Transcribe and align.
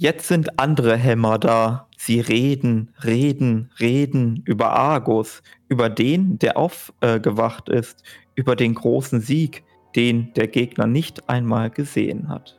Jetzt 0.00 0.28
sind 0.28 0.60
andere 0.60 0.96
Hämmer 0.96 1.40
da. 1.40 1.88
Sie 1.96 2.20
reden, 2.20 2.94
reden, 3.02 3.72
reden 3.80 4.44
über 4.44 4.70
Argus, 4.70 5.42
über 5.68 5.90
den, 5.90 6.38
der 6.38 6.56
aufgewacht 6.56 7.68
äh, 7.68 7.80
ist, 7.80 8.04
über 8.36 8.54
den 8.54 8.76
großen 8.76 9.20
Sieg, 9.20 9.64
den 9.96 10.32
der 10.34 10.46
Gegner 10.46 10.86
nicht 10.86 11.28
einmal 11.28 11.70
gesehen 11.70 12.28
hat. 12.28 12.56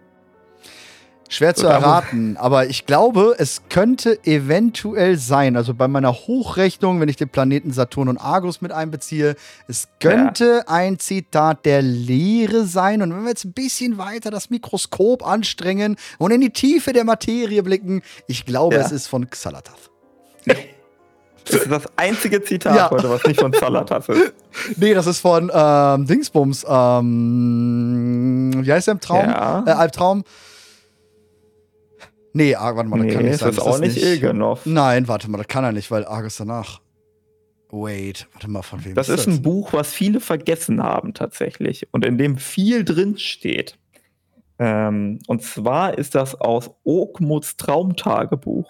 Schwer 1.32 1.54
zu 1.54 1.68
erraten, 1.68 2.38
aber 2.38 2.66
ich 2.66 2.88
glaube, 2.88 3.36
es 3.38 3.62
könnte 3.70 4.18
eventuell 4.26 5.16
sein, 5.16 5.56
also 5.56 5.76
bei 5.76 5.88
meiner 5.88 6.12
Hochrechnung, 6.12 7.00
wenn 7.00 7.08
ich 7.08 7.18
den 7.18 7.30
Planeten 7.30 7.72
Saturn 7.72 8.10
und 8.10 8.18
Argus 8.18 8.62
mit 8.62 8.72
einbeziehe, 8.72 9.36
es 9.68 9.88
könnte 10.00 10.64
ja. 10.66 10.74
ein 10.74 10.98
Zitat 10.98 11.66
der 11.66 11.84
Lehre 11.84 12.66
sein. 12.66 13.04
Und 13.04 13.14
wenn 13.14 13.22
wir 13.22 13.30
jetzt 13.30 13.46
ein 13.46 13.54
bisschen 13.54 14.00
weiter 14.00 14.32
das 14.32 14.50
Mikroskop 14.50 15.24
anstrengen 15.24 15.98
und 16.18 16.32
in 16.32 16.42
die 16.42 16.50
Tiefe 16.50 16.94
der 16.94 17.04
Materie 17.04 17.62
blicken, 17.62 18.02
ich 18.26 18.46
glaube, 18.46 18.78
ja. 18.78 18.82
es 18.82 18.92
ist 18.92 19.06
von 19.06 19.30
Xalatath. 19.30 19.92
Das 21.46 21.62
ist 21.62 21.72
das 21.72 21.84
einzige 21.96 22.44
Zitat 22.44 22.76
ja. 22.76 22.90
heute, 22.90 23.08
was 23.10 23.24
nicht 23.26 23.40
von 23.40 23.52
Xalatath 23.52 24.10
ist. 24.10 24.34
Nee, 24.78 24.96
das 24.96 25.06
ist 25.06 25.20
von 25.20 25.52
ähm, 25.54 26.08
Dingsbums. 26.08 26.66
Ähm, 26.68 28.52
wie 28.66 28.74
heißt 28.74 28.88
der 28.88 28.94
im 28.94 29.00
Traum? 29.00 29.30
Ja. 29.30 29.64
Äh, 29.66 29.72
Albtraum. 29.72 30.24
Nee, 32.34 32.54
warte 32.54 32.84
mal, 32.90 32.98
das 32.98 33.06
nee, 33.08 33.14
kann 33.14 33.26
nicht 33.26 33.40
sein. 33.40 33.50
Das 33.50 33.58
ist 33.58 33.64
auch 33.64 33.80
nicht 33.80 33.98
Ilgenov. 33.98 34.66
Nein, 34.66 35.08
warte 35.08 35.30
mal, 35.30 35.38
das 35.38 35.48
kann 35.48 35.64
er 35.64 35.72
nicht, 35.72 35.90
weil 35.92 36.06
Argus 36.06 36.38
danach. 36.38 36.82
Wait, 37.72 38.28
warte 38.34 38.50
mal, 38.50 38.62
von 38.64 38.84
wem 38.84 38.96
das 38.96 39.10
ist 39.10 39.18
das? 39.18 39.26
Das 39.26 39.34
ist 39.34 39.40
ein 39.40 39.44
Buch, 39.44 39.74
was 39.74 39.94
viele 39.94 40.20
vergessen 40.20 40.82
haben 40.82 41.14
tatsächlich 41.14 41.88
und 41.92 42.04
in 42.04 42.18
dem 42.18 42.38
viel 42.38 42.84
drin 42.84 43.18
steht. 43.18 43.78
Ähm, 44.58 45.20
und 45.28 45.44
zwar 45.44 45.98
ist 45.98 46.16
das 46.16 46.36
aus 46.40 46.72
Oakmuts 46.84 47.58
Traumtagebuch. 47.58 48.70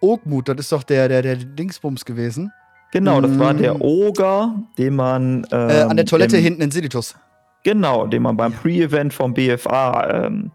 Oakmut, 0.00 0.48
das 0.48 0.56
ist 0.58 0.72
doch 0.72 0.82
der, 0.82 1.08
der, 1.08 1.22
der 1.22 1.36
Dingsbums 1.36 2.04
gewesen. 2.04 2.52
Genau, 2.92 3.20
das 3.20 3.38
war 3.38 3.52
der 3.52 3.74
mm. 3.74 3.82
Oger, 3.82 4.62
den 4.78 4.94
man. 4.94 5.46
Ähm, 5.50 5.70
äh, 5.70 5.80
an 5.82 5.96
der 5.96 6.06
Toilette 6.06 6.36
im, 6.36 6.42
hinten 6.42 6.62
in 6.62 6.70
Silitus. 6.70 7.16
Genau, 7.64 8.06
den 8.06 8.22
man 8.22 8.36
beim 8.36 8.52
Pre-Event 8.52 9.12
vom 9.12 9.34
BFA 9.34 10.26
ähm, 10.26 10.52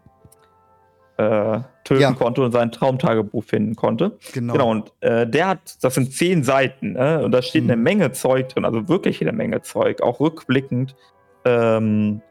äh, 1.22 1.60
töten 1.84 2.00
ja. 2.00 2.12
konnte 2.12 2.42
und 2.42 2.52
sein 2.52 2.72
Traumtagebuch 2.72 3.44
finden 3.44 3.76
konnte. 3.76 4.18
Genau. 4.32 4.52
Genau, 4.52 4.70
und 4.70 4.92
äh, 5.00 5.26
der 5.26 5.48
hat, 5.48 5.76
das 5.82 5.94
sind 5.94 6.12
zehn 6.12 6.42
Seiten, 6.42 6.92
ne? 6.92 7.22
und 7.24 7.32
da 7.32 7.42
steht 7.42 7.64
mhm. 7.64 7.70
eine 7.70 7.82
Menge 7.82 8.12
Zeug 8.12 8.48
drin, 8.48 8.64
also 8.64 8.88
wirklich 8.88 9.20
eine 9.20 9.32
Menge 9.32 9.62
Zeug, 9.62 10.02
auch 10.02 10.20
rückblickend. 10.20 10.94
Ähm, 11.44 12.22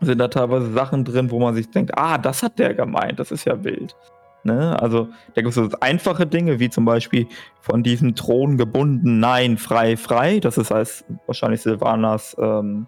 sind 0.00 0.18
da 0.18 0.28
teilweise 0.28 0.72
Sachen 0.72 1.04
drin, 1.04 1.30
wo 1.30 1.40
man 1.40 1.54
sich 1.54 1.70
denkt, 1.70 1.96
ah, 1.96 2.18
das 2.18 2.42
hat 2.42 2.58
der 2.58 2.74
gemeint, 2.74 3.18
das 3.18 3.32
ist 3.32 3.44
ja 3.44 3.64
wild. 3.64 3.96
Ne? 4.44 4.80
Also 4.80 5.08
da 5.34 5.42
gibt 5.42 5.48
es 5.48 5.54
so 5.56 5.68
einfache 5.80 6.26
Dinge, 6.26 6.60
wie 6.60 6.70
zum 6.70 6.84
Beispiel 6.84 7.26
von 7.60 7.82
diesem 7.82 8.14
Thron 8.14 8.56
gebunden, 8.56 9.18
nein, 9.18 9.58
frei, 9.58 9.96
frei. 9.96 10.38
Das 10.38 10.56
ist 10.58 10.70
als 10.70 11.04
wahrscheinlich 11.26 11.62
Silvanas 11.62 12.36
ähm, 12.38 12.86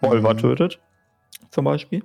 Volva 0.00 0.34
mhm. 0.34 0.38
tötet, 0.38 0.80
zum 1.50 1.64
Beispiel. 1.64 2.04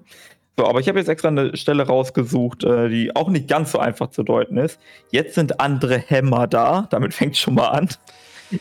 So, 0.58 0.66
aber 0.66 0.80
ich 0.80 0.88
habe 0.88 1.00
jetzt 1.00 1.10
extra 1.10 1.28
eine 1.28 1.56
Stelle 1.58 1.84
rausgesucht, 1.84 2.64
äh, 2.64 2.88
die 2.88 3.16
auch 3.16 3.30
nicht 3.30 3.48
ganz 3.48 3.74
so 3.74 3.80
einfach 3.80 4.10
zu 4.10 4.24
deuten 4.24 4.58
ist. 4.58 4.80
Jetzt 5.12 5.36
sind 5.36 5.60
andere 5.60 5.98
Hämmer 5.98 6.48
da, 6.48 6.88
damit 6.90 7.14
fängt 7.14 7.36
schon 7.36 7.56
mal 7.56 7.68
an. 7.68 7.90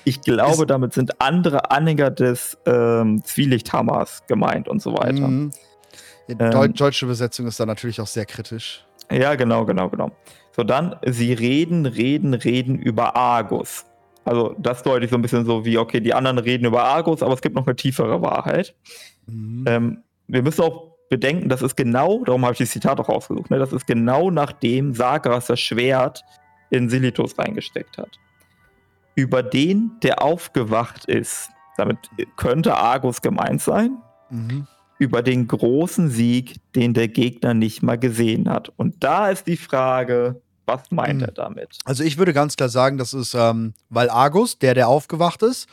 Ich 0.04 0.22
glaube, 0.22 0.62
ist 0.62 0.70
damit 0.70 0.92
sind 0.92 1.20
andere 1.20 1.70
Anhänger 1.70 2.10
des 2.10 2.58
ähm, 2.66 3.22
Zwielichthammers 3.22 4.26
gemeint 4.26 4.68
und 4.68 4.82
so 4.82 4.94
weiter. 4.94 5.28
Mhm. 5.28 5.52
Die 6.28 6.36
ähm, 6.38 6.74
deutsche 6.74 7.04
Übersetzung 7.04 7.46
ist 7.46 7.60
da 7.60 7.66
natürlich 7.66 8.00
auch 8.00 8.06
sehr 8.06 8.24
kritisch. 8.24 8.84
Ja, 9.12 9.34
genau, 9.34 9.64
genau, 9.66 9.88
genau. 9.90 10.10
So, 10.56 10.64
dann, 10.64 10.96
sie 11.04 11.32
reden, 11.32 11.86
reden, 11.86 12.34
reden 12.34 12.78
über 12.78 13.14
Argus. 13.14 13.84
Also, 14.24 14.54
das 14.58 14.82
deute 14.82 15.04
ich 15.04 15.10
so 15.10 15.18
ein 15.18 15.22
bisschen 15.22 15.44
so 15.44 15.64
wie, 15.64 15.76
okay, 15.76 16.00
die 16.00 16.14
anderen 16.14 16.38
reden 16.38 16.64
über 16.64 16.84
Argus, 16.84 17.22
aber 17.22 17.34
es 17.34 17.42
gibt 17.42 17.54
noch 17.54 17.66
eine 17.66 17.76
tiefere 17.76 18.22
Wahrheit. 18.22 18.74
Mhm. 19.26 19.64
Ähm, 19.68 20.02
wir 20.26 20.42
müssen 20.42 20.62
auch 20.62 20.93
bedenken, 21.14 21.48
das 21.48 21.62
ist 21.62 21.76
genau, 21.76 22.24
darum 22.24 22.44
habe 22.44 22.54
ich 22.54 22.58
das 22.58 22.70
Zitat 22.70 22.98
auch 22.98 23.08
ausgesucht, 23.08 23.48
ne, 23.48 23.58
das 23.60 23.72
ist 23.72 23.86
genau 23.86 24.32
nachdem 24.32 24.94
Sagras 24.94 25.46
das 25.46 25.60
Schwert 25.60 26.24
in 26.70 26.88
Silitus 26.88 27.38
reingesteckt 27.38 27.98
hat. 27.98 28.18
Über 29.14 29.44
den, 29.44 29.92
der 30.02 30.22
aufgewacht 30.22 31.04
ist, 31.04 31.50
damit 31.76 31.98
könnte 32.34 32.76
Argus 32.76 33.22
gemeint 33.22 33.62
sein, 33.62 33.98
mhm. 34.30 34.66
über 34.98 35.22
den 35.22 35.46
großen 35.46 36.10
Sieg, 36.10 36.56
den 36.74 36.94
der 36.94 37.06
Gegner 37.06 37.54
nicht 37.54 37.84
mal 37.84 37.96
gesehen 37.98 38.48
hat. 38.48 38.72
Und 38.76 39.04
da 39.04 39.30
ist 39.30 39.46
die 39.46 39.56
Frage, 39.56 40.42
was 40.66 40.90
meint 40.90 41.20
mhm. 41.20 41.26
er 41.26 41.32
damit? 41.32 41.78
Also 41.84 42.02
ich 42.02 42.18
würde 42.18 42.32
ganz 42.32 42.56
klar 42.56 42.68
sagen, 42.68 42.98
das 42.98 43.14
ist, 43.14 43.34
ähm, 43.34 43.74
weil 43.88 44.10
Argus, 44.10 44.58
der, 44.58 44.74
der 44.74 44.88
aufgewacht 44.88 45.44
ist 45.44 45.68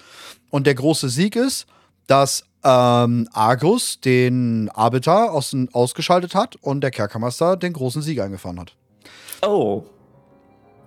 und 0.51 0.67
der 0.67 0.75
große 0.75 1.09
Sieg 1.09 1.35
ist, 1.35 1.65
dass 2.05 2.45
ähm, 2.63 3.27
Argus 3.33 3.99
den 3.99 4.69
Arbiter 4.73 5.31
aus, 5.31 5.55
ausgeschaltet 5.73 6.35
hat 6.35 6.55
und 6.61 6.81
der 6.81 6.91
Kerkermeister 6.91 7.57
den 7.57 7.73
großen 7.73 8.01
Sieg 8.01 8.19
eingefahren 8.19 8.59
hat. 8.59 8.75
Oh. 9.41 9.83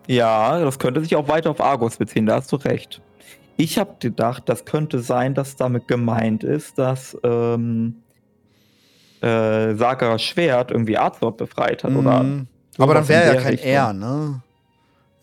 Ja, 0.07 0.61
das 0.61 0.79
könnte 0.79 1.01
sich 1.01 1.17
auch 1.17 1.29
weiter 1.29 1.51
auf 1.51 1.61
Argus 1.61 1.97
beziehen, 1.97 2.27
da 2.27 2.37
hast 2.37 2.53
du 2.53 2.57
recht. 2.57 3.01
Ich 3.57 3.79
habe 3.79 3.95
gedacht, 4.01 4.45
das 4.47 4.65
könnte 4.65 5.01
sein, 5.01 5.35
dass 5.35 5.57
damit 5.57 5.89
gemeint 5.89 6.45
ist, 6.45 6.79
dass 6.79 7.17
ähm, 7.23 7.97
äh, 9.21 9.75
Sagaras 9.75 10.23
Schwert 10.23 10.71
irgendwie 10.71 10.99
Arzort 10.99 11.37
befreit 11.37 11.85
hat, 11.85 11.93
mm. 11.93 11.97
oder? 11.97 12.25
Aber 12.79 12.95
dann 12.95 13.09
wäre 13.09 13.35
ja 13.35 13.41
kein 13.41 13.53
Richtung. 13.53 13.71
R, 13.71 13.93
ne? 13.93 14.43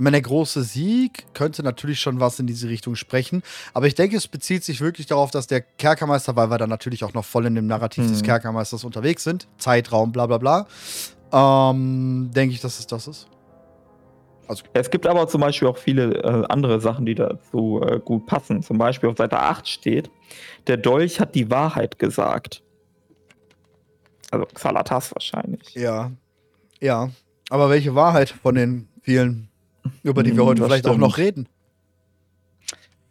Ich 0.01 0.03
meine, 0.03 0.15
der 0.15 0.23
große 0.23 0.63
Sieg 0.63 1.27
könnte 1.35 1.61
natürlich 1.61 1.99
schon 1.99 2.19
was 2.19 2.39
in 2.39 2.47
diese 2.47 2.67
Richtung 2.67 2.95
sprechen. 2.95 3.43
Aber 3.75 3.85
ich 3.85 3.93
denke, 3.93 4.17
es 4.17 4.27
bezieht 4.27 4.63
sich 4.63 4.81
wirklich 4.81 5.05
darauf, 5.05 5.29
dass 5.29 5.45
der 5.45 5.61
Kerkermeister, 5.61 6.35
weil 6.35 6.49
wir 6.49 6.57
dann 6.57 6.71
natürlich 6.71 7.03
auch 7.03 7.13
noch 7.13 7.23
voll 7.23 7.45
in 7.45 7.53
dem 7.53 7.67
Narrativ 7.67 8.05
mhm. 8.05 8.09
des 8.09 8.23
Kerkermeisters 8.23 8.83
unterwegs 8.83 9.23
sind, 9.23 9.47
Zeitraum, 9.59 10.11
bla 10.11 10.25
bla 10.25 10.39
bla, 10.39 10.65
ähm, 11.31 12.31
denke 12.33 12.55
ich, 12.55 12.61
dass 12.61 12.79
es 12.79 12.87
das 12.87 13.07
ist. 13.07 13.27
Also. 14.47 14.63
Es 14.73 14.89
gibt 14.89 15.05
aber 15.05 15.27
zum 15.27 15.41
Beispiel 15.41 15.67
auch 15.67 15.77
viele 15.77 16.15
äh, 16.15 16.45
andere 16.49 16.81
Sachen, 16.81 17.05
die 17.05 17.13
dazu 17.13 17.79
äh, 17.85 17.99
gut 17.99 18.25
passen. 18.25 18.63
Zum 18.63 18.79
Beispiel 18.79 19.07
auf 19.07 19.17
Seite 19.17 19.37
8 19.37 19.69
steht, 19.69 20.09
der 20.65 20.77
Dolch 20.77 21.19
hat 21.19 21.35
die 21.35 21.51
Wahrheit 21.51 21.99
gesagt. 21.99 22.63
Also 24.31 24.47
Xalatas 24.47 25.13
wahrscheinlich. 25.13 25.75
Ja. 25.75 26.11
Ja. 26.79 27.11
Aber 27.51 27.69
welche 27.69 27.93
Wahrheit 27.93 28.31
von 28.31 28.55
den 28.55 28.87
vielen 29.03 29.50
über 30.03 30.23
die 30.23 30.35
wir 30.35 30.45
heute 30.45 30.59
das 30.61 30.67
vielleicht 30.67 30.85
stimmt. 30.85 30.95
auch 30.95 31.07
noch 31.07 31.17
reden. 31.17 31.47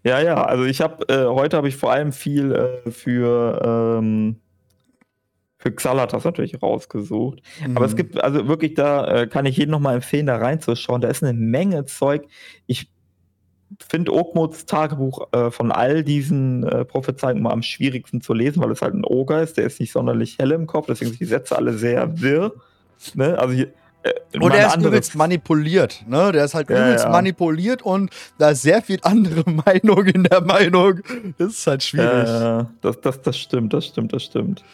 Ja, 0.02 0.20
ja, 0.20 0.42
also 0.42 0.64
ich 0.64 0.80
habe, 0.80 1.06
äh, 1.08 1.26
heute 1.26 1.56
habe 1.56 1.68
ich 1.68 1.76
vor 1.76 1.92
allem 1.92 2.12
viel 2.12 2.52
äh, 2.52 2.90
für, 2.90 3.98
ähm, 3.98 4.36
für 5.58 5.72
Xalatas 5.72 6.24
natürlich 6.24 6.62
rausgesucht. 6.62 7.42
Mhm. 7.66 7.76
Aber 7.76 7.84
es 7.84 7.92
mhm. 7.92 7.96
gibt, 7.96 8.22
also 8.22 8.48
wirklich, 8.48 8.74
da 8.74 9.06
äh, 9.06 9.26
kann 9.26 9.44
ich 9.44 9.58
jedem 9.58 9.72
nochmal 9.72 9.96
empfehlen, 9.96 10.26
da 10.26 10.36
reinzuschauen. 10.36 11.02
Da 11.02 11.08
ist 11.08 11.22
eine 11.22 11.34
Menge 11.34 11.84
Zeug. 11.84 12.26
Ich 12.66 12.90
finde 13.78 14.12
Oakmuts 14.12 14.66
Tagebuch 14.66 15.28
äh, 15.32 15.50
von 15.50 15.70
all 15.70 16.02
diesen 16.02 16.64
äh, 16.64 16.84
Prophezeiungen 16.84 17.42
mal 17.42 17.52
am 17.52 17.62
schwierigsten 17.62 18.20
zu 18.20 18.32
lesen, 18.32 18.62
weil 18.62 18.70
es 18.70 18.82
halt 18.82 18.94
ein 18.94 19.04
Oger 19.04 19.42
ist, 19.42 19.58
der 19.58 19.66
ist 19.66 19.80
nicht 19.80 19.92
sonderlich 19.92 20.38
hell 20.38 20.50
im 20.50 20.66
Kopf, 20.66 20.86
deswegen 20.86 21.10
sind 21.10 21.20
die 21.20 21.26
Sätze 21.26 21.56
alle 21.56 21.74
sehr 21.74 22.20
wirr. 22.20 22.52
Ne? 23.14 23.38
Also 23.38 23.54
hier, 23.54 23.72
und 24.40 24.52
er 24.52 24.68
ist 24.68 24.76
übelst 24.76 25.14
manipuliert, 25.14 26.04
ne? 26.06 26.32
Der 26.32 26.44
ist 26.44 26.54
halt 26.54 26.70
ja, 26.70 26.86
übelst 26.86 27.04
ja. 27.04 27.10
manipuliert 27.10 27.82
und 27.82 28.10
da 28.38 28.50
ist 28.50 28.62
sehr 28.62 28.82
viel 28.82 28.98
andere 29.02 29.48
Meinung 29.66 30.06
in 30.06 30.24
der 30.24 30.40
Meinung. 30.40 31.00
Das 31.36 31.52
ist 31.52 31.66
halt 31.66 31.82
schwierig. 31.82 32.28
Ja, 32.28 32.70
das, 32.80 33.00
das, 33.00 33.22
das 33.22 33.38
stimmt, 33.38 33.72
das 33.74 33.86
stimmt, 33.86 34.12
das 34.12 34.24
stimmt. 34.24 34.64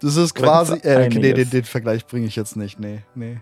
Das 0.00 0.16
ist 0.16 0.34
quasi. 0.34 0.78
Äh, 0.78 1.08
nee, 1.08 1.32
den, 1.32 1.50
den 1.50 1.64
Vergleich 1.64 2.06
bringe 2.06 2.26
ich 2.26 2.36
jetzt 2.36 2.56
nicht. 2.56 2.78
Nee, 2.78 3.02
nee. 3.14 3.38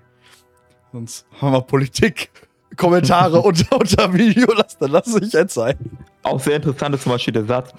Sonst 0.92 1.26
haben 1.40 1.52
wir 1.52 1.62
Politik. 1.62 2.30
Kommentare 2.76 3.40
unter, 3.42 3.76
unter 3.78 4.12
Video, 4.14 4.52
lass, 4.56 4.78
dann 4.78 4.90
lass 4.90 5.14
ich 5.14 5.32
jetzt 5.32 5.54
sein. 5.54 5.76
Auch 6.22 6.40
sehr 6.40 6.56
interessant 6.56 6.94
ist 6.94 7.02
zum 7.02 7.12
Beispiel 7.12 7.32
der 7.32 7.44
Satz: 7.44 7.72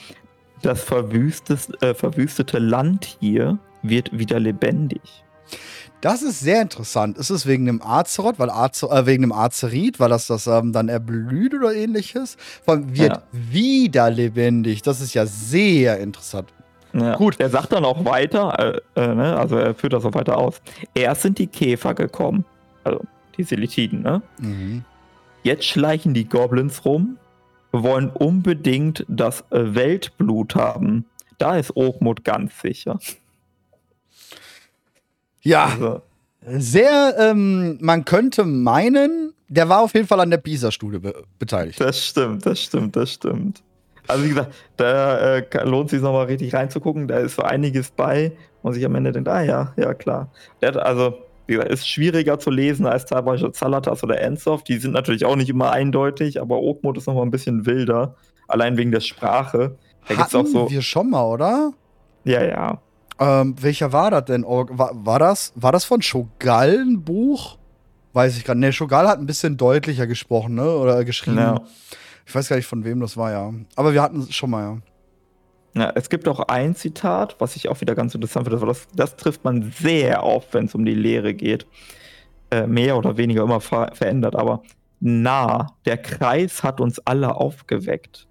Das 0.62 0.82
äh, 0.82 1.94
verwüstete 1.94 2.60
Land 2.60 3.18
hier 3.20 3.58
wird 3.82 4.18
wieder 4.18 4.40
lebendig. 4.40 5.02
Das 6.02 6.22
ist 6.22 6.40
sehr 6.40 6.62
interessant. 6.62 7.18
Ist 7.18 7.30
es 7.30 7.48
wegen 7.48 7.66
dem 7.66 7.82
Azeroth, 7.82 8.38
weil 8.38 8.50
Azer, 8.50 8.92
äh, 8.92 9.06
wegen 9.06 9.22
dem 9.22 9.32
Azerit, 9.32 10.00
weil 10.00 10.10
das 10.10 10.28
das 10.28 10.46
ähm, 10.48 10.72
dann 10.72 10.90
erblüht 10.90 11.54
oder 11.54 11.74
ähnliches? 11.74 12.38
Von 12.64 12.96
wird 12.96 13.14
ja. 13.14 13.24
wieder 13.32 14.10
lebendig. 14.10 14.82
Das 14.84 15.02
ist 15.02 15.14
ja 15.14 15.26
sehr 15.26 16.00
interessant. 16.00 16.54
Ja. 16.94 17.16
Gut. 17.16 17.40
Er 17.40 17.50
sagt 17.50 17.74
dann 17.74 17.84
auch 17.84 18.06
weiter, 18.06 18.82
äh, 18.96 19.02
äh, 19.02 19.16
ne? 19.16 19.36
also 19.38 19.58
er 19.58 19.76
führt 19.76 19.94
das 19.94 20.06
auch 20.06 20.14
weiter 20.14 20.38
aus. 20.38 20.62
Erst 20.94 21.24
sind 21.24 21.40
die 21.40 21.48
Käfer 21.48 21.94
gekommen, 21.94 22.46
also 22.84 23.02
die 23.38 23.44
Selitiden, 23.44 24.02
ne? 24.02 24.22
Mhm. 24.40 24.86
Jetzt 25.44 25.66
schleichen 25.66 26.14
die 26.14 26.28
Goblins 26.28 26.86
rum, 26.86 27.18
wollen 27.72 28.10
unbedingt 28.10 29.06
das 29.08 29.42
äh, 29.52 29.76
Weltblut 29.76 30.56
haben. 30.56 31.06
Da 31.38 31.58
ist 31.58 31.76
Oakmut 31.76 32.24
ganz 32.24 32.60
sicher. 32.62 32.98
Ja. 35.46 35.66
Also, 35.66 36.02
Sehr, 36.46 37.16
ähm, 37.18 37.78
man 37.82 38.04
könnte 38.04 38.44
meinen, 38.44 39.34
der 39.48 39.70
war 39.70 39.82
auf 39.82 39.94
jeden 39.94 40.08
Fall 40.08 40.20
an 40.20 40.30
der 40.30 40.38
PISA-Studie 40.38 41.00
be 41.00 41.24
beteiligt. 41.40 41.80
Das 41.80 42.06
stimmt, 42.06 42.46
das 42.46 42.60
stimmt, 42.60 42.96
das 42.96 43.14
stimmt. 43.14 43.64
Also 44.08 44.24
wie 44.24 44.30
gesagt, 44.30 44.54
da 44.78 45.38
äh, 45.38 45.64
lohnt 45.64 45.86
es 45.86 45.92
sich 45.92 46.02
nochmal 46.02 46.26
richtig 46.26 46.54
reinzugucken. 46.54 47.08
Da 47.08 47.20
ist 47.20 47.36
so 47.36 47.42
einiges 47.42 47.90
bei, 47.90 48.34
wo 48.62 48.68
man 48.68 48.74
sich 48.74 48.86
am 48.86 48.94
Ende 48.96 49.12
denkt, 49.12 49.30
ah 49.30 49.42
ja, 49.42 49.74
ja 49.78 49.94
klar. 49.94 50.32
Hat 50.64 50.78
also, 50.78 51.18
wie 51.48 51.54
gesagt, 51.54 51.72
ist 51.72 51.88
schwieriger 51.88 52.38
zu 52.38 52.52
lesen 52.52 52.86
als 52.86 53.06
teilweise 53.06 53.52
Zalatas 53.52 54.04
oder 54.04 54.22
Ensoft. 54.22 54.68
Die 54.68 54.78
sind 54.78 54.92
natürlich 54.92 55.26
auch 55.26 55.36
nicht 55.36 55.50
immer 55.50 55.72
eindeutig, 55.72 56.40
aber 56.40 56.60
Oakmode 56.60 57.00
ist 57.00 57.08
nochmal 57.08 57.26
ein 57.26 57.32
bisschen 57.32 57.66
wilder. 57.66 58.16
Allein 58.48 58.78
wegen 58.78 58.92
der 58.92 59.00
Sprache. 59.00 59.78
Da 60.08 60.18
Hatten 60.18 60.38
auch 60.38 60.46
so, 60.46 60.70
wir 60.70 60.84
schon 60.84 61.10
mal, 61.10 61.26
oder? 61.26 61.74
Ja, 62.26 62.44
ja. 62.44 62.82
Ähm, 63.20 63.56
welcher 63.62 63.94
war 63.94 64.12
das 64.12 64.26
denn? 64.26 64.44
War, 64.44 64.92
war, 64.94 65.20
das, 65.20 65.54
war 65.56 65.72
das 65.72 65.86
von 65.86 66.02
Shogal 66.02 66.78
ein 66.80 67.04
Buch? 67.04 67.58
Weiß 68.14 68.38
ich 68.38 68.44
gar 68.44 68.56
nicht. 68.56 68.62
Ne, 68.62 68.74
Shogal 68.74 69.08
hat 69.08 69.20
ein 69.20 69.26
bisschen 69.26 69.58
deutlicher 69.58 70.08
gesprochen, 70.08 70.56
ne? 70.56 70.70
Oder 70.70 71.04
geschrieben. 71.06 71.38
Ja. 71.38 71.62
Ich 72.26 72.34
weiß 72.34 72.50
gar 72.50 72.56
nicht, 72.56 72.66
von 72.66 72.84
wem 72.84 73.00
das 73.00 73.18
war, 73.18 73.32
ja. 73.32 73.54
Aber 73.76 73.94
wir 73.94 74.02
hatten 74.02 74.22
es 74.22 74.36
schon 74.36 74.50
mal, 74.50 74.64
ja. 74.64 74.78
Ja, 75.78 75.92
es 75.96 76.10
gibt 76.10 76.28
auch 76.30 76.40
ein 76.40 76.74
Zitat, 76.76 77.36
was 77.40 77.58
ich 77.58 77.68
auch 77.68 77.82
wieder 77.82 77.96
ganz 77.96 78.16
interessant 78.16 78.48
finde. 78.48 78.66
Das, 78.66 78.88
das 78.96 79.18
trifft 79.18 79.44
man 79.44 79.74
sehr 79.78 80.24
oft, 80.24 80.54
wenn 80.54 80.66
es 80.66 80.76
um 80.76 80.86
die 80.86 80.96
Lehre 80.96 81.34
geht. 81.34 81.68
Äh, 82.50 82.68
mehr 82.68 82.98
oder 82.98 83.18
weniger 83.18 83.44
immer 83.44 83.60
ver 83.60 83.92
verändert, 83.94 84.36
aber 84.36 84.62
na, 85.00 85.68
der 85.86 85.98
Kreis 85.98 86.64
hat 86.64 86.80
uns 86.80 87.00
alle 87.00 87.36
aufgeweckt. 87.36 88.28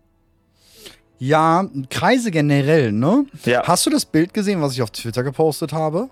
Ja, 1.19 1.67
Kreise 1.91 2.31
generell, 2.31 2.93
ne? 2.93 3.27
Ja. 3.45 3.63
Hast 3.67 3.87
du 3.87 3.91
das 3.91 4.05
Bild 4.05 4.35
gesehen, 4.35 4.61
was 4.61 4.73
ich 4.73 4.83
auf 4.83 4.91
Twitter 4.91 5.23
gepostet 5.23 5.73
habe? 5.73 6.09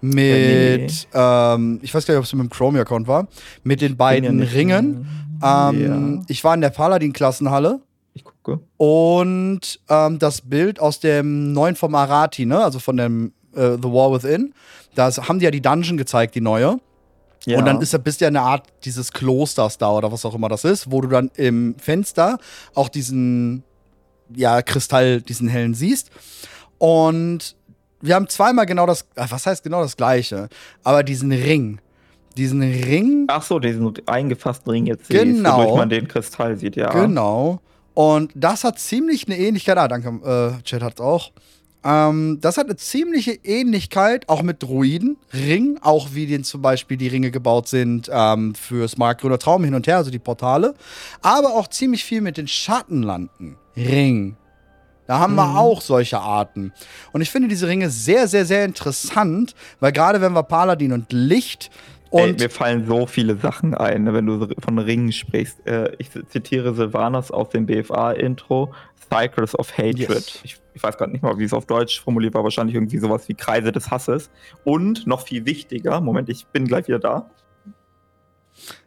Mit, 0.00 0.14
nee. 0.14 0.86
ähm, 1.14 1.80
ich 1.82 1.94
weiß 1.94 2.06
gar 2.06 2.14
nicht, 2.14 2.18
ob 2.18 2.24
es 2.24 2.32
mit 2.34 2.42
dem 2.42 2.50
Chromie-Account 2.50 3.08
war, 3.08 3.28
mit 3.64 3.80
den 3.80 3.96
beiden 3.96 4.42
Ringen. 4.42 5.08
Ähm, 5.42 6.18
ja. 6.18 6.24
Ich 6.28 6.44
war 6.44 6.54
in 6.54 6.60
der 6.60 6.70
Paladin-Klassenhalle. 6.70 7.80
Ich 8.14 8.24
gucke. 8.24 8.60
Und 8.76 9.80
ähm, 9.88 10.18
das 10.18 10.42
Bild 10.42 10.80
aus 10.80 11.00
dem 11.00 11.52
neuen 11.52 11.76
vom 11.76 11.94
Arati, 11.94 12.46
ne? 12.46 12.62
Also 12.62 12.78
von 12.78 12.96
dem 12.96 13.32
äh, 13.54 13.76
The 13.82 13.84
War 13.84 14.12
Within. 14.12 14.54
Da 14.94 15.10
haben 15.10 15.38
die 15.38 15.44
ja 15.44 15.50
die 15.50 15.60
Dungeon 15.60 15.96
gezeigt, 15.96 16.34
die 16.34 16.40
neue. 16.40 16.78
Ja. 17.44 17.58
Und 17.58 17.66
dann 17.66 17.80
ist, 17.80 17.96
bist 18.02 18.20
du 18.20 18.24
ja 18.24 18.28
eine 18.28 18.42
Art 18.42 18.64
dieses 18.84 19.12
Klosters 19.12 19.78
da 19.78 19.90
oder 19.90 20.10
was 20.10 20.24
auch 20.24 20.34
immer 20.34 20.48
das 20.48 20.64
ist, 20.64 20.90
wo 20.90 21.00
du 21.00 21.08
dann 21.08 21.30
im 21.36 21.76
Fenster 21.78 22.38
auch 22.74 22.88
diesen 22.88 23.62
ja, 24.34 24.62
Kristall, 24.62 25.22
diesen 25.22 25.48
hellen 25.48 25.74
siehst. 25.74 26.10
Und 26.78 27.56
wir 28.00 28.14
haben 28.14 28.28
zweimal 28.28 28.66
genau 28.66 28.86
das, 28.86 29.02
äh, 29.14 29.26
was 29.28 29.46
heißt 29.46 29.62
genau 29.64 29.82
das 29.82 29.96
gleiche, 29.96 30.48
aber 30.84 31.02
diesen 31.02 31.32
Ring. 31.32 31.80
Diesen 32.36 32.60
Ring. 32.60 33.24
Ach 33.28 33.42
so, 33.42 33.58
diesen 33.58 33.94
eingefassten 34.06 34.70
Ring 34.70 34.86
jetzt, 34.86 35.08
genau, 35.08 35.58
wodurch 35.58 35.76
man 35.76 35.88
den 35.88 36.06
Kristall 36.06 36.56
sieht, 36.56 36.76
ja. 36.76 36.90
Genau. 36.90 37.60
Und 37.94 38.30
das 38.34 38.62
hat 38.64 38.78
ziemlich 38.78 39.26
eine 39.26 39.38
Ähnlichkeit. 39.38 39.78
Ah, 39.78 39.88
danke, 39.88 40.58
äh, 40.58 40.62
Chat 40.62 40.82
hat 40.82 41.00
auch. 41.00 41.32
Ähm, 41.86 42.38
das 42.40 42.58
hat 42.58 42.66
eine 42.66 42.76
ziemliche 42.76 43.32
Ähnlichkeit 43.44 44.28
auch 44.28 44.42
mit 44.42 44.62
Druiden. 44.62 45.18
Ring, 45.32 45.78
auch 45.82 46.08
wie 46.14 46.26
den 46.26 46.42
zum 46.42 46.60
Beispiel 46.60 46.96
die 46.96 47.06
Ringe 47.06 47.30
gebaut 47.30 47.68
sind 47.68 48.10
ähm, 48.12 48.56
für 48.56 48.88
Smartgrüner 48.88 49.38
Traum 49.38 49.62
hin 49.62 49.74
und 49.74 49.86
her, 49.86 49.98
also 49.98 50.10
die 50.10 50.18
Portale. 50.18 50.74
Aber 51.22 51.54
auch 51.54 51.68
ziemlich 51.68 52.04
viel 52.04 52.20
mit 52.20 52.38
den 52.38 52.48
Schattenlanden. 52.48 53.56
Ring. 53.76 54.36
Da 55.06 55.20
haben 55.20 55.34
mhm. 55.34 55.36
wir 55.36 55.58
auch 55.58 55.80
solche 55.80 56.18
Arten. 56.18 56.72
Und 57.12 57.20
ich 57.20 57.30
finde 57.30 57.46
diese 57.46 57.68
Ringe 57.68 57.88
sehr, 57.88 58.26
sehr, 58.26 58.44
sehr 58.44 58.64
interessant, 58.64 59.54
weil 59.78 59.92
gerade 59.92 60.20
wenn 60.20 60.32
wir 60.32 60.42
Paladin 60.42 60.92
und 60.92 61.12
Licht 61.12 61.70
und 62.10 62.20
Ey, 62.20 62.32
mir 62.34 62.50
fallen 62.50 62.86
so 62.86 63.06
viele 63.06 63.36
Sachen 63.36 63.74
ein, 63.74 64.04
ne, 64.04 64.14
wenn 64.14 64.26
du 64.26 64.48
von 64.60 64.78
Ringen 64.78 65.12
sprichst. 65.12 65.66
Äh, 65.66 65.92
ich 65.98 66.10
zitiere 66.28 66.72
Silvanas 66.72 67.30
aus 67.30 67.50
dem 67.50 67.66
BFA-Intro, 67.66 68.72
Cycles 69.12 69.58
of 69.58 69.72
Hatred. 69.76 70.08
Yes. 70.08 70.40
Ich, 70.42 70.56
ich, 70.74 70.82
weiß 70.82 70.96
gerade 70.96 71.12
nicht 71.12 71.22
mal, 71.22 71.38
wie 71.38 71.44
es 71.44 71.52
auf 71.52 71.66
Deutsch 71.66 72.00
formuliert 72.00 72.34
war, 72.34 72.44
wahrscheinlich 72.44 72.74
irgendwie 72.74 72.98
sowas 72.98 73.28
wie 73.28 73.34
Kreise 73.34 73.72
des 73.72 73.90
Hasses. 73.90 74.30
Und 74.64 75.06
noch 75.06 75.26
viel 75.26 75.44
wichtiger, 75.46 76.00
Moment, 76.00 76.28
ich 76.28 76.46
bin 76.46 76.66
gleich 76.66 76.88
wieder 76.88 76.98
da. 76.98 77.30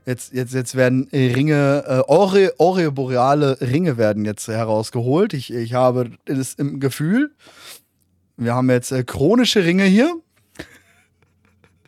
Jetzt, 0.05 0.33
jetzt, 0.33 0.53
jetzt 0.53 0.75
werden 0.75 1.07
Ringe, 1.13 1.83
äh, 1.87 2.01
Oreo-boreale 2.07 3.61
Ringe 3.61 3.97
werden 3.97 4.25
jetzt 4.25 4.47
herausgeholt. 4.47 5.33
Ich, 5.33 5.53
ich 5.53 5.73
habe 5.73 6.11
es 6.25 6.55
im 6.55 6.79
Gefühl. 6.79 7.31
Wir 8.35 8.55
haben 8.55 8.69
jetzt 8.69 8.91
äh, 8.91 9.03
chronische 9.03 9.63
Ringe 9.63 9.83
hier. 9.83 10.15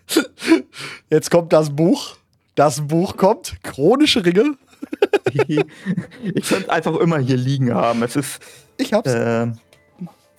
Jetzt 1.09 1.31
kommt 1.31 1.53
das 1.53 1.73
Buch. 1.73 2.17
Das 2.55 2.87
Buch 2.87 3.15
kommt. 3.15 3.55
Chronische 3.63 4.25
Ringe. 4.25 4.57
ich 5.33 6.47
könnte 6.47 6.71
einfach 6.71 6.95
immer 6.97 7.19
hier 7.19 7.37
liegen 7.37 7.73
haben. 7.73 8.03
Es 8.03 8.15
ist. 8.15 8.41
Ich 8.77 8.93
hab's. 8.93 9.11
Äh, 9.13 9.51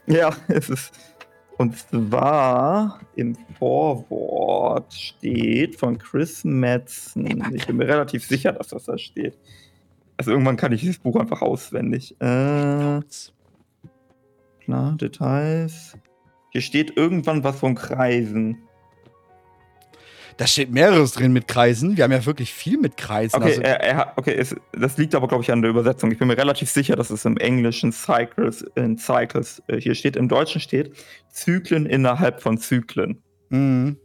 ja, 0.07 0.35
es 0.49 0.71
ist. 0.71 0.93
Und 1.59 1.79
zwar 1.79 3.01
im 3.15 3.37
Vorwort 3.59 4.93
steht 4.93 5.77
von 5.77 5.99
Chris 5.99 6.45
Madsen. 6.45 7.55
Ich 7.55 7.67
bin 7.67 7.77
mir 7.77 7.87
relativ 7.87 8.27
sicher, 8.27 8.53
dass 8.53 8.69
das 8.69 8.85
da 8.85 8.99
steht. 8.99 9.39
Also 10.17 10.33
irgendwann 10.33 10.57
kann 10.57 10.73
ich 10.73 10.81
dieses 10.81 10.99
Buch 10.99 11.17
einfach 11.17 11.43
auswendig. 11.43 12.21
Äh, 12.21 13.01
klar, 14.61 14.97
Details. 14.97 15.97
Hier 16.51 16.61
steht 16.61 16.97
irgendwann 16.97 17.45
was 17.45 17.61
von 17.61 17.75
Kreisen. 17.75 18.59
Da 20.37 20.47
steht 20.47 20.71
mehreres 20.71 21.13
drin 21.13 21.33
mit 21.33 21.49
Kreisen. 21.49 21.97
Wir 21.97 22.05
haben 22.05 22.13
ja 22.13 22.25
wirklich 22.25 22.53
viel 22.53 22.79
mit 22.79 22.97
Kreisen. 22.97 23.37
Okay, 23.37 23.51
also 23.51 23.61
er, 23.61 23.81
er, 23.81 24.13
okay 24.17 24.35
es, 24.35 24.55
das 24.73 24.97
liegt 24.97 25.15
aber, 25.15 25.29
glaube 25.29 25.43
ich, 25.43 25.51
an 25.51 25.63
der 25.63 25.71
Übersetzung. 25.71 26.11
Ich 26.11 26.19
bin 26.19 26.29
mir 26.29 26.37
relativ 26.37 26.71
sicher, 26.71 26.97
dass 26.97 27.11
es 27.11 27.25
im 27.25 27.37
Englischen 27.37 27.93
Cycles, 27.93 28.65
in 28.75 28.99
Cycles 28.99 29.63
äh, 29.69 29.81
hier 29.81 29.95
steht. 29.95 30.17
Im 30.17 30.29
Deutschen 30.29 30.61
steht 30.61 30.95
Zyklen 31.31 31.87
innerhalb 31.87 32.43
von 32.43 32.59
Zyklen. 32.59 33.23
Mhm. 33.51 33.99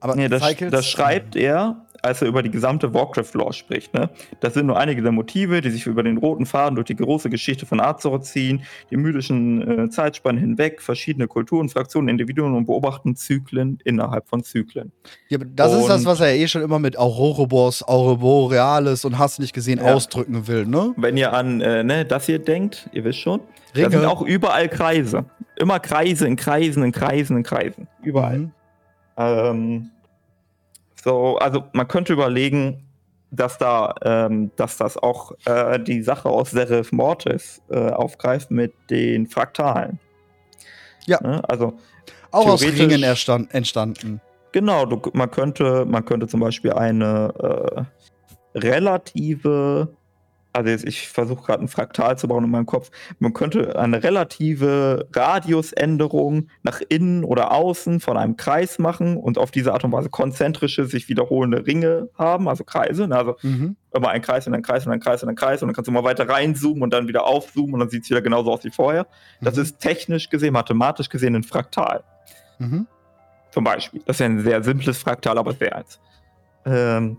Aber 0.00 0.14
nee, 0.14 0.28
das, 0.28 0.42
das 0.70 0.86
schreibt 0.86 1.36
er 1.36 1.85
als 2.06 2.22
er 2.22 2.28
über 2.28 2.42
die 2.42 2.50
gesamte 2.50 2.94
Warcraft-Lore 2.94 3.52
spricht. 3.52 3.94
Ne? 3.94 4.10
Das 4.40 4.54
sind 4.54 4.66
nur 4.66 4.78
einige 4.78 5.02
der 5.02 5.12
Motive, 5.12 5.60
die 5.60 5.70
sich 5.70 5.86
über 5.86 6.02
den 6.02 6.18
roten 6.18 6.46
Faden 6.46 6.76
durch 6.76 6.86
die 6.86 6.96
große 6.96 7.28
Geschichte 7.30 7.66
von 7.66 7.80
Azeroth 7.80 8.24
ziehen, 8.24 8.62
die 8.90 8.96
mythischen 8.96 9.86
äh, 9.86 9.90
Zeitspannen 9.90 10.40
hinweg, 10.40 10.80
verschiedene 10.80 11.28
Kulturen, 11.28 11.68
Fraktionen, 11.68 12.08
Individuen 12.08 12.54
und 12.54 12.66
beobachten 12.66 13.16
Zyklen 13.16 13.78
innerhalb 13.84 14.28
von 14.28 14.42
Zyklen. 14.42 14.92
Ja, 15.28 15.38
das 15.38 15.72
und 15.72 15.80
ist 15.80 15.88
das, 15.88 16.04
was 16.04 16.20
er 16.20 16.34
eh 16.34 16.48
schon 16.48 16.62
immer 16.62 16.78
mit 16.78 16.98
Aurorobos, 16.98 17.82
Auroborealis 17.82 19.04
und 19.04 19.18
hast 19.18 19.40
nicht 19.40 19.52
gesehen 19.52 19.78
ja. 19.78 19.94
ausdrücken 19.94 20.46
will, 20.46 20.66
ne? 20.66 20.94
Wenn 20.96 21.16
ihr 21.16 21.32
an 21.32 21.60
äh, 21.60 21.82
ne, 21.82 22.04
das 22.04 22.26
hier 22.26 22.38
denkt, 22.38 22.88
ihr 22.92 23.04
wisst 23.04 23.18
schon, 23.18 23.40
Ringe. 23.74 23.90
da 23.90 23.98
sind 23.98 24.04
auch 24.04 24.22
überall 24.22 24.68
Kreise. 24.68 25.24
Immer 25.58 25.80
Kreise 25.80 26.26
in 26.26 26.36
Kreisen, 26.36 26.82
in 26.82 26.92
Kreisen, 26.92 27.38
in 27.38 27.42
Kreisen. 27.42 27.88
Überall. 28.02 28.38
Mhm. 28.38 28.52
Ähm, 29.16 29.90
so, 31.06 31.36
also 31.36 31.62
man 31.72 31.86
könnte 31.86 32.12
überlegen, 32.12 32.82
dass 33.30 33.58
da, 33.58 33.94
ähm, 34.02 34.50
dass 34.56 34.76
das 34.76 34.96
auch 34.96 35.30
äh, 35.44 35.78
die 35.78 36.02
Sache 36.02 36.28
aus 36.28 36.50
Serif 36.50 36.90
Mortis 36.90 37.62
äh, 37.70 37.90
aufgreift 37.90 38.50
mit 38.50 38.74
den 38.90 39.28
Fraktalen. 39.28 40.00
Ja. 41.06 41.22
Ne? 41.22 41.48
Also 41.48 41.78
auch 42.32 42.48
aus 42.48 42.62
Ringen 42.62 43.04
entstanden. 43.04 44.20
Genau, 44.50 44.84
du, 44.84 45.00
man 45.12 45.30
könnte, 45.30 45.84
man 45.84 46.04
könnte 46.04 46.26
zum 46.26 46.40
Beispiel 46.40 46.72
eine 46.72 47.86
äh, 48.56 48.58
relative 48.58 49.94
also 50.56 50.86
ich 50.86 51.08
versuche 51.08 51.44
gerade 51.44 51.62
ein 51.62 51.68
Fraktal 51.68 52.16
zu 52.16 52.28
bauen 52.28 52.44
in 52.44 52.50
meinem 52.50 52.66
Kopf, 52.66 52.90
man 53.18 53.34
könnte 53.34 53.78
eine 53.78 54.02
relative 54.02 55.06
Radiusänderung 55.14 56.48
nach 56.62 56.80
innen 56.88 57.24
oder 57.24 57.52
außen 57.52 58.00
von 58.00 58.16
einem 58.16 58.36
Kreis 58.36 58.78
machen 58.78 59.16
und 59.16 59.36
auf 59.36 59.50
diese 59.50 59.74
Art 59.74 59.84
und 59.84 59.92
Weise 59.92 60.08
konzentrische, 60.08 60.86
sich 60.86 61.08
wiederholende 61.08 61.66
Ringe 61.66 62.08
haben, 62.16 62.48
also 62.48 62.64
Kreise. 62.64 63.06
Ne? 63.06 63.16
Also 63.16 63.36
mhm. 63.42 63.76
immer 63.94 64.08
ein 64.08 64.22
Kreis 64.22 64.46
und 64.46 64.54
ein 64.54 64.62
Kreis 64.62 64.86
und 64.86 64.92
ein 64.92 65.00
Kreis 65.00 65.22
und 65.22 65.28
ein 65.28 65.34
Kreis 65.34 65.62
und 65.62 65.68
dann 65.68 65.74
kannst 65.74 65.88
du 65.88 65.92
mal 65.92 66.04
weiter 66.04 66.28
reinzoomen 66.28 66.82
und 66.82 66.92
dann 66.92 67.06
wieder 67.06 67.26
aufzoomen 67.26 67.74
und 67.74 67.80
dann 67.80 67.90
sieht 67.90 68.04
es 68.04 68.10
wieder 68.10 68.22
genauso 68.22 68.50
aus 68.50 68.64
wie 68.64 68.70
vorher. 68.70 69.06
Das 69.42 69.56
mhm. 69.56 69.62
ist 69.62 69.78
technisch 69.78 70.30
gesehen, 70.30 70.54
mathematisch 70.54 71.10
gesehen 71.10 71.36
ein 71.36 71.42
Fraktal. 71.42 72.02
Mhm. 72.58 72.86
Zum 73.50 73.64
Beispiel. 73.64 74.02
Das 74.06 74.16
ist 74.16 74.20
ja 74.20 74.26
ein 74.26 74.40
sehr 74.40 74.62
simples 74.62 74.98
Fraktal, 74.98 75.36
aber 75.38 75.52
sehr 75.52 75.76
eins. 75.76 76.00
Ähm, 76.64 77.18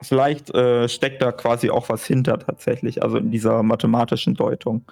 vielleicht 0.00 0.54
äh, 0.54 0.88
steckt 0.88 1.22
da 1.22 1.32
quasi 1.32 1.70
auch 1.70 1.88
was 1.88 2.04
hinter 2.04 2.38
tatsächlich, 2.38 3.02
also 3.02 3.16
in 3.16 3.30
dieser 3.30 3.62
mathematischen 3.62 4.34
Deutung. 4.34 4.84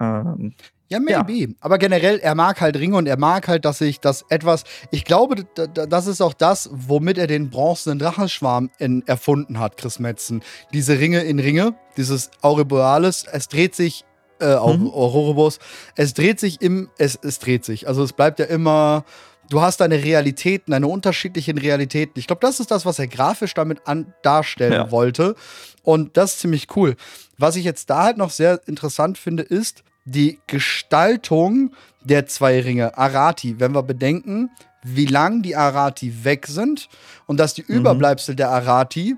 Ähm, 0.00 0.54
ja, 0.90 1.00
maybe. 1.00 1.32
Ja. 1.32 1.46
Aber 1.60 1.76
generell, 1.76 2.18
er 2.18 2.34
mag 2.34 2.60
halt 2.60 2.76
Ringe 2.78 2.96
und 2.96 3.06
er 3.06 3.18
mag 3.18 3.46
halt, 3.46 3.64
dass 3.66 3.78
sich 3.78 4.00
das 4.00 4.24
etwas. 4.30 4.64
Ich 4.90 5.04
glaube, 5.04 5.44
das 5.54 6.06
ist 6.06 6.22
auch 6.22 6.32
das, 6.32 6.70
womit 6.72 7.18
er 7.18 7.26
den 7.26 7.50
bronzenen 7.50 7.98
Drachenschwarm 7.98 8.70
in, 8.78 9.06
erfunden 9.06 9.58
hat, 9.58 9.76
Chris 9.76 9.98
Metzen. 9.98 10.42
Diese 10.72 10.98
Ringe 10.98 11.20
in 11.20 11.40
Ringe, 11.40 11.74
dieses 11.98 12.30
Aureborealis, 12.40 13.26
es 13.30 13.48
dreht 13.48 13.74
sich, 13.74 14.04
äh, 14.40 14.54
mhm. 14.54 14.88
Aurorobos, 14.88 15.58
es 15.94 16.14
dreht 16.14 16.40
sich 16.40 16.62
im, 16.62 16.88
es, 16.96 17.18
es 17.22 17.38
dreht 17.38 17.66
sich. 17.66 17.86
Also 17.86 18.02
es 18.02 18.14
bleibt 18.14 18.38
ja 18.38 18.46
immer 18.46 19.04
du 19.50 19.60
hast 19.60 19.80
deine 19.80 20.02
Realitäten, 20.02 20.72
deine 20.72 20.86
unterschiedlichen 20.86 21.58
Realitäten. 21.58 22.18
Ich 22.18 22.26
glaube, 22.26 22.40
das 22.40 22.60
ist 22.60 22.70
das, 22.70 22.84
was 22.86 22.98
er 22.98 23.06
grafisch 23.06 23.54
damit 23.54 23.86
an, 23.86 24.12
darstellen 24.22 24.72
ja. 24.72 24.90
wollte. 24.90 25.34
Und 25.82 26.16
das 26.16 26.34
ist 26.34 26.40
ziemlich 26.40 26.76
cool. 26.76 26.96
Was 27.38 27.56
ich 27.56 27.64
jetzt 27.64 27.90
da 27.90 28.04
halt 28.04 28.18
noch 28.18 28.30
sehr 28.30 28.60
interessant 28.66 29.18
finde, 29.18 29.42
ist 29.42 29.84
die 30.04 30.38
Gestaltung 30.46 31.72
der 32.02 32.26
zwei 32.26 32.60
Ringe. 32.60 32.96
Arati, 32.96 33.58
wenn 33.58 33.74
wir 33.74 33.82
bedenken, 33.82 34.50
wie 34.82 35.06
lang 35.06 35.42
die 35.42 35.56
Arati 35.56 36.24
weg 36.24 36.46
sind 36.46 36.88
und 37.26 37.38
dass 37.38 37.54
die 37.54 37.64
mhm. 37.66 37.76
Überbleibsel 37.76 38.34
der 38.34 38.50
Arati 38.50 39.16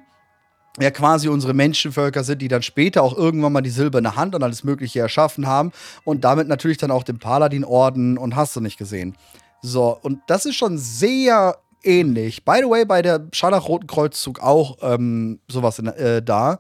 ja 0.81 0.91
quasi 0.91 1.29
unsere 1.29 1.53
Menschenvölker 1.53 2.25
sind, 2.25 2.41
die 2.43 2.49
dann 2.49 2.63
später 2.63 3.03
auch 3.03 3.17
irgendwann 3.17 3.53
mal 3.53 3.61
die 3.61 3.71
silberne 3.71 4.17
Hand 4.17 4.35
und 4.35 4.43
alles 4.43 4.65
Mögliche 4.65 5.01
erschaffen 5.01 5.47
haben 5.47 5.73
und 6.05 6.25
damit 6.25 6.49
natürlich 6.49 6.79
dann 6.79 6.91
auch 6.91 7.03
den 7.03 7.19
Paladin-Orden 7.19 8.17
und 8.17 8.37
hast 8.37 8.57
du 8.57 8.61
nicht 8.61 8.79
gesehen. 8.79 9.17
So, 9.63 9.99
und 10.03 10.21
das 10.27 10.47
ist 10.47 10.57
schon 10.57 10.79
sehr 10.79 11.59
ähnlich. 11.83 12.45
By 12.45 12.61
the 12.63 12.71
way, 12.71 12.85
bei 12.85 13.03
der 13.03 13.27
Scharlach-Roten 13.33 13.87
Kreuzzug 13.87 14.41
auch 14.41 14.79
ähm, 14.83 15.41
sowas 15.49 15.79
in, 15.79 15.87
äh, 15.87 16.23
da. 16.23 16.59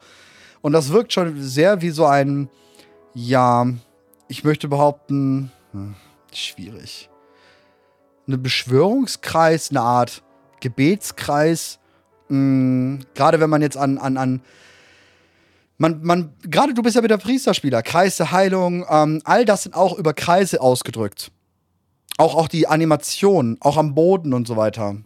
Und 0.60 0.72
das 0.72 0.90
wirkt 0.90 1.12
schon 1.12 1.40
sehr 1.42 1.80
wie 1.82 1.90
so 1.90 2.06
ein, 2.06 2.48
ja, 3.14 3.66
ich 4.28 4.44
möchte 4.44 4.68
behaupten, 4.68 5.50
hm, 5.72 5.94
schwierig. 6.32 7.08
Eine 8.26 8.38
Beschwörungskreis, 8.38 9.70
eine 9.70 9.80
Art 9.80 10.22
Gebetskreis. 10.60 11.78
Hm, 12.28 13.00
gerade 13.14 13.40
wenn 13.40 13.50
man 13.50 13.62
jetzt 13.62 13.76
an, 13.76 13.98
an, 13.98 14.16
an 14.16 14.42
man, 15.78 16.02
man, 16.02 16.34
gerade 16.42 16.74
du 16.74 16.82
bist 16.82 16.96
ja 16.96 17.02
wieder 17.02 17.16
Priesterspieler, 17.16 17.82
Kreis 17.82 18.18
der 18.18 18.32
Heilung, 18.32 18.84
ähm, 18.90 19.22
all 19.24 19.46
das 19.46 19.62
sind 19.62 19.74
auch 19.74 19.96
über 19.96 20.12
Kreise 20.12 20.60
ausgedrückt. 20.60 21.32
Auch, 22.20 22.34
auch 22.34 22.48
die 22.48 22.66
Animation, 22.66 23.56
auch 23.60 23.78
am 23.78 23.94
Boden 23.94 24.34
und 24.34 24.46
so 24.46 24.56
weiter. 24.56 24.96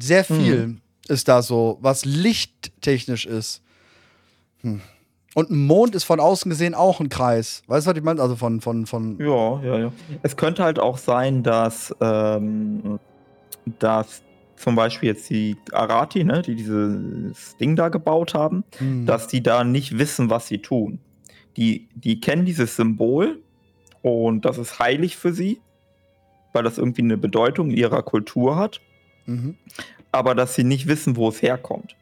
Sehr 0.00 0.24
viel 0.24 0.62
hm. 0.62 0.80
ist 1.08 1.28
da 1.28 1.42
so, 1.42 1.76
was 1.82 2.06
lichttechnisch 2.06 3.26
ist. 3.26 3.62
Hm. 4.62 4.80
Und 5.34 5.50
ein 5.50 5.66
Mond 5.66 5.94
ist 5.94 6.04
von 6.04 6.20
außen 6.20 6.48
gesehen 6.48 6.74
auch 6.74 7.00
ein 7.00 7.10
Kreis. 7.10 7.62
Weißt 7.66 7.86
du, 7.86 7.90
was 7.90 7.98
ich 7.98 8.02
meine? 8.02 8.22
Also 8.22 8.36
von, 8.36 8.62
von, 8.62 8.86
von. 8.86 9.18
Ja, 9.18 9.62
ja, 9.62 9.78
ja. 9.78 9.92
Es 10.22 10.38
könnte 10.38 10.64
halt 10.64 10.78
auch 10.78 10.96
sein, 10.96 11.42
dass, 11.42 11.94
ähm, 12.00 12.98
dass 13.78 14.22
zum 14.56 14.74
Beispiel 14.74 15.10
jetzt 15.10 15.28
die 15.28 15.56
Arati, 15.70 16.24
ne, 16.24 16.40
die 16.40 16.54
dieses 16.54 17.58
Ding 17.58 17.76
da 17.76 17.90
gebaut 17.90 18.32
haben, 18.32 18.64
hm. 18.78 19.04
dass 19.04 19.26
die 19.26 19.42
da 19.42 19.64
nicht 19.64 19.98
wissen, 19.98 20.30
was 20.30 20.46
sie 20.46 20.62
tun. 20.62 20.98
Die, 21.58 21.88
die 21.94 22.20
kennen 22.20 22.46
dieses 22.46 22.74
Symbol 22.74 23.42
und 24.00 24.46
das 24.46 24.56
ist 24.56 24.78
heilig 24.78 25.18
für 25.18 25.34
sie, 25.34 25.60
weil 26.54 26.62
das 26.62 26.78
irgendwie 26.78 27.02
eine 27.02 27.16
Bedeutung 27.16 27.70
in 27.70 27.76
ihrer 27.76 28.02
Kultur 28.02 28.56
hat. 28.56 28.80
Mhm. 29.26 29.56
Aber 30.12 30.34
dass 30.34 30.54
sie 30.54 30.64
nicht 30.64 30.86
wissen, 30.86 31.16
wo 31.16 31.28
es 31.28 31.42
herkommt. 31.42 31.96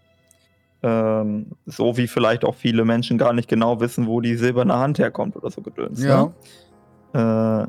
Ähm, 0.82 1.46
so 1.64 1.96
wie 1.96 2.08
vielleicht 2.08 2.44
auch 2.44 2.54
viele 2.54 2.84
Menschen 2.84 3.16
gar 3.16 3.32
nicht 3.32 3.48
genau 3.48 3.80
wissen, 3.80 4.06
wo 4.06 4.20
die 4.20 4.36
silberne 4.36 4.74
Hand 4.74 4.98
herkommt 4.98 5.36
oder 5.36 5.50
so 5.50 5.62
gedöns. 5.62 6.00
Ne? 6.00 6.32
Ja. 7.14 7.62
Äh, 7.62 7.68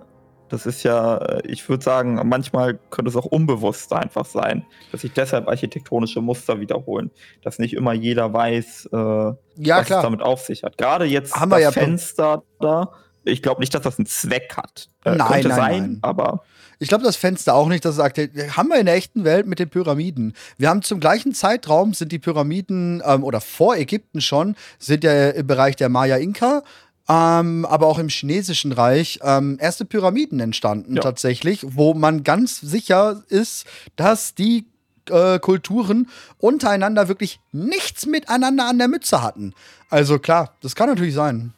das 0.49 0.67
ist 0.67 0.83
ja, 0.83 1.39
ich 1.45 1.67
würde 1.67 1.83
sagen, 1.83 2.19
manchmal 2.25 2.77
könnte 2.91 3.09
es 3.09 3.15
auch 3.15 3.25
unbewusst 3.25 3.91
einfach 3.91 4.25
sein, 4.25 4.65
dass 4.91 5.01
sich 5.01 5.11
deshalb 5.11 5.47
architektonische 5.47 6.21
Muster 6.21 6.59
wiederholen. 6.59 7.09
Dass 7.41 7.57
nicht 7.57 7.73
immer 7.73 7.93
jeder 7.93 8.33
weiß, 8.33 8.89
äh, 8.91 8.97
ja, 8.97 9.35
was 9.55 9.85
klar. 9.87 9.99
es 9.99 10.03
damit 10.03 10.21
auf 10.21 10.41
sich 10.41 10.63
hat. 10.63 10.77
Gerade 10.77 11.05
jetzt 11.05 11.35
Haben 11.35 11.49
das 11.49 11.61
ja 11.61 11.71
Fenster 11.71 12.43
da, 12.59 12.91
ich 13.23 13.41
glaube 13.41 13.61
nicht, 13.61 13.73
dass 13.73 13.81
das 13.81 13.97
einen 13.97 14.05
Zweck 14.05 14.55
hat. 14.55 14.89
Äh, 15.05 15.15
nein, 15.15 15.27
könnte 15.27 15.47
nein, 15.47 15.57
sein, 15.57 15.81
nein. 15.81 15.99
aber 16.01 16.43
ich 16.79 16.89
glaube, 16.89 17.03
das 17.03 17.15
Fenster 17.15 17.55
auch 17.55 17.67
nicht, 17.67 17.85
dass 17.85 17.95
es 17.95 17.99
aktuell. 17.99 18.29
Haben 18.51 18.69
wir 18.69 18.79
in 18.79 18.85
der 18.85 18.95
echten 18.95 19.23
Welt 19.23 19.47
mit 19.47 19.59
den 19.59 19.69
Pyramiden. 19.69 20.33
Wir 20.57 20.69
haben 20.69 20.81
zum 20.81 20.99
gleichen 20.99 21.33
Zeitraum 21.33 21.93
sind 21.93 22.11
die 22.11 22.19
Pyramiden, 22.19 23.01
ähm, 23.05 23.23
oder 23.23 23.41
vor 23.41 23.75
Ägypten 23.75 24.21
schon, 24.21 24.55
sind 24.79 25.03
ja 25.03 25.29
im 25.29 25.47
Bereich 25.47 25.75
der 25.75 25.89
Maya-Inka, 25.89 26.63
ähm, 27.09 27.65
aber 27.65 27.87
auch 27.87 27.99
im 27.99 28.09
chinesischen 28.09 28.71
Reich 28.71 29.19
ähm, 29.23 29.57
erste 29.59 29.85
Pyramiden 29.85 30.39
entstanden, 30.39 30.95
ja. 30.95 31.01
tatsächlich, 31.01 31.65
wo 31.67 31.93
man 31.93 32.23
ganz 32.23 32.61
sicher 32.61 33.23
ist, 33.27 33.65
dass 33.95 34.35
die 34.35 34.65
äh, 35.09 35.39
Kulturen 35.39 36.07
untereinander 36.37 37.07
wirklich 37.07 37.39
nichts 37.51 38.05
miteinander 38.05 38.67
an 38.67 38.77
der 38.77 38.87
Mütze 38.87 39.21
hatten. 39.21 39.53
Also 39.89 40.17
klar, 40.19 40.55
das 40.61 40.75
kann 40.75 40.87
natürlich 40.89 41.13
sein. 41.13 41.53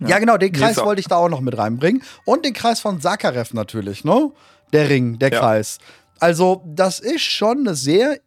Ja, 0.00 0.08
ja 0.08 0.18
genau, 0.18 0.36
den 0.36 0.52
Kreis 0.52 0.76
wollte 0.78 1.00
ich 1.00 1.08
da 1.08 1.16
auch 1.16 1.28
noch 1.28 1.40
mit 1.40 1.56
reinbringen. 1.56 2.02
Und 2.24 2.44
den 2.44 2.52
Kreis 2.52 2.80
von 2.80 3.00
Sakarev 3.00 3.54
natürlich, 3.54 4.04
ne? 4.04 4.30
Der 4.72 4.88
Ring, 4.88 5.18
der 5.18 5.32
ja. 5.32 5.40
Kreis. 5.40 5.78
Also, 6.20 6.62
das 6.66 7.00
ist 7.00 7.22
schon 7.22 7.60
eine 7.60 7.74
sehr 7.74 8.18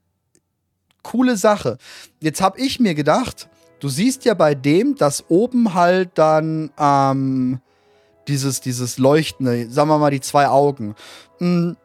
coole 1.03 1.37
Sache. 1.37 1.77
Jetzt 2.19 2.41
habe 2.41 2.59
ich 2.59 2.79
mir 2.79 2.95
gedacht, 2.95 3.49
du 3.79 3.89
siehst 3.89 4.25
ja 4.25 4.33
bei 4.33 4.55
dem, 4.55 4.95
dass 4.95 5.25
oben 5.29 5.73
halt 5.73 6.11
dann 6.15 6.71
ähm, 6.77 7.59
dieses, 8.27 8.61
dieses 8.61 8.97
Leuchtende, 8.97 9.69
sagen 9.69 9.89
wir 9.89 9.97
mal 9.97 10.11
die 10.11 10.21
zwei 10.21 10.47
Augen. 10.47 10.95
Hm, 11.39 11.75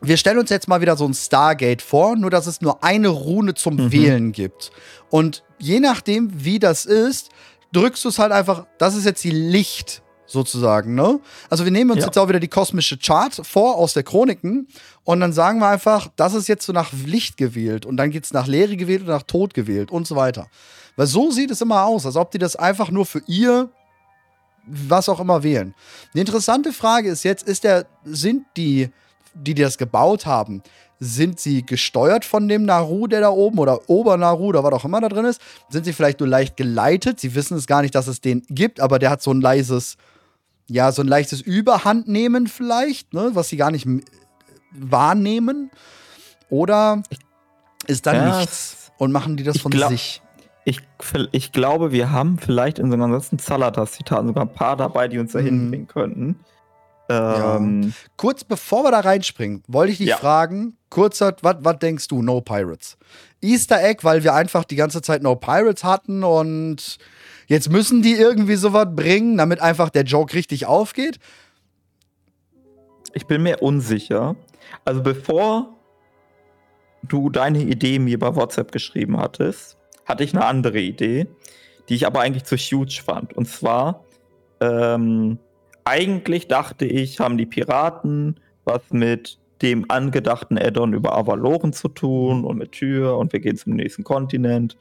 wir 0.00 0.16
stellen 0.16 0.38
uns 0.38 0.50
jetzt 0.50 0.68
mal 0.68 0.80
wieder 0.80 0.96
so 0.96 1.06
ein 1.06 1.14
Stargate 1.14 1.82
vor, 1.82 2.16
nur 2.16 2.30
dass 2.30 2.46
es 2.46 2.60
nur 2.60 2.84
eine 2.84 3.08
Rune 3.08 3.54
zum 3.54 3.76
mhm. 3.76 3.92
Wählen 3.92 4.32
gibt. 4.32 4.70
Und 5.10 5.44
je 5.58 5.80
nachdem, 5.80 6.44
wie 6.44 6.58
das 6.58 6.84
ist, 6.84 7.30
drückst 7.74 8.04
du 8.04 8.08
es 8.08 8.18
halt 8.18 8.32
einfach, 8.32 8.66
das 8.78 8.94
ist 8.94 9.04
jetzt 9.04 9.22
die 9.24 9.30
Licht 9.30 10.02
sozusagen, 10.26 10.94
ne? 10.94 11.20
Also 11.50 11.64
wir 11.64 11.70
nehmen 11.70 11.90
uns 11.90 12.00
ja. 12.00 12.06
jetzt 12.06 12.18
auch 12.18 12.28
wieder 12.28 12.40
die 12.40 12.48
kosmische 12.48 12.96
Chart 12.96 13.34
vor 13.44 13.76
aus 13.76 13.92
der 13.92 14.02
Chroniken 14.02 14.68
und 15.04 15.20
dann 15.20 15.32
sagen 15.32 15.58
wir 15.58 15.68
einfach, 15.68 16.08
das 16.16 16.34
ist 16.34 16.48
jetzt 16.48 16.64
so 16.64 16.72
nach 16.72 16.92
Licht 16.92 17.36
gewählt 17.36 17.84
und 17.84 17.96
dann 17.96 18.10
geht 18.10 18.24
es 18.24 18.32
nach 18.32 18.46
Leere 18.46 18.76
gewählt 18.76 19.02
und 19.02 19.08
nach 19.08 19.22
Tod 19.22 19.54
gewählt 19.54 19.90
und 19.90 20.06
so 20.06 20.16
weiter. 20.16 20.48
Weil 20.96 21.06
so 21.06 21.30
sieht 21.30 21.50
es 21.50 21.60
immer 21.60 21.84
aus, 21.84 22.06
als 22.06 22.16
ob 22.16 22.30
die 22.30 22.38
das 22.38 22.56
einfach 22.56 22.90
nur 22.90 23.04
für 23.04 23.22
ihr 23.26 23.70
was 24.66 25.08
auch 25.08 25.20
immer 25.20 25.42
wählen. 25.42 25.74
Die 26.14 26.20
interessante 26.20 26.72
Frage 26.72 27.10
ist 27.10 27.22
jetzt, 27.22 27.46
ist 27.46 27.64
der, 27.64 27.86
sind 28.04 28.46
die, 28.56 28.88
die 29.34 29.54
das 29.54 29.76
gebaut 29.76 30.24
haben, 30.26 30.62
sind 31.04 31.38
sie 31.38 31.64
gesteuert 31.64 32.24
von 32.24 32.48
dem 32.48 32.64
Naru, 32.64 33.06
der 33.06 33.20
da 33.20 33.30
oben, 33.30 33.58
oder 33.58 33.88
Obernaru, 33.88 34.46
oder 34.46 34.64
was 34.64 34.72
auch 34.72 34.84
immer 34.84 35.00
da 35.00 35.08
drin 35.08 35.26
ist? 35.26 35.40
Sind 35.68 35.84
sie 35.84 35.92
vielleicht 35.92 36.20
nur 36.20 36.28
leicht 36.28 36.56
geleitet? 36.56 37.20
Sie 37.20 37.34
wissen 37.34 37.56
es 37.56 37.66
gar 37.66 37.82
nicht, 37.82 37.94
dass 37.94 38.06
es 38.06 38.20
den 38.20 38.42
gibt, 38.48 38.80
aber 38.80 38.98
der 38.98 39.10
hat 39.10 39.22
so 39.22 39.30
ein 39.32 39.40
leises, 39.40 39.96
ja, 40.68 40.90
so 40.92 41.02
ein 41.02 41.08
leichtes 41.08 41.40
Überhandnehmen 41.40 42.46
vielleicht, 42.46 43.12
ne, 43.12 43.30
was 43.34 43.48
sie 43.48 43.56
gar 43.56 43.70
nicht 43.70 43.86
wahrnehmen. 44.72 45.70
Oder 46.48 47.02
ist 47.86 48.06
da 48.06 48.14
ja, 48.14 48.38
nichts 48.38 48.90
und 48.98 49.12
machen 49.12 49.36
die 49.36 49.44
das 49.44 49.58
von 49.58 49.72
sich? 49.72 50.22
Ich, 50.64 50.80
ich 51.32 51.52
glaube, 51.52 51.92
wir 51.92 52.10
haben 52.10 52.38
vielleicht 52.38 52.78
in 52.78 52.88
so 52.88 52.94
einem 52.94 53.12
ganzen 53.12 53.38
Zalatas-Zitaten 53.38 54.28
sogar 54.28 54.44
ein 54.44 54.54
paar 54.54 54.76
dabei, 54.76 55.08
die 55.08 55.18
uns 55.18 55.32
da 55.32 55.40
mhm. 55.40 55.44
hinbringen 55.44 55.86
könnten. 55.86 56.40
Ähm, 57.08 57.82
ja. 57.82 57.90
Kurz 58.16 58.44
bevor 58.44 58.84
wir 58.84 58.90
da 58.90 59.00
reinspringen, 59.00 59.62
wollte 59.68 59.92
ich 59.92 59.98
dich 59.98 60.08
ja. 60.08 60.16
fragen, 60.16 60.78
kurzer, 60.94 61.34
was 61.42 61.78
denkst 61.80 62.06
du, 62.06 62.22
No 62.22 62.40
Pirates? 62.40 62.96
Easter 63.42 63.82
Egg, 63.82 64.04
weil 64.04 64.22
wir 64.22 64.32
einfach 64.34 64.64
die 64.64 64.76
ganze 64.76 65.02
Zeit 65.02 65.22
No 65.22 65.34
Pirates 65.34 65.82
hatten 65.82 66.22
und 66.22 66.98
jetzt 67.48 67.68
müssen 67.68 68.00
die 68.00 68.12
irgendwie 68.12 68.54
sowas 68.54 68.86
bringen, 68.94 69.36
damit 69.36 69.60
einfach 69.60 69.90
der 69.90 70.04
Joke 70.04 70.34
richtig 70.34 70.66
aufgeht? 70.66 71.18
Ich 73.12 73.26
bin 73.26 73.42
mir 73.42 73.60
unsicher. 73.60 74.36
Also 74.84 75.02
bevor 75.02 75.76
du 77.02 77.28
deine 77.28 77.62
Idee 77.62 77.98
mir 77.98 78.18
bei 78.18 78.34
WhatsApp 78.36 78.70
geschrieben 78.70 79.18
hattest, 79.18 79.76
hatte 80.06 80.22
ich 80.22 80.32
eine 80.32 80.46
andere 80.46 80.78
Idee, 80.78 81.26
die 81.88 81.96
ich 81.96 82.06
aber 82.06 82.20
eigentlich 82.20 82.44
zu 82.44 82.56
huge 82.56 83.02
fand. 83.04 83.32
Und 83.32 83.48
zwar, 83.48 84.04
ähm, 84.60 85.38
eigentlich 85.84 86.46
dachte 86.46 86.84
ich, 86.84 87.18
haben 87.18 87.36
die 87.36 87.46
Piraten 87.46 88.38
was 88.64 88.82
mit 88.90 89.38
dem 89.62 89.90
angedachten 89.90 90.58
Addon 90.58 90.92
über 90.92 91.16
Avaloren 91.16 91.72
zu 91.72 91.88
tun 91.88 92.44
und 92.44 92.58
mit 92.58 92.72
Tür 92.72 93.18
und 93.18 93.32
wir 93.32 93.40
gehen 93.40 93.56
zum 93.56 93.74
nächsten 93.74 94.04
Kontinent. 94.04 94.76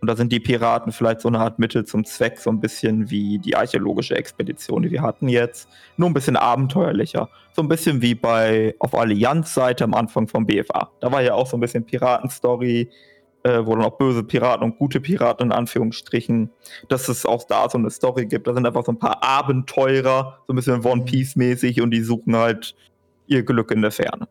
Und 0.00 0.06
da 0.06 0.14
sind 0.14 0.30
die 0.32 0.38
Piraten 0.38 0.92
vielleicht 0.92 1.20
so 1.22 1.28
eine 1.28 1.40
Art 1.40 1.58
Mittel 1.58 1.84
zum 1.84 2.04
Zweck, 2.04 2.38
so 2.38 2.50
ein 2.50 2.60
bisschen 2.60 3.10
wie 3.10 3.38
die 3.38 3.56
archäologische 3.56 4.14
Expedition, 4.14 4.82
die 4.82 4.90
wir 4.92 5.02
hatten 5.02 5.28
jetzt. 5.28 5.68
Nur 5.96 6.08
ein 6.08 6.14
bisschen 6.14 6.36
abenteuerlicher. 6.36 7.28
So 7.52 7.62
ein 7.62 7.68
bisschen 7.68 8.00
wie 8.00 8.14
bei 8.14 8.76
auf 8.78 8.94
Allianz-Seite 8.94 9.84
am 9.84 9.94
Anfang 9.94 10.28
vom 10.28 10.46
BFA. 10.46 10.90
Da 11.00 11.10
war 11.10 11.22
ja 11.22 11.34
auch 11.34 11.48
so 11.48 11.56
ein 11.56 11.60
bisschen 11.60 11.84
Piratenstory, 11.84 12.88
äh, 13.42 13.66
wo 13.66 13.74
dann 13.74 13.84
auch 13.84 13.98
böse 13.98 14.22
Piraten 14.22 14.62
und 14.64 14.78
gute 14.78 15.00
Piraten 15.00 15.46
in 15.46 15.52
Anführungsstrichen, 15.52 16.50
dass 16.88 17.08
es 17.08 17.26
auch 17.26 17.44
da 17.44 17.68
so 17.68 17.78
eine 17.78 17.90
Story 17.90 18.26
gibt. 18.26 18.46
Da 18.46 18.54
sind 18.54 18.66
einfach 18.66 18.84
so 18.84 18.92
ein 18.92 18.98
paar 18.98 19.22
Abenteurer, 19.24 20.38
so 20.46 20.52
ein 20.52 20.56
bisschen 20.56 20.84
One. 20.84 21.04
Piece-mäßig 21.04 21.80
und 21.80 21.90
die 21.90 22.02
suchen 22.02 22.36
halt 22.36 22.76
ihr 23.28 23.44
Glück 23.44 23.70
in 23.70 23.82
der 23.82 23.90
Ferne. 23.90 24.28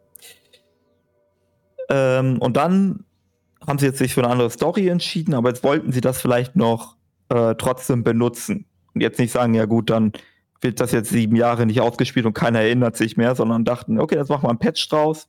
Ähm, 1.90 2.40
und 2.40 2.58
dann 2.58 3.06
haben 3.66 3.80
sie 3.80 3.86
jetzt 3.88 3.98
sich 3.98 4.14
für 4.14 4.22
eine 4.22 4.32
andere 4.32 4.50
Story 4.50 4.88
entschieden, 4.90 5.34
aber 5.34 5.50
jetzt 5.50 5.64
wollten 5.64 5.92
sie 5.92 6.02
das 6.02 6.22
vielleicht 6.22 6.56
noch 6.56 6.96
äh, 7.30 7.56
trotzdem 7.56 8.04
benutzen. 8.04 8.66
Und 8.94 9.02
jetzt 9.02 9.20
nicht 9.20 9.32
sagen, 9.32 9.54
ja 9.54 9.66
gut, 9.66 9.90
dann 9.90 10.14
wird 10.62 10.80
das 10.80 10.92
jetzt 10.92 11.10
sieben 11.10 11.36
Jahre 11.36 11.66
nicht 11.66 11.82
ausgespielt 11.82 12.26
und 12.26 12.34
keiner 12.34 12.62
erinnert 12.62 12.98
sich 12.98 13.16
mehr, 13.16 13.36
sondern 13.36 13.64
dachten, 13.64 14.00
okay, 14.00 14.16
jetzt 14.16 14.30
machen 14.30 14.44
wir 14.44 14.50
ein 14.50 14.60
Patch 14.60 14.90
draus 14.90 15.28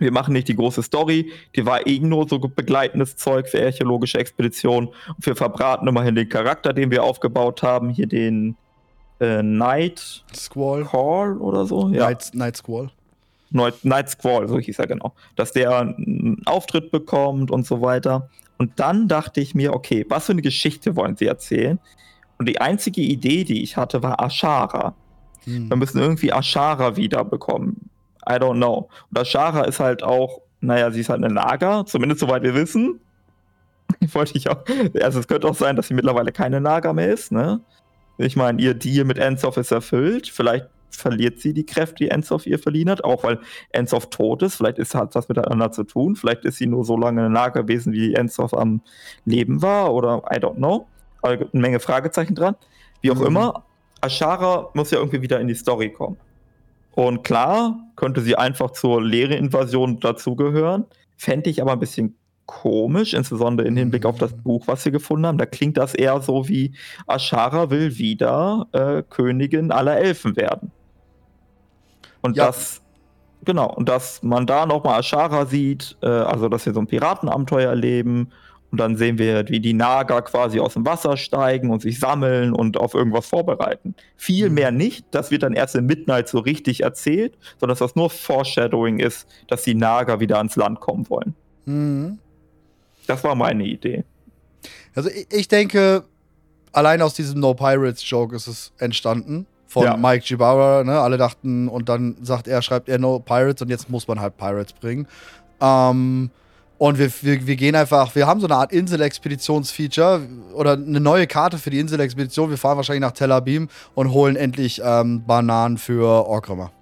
wir 0.00 0.12
machen 0.12 0.32
nicht 0.32 0.48
die 0.48 0.56
große 0.56 0.82
Story, 0.82 1.30
die 1.54 1.66
war 1.66 1.86
eh 1.86 2.00
nur 2.00 2.26
so 2.26 2.38
begleitendes 2.38 3.16
Zeug 3.16 3.48
für 3.48 3.62
archäologische 3.62 4.18
Expeditionen. 4.18 4.88
Und 4.88 5.26
wir 5.26 5.36
verbraten 5.36 5.86
immerhin 5.86 6.14
den 6.14 6.28
Charakter, 6.28 6.72
den 6.72 6.90
wir 6.90 7.04
aufgebaut 7.04 7.62
haben, 7.62 7.90
hier 7.90 8.06
den 8.06 8.56
äh, 9.20 9.42
Night 9.42 10.24
Squall. 10.34 10.84
Call 10.84 11.36
oder 11.38 11.66
so. 11.66 11.88
Ja. 11.88 12.06
Night, 12.06 12.30
Night 12.34 12.56
Squall. 12.56 12.90
Night, 13.50 13.84
Night 13.84 14.08
Squall, 14.08 14.48
so 14.48 14.58
hieß 14.58 14.78
er 14.78 14.86
genau. 14.86 15.12
Dass 15.36 15.52
der 15.52 15.78
einen 15.78 16.42
Auftritt 16.46 16.90
bekommt 16.90 17.50
und 17.50 17.66
so 17.66 17.82
weiter. 17.82 18.28
Und 18.58 18.78
dann 18.78 19.08
dachte 19.08 19.40
ich 19.40 19.54
mir, 19.54 19.72
okay, 19.72 20.06
was 20.08 20.26
für 20.26 20.32
eine 20.32 20.42
Geschichte 20.42 20.96
wollen 20.96 21.16
sie 21.16 21.26
erzählen? 21.26 21.78
Und 22.38 22.48
die 22.48 22.60
einzige 22.60 23.00
Idee, 23.00 23.44
die 23.44 23.62
ich 23.62 23.76
hatte, 23.76 24.02
war 24.02 24.22
Ashara. 24.22 24.94
Hm. 25.44 25.68
Wir 25.68 25.76
müssen 25.76 26.00
irgendwie 26.00 26.32
Ashara 26.32 26.96
wiederbekommen. 26.96 27.90
I 28.28 28.34
don't 28.34 28.56
know. 28.56 28.88
Und 29.10 29.18
Ashara 29.18 29.64
ist 29.64 29.80
halt 29.80 30.02
auch, 30.02 30.40
naja, 30.60 30.90
sie 30.90 31.00
ist 31.00 31.08
halt 31.08 31.24
eine 31.24 31.32
Naga, 31.32 31.84
zumindest 31.86 32.20
soweit 32.20 32.42
wir 32.42 32.54
wissen. 32.54 33.00
Wollte 34.12 34.36
ich 34.36 34.48
auch. 34.48 34.62
Also 35.02 35.20
es 35.20 35.26
könnte 35.26 35.48
auch 35.48 35.54
sein, 35.54 35.76
dass 35.76 35.88
sie 35.88 35.94
mittlerweile 35.94 36.32
keine 36.32 36.60
Naga 36.60 36.92
mehr 36.92 37.12
ist, 37.12 37.32
ne? 37.32 37.60
Ich 38.22 38.36
meine, 38.36 38.60
ihr 38.60 38.74
Deal 38.74 39.04
mit 39.04 39.18
Ensoff 39.18 39.56
ist 39.56 39.70
erfüllt. 39.70 40.28
Vielleicht 40.28 40.66
verliert 40.90 41.40
sie 41.40 41.54
die 41.54 41.64
Kräfte, 41.64 42.04
die 42.04 42.10
Ensoff 42.10 42.46
ihr 42.46 42.58
verliehen 42.58 42.90
hat, 42.90 43.02
auch 43.02 43.24
weil 43.24 43.40
Ensoff 43.70 44.10
tot 44.10 44.42
ist. 44.42 44.56
Vielleicht 44.56 44.78
ist, 44.78 44.94
hat 44.94 45.14
das 45.14 45.28
miteinander 45.28 45.72
zu 45.72 45.84
tun. 45.84 46.16
Vielleicht 46.16 46.44
ist 46.44 46.58
sie 46.58 46.66
nur 46.66 46.84
so 46.84 46.96
lange 46.96 47.30
Naga 47.30 47.62
gewesen, 47.62 47.92
wie 47.92 48.14
Ensoff 48.14 48.52
am 48.52 48.82
Leben 49.24 49.62
war 49.62 49.94
oder 49.94 50.22
I 50.30 50.36
don't 50.36 50.56
know. 50.56 50.86
Aber 51.22 51.36
gibt 51.38 51.54
eine 51.54 51.62
Menge 51.62 51.80
Fragezeichen 51.80 52.34
dran. 52.34 52.56
Wie 53.00 53.10
auch 53.10 53.16
mhm. 53.16 53.26
immer, 53.26 53.64
Ashara 54.02 54.68
muss 54.74 54.90
ja 54.90 54.98
irgendwie 54.98 55.22
wieder 55.22 55.40
in 55.40 55.48
die 55.48 55.54
Story 55.54 55.90
kommen. 55.90 56.18
Und 56.92 57.22
klar, 57.24 57.78
könnte 57.96 58.20
sie 58.20 58.36
einfach 58.36 58.72
zur 58.72 59.02
Leere-Invasion 59.02 60.00
dazugehören. 60.00 60.84
Fände 61.16 61.48
ich 61.48 61.62
aber 61.62 61.72
ein 61.72 61.78
bisschen 61.78 62.16
komisch, 62.46 63.14
insbesondere 63.14 63.66
im 63.68 63.76
Hinblick 63.76 64.04
auf 64.04 64.18
das 64.18 64.34
mhm. 64.34 64.42
Buch, 64.42 64.66
was 64.66 64.84
wir 64.84 64.92
gefunden 64.92 65.26
haben. 65.26 65.38
Da 65.38 65.46
klingt 65.46 65.76
das 65.76 65.94
eher 65.94 66.20
so 66.20 66.48
wie 66.48 66.72
Ashara 67.06 67.70
will 67.70 67.96
wieder 67.98 68.66
äh, 68.72 69.02
Königin 69.08 69.70
aller 69.70 69.98
Elfen 69.98 70.36
werden. 70.36 70.72
Und 72.22 72.36
ja. 72.36 72.46
das, 72.46 72.82
genau, 73.44 73.72
und 73.72 73.88
dass 73.88 74.22
man 74.22 74.46
da 74.46 74.66
nochmal 74.66 75.00
Ashara 75.00 75.46
sieht, 75.46 75.96
äh, 76.02 76.08
also 76.08 76.48
dass 76.48 76.66
wir 76.66 76.74
so 76.74 76.80
ein 76.80 76.86
Piratenabenteuer 76.86 77.70
erleben 77.70 78.30
und 78.70 78.78
dann 78.78 78.96
sehen 78.96 79.18
wir, 79.18 79.48
wie 79.48 79.60
die 79.60 79.72
Naga 79.72 80.20
quasi 80.20 80.60
aus 80.60 80.74
dem 80.74 80.86
Wasser 80.86 81.16
steigen 81.16 81.70
und 81.70 81.82
sich 81.82 81.98
sammeln 81.98 82.52
und 82.52 82.76
auf 82.76 82.94
irgendwas 82.94 83.26
vorbereiten. 83.26 83.94
Viel 84.16 84.48
mhm. 84.48 84.54
mehr 84.54 84.70
nicht. 84.70 85.06
Das 85.10 85.30
wird 85.30 85.42
dann 85.42 85.54
erst 85.54 85.74
in 85.74 85.86
Midnight 85.86 86.28
so 86.28 86.38
richtig 86.38 86.82
erzählt, 86.82 87.36
sondern 87.58 87.74
dass 87.74 87.80
das 87.80 87.96
nur 87.96 88.10
Foreshadowing 88.10 89.00
ist, 89.00 89.28
dass 89.48 89.62
die 89.62 89.74
Naga 89.74 90.20
wieder 90.20 90.38
ans 90.38 90.56
Land 90.56 90.80
kommen 90.80 91.08
wollen. 91.10 91.34
Mhm. 91.64 92.18
Das 93.06 93.24
war 93.24 93.34
meine 93.34 93.64
Idee. 93.64 94.04
Also 94.94 95.10
ich 95.30 95.48
denke, 95.48 96.04
allein 96.72 97.02
aus 97.02 97.14
diesem 97.14 97.40
No 97.40 97.54
Pirates 97.54 98.08
Joke 98.08 98.34
ist 98.34 98.46
es 98.46 98.72
entstanden. 98.78 99.46
Von 99.66 99.84
ja. 99.84 99.96
Mike 99.96 100.24
Gibara, 100.26 100.82
ne? 100.82 100.98
Alle 100.98 101.16
dachten, 101.16 101.68
und 101.68 101.88
dann 101.88 102.16
sagt 102.22 102.48
er, 102.48 102.60
schreibt 102.60 102.88
er 102.88 102.98
No 102.98 103.20
Pirates 103.20 103.62
und 103.62 103.68
jetzt 103.68 103.88
muss 103.88 104.08
man 104.08 104.20
halt 104.20 104.36
Pirates 104.36 104.72
bringen. 104.72 105.06
Ähm, 105.60 106.30
und 106.76 106.98
wir, 106.98 107.12
wir, 107.20 107.46
wir 107.46 107.56
gehen 107.56 107.76
einfach, 107.76 108.14
wir 108.14 108.26
haben 108.26 108.40
so 108.40 108.46
eine 108.46 108.56
Art 108.56 108.72
Insel-Expeditionsfeature 108.72 110.22
oder 110.54 110.72
eine 110.72 110.98
neue 110.98 111.26
Karte 111.26 111.58
für 111.58 111.70
die 111.70 111.78
Insel-Expedition. 111.78 112.50
Wir 112.50 112.56
fahren 112.56 112.78
wahrscheinlich 112.78 113.02
nach 113.02 113.12
Tel 113.12 113.30
Aviv 113.30 113.68
und 113.94 114.12
holen 114.12 114.34
endlich 114.34 114.80
ähm, 114.82 115.24
Bananen 115.24 115.78
für 115.78 116.26
Orkrimmer. 116.26 116.72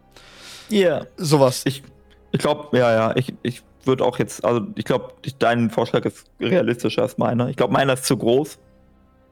Ja. 0.71 0.79
Yeah. 0.79 1.07
Sowas. 1.17 1.63
Ich, 1.67 1.83
ich 2.31 2.39
glaube, 2.39 2.79
ja, 2.79 2.93
ja, 2.93 3.17
ich, 3.17 3.35
ich 3.43 3.63
würde 3.88 4.04
auch 4.04 4.21
jetzt, 4.21 4.45
also 4.45 4.61
ich 4.76 4.85
glaube, 4.85 5.14
dein 5.40 5.71
Vorschlag 5.71 6.04
ist 6.04 6.26
realistischer 6.38 7.02
als 7.02 7.18
meiner. 7.18 7.49
Ich 7.49 7.57
glaube, 7.57 7.72
meiner 7.72 7.94
ist 7.94 8.05
zu 8.05 8.16
groß. 8.16 8.59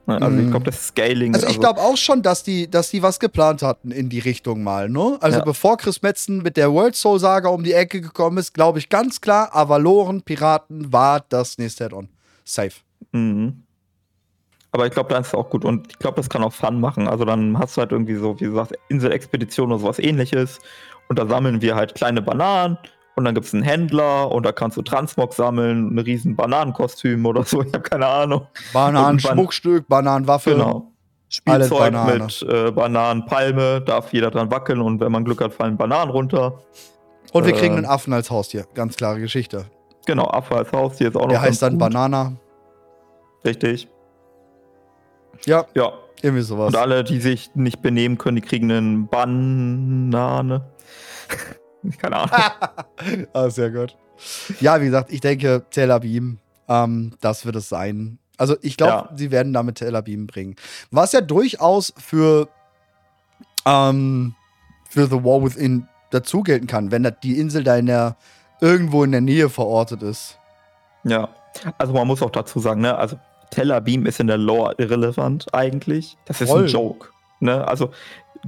Ne, 0.06 0.22
also 0.22 0.38
ich 0.38 0.44
mhm. 0.44 0.50
glaube, 0.50 0.64
das 0.66 0.88
Scaling. 0.88 1.34
Also 1.34 1.46
ich 1.46 1.50
also 1.50 1.60
glaube 1.60 1.80
auch 1.80 1.96
schon, 1.96 2.22
dass 2.22 2.42
die, 2.42 2.70
dass 2.70 2.90
die 2.90 3.02
was 3.02 3.18
geplant 3.18 3.62
hatten 3.62 3.90
in 3.90 4.08
die 4.08 4.20
Richtung 4.20 4.62
mal, 4.62 4.88
ne? 4.88 5.18
Also 5.20 5.38
ja. 5.38 5.44
bevor 5.44 5.76
Chris 5.76 6.02
Metzen 6.02 6.42
mit 6.42 6.56
der 6.56 6.72
World 6.72 6.94
Soul 6.94 7.18
Saga 7.18 7.48
um 7.48 7.64
die 7.64 7.72
Ecke 7.72 8.00
gekommen 8.00 8.38
ist, 8.38 8.54
glaube 8.54 8.78
ich 8.78 8.88
ganz 8.88 9.20
klar, 9.20 9.54
Avaloren, 9.54 10.22
Piraten 10.22 10.92
war 10.92 11.24
das 11.28 11.58
nächste 11.58 11.86
Add-on. 11.86 12.08
Safe. 12.44 12.72
Mhm. 13.12 13.62
Aber 14.70 14.86
ich 14.86 14.92
glaube, 14.92 15.08
da 15.12 15.18
ist 15.18 15.28
es 15.28 15.34
auch 15.34 15.50
gut 15.50 15.64
und 15.64 15.88
ich 15.90 15.98
glaube, 15.98 16.16
das 16.16 16.28
kann 16.28 16.44
auch 16.44 16.52
Fun 16.52 16.80
machen. 16.80 17.08
Also 17.08 17.24
dann 17.24 17.58
hast 17.58 17.76
du 17.76 17.80
halt 17.80 17.92
irgendwie 17.92 18.14
so, 18.14 18.38
wie 18.38 18.44
du 18.44 18.54
sagst, 18.54 18.74
Insel-Expedition 18.88 19.72
oder 19.72 19.80
sowas 19.80 19.98
ähnliches 19.98 20.60
und 21.08 21.18
da 21.18 21.26
sammeln 21.26 21.62
wir 21.62 21.74
halt 21.74 21.94
kleine 21.94 22.22
Bananen 22.22 22.78
und 23.16 23.24
dann 23.24 23.34
gibt 23.34 23.46
es 23.46 23.54
einen 23.54 23.62
Händler 23.62 24.30
und 24.30 24.44
da 24.44 24.52
kannst 24.52 24.76
du 24.76 24.82
Transmog 24.82 25.32
sammeln, 25.32 25.94
ein 25.94 25.98
riesen 25.98 26.36
Bananenkostüm 26.36 27.24
oder 27.24 27.44
so, 27.44 27.62
ich 27.66 27.72
habe 27.72 27.82
keine 27.82 28.06
Ahnung. 28.06 28.46
Bananenschmuckstück, 28.72 29.88
Bananenwaffe. 29.88 30.52
Genau. 30.52 30.92
Spielzeug 31.28 31.92
Banane. 31.92 32.24
mit 32.24 32.42
äh, 32.42 32.70
Bananenpalme, 32.70 33.80
darf 33.80 34.12
jeder 34.12 34.30
dran 34.30 34.50
wackeln 34.50 34.80
und 34.80 35.00
wenn 35.00 35.10
man 35.10 35.24
Glück 35.24 35.40
hat, 35.40 35.54
fallen 35.54 35.76
Bananen 35.76 36.10
runter. 36.10 36.60
Und 37.32 37.46
wir 37.46 37.54
äh, 37.54 37.58
kriegen 37.58 37.76
einen 37.76 37.86
Affen 37.86 38.12
als 38.12 38.30
Haustier, 38.30 38.66
ganz 38.74 38.96
klare 38.96 39.18
Geschichte. 39.18 39.66
Genau, 40.06 40.26
Affe 40.26 40.54
als 40.54 40.70
Haustier 40.72 41.08
ist 41.08 41.16
auch 41.16 41.22
noch. 41.22 41.30
Der 41.30 41.40
heißt 41.40 41.62
dann 41.62 41.72
gut. 41.72 41.80
Banana. 41.80 42.36
Richtig. 43.44 43.88
Ja. 45.46 45.66
Ja. 45.74 45.92
Irgendwie 46.22 46.42
sowas. 46.42 46.68
Und 46.68 46.76
alle, 46.76 47.02
die 47.02 47.18
sich 47.18 47.50
nicht 47.54 47.82
benehmen 47.82 48.18
können, 48.18 48.36
die 48.36 48.42
kriegen 48.42 48.70
eine 48.70 49.06
Banane. 49.10 50.64
Keine 51.98 52.16
Ahnung. 52.16 53.26
ah, 53.32 53.50
sehr 53.50 53.70
gut. 53.70 53.96
Ja, 54.60 54.80
wie 54.80 54.86
gesagt, 54.86 55.12
ich 55.12 55.20
denke, 55.20 55.64
Tel 55.70 55.90
Aviv, 55.90 56.36
ähm, 56.68 57.12
das 57.20 57.44
wird 57.44 57.56
es 57.56 57.68
sein. 57.68 58.18
Also 58.38 58.56
ich 58.62 58.76
glaube, 58.76 59.08
ja. 59.10 59.16
sie 59.16 59.30
werden 59.30 59.52
damit 59.52 59.76
Tel 59.76 59.94
Aviv 59.94 60.26
bringen. 60.26 60.56
Was 60.90 61.12
ja 61.12 61.20
durchaus 61.20 61.92
für, 61.96 62.48
ähm, 63.64 64.34
für 64.88 65.06
The 65.06 65.24
War 65.24 65.42
Within 65.42 65.88
dazu 66.10 66.42
gelten 66.42 66.66
kann, 66.66 66.90
wenn 66.90 67.10
die 67.22 67.38
Insel 67.38 67.64
da 67.64 67.76
in 67.76 67.86
der, 67.86 68.16
irgendwo 68.60 69.04
in 69.04 69.12
der 69.12 69.20
Nähe 69.20 69.48
verortet 69.48 70.02
ist. 70.02 70.38
Ja, 71.04 71.28
also 71.78 71.92
man 71.92 72.06
muss 72.06 72.22
auch 72.22 72.30
dazu 72.30 72.58
sagen, 72.58 72.80
ne, 72.80 72.96
also 72.96 73.18
Tel 73.50 73.72
Aviv 73.72 74.04
ist 74.06 74.20
in 74.20 74.26
der 74.26 74.38
Lore 74.38 74.74
irrelevant 74.78 75.46
eigentlich. 75.54 76.16
Das 76.24 76.40
ist 76.40 76.50
Voll. 76.50 76.64
ein 76.64 76.68
Joke. 76.68 77.08
Ne? 77.40 77.66
Also 77.66 77.90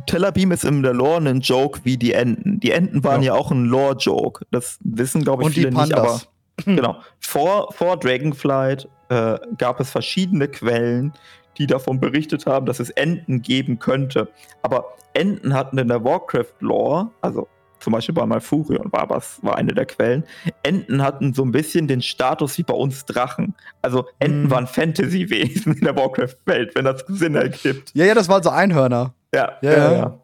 Tellerbeam 0.07 0.53
ist 0.53 0.65
in 0.65 0.83
der 0.83 0.95
Lore 0.95 1.29
ein 1.29 1.41
Joke 1.41 1.81
wie 1.85 1.97
die 1.97 2.13
Enten. 2.13 2.61
Die 2.61 2.71
Enten 2.71 3.03
waren 3.05 3.23
ja, 3.23 3.35
ja 3.35 3.41
auch 3.41 3.51
ein 3.51 3.65
Lore-Joke. 3.67 4.47
Das 4.51 4.79
wissen, 4.83 5.23
glaube 5.23 5.43
ich, 5.43 5.47
Und 5.47 5.53
viele 5.55 5.71
nicht, 5.71 5.95
aber 5.95 6.21
genau. 6.65 6.97
Vor, 7.21 7.73
vor 7.73 7.97
Dragonflight 7.97 8.89
äh, 9.09 9.39
gab 9.57 9.81
es 9.81 9.91
verschiedene 9.91 10.49
Quellen, 10.49 11.13
die 11.59 11.67
davon 11.67 12.01
berichtet 12.01 12.47
haben, 12.47 12.67
dass 12.67 12.81
es 12.81 12.91
Enten 12.91 13.43
geben 13.43 13.79
könnte. 13.79 14.29
Aber 14.63 14.95
Enten 15.15 15.55
hatten 15.55 15.79
in 15.79 15.89
der 15.89 16.05
Warcraft-Lore, 16.05 17.11
also 17.21 17.49
zum 17.81 17.93
Beispiel 17.93 18.15
bei 18.15 18.27
Malfurion 18.27 18.91
war 18.93 19.09
was, 19.09 19.39
war 19.43 19.57
eine 19.57 19.73
der 19.73 19.87
Quellen. 19.87 20.25
Enten 20.63 21.03
hatten 21.03 21.33
so 21.33 21.45
ein 21.45 21.53
bisschen 21.53 21.87
den 21.87 22.03
Status 22.03 22.59
wie 22.59 22.65
bei 22.65 22.75
uns 22.75 23.05
Drachen. 23.05 23.55
Also 23.83 24.07
Enten 24.19 24.49
mm. 24.49 24.51
waren 24.51 24.67
Fantasy-Wesen 24.67 25.75
in 25.75 25.85
der 25.85 25.97
Warcraft-Welt, 25.97 26.75
wenn 26.75 26.85
das 26.85 27.05
Sinn 27.07 27.37
ergibt. 27.37 27.93
Ja, 27.95 28.05
ja, 28.05 28.15
das 28.15 28.29
waren 28.29 28.43
so 28.43 28.51
Einhörner. 28.51 29.15
Ja, 29.35 29.59
ja, 29.63 29.73
ja. 29.73 29.93
ja. 29.93 30.21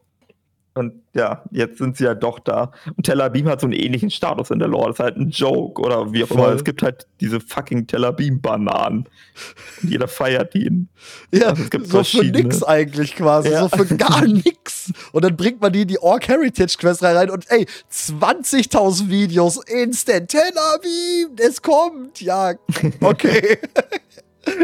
Und 0.77 1.05
ja, 1.15 1.45
jetzt 1.53 1.79
sind 1.79 1.97
sie 1.97 2.03
ja 2.03 2.17
doch 2.17 2.41
da. 2.41 2.73
Und 2.97 3.05
Tel 3.05 3.21
Aviv 3.21 3.47
hat 3.47 3.61
so 3.61 3.67
einen 3.69 3.75
ähnlichen 3.75 4.11
Status 4.11 4.51
in 4.51 4.59
der 4.59 4.67
Lore. 4.67 4.89
Das 4.89 4.97
ist 4.97 5.05
halt 5.05 5.17
ein 5.17 5.31
Joke 5.31 5.81
oder 5.81 6.13
wie 6.13 6.25
auch 6.25 6.31
immer. 6.33 6.49
Es 6.49 6.65
gibt 6.65 6.83
halt 6.83 7.07
diese 7.21 7.39
fucking 7.39 7.87
Tel 7.87 8.05
Aviv-Bananen. 8.05 9.09
Und 9.83 9.89
jeder 9.89 10.09
feiert 10.09 10.57
ihn. 10.57 10.89
Ja, 11.33 11.51
also 11.51 11.65
so 11.85 12.03
für 12.03 12.25
nix 12.25 12.65
eigentlich 12.65 13.15
quasi. 13.15 13.51
Ja. 13.51 13.69
So 13.69 13.85
für 13.85 13.97
gar 13.97 14.23
nix. 14.27 14.93
Und 15.13 15.25
dann 15.25 15.37
bringt 15.37 15.61
man 15.61 15.73
die 15.73 15.83
in 15.83 15.89
die 15.89 15.99
Orc 16.01 16.27
Heritage 16.27 16.77
Quest 16.77 17.05
rein 17.05 17.31
und 17.31 17.49
ey, 17.53 17.69
20.000 17.93 19.09
Videos 19.09 19.61
instant. 19.69 20.29
Tel 20.29 20.41
Aviv, 20.41 21.29
es 21.39 21.63
kommt. 21.63 22.21
Ja, 22.21 22.55
okay. 23.01 23.59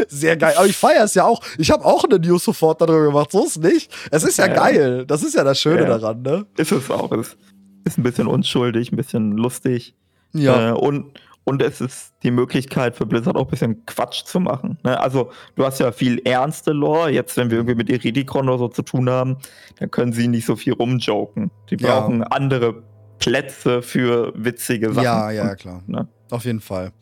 Sehr 0.07 0.37
geil. 0.37 0.53
Aber 0.57 0.67
ich 0.67 0.77
feiere 0.77 1.03
es 1.03 1.13
ja 1.13 1.25
auch. 1.25 1.41
Ich 1.57 1.71
habe 1.71 1.85
auch 1.85 2.03
eine 2.03 2.19
News 2.19 2.43
sofort 2.43 2.81
darüber 2.81 3.05
gemacht. 3.05 3.31
So 3.31 3.45
ist 3.45 3.57
es 3.57 3.59
nicht. 3.59 3.93
Es 4.11 4.23
ist 4.23 4.37
ja, 4.37 4.47
ja 4.47 4.53
geil. 4.53 5.05
Das 5.05 5.23
ist 5.23 5.35
ja 5.35 5.43
das 5.43 5.59
Schöne 5.59 5.83
ja. 5.83 5.97
daran, 5.97 6.21
ne? 6.21 6.45
Ist 6.57 6.71
es 6.71 6.89
auch. 6.89 7.11
Es 7.11 7.37
ist 7.85 7.97
ein 7.97 8.03
bisschen 8.03 8.27
unschuldig, 8.27 8.91
ein 8.91 8.97
bisschen 8.97 9.31
lustig. 9.33 9.95
Ja. 10.33 10.69
Äh, 10.69 10.71
und, 10.73 11.19
und 11.43 11.61
es 11.61 11.81
ist 11.81 12.13
die 12.23 12.31
Möglichkeit 12.31 12.95
für 12.95 13.05
Blizzard 13.05 13.35
auch 13.35 13.45
ein 13.45 13.49
bisschen 13.49 13.85
Quatsch 13.85 14.23
zu 14.25 14.39
machen. 14.39 14.77
Ne? 14.83 14.99
Also, 14.99 15.31
du 15.55 15.65
hast 15.65 15.79
ja 15.79 15.91
viel 15.91 16.21
ernste 16.25 16.71
Lore. 16.71 17.11
Jetzt, 17.11 17.37
wenn 17.37 17.49
wir 17.49 17.57
irgendwie 17.57 17.75
mit 17.75 17.89
Iridikon 17.89 18.47
oder 18.49 18.59
so 18.59 18.67
zu 18.67 18.83
tun 18.83 19.09
haben, 19.09 19.37
dann 19.79 19.89
können 19.91 20.13
sie 20.13 20.27
nicht 20.27 20.45
so 20.45 20.55
viel 20.55 20.73
rumjoken. 20.73 21.51
Die 21.69 21.77
brauchen 21.77 22.19
ja. 22.19 22.27
andere 22.27 22.83
Plätze 23.19 23.81
für 23.81 24.33
witzige 24.35 24.93
Sachen. 24.93 25.03
Ja, 25.03 25.31
ja, 25.31 25.55
klar. 25.55 25.83
Ne? 25.87 26.07
Auf 26.31 26.45
jeden 26.45 26.61
Fall. 26.61 26.93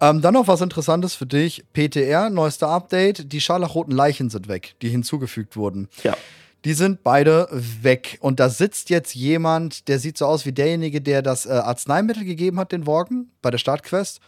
Ähm, 0.00 0.22
dann 0.22 0.34
noch 0.34 0.46
was 0.46 0.60
Interessantes 0.60 1.14
für 1.14 1.26
dich. 1.26 1.64
PTR, 1.72 2.30
neuester 2.30 2.68
Update. 2.68 3.32
Die 3.32 3.40
scharlachroten 3.40 3.92
Leichen 3.92 4.30
sind 4.30 4.46
weg, 4.48 4.76
die 4.80 4.88
hinzugefügt 4.88 5.56
wurden. 5.56 5.88
Ja. 6.04 6.16
Die 6.64 6.72
sind 6.72 7.02
beide 7.02 7.48
weg. 7.50 8.18
Und 8.20 8.38
da 8.38 8.48
sitzt 8.48 8.88
jetzt 8.90 9.14
jemand, 9.14 9.88
der 9.88 9.98
sieht 9.98 10.16
so 10.16 10.26
aus 10.26 10.46
wie 10.46 10.52
derjenige, 10.52 11.00
der 11.00 11.20
das 11.20 11.46
äh, 11.46 11.50
Arzneimittel 11.50 12.24
gegeben 12.24 12.60
hat, 12.60 12.70
den 12.70 12.86
Worgen, 12.86 13.32
bei 13.42 13.50
der 13.50 13.58
Startquest. 13.58 14.20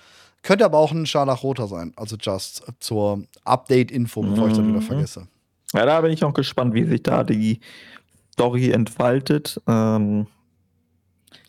Könnte 0.43 0.65
aber 0.65 0.79
auch 0.79 0.91
ein 0.91 1.07
Scharlachroter 1.07 1.69
sein. 1.69 1.93
Also 1.97 2.17
just 2.17 2.65
zur 2.81 3.23
Update-Info, 3.45 4.23
bevor 4.23 4.45
mhm. 4.45 4.51
ich 4.51 4.57
das 4.57 4.67
wieder 4.67 4.81
mhm. 4.81 4.83
vergesse. 4.83 5.29
Ja, 5.73 5.87
da 5.87 6.01
bin 6.01 6.11
ich 6.11 6.25
auch 6.25 6.35
gespannt, 6.35 6.75
wie 6.75 6.85
sich 6.85 7.03
da 7.03 7.23
die 7.23 7.61
Story 8.33 8.71
entfaltet. 8.71 9.61
Ähm, 9.69 10.27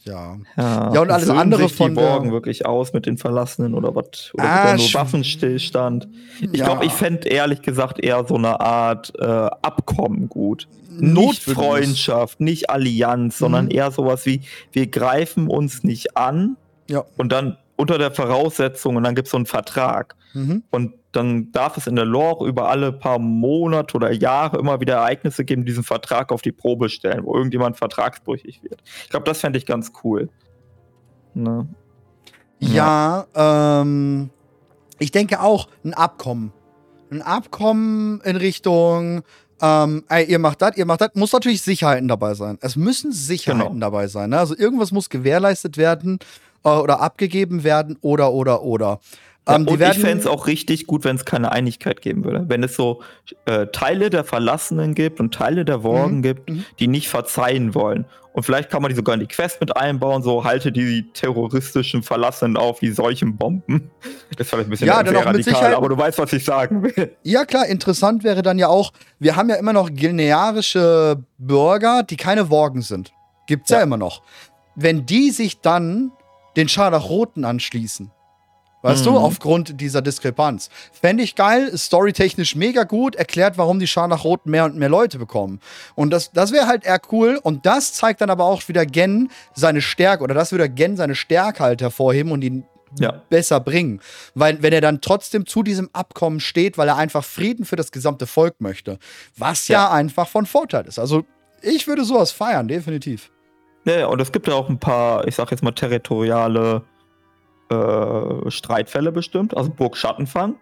ja. 0.09 0.37
ja. 0.57 0.93
Ja, 0.93 1.01
und 1.01 1.11
alles 1.11 1.29
andere 1.29 1.63
sich 1.63 1.75
von. 1.75 1.95
Die 1.95 2.01
Borgen 2.01 2.31
wirklich 2.31 2.65
aus 2.65 2.93
mit 2.93 3.05
den 3.05 3.17
Verlassenen 3.17 3.73
oder 3.73 3.95
was? 3.95 4.31
Oder 4.33 4.43
ah, 4.43 4.75
nur 4.75 4.93
Waffenstillstand? 4.93 6.07
Ich 6.39 6.59
ja. 6.59 6.65
glaube, 6.65 6.85
ich 6.85 6.91
fände 6.91 7.27
ehrlich 7.29 7.61
gesagt 7.61 8.03
eher 8.03 8.25
so 8.27 8.35
eine 8.35 8.59
Art 8.59 9.13
äh, 9.19 9.25
Abkommen 9.25 10.29
gut. 10.29 10.67
Nicht 10.89 11.43
Freundschaft, 11.43 12.41
nicht 12.41 12.69
Allianz, 12.69 13.35
mhm. 13.35 13.45
sondern 13.45 13.71
eher 13.71 13.91
sowas 13.91 14.25
wie: 14.25 14.41
wir 14.71 14.87
greifen 14.87 15.47
uns 15.47 15.83
nicht 15.83 16.17
an. 16.17 16.57
Ja. 16.89 17.05
Und 17.17 17.31
dann 17.31 17.57
unter 17.75 17.97
der 17.97 18.11
Voraussetzung, 18.11 18.97
und 18.97 19.03
dann 19.03 19.15
gibt 19.15 19.27
es 19.27 19.31
so 19.31 19.37
einen 19.37 19.45
Vertrag. 19.45 20.15
Mhm. 20.33 20.63
Und 20.69 20.93
dann 21.11 21.51
darf 21.51 21.77
es 21.77 21.87
in 21.87 21.95
der 21.95 22.05
Lore 22.05 22.47
über 22.47 22.69
alle 22.69 22.91
paar 22.91 23.19
Monate 23.19 23.95
oder 23.95 24.11
Jahre 24.11 24.57
immer 24.57 24.79
wieder 24.79 24.95
Ereignisse 24.95 25.43
geben, 25.43 25.63
die 25.63 25.71
diesen 25.71 25.83
Vertrag 25.83 26.31
auf 26.31 26.41
die 26.41 26.51
Probe 26.51 26.89
stellen, 26.89 27.23
wo 27.23 27.33
irgendjemand 27.35 27.77
vertragsbrüchig 27.77 28.61
wird. 28.63 28.81
Ich 29.03 29.09
glaube, 29.09 29.25
das 29.25 29.39
fände 29.39 29.57
ich 29.57 29.65
ganz 29.65 29.91
cool. 30.03 30.29
Ne? 31.33 31.67
Ja, 32.59 33.25
ja. 33.35 33.81
Ähm, 33.81 34.29
ich 34.99 35.11
denke 35.11 35.41
auch 35.41 35.67
ein 35.83 35.93
Abkommen. 35.93 36.51
Ein 37.11 37.21
Abkommen 37.23 38.21
in 38.21 38.35
Richtung, 38.35 39.23
ähm, 39.61 40.03
ey, 40.09 40.25
ihr 40.25 40.39
macht 40.39 40.61
das, 40.61 40.77
ihr 40.77 40.85
macht 40.85 41.01
das, 41.01 41.09
muss 41.15 41.33
natürlich 41.33 41.61
Sicherheiten 41.61 42.07
dabei 42.07 42.33
sein. 42.33 42.57
Es 42.61 42.75
müssen 42.75 43.11
Sicherheiten 43.11 43.73
genau. 43.73 43.87
dabei 43.87 44.07
sein. 44.07 44.29
Ne? 44.29 44.39
Also 44.39 44.55
irgendwas 44.55 44.91
muss 44.91 45.09
gewährleistet 45.09 45.77
werden 45.77 46.19
äh, 46.63 46.69
oder 46.69 47.01
abgegeben 47.01 47.63
werden 47.63 47.97
oder, 48.01 48.31
oder, 48.31 48.61
oder. 48.61 48.99
Ja, 49.49 49.55
ähm, 49.55 49.67
und 49.67 49.81
ich 49.81 49.99
fände 49.99 50.19
es 50.19 50.27
auch 50.27 50.47
richtig 50.47 50.87
gut, 50.87 51.03
wenn 51.03 51.15
es 51.15 51.25
keine 51.25 51.51
Einigkeit 51.51 52.01
geben 52.01 52.23
würde. 52.23 52.45
Wenn 52.47 52.63
es 52.63 52.75
so 52.75 53.01
äh, 53.45 53.67
Teile 53.67 54.09
der 54.09 54.23
Verlassenen 54.23 54.95
gibt 54.95 55.19
und 55.19 55.33
Teile 55.33 55.65
der 55.65 55.83
Worgen 55.83 56.17
mhm. 56.17 56.21
gibt, 56.21 56.49
mhm. 56.49 56.65
die 56.79 56.87
nicht 56.87 57.09
verzeihen 57.09 57.73
wollen. 57.73 58.05
Und 58.31 58.43
vielleicht 58.43 58.69
kann 58.69 58.81
man 58.81 58.89
die 58.89 58.95
sogar 58.95 59.15
in 59.15 59.19
die 59.19 59.27
Quest 59.27 59.59
mit 59.59 59.75
einbauen, 59.75 60.21
so 60.21 60.43
halte 60.43 60.71
die 60.71 61.11
terroristischen 61.13 62.03
Verlassenen 62.03 62.57
auf 62.57 62.81
wie 62.81 62.91
solchen 62.91 63.37
Bomben. 63.37 63.91
Das 64.37 64.45
ist 64.45 64.51
vielleicht 64.51 64.67
ein 64.67 64.69
bisschen 64.69 64.87
ja, 64.87 65.01
dann 65.01 65.15
auch 65.15 65.25
radikal, 65.25 65.33
mit 65.33 65.43
Sicherheit, 65.43 65.75
aber 65.75 65.89
du 65.89 65.97
weißt, 65.97 66.19
was 66.19 66.31
ich 66.31 66.45
sagen 66.45 66.83
will. 66.83 67.17
Ja, 67.23 67.45
klar, 67.45 67.65
interessant 67.65 68.23
wäre 68.23 68.43
dann 68.43 68.59
ja 68.59 68.67
auch, 68.67 68.93
wir 69.17 69.35
haben 69.35 69.49
ja 69.49 69.55
immer 69.55 69.73
noch 69.73 69.89
linearische 69.89 71.23
Bürger, 71.39 72.03
die 72.03 72.15
keine 72.15 72.49
Worgen 72.49 72.83
sind. 72.83 73.11
Gibt's 73.47 73.71
ja, 73.71 73.77
ja 73.77 73.83
immer 73.83 73.97
noch. 73.97 74.21
Wenn 74.75 75.05
die 75.07 75.31
sich 75.31 75.59
dann 75.59 76.11
den 76.55 76.69
Scharlachroten 76.69 77.43
anschließen, 77.43 78.11
Weißt 78.81 79.05
mhm. 79.05 79.09
du, 79.09 79.17
aufgrund 79.17 79.81
dieser 79.81 80.01
Diskrepanz. 80.01 80.69
Fände 80.91 81.23
ich 81.23 81.35
geil, 81.35 81.77
storytechnisch 81.77 82.55
mega 82.55 82.83
gut, 82.83 83.15
erklärt, 83.15 83.57
warum 83.57 83.79
die 83.79 83.87
Scharlachroten 83.87 84.49
mehr 84.49 84.65
und 84.65 84.77
mehr 84.77 84.89
Leute 84.89 85.19
bekommen. 85.19 85.59
Und 85.95 86.11
das, 86.11 86.31
das 86.31 86.51
wäre 86.51 86.67
halt 86.67 86.85
eher 86.85 87.01
cool. 87.11 87.39
Und 87.41 87.65
das 87.65 87.93
zeigt 87.93 88.21
dann 88.21 88.29
aber 88.29 88.45
auch 88.45 88.67
wieder 88.69 88.85
Gen 88.85 89.29
seine 89.53 89.81
Stärke, 89.81 90.23
oder 90.23 90.33
das 90.33 90.51
würde 90.51 90.69
Gen 90.69 90.95
seine 90.95 91.15
Stärke 91.15 91.63
halt 91.63 91.81
hervorheben 91.81 92.31
und 92.31 92.41
ihn 92.41 92.63
ja. 92.97 93.21
besser 93.29 93.59
bringen. 93.59 94.01
Weil, 94.33 94.61
wenn 94.63 94.71
er 94.71 94.81
dann 94.81 95.01
trotzdem 95.01 95.45
zu 95.45 95.61
diesem 95.61 95.89
Abkommen 95.91 96.39
steht, 96.39 96.77
weil 96.77 96.87
er 96.87 96.95
einfach 96.95 97.25
Frieden 97.25 97.65
für 97.65 97.75
das 97.75 97.91
gesamte 97.91 98.27
Volk 98.27 98.55
möchte. 98.59 98.97
Was 99.37 99.67
ja, 99.67 99.83
ja 99.83 99.91
einfach 99.91 100.27
von 100.27 100.45
Vorteil 100.45 100.85
ist. 100.87 100.99
Also, 100.99 101.25
ich 101.61 101.87
würde 101.87 102.05
sowas 102.05 102.31
feiern, 102.31 102.69
definitiv. 102.69 103.31
Ja, 103.85 104.07
und 104.07 104.21
es 104.21 104.31
gibt 104.31 104.47
ja 104.47 104.53
auch 104.53 104.69
ein 104.69 104.79
paar, 104.79 105.27
ich 105.27 105.35
sag 105.35 105.51
jetzt 105.51 105.63
mal, 105.63 105.71
territoriale 105.71 106.83
äh, 107.69 108.49
Streitfälle 108.49 109.11
bestimmt. 109.11 109.55
Also 109.55 109.69
Burg 109.69 109.97
Schattenfang. 109.97 110.55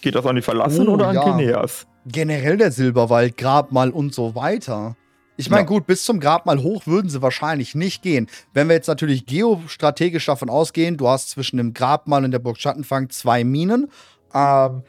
Geht 0.00 0.14
das 0.14 0.26
an 0.26 0.36
die 0.36 0.42
Verlassenen 0.42 0.88
oh, 0.88 0.94
oder 0.94 1.08
an 1.08 1.14
ja. 1.14 1.24
Kineas? 1.24 1.86
Generell 2.06 2.56
der 2.56 2.70
Silberwald, 2.70 3.36
Grabmal 3.36 3.90
und 3.90 4.14
so 4.14 4.34
weiter. 4.34 4.96
Ich 5.36 5.50
meine, 5.50 5.62
ja. 5.62 5.68
gut, 5.68 5.86
bis 5.86 6.04
zum 6.04 6.18
Grabmal 6.18 6.62
hoch 6.62 6.86
würden 6.86 7.08
sie 7.08 7.22
wahrscheinlich 7.22 7.76
nicht 7.76 8.02
gehen. 8.02 8.28
Wenn 8.52 8.68
wir 8.68 8.74
jetzt 8.74 8.88
natürlich 8.88 9.24
geostrategisch 9.24 10.26
davon 10.26 10.50
ausgehen, 10.50 10.96
du 10.96 11.06
hast 11.08 11.30
zwischen 11.30 11.58
dem 11.58 11.74
Grabmal 11.74 12.24
und 12.24 12.32
der 12.32 12.40
Burg 12.40 12.58
Schattenfang 12.58 13.08
zwei 13.10 13.44
Minen, 13.44 13.88
ähm, 14.34 14.82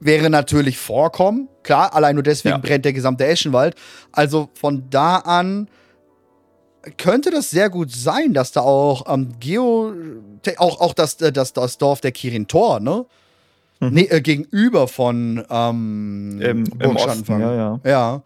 wäre 0.00 0.30
natürlich 0.30 0.78
Vorkommen. 0.78 1.48
Klar, 1.62 1.94
allein 1.94 2.14
nur 2.14 2.22
deswegen 2.22 2.54
ja. 2.54 2.58
brennt 2.58 2.84
der 2.84 2.94
gesamte 2.94 3.26
Eschenwald. 3.26 3.74
Also 4.12 4.48
von 4.54 4.88
da 4.88 5.16
an 5.16 5.68
könnte 6.98 7.30
das 7.30 7.50
sehr 7.50 7.70
gut 7.70 7.90
sein, 7.90 8.34
dass 8.34 8.52
da 8.52 8.60
auch 8.60 9.12
ähm, 9.12 9.34
Geo, 9.40 9.92
auch, 10.58 10.80
auch 10.80 10.94
das, 10.94 11.20
äh, 11.20 11.32
das, 11.32 11.52
das 11.52 11.78
Dorf 11.78 12.00
der 12.00 12.12
Kirin 12.12 12.46
Tor, 12.46 12.80
ne? 12.80 13.06
Mhm. 13.80 13.90
Nee, 13.90 14.04
äh, 14.04 14.20
gegenüber 14.20 14.88
von 14.88 15.44
ähm, 15.50 16.40
Im, 16.40 16.64
im 16.78 16.96
Osten, 16.96 17.40
ja, 17.40 17.54
ja. 17.54 17.80
Ja. 17.84 18.22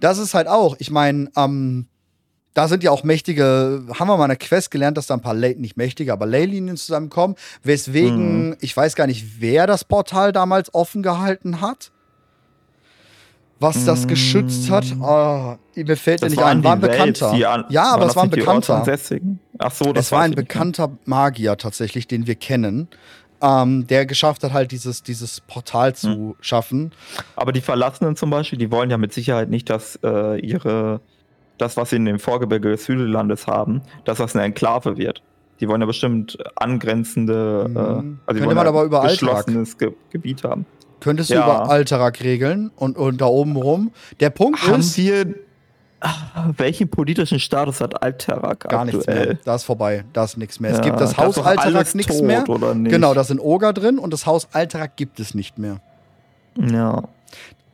Das 0.00 0.18
ist 0.18 0.34
halt 0.34 0.48
auch, 0.48 0.76
ich 0.78 0.90
meine, 0.90 1.30
ähm, 1.36 1.86
da 2.54 2.68
sind 2.68 2.82
ja 2.82 2.90
auch 2.90 3.04
mächtige, 3.04 3.84
haben 3.98 4.08
wir 4.08 4.16
mal 4.16 4.24
eine 4.24 4.36
Quest 4.36 4.70
gelernt, 4.70 4.96
dass 4.96 5.06
da 5.06 5.14
ein 5.14 5.20
paar, 5.20 5.34
Ley 5.34 5.54
nicht 5.56 5.76
mächtige, 5.76 6.12
aber 6.12 6.26
Leylinien 6.26 6.76
zusammenkommen, 6.76 7.34
weswegen, 7.62 8.48
mhm. 8.48 8.56
ich 8.60 8.76
weiß 8.76 8.94
gar 8.94 9.06
nicht, 9.06 9.40
wer 9.40 9.66
das 9.66 9.84
Portal 9.84 10.32
damals 10.32 10.72
offen 10.72 11.02
gehalten 11.02 11.60
hat 11.60 11.92
was 13.58 13.84
das 13.84 14.06
geschützt 14.06 14.70
hat. 14.70 14.84
Oh, 15.00 15.56
mir 15.74 15.96
fällt 15.96 16.22
das 16.22 16.30
mir 16.30 16.36
nicht 16.36 16.44
ein. 16.44 16.64
War 16.64 16.72
ein 16.72 16.80
Bekannter. 16.80 17.30
An, 17.30 17.64
ja, 17.68 17.92
aber 17.92 18.06
es 18.06 18.16
war 18.16 18.24
ein 18.24 18.30
Bekannter. 18.30 18.84
Ach 19.58 19.72
so, 19.72 19.92
das 19.92 20.06
es 20.06 20.12
war 20.12 20.22
ein 20.22 20.32
bekannter 20.32 20.88
nicht. 20.88 21.08
Magier 21.08 21.56
tatsächlich, 21.56 22.06
den 22.06 22.26
wir 22.26 22.34
kennen. 22.34 22.88
Ähm, 23.40 23.86
der 23.86 24.06
geschafft 24.06 24.42
hat, 24.44 24.52
halt 24.52 24.72
dieses, 24.72 25.02
dieses 25.02 25.40
Portal 25.42 25.94
zu 25.94 26.08
hm. 26.08 26.34
schaffen. 26.40 26.92
Aber 27.34 27.52
die 27.52 27.60
Verlassenen 27.60 28.16
zum 28.16 28.30
Beispiel, 28.30 28.58
die 28.58 28.70
wollen 28.70 28.90
ja 28.90 28.96
mit 28.96 29.12
Sicherheit 29.12 29.50
nicht, 29.50 29.68
dass 29.68 29.98
äh, 30.02 30.40
ihre, 30.40 31.00
das, 31.58 31.76
was 31.76 31.90
sie 31.90 31.96
in 31.96 32.06
dem 32.06 32.18
Vorgebirge 32.18 32.70
des 32.70 32.86
Südlandes 32.86 33.46
haben, 33.46 33.82
dass 34.04 34.18
das 34.18 34.34
eine 34.34 34.44
Enklave 34.44 34.96
wird. 34.96 35.22
Die 35.60 35.68
wollen 35.68 35.80
ja 35.80 35.86
bestimmt 35.86 36.38
angrenzende, 36.56 37.66
mhm. 37.68 37.76
äh, 37.76 37.80
also 38.26 38.40
Könnte 38.40 38.54
man 38.54 38.66
aber 38.66 38.84
über 38.84 39.02
geschlossenes 39.02 39.76
Ge 39.76 39.92
Gebiet 40.10 40.42
haben. 40.44 40.64
Könntest 41.00 41.30
ja. 41.30 41.36
du 41.36 41.42
über 41.42 41.70
Alterak 41.70 42.22
regeln 42.22 42.70
und, 42.76 42.96
und 42.96 43.20
da 43.20 43.26
oben 43.26 43.56
rum. 43.56 43.92
Der 44.20 44.30
Punkt 44.30 44.66
Haben 44.66 44.80
ist. 44.80 44.96
Wir, 44.96 45.34
welchen 46.56 46.88
politischen 46.88 47.38
Status 47.38 47.80
hat 47.80 48.02
Alterak 48.02 48.60
Gar 48.60 48.80
aktuell? 48.80 48.84
nichts 48.86 49.06
mehr. 49.06 49.38
Da 49.44 49.54
ist 49.54 49.64
vorbei. 49.64 50.04
Da 50.12 50.24
ist 50.24 50.36
nichts 50.36 50.60
mehr. 50.60 50.72
Ja, 50.72 50.78
es 50.78 50.82
gibt 50.82 51.00
das 51.00 51.16
Haus 51.16 51.38
Alterak 51.38 51.94
nichts 51.94 52.20
mehr. 52.20 52.44
Genau, 52.44 53.14
da 53.14 53.24
sind 53.24 53.40
Oger 53.40 53.72
drin 53.72 53.98
und 53.98 54.12
das 54.12 54.26
Haus 54.26 54.48
Alterak 54.52 54.96
gibt 54.96 55.20
es 55.20 55.34
nicht 55.34 55.58
mehr. 55.58 55.80
Ja. 56.58 57.02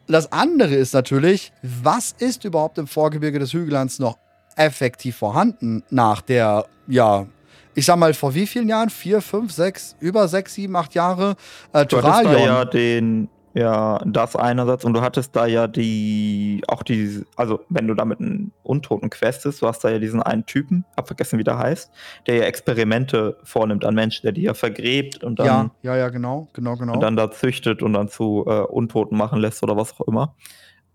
Das 0.07 0.33
andere 0.33 0.75
ist 0.75 0.93
natürlich, 0.93 1.53
was 1.63 2.13
ist 2.19 2.45
überhaupt 2.45 2.79
im 2.79 2.87
Vorgebirge 2.87 3.39
des 3.39 3.53
Hügellands 3.53 3.99
noch 3.99 4.19
effektiv 4.57 5.17
vorhanden 5.17 5.83
nach 5.91 6.21
der, 6.21 6.67
ja, 6.87 7.27
ich 7.75 7.87
sag 7.87 7.97
mal, 7.97 8.15
vor 8.15 8.35
wie 8.35 8.47
vielen 8.47 8.69
Jahren? 8.69 8.91
Vier, 8.91 9.21
fünf, 9.21 9.53
sechs, 9.53 9.97
über 10.01 10.29
sechs, 10.29 10.55
sieben, 10.55 10.77
acht 10.77 10.95
Jahre 10.95 11.37
äh, 11.73 11.87
Du 11.87 12.03
hattest 12.03 12.25
da 12.25 12.39
ja 12.39 12.65
den, 12.65 13.29
ja, 13.55 14.01
das 14.07 14.35
einerseits 14.35 14.85
und 14.85 14.95
du 14.95 15.03
hattest 15.03 15.37
da 15.37 15.47
ja 15.47 15.67
die, 15.67 16.63
auch 16.69 16.83
die, 16.83 17.23
also 17.37 17.61
wenn 17.69 17.87
du 17.87 17.95
da 17.95 18.05
mit 18.05 18.21
einem 18.21 18.53
Untoten 18.63 19.11
questest, 19.11 19.61
du 19.61 19.67
hast 19.67 19.85
da 19.85 19.91
ja 19.91 19.99
diesen 19.99 20.23
einen 20.23 20.47
Typen, 20.47 20.85
hab 20.97 21.07
vergessen, 21.07 21.39
wie 21.39 21.45
der 21.45 21.59
heißt, 21.59 21.91
der 22.27 22.37
ja 22.37 22.45
Experimente 22.45 23.39
vornimmt 23.43 23.85
an 23.85 23.95
Menschen, 23.95 24.23
der 24.23 24.33
die 24.33 24.43
ja 24.43 24.55
vergräbt 24.55 25.23
und 25.23 25.39
dann. 25.39 25.47
Ja, 25.47 25.71
ja, 25.83 25.97
ja, 25.97 26.09
genau, 26.09 26.49
genau, 26.55 26.77
genau. 26.77 26.95
Und 26.95 27.01
dann 27.01 27.17
da 27.17 27.31
züchtet 27.31 27.83
und 27.83 27.93
dann 27.93 28.09
zu 28.09 28.45
äh, 28.47 28.61
Untoten 28.61 29.17
machen 29.17 29.39
lässt 29.41 29.63
oder 29.63 29.77
was 29.77 29.93
auch 29.99 30.07
immer. 30.07 30.35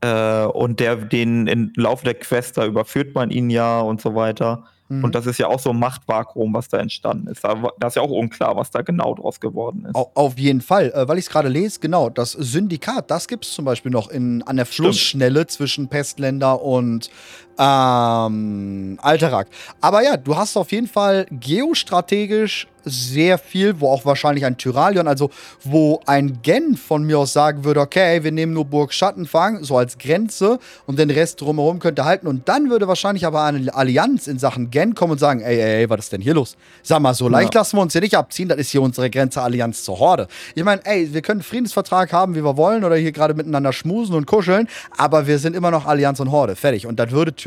Äh, 0.01 0.45
und 0.45 0.79
der, 0.79 0.95
den 0.95 1.47
im 1.47 1.71
Laufe 1.75 2.05
der 2.05 2.15
Quest, 2.15 2.57
da 2.57 2.65
überführt 2.65 3.15
man 3.15 3.29
ihn 3.29 3.49
ja 3.49 3.79
und 3.79 4.01
so 4.01 4.15
weiter. 4.15 4.65
Mhm. 4.89 5.03
Und 5.03 5.15
das 5.15 5.25
ist 5.25 5.37
ja 5.37 5.47
auch 5.47 5.59
so 5.59 5.71
ein 5.71 5.79
Machtvakuum, 5.79 6.53
was 6.53 6.69
da 6.69 6.77
entstanden 6.77 7.27
ist. 7.27 7.43
Da, 7.43 7.87
ist 7.87 7.95
ja 7.95 8.01
auch 8.01 8.11
unklar, 8.11 8.55
was 8.55 8.71
da 8.71 8.81
genau 8.81 9.13
draus 9.15 9.39
geworden 9.39 9.85
ist. 9.85 9.95
Auf 9.95 10.37
jeden 10.37 10.61
Fall, 10.61 10.91
äh, 10.93 11.07
weil 11.07 11.17
ich 11.17 11.25
es 11.25 11.31
gerade 11.31 11.49
lese, 11.49 11.79
genau, 11.79 12.09
das 12.09 12.31
Syndikat, 12.31 13.11
das 13.11 13.27
gibt 13.27 13.45
es 13.45 13.53
zum 13.53 13.65
Beispiel 13.65 13.91
noch 13.91 14.09
in, 14.09 14.43
an 14.43 14.55
der 14.55 14.65
Flussschnelle 14.65 15.41
Stimmt. 15.41 15.51
zwischen 15.51 15.87
Pestländer 15.87 16.61
und 16.61 17.09
ähm, 17.57 18.99
Alterak. 19.01 19.47
Aber 19.81 20.03
ja, 20.03 20.17
du 20.17 20.35
hast 20.35 20.57
auf 20.57 20.71
jeden 20.71 20.87
Fall 20.87 21.25
geostrategisch 21.31 22.67
sehr 22.89 23.37
viel, 23.37 23.79
wo 23.79 23.89
auch 23.89 24.05
wahrscheinlich 24.05 24.45
ein 24.45 24.57
Tyralion, 24.57 25.07
also 25.07 25.29
wo 25.63 26.01
ein 26.05 26.39
Gen 26.41 26.75
von 26.75 27.03
mir 27.03 27.19
aus 27.19 27.33
sagen 27.33 27.63
würde, 27.63 27.81
okay, 27.81 28.23
wir 28.23 28.31
nehmen 28.31 28.53
nur 28.53 28.65
Burg 28.65 28.93
Schattenfang, 28.93 29.63
so 29.63 29.77
als 29.77 29.97
Grenze 29.97 30.59
und 30.85 30.97
den 30.99 31.09
Rest 31.09 31.41
drumherum 31.41 31.79
könnte 31.79 32.05
halten. 32.05 32.27
Und 32.27 32.47
dann 32.47 32.69
würde 32.69 32.87
wahrscheinlich 32.87 33.25
aber 33.25 33.43
eine 33.43 33.73
Allianz 33.73 34.27
in 34.27 34.39
Sachen 34.39 34.71
Gen 34.71 34.95
kommen 34.95 35.13
und 35.13 35.19
sagen, 35.19 35.41
ey, 35.41 35.59
ey, 35.59 35.81
ey, 35.81 35.89
was 35.89 35.99
ist 35.99 36.13
denn 36.13 36.21
hier 36.21 36.33
los? 36.33 36.55
Sag 36.83 37.01
mal, 37.01 37.13
so 37.13 37.27
leicht 37.27 37.53
ja. 37.53 37.61
lassen 37.61 37.77
wir 37.77 37.81
uns 37.81 37.93
hier 37.93 38.01
nicht 38.01 38.15
abziehen, 38.15 38.49
das 38.49 38.57
ist 38.57 38.69
hier 38.71 38.81
unsere 38.81 39.09
Grenze 39.09 39.41
Allianz 39.41 39.83
zur 39.83 39.99
Horde. 39.99 40.27
Ich 40.55 40.63
meine, 40.63 40.85
ey, 40.85 41.13
wir 41.13 41.21
können 41.21 41.41
einen 41.41 41.43
Friedensvertrag 41.43 42.13
haben, 42.13 42.35
wie 42.35 42.43
wir 42.43 42.57
wollen, 42.57 42.83
oder 42.83 42.95
hier 42.95 43.11
gerade 43.11 43.33
miteinander 43.33 43.73
schmusen 43.73 44.15
und 44.15 44.25
kuscheln, 44.25 44.67
aber 44.97 45.27
wir 45.27 45.39
sind 45.39 45.55
immer 45.55 45.71
noch 45.71 45.85
Allianz 45.85 46.19
und 46.19 46.31
Horde, 46.31 46.55
fertig. 46.55 46.87
Und 46.87 46.99
das 46.99 47.11
würde 47.11 47.33
Tyralion, 47.33 47.46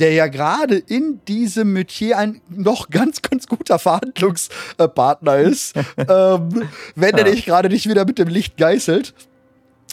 der 0.00 0.12
ja 0.12 0.26
gerade 0.26 0.76
in 0.76 1.20
diesem 1.26 1.72
Metier 1.72 2.18
ein 2.18 2.40
noch 2.48 2.88
ganz, 2.90 3.22
ganz 3.22 3.46
guter 3.46 3.78
Verhandlungspartner 3.78 5.36
ist, 5.36 5.76
ähm, 5.96 6.68
wenn 6.94 7.16
er 7.16 7.24
nicht 7.24 7.46
gerade 7.46 7.68
nicht 7.68 7.88
wieder 7.88 8.04
mit 8.04 8.18
dem 8.18 8.28
Licht 8.28 8.56
geißelt, 8.56 9.14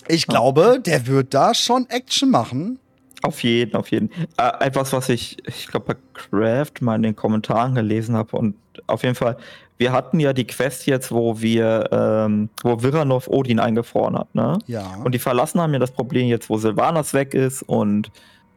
ich 0.08 0.28
glaube, 0.28 0.82
der 0.84 1.08
wird 1.08 1.34
da 1.34 1.54
schon 1.54 1.88
Action 1.90 2.32
machen. 2.32 2.80
Auf 3.24 3.44
jeden, 3.44 3.76
auf 3.76 3.90
jeden. 3.90 4.10
Äh, 4.38 4.66
etwas, 4.66 4.94
was 4.94 5.10
ich, 5.10 5.38
ich 5.48 5.68
glaube, 5.68 5.94
bei 5.94 6.00
Craft 6.14 6.82
mal 6.82 6.96
in 6.96 7.04
den 7.04 7.16
Kommentaren 7.16 7.76
gelesen 7.76 8.16
habe 8.16 8.36
und 8.36 8.56
auf 8.88 9.04
jeden 9.04 9.16
Fall, 9.16 9.38
wir 9.78 9.92
hatten 9.92 10.20
ja 10.20 10.34
die 10.34 10.46
Quest 10.46 10.86
jetzt, 10.88 11.12
wo 11.12 11.40
wir, 11.40 11.90
ähm, 11.92 12.50
wo 12.64 12.82
Viranov 12.82 13.28
Odin 13.28 13.60
eingefroren 13.60 14.18
hat, 14.18 14.34
ne? 14.34 14.60
Ja. 14.68 14.96
Und 15.04 15.14
die 15.14 15.20
verlassen 15.20 15.62
haben 15.62 15.74
ja 15.74 15.80
das 15.80 15.92
Problem 15.92 16.28
jetzt, 16.28 16.50
wo 16.50 16.58
Silvanas 16.58 17.14
weg 17.14 17.34
ist 17.34 17.64
und 17.64 18.12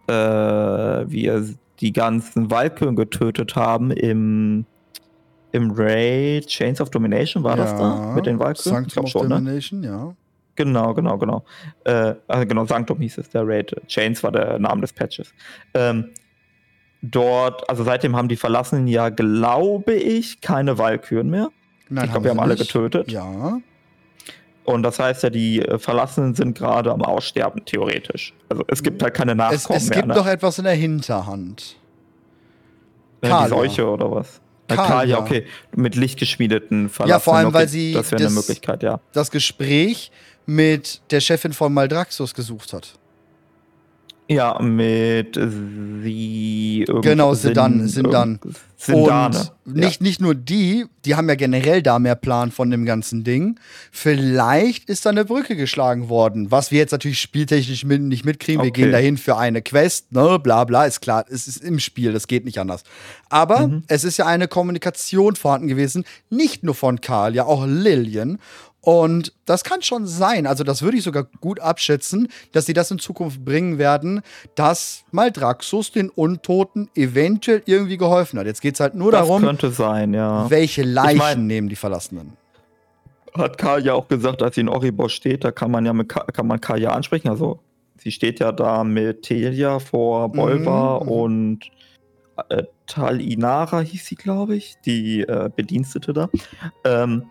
äh, 0.07 0.13
wir 0.13 1.49
die 1.81 1.93
ganzen 1.93 2.51
Valkyren 2.51 2.97
getötet 2.97 3.57
haben 3.57 3.91
im, 3.91 4.65
im 5.53 5.71
Raid 5.73 6.47
Chains 6.47 6.81
of 6.81 6.91
Domination, 6.91 7.43
war 7.43 7.57
ja. 7.57 7.65
das 7.65 7.77
da? 7.77 8.13
Mit 8.15 8.27
den 8.27 8.39
Valkyren? 8.39 8.75
Sanctum 8.75 9.05
of 9.05 9.11
schon, 9.11 9.29
ne? 9.29 9.35
Domination, 9.37 9.81
ne? 9.81 9.87
ja. 9.87 10.15
Genau, 10.57 10.95
genau, 10.95 11.19
genau. 11.19 11.45
Äh, 11.85 12.15
also 12.29 12.47
genau, 12.47 12.65
Sanctum 12.65 13.01
hieß 13.01 13.19
es, 13.19 13.31
der 13.31 13.47
Raid. 13.47 13.75
Chains 13.89 14.23
war 14.23 14.31
der 14.31 14.59
Name 14.59 14.83
des 14.83 14.93
Patches. 14.93 15.35
Ähm, 15.75 16.11
dort, 17.03 17.69
also 17.69 17.83
seitdem 17.83 18.17
haben 18.17 18.29
die 18.29 18.37
Verlassenen 18.37 18.87
ja, 18.87 19.09
glaube 19.09 19.95
ich, 19.95 20.41
keine 20.41 20.79
Walküren 20.79 21.29
mehr. 21.29 21.51
Nein, 21.89 22.05
ich 22.05 22.11
glaube, 22.13 22.25
wir 22.25 22.31
haben 22.31 22.41
alle 22.41 22.57
getötet. 22.57 23.11
Ja. 23.11 23.59
Und 24.65 24.83
das 24.83 24.99
heißt 24.99 25.23
ja, 25.23 25.31
die 25.31 25.61
äh, 25.61 25.79
Verlassenen 25.79 26.35
sind 26.35 26.57
gerade 26.57 26.91
am 26.91 27.03
Aussterben, 27.03 27.65
theoretisch. 27.65 28.33
Also 28.49 28.65
es 28.69 28.83
gibt 28.83 29.03
halt 29.03 29.15
keine 29.15 29.35
Nachkommen 29.35 29.57
es, 29.57 29.65
es 29.65 29.69
mehr. 29.71 29.79
Es 29.79 29.91
gibt 29.91 30.09
ne? 30.09 30.15
doch 30.15 30.27
etwas 30.27 30.59
in 30.59 30.65
der 30.65 30.75
Hinterhand. 30.75 31.77
Ja, 33.23 33.45
die 33.45 33.51
Seuche 33.51 33.87
oder 33.89 34.11
was? 34.11 34.41
Karl, 34.69 35.09
ja, 35.09 35.19
okay. 35.19 35.47
Mit 35.77 35.95
lichtgeschmiedeten 35.95 36.89
Verlassenen. 36.89 37.09
Ja, 37.11 37.21
vor 37.21 37.37
allem, 37.37 37.49
okay, 37.49 37.55
weil 37.55 37.69
sie 37.69 37.93
das 37.93 38.33
Möglichkeit, 38.33 38.83
ja. 38.83 39.01
Das 39.13 39.31
Gespräch 39.31 40.11
mit 40.47 41.01
der 41.11 41.21
Chefin 41.21 41.53
von 41.53 41.73
Maldraxus 41.73 42.35
gesucht 42.35 42.73
hat. 42.73 42.99
Ja, 44.29 44.59
mit 44.61 45.39
sie. 46.03 46.85
Genau, 47.03 47.35
Sedan, 47.35 47.87
Sindan. 47.87 48.41
Sindane. 48.85 49.51
Und 49.65 49.75
nicht, 49.77 50.01
ja. 50.01 50.07
nicht 50.07 50.21
nur 50.21 50.35
die, 50.35 50.87
die 51.05 51.15
haben 51.15 51.29
ja 51.29 51.35
generell 51.35 51.83
da 51.83 51.99
mehr 51.99 52.15
Plan 52.15 52.51
von 52.51 52.71
dem 52.71 52.85
ganzen 52.85 53.25
Ding. 53.25 53.59
Vielleicht 53.91 54.89
ist 54.91 55.07
da 55.07 55.11
eine 55.11 55.25
Brücke 55.25 55.57
geschlagen 55.57 56.09
worden, 56.09 56.51
was 56.51 56.71
wir 56.71 56.79
jetzt 56.79 56.93
natürlich 56.93 57.21
spieltechnisch 57.21 57.85
mit, 57.85 58.03
nicht 58.03 58.25
mitkriegen. 58.25 58.61
Okay. 58.61 58.67
Wir 58.67 58.73
gehen 58.73 58.93
dahin 58.93 59.17
für 59.17 59.37
eine 59.37 59.63
Quest, 59.63 60.13
ne, 60.13 60.39
bla 60.39 60.65
bla, 60.65 60.85
ist 60.85 61.01
klar, 61.01 61.25
es 61.29 61.47
ist 61.47 61.63
im 61.63 61.79
Spiel, 61.79 62.13
das 62.13 62.27
geht 62.27 62.45
nicht 62.45 62.59
anders. 62.59 62.83
Aber 63.31 63.69
mhm. 63.69 63.83
es 63.89 64.05
ist 64.05 64.19
ja 64.19 64.27
eine 64.27 64.49
Kommunikation 64.49 65.37
vorhanden 65.37 65.69
gewesen, 65.69 66.05
nicht 66.29 66.63
nur 66.63 66.75
von 66.75 67.01
Karl, 67.01 67.35
ja 67.35 67.45
auch 67.45 67.67
Lillian. 67.67 68.39
Und 68.85 69.33
das 69.47 69.65
kann 69.65 69.81
schon 69.81 70.07
sein, 70.07 70.47
also 70.47 70.63
das 70.63 70.83
würde 70.83 70.99
ich 70.99 71.05
sogar 71.05 71.25
gut 71.41 71.59
abschätzen, 71.59 72.29
dass 72.53 72.67
sie 72.67 72.75
das 72.75 72.91
in 72.91 72.99
Zukunft 72.99 73.43
bringen 73.43 73.79
werden, 73.79 74.21
dass 74.57 75.05
Maldraxus 75.11 75.91
den 75.91 76.11
Untoten 76.11 76.91
eventuell 76.95 77.63
irgendwie 77.65 77.97
geholfen 77.97 78.39
hat. 78.39 78.47
Jetzt 78.47 78.61
geht 78.61 78.75
es 78.75 78.81
halt 78.81 78.95
nur 78.95 79.11
das 79.11 79.23
darum, 79.23 79.41
könnte 79.41 79.71
sein, 79.71 80.13
ja. 80.13 80.51
welche 80.51 80.83
Leichen 80.83 81.17
ich 81.17 81.19
mein, 81.19 81.47
nehmen 81.47 81.71
die 81.71 81.77
Verlassenen. 81.77 82.35
Hat 83.33 83.57
Karl 83.57 83.87
ja 83.87 83.95
auch 83.95 84.07
gesagt, 84.07 84.43
als 84.43 84.57
sie 84.57 84.61
in 84.61 84.69
Oribos 84.69 85.13
steht, 85.13 85.45
da 85.45 85.51
kann 85.51 85.71
man 85.71 85.87
ja 85.87 85.95
mit 85.95 86.11
kann 86.11 86.47
man 86.47 86.61
Karl 86.61 86.83
ja 86.83 86.91
ansprechen. 86.91 87.29
Also 87.29 87.61
sie 87.97 88.13
steht 88.13 88.39
ja 88.39 88.53
da 88.53 88.85
mit 88.85 89.23
Telia 89.23 89.79
vor 89.79 90.31
Bolva 90.31 91.01
mhm. 91.03 91.09
und 91.09 91.71
äh, 92.51 92.65
Tal 92.87 93.23
Inara 93.23 93.81
hieß 93.81 94.05
sie, 94.05 94.15
glaube 94.15 94.57
ich, 94.57 94.75
die 94.85 95.23
äh, 95.23 95.49
Bedienstete 95.57 96.13
da. 96.13 96.29
Ähm, 96.85 97.25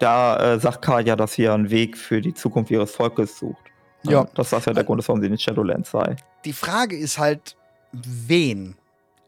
da 0.00 0.54
äh, 0.54 0.58
sagt 0.60 0.82
Karl 0.82 1.06
ja, 1.06 1.16
dass 1.16 1.34
sie 1.34 1.48
einen 1.48 1.70
Weg 1.70 1.96
für 1.96 2.20
die 2.20 2.34
Zukunft 2.34 2.70
ihres 2.70 2.90
Volkes 2.92 3.38
sucht. 3.38 3.62
Ja. 4.02 4.26
Dass 4.34 4.50
das 4.50 4.64
ja 4.64 4.72
der 4.72 4.84
Grund 4.84 5.00
ist, 5.00 5.08
warum 5.08 5.20
sie 5.20 5.28
in 5.28 5.38
Shadowlands 5.38 5.90
sei. 5.90 6.16
Die 6.44 6.52
Frage 6.52 6.96
ist 6.96 7.18
halt, 7.18 7.56
wen? 7.92 8.76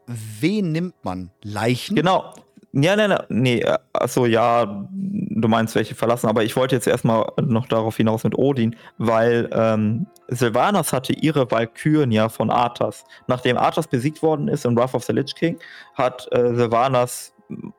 Wen 0.07 0.71
nimmt 0.71 0.95
man? 1.03 1.29
Leichen? 1.43 1.95
Genau. 1.95 2.33
Ja, 2.75 2.95
nein, 2.95 3.11
nein, 3.11 3.23
nee, 3.29 3.63
achso, 3.93 4.25
ja, 4.25 4.65
du 4.65 5.47
meinst 5.47 5.75
welche 5.75 5.93
verlassen, 5.93 6.27
aber 6.27 6.43
ich 6.43 6.55
wollte 6.55 6.75
jetzt 6.75 6.87
erstmal 6.87 7.27
noch 7.39 7.67
darauf 7.67 7.97
hinaus 7.97 8.23
mit 8.23 8.35
Odin, 8.35 8.75
weil 8.97 9.47
ähm, 9.53 10.07
Sylvanas 10.29 10.91
hatte 10.91 11.13
ihre 11.13 11.51
Valkyren 11.51 12.11
ja 12.11 12.29
von 12.29 12.49
Arthas. 12.49 13.05
Nachdem 13.27 13.57
Arthas 13.57 13.87
besiegt 13.87 14.23
worden 14.23 14.47
ist 14.47 14.65
in 14.65 14.75
Wrath 14.75 14.95
of 14.95 15.03
the 15.03 15.13
Lich 15.13 15.35
King, 15.35 15.59
hat 15.93 16.27
äh, 16.31 16.55
Sylvanas 16.55 17.32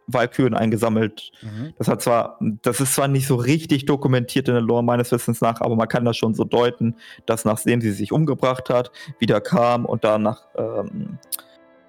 Walküren 0.07 0.55
eingesammelt. 0.55 1.31
Mhm. 1.43 1.75
Das 1.79 1.89
hat 1.89 2.03
zwar, 2.03 2.39
das 2.63 2.81
ist 2.81 2.95
zwar 2.95 3.09
nicht 3.09 3.27
so 3.27 3.37
richtig 3.37 3.87
dokumentiert 3.87 4.49
in 4.49 4.55
der 4.55 4.63
Lore 4.63 4.85
meines 4.85 5.13
Wissens 5.13 5.41
nach, 5.41 5.61
aber 5.61 5.77
man 5.77 5.89
kann 5.89 6.05
das 6.05 6.17
schon 6.17 6.35
so 6.35 6.45
deuten, 6.45 6.97
dass 7.27 7.45
nachdem 7.45 7.81
sie 7.81 7.93
sich 7.93 8.13
umgebracht 8.13 8.71
hat, 8.71 8.91
wieder 9.19 9.41
kam 9.41 9.85
und 9.85 10.05
dann 10.05 10.23
nach 10.23 10.43
ähm, 10.57 11.19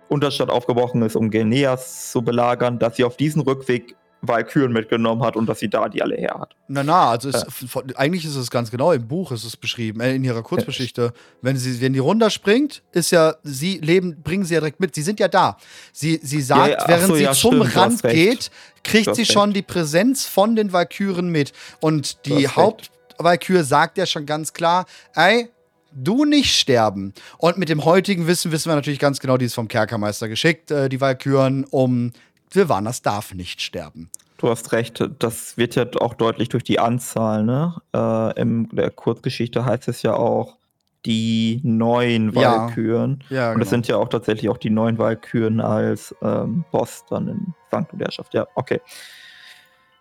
Unterstadt 0.07 0.49
aufgebrochen 0.49 1.01
ist, 1.01 1.15
um 1.15 1.29
Geneas 1.29 2.11
zu 2.11 2.21
belagern, 2.21 2.79
dass 2.79 2.95
sie 2.95 3.03
auf 3.03 3.17
diesen 3.17 3.41
Rückweg 3.41 3.95
Valkyren 4.27 4.71
mitgenommen 4.71 5.23
hat 5.23 5.35
und 5.35 5.47
dass 5.47 5.59
sie 5.59 5.69
da 5.69 5.89
die 5.89 6.01
alle 6.01 6.15
her 6.15 6.37
hat. 6.39 6.55
Na, 6.67 6.83
na, 6.83 7.09
also 7.11 7.29
ist, 7.29 7.45
äh. 7.75 7.93
eigentlich 7.95 8.25
ist 8.25 8.35
es 8.35 8.49
ganz 8.49 8.71
genau 8.71 8.91
im 8.91 9.07
Buch 9.07 9.31
ist 9.31 9.43
es 9.43 9.57
beschrieben, 9.57 9.99
äh, 10.01 10.15
in 10.15 10.23
ihrer 10.23 10.43
Kurzgeschichte. 10.43 11.13
Wenn 11.41 11.57
sie, 11.57 11.81
wenn 11.81 11.93
die 11.93 11.99
runterspringt, 11.99 12.83
ist 12.91 13.11
ja, 13.11 13.35
sie 13.43 13.79
leben, 13.79 14.21
bringen 14.23 14.45
sie 14.45 14.55
ja 14.55 14.59
direkt 14.59 14.79
mit. 14.79 14.95
Sie 14.95 15.01
sind 15.01 15.19
ja 15.19 15.27
da. 15.27 15.57
Sie, 15.91 16.19
sie 16.21 16.41
sagt, 16.41 16.69
ja, 16.69 16.79
ja, 16.79 16.87
während 16.87 17.07
so, 17.07 17.15
sie 17.15 17.23
ja, 17.23 17.33
zum 17.33 17.55
stimmt, 17.55 17.75
Rand 17.75 18.03
geht, 18.03 18.51
kriegt 18.83 19.15
sie 19.15 19.25
schon 19.25 19.53
die 19.53 19.61
Präsenz 19.61 20.25
von 20.25 20.55
den 20.55 20.73
Valkyren 20.73 21.29
mit. 21.29 21.53
Und 21.79 22.25
die 22.25 22.47
Hauptvalkyr 22.47 23.63
sagt 23.63 23.97
ja 23.97 24.05
schon 24.05 24.25
ganz 24.25 24.53
klar, 24.53 24.85
ey, 25.13 25.49
du 25.95 26.25
nicht 26.25 26.55
sterben. 26.55 27.13
Und 27.37 27.57
mit 27.57 27.69
dem 27.69 27.85
heutigen 27.85 28.27
Wissen 28.27 28.51
wissen 28.51 28.69
wir 28.69 28.75
natürlich 28.75 28.99
ganz 28.99 29.19
genau, 29.19 29.37
die 29.37 29.45
ist 29.45 29.55
vom 29.55 29.67
Kerkermeister 29.67 30.27
geschickt, 30.27 30.71
äh, 30.71 30.89
die 30.89 31.01
Valkyren, 31.01 31.63
um 31.65 32.11
Sylvanas 32.51 33.01
darf 33.01 33.33
nicht 33.33 33.61
sterben. 33.61 34.09
Du 34.37 34.49
hast 34.49 34.71
recht, 34.73 35.03
das 35.19 35.57
wird 35.57 35.75
ja 35.75 35.85
auch 35.99 36.13
deutlich 36.13 36.49
durch 36.49 36.63
die 36.63 36.79
Anzahl, 36.79 37.43
ne? 37.43 37.75
Äh, 37.93 38.41
in 38.41 38.67
der 38.69 38.91
Kurzgeschichte 38.91 39.63
heißt 39.65 39.87
es 39.87 40.01
ja 40.01 40.13
auch 40.13 40.57
die 41.05 41.61
neuen 41.63 42.35
Walküren. 42.35 43.23
Ja, 43.29 43.35
ja, 43.35 43.51
Und 43.51 43.59
das 43.59 43.69
genau. 43.69 43.69
sind 43.69 43.87
ja 43.87 43.97
auch 43.97 44.09
tatsächlich 44.09 44.49
auch 44.49 44.57
die 44.57 44.71
neuen 44.71 44.97
Walküren 44.97 45.61
als 45.61 46.15
ähm, 46.21 46.65
Boss 46.71 47.05
dann 47.09 47.27
in 47.27 47.53
Sanctum 47.71 47.99
der 47.99 48.07
Herrschaft. 48.07 48.33
Ja, 48.33 48.47
okay. 48.55 48.81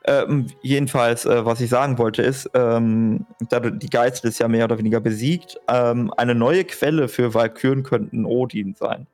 Ähm, 0.06 0.48
jedenfalls, 0.62 1.24
äh, 1.24 1.44
was 1.44 1.60
ich 1.60 1.70
sagen 1.70 1.98
wollte, 1.98 2.22
ist, 2.22 2.50
ähm, 2.54 3.26
da 3.48 3.60
die 3.60 3.88
Geißel 3.88 4.28
ist 4.28 4.38
ja 4.38 4.48
mehr 4.48 4.64
oder 4.64 4.78
weniger 4.78 5.00
besiegt. 5.00 5.58
Ähm, 5.68 6.12
eine 6.16 6.34
neue 6.34 6.64
Quelle 6.64 7.08
für 7.08 7.32
Walküren 7.32 7.82
könnten 7.82 8.26
Odin 8.26 8.74
sein. 8.74 9.06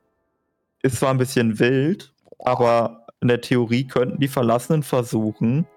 Ist 0.81 0.97
zwar 0.97 1.11
ein 1.11 1.17
bisschen 1.17 1.59
wild, 1.59 2.11
aber 2.39 3.00
in 3.21 3.27
der 3.27 3.41
Theorie 3.41 3.85
könnten 3.85 4.19
die 4.19 4.27
Verlassenen 4.27 4.83
versuchen, 4.83 5.67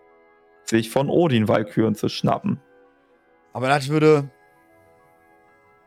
sich 0.64 0.90
von 0.90 1.10
Odin-Walküren 1.10 1.94
zu 1.94 2.08
schnappen. 2.08 2.60
Aber 3.52 3.68
das 3.68 3.88
würde. 3.88 4.30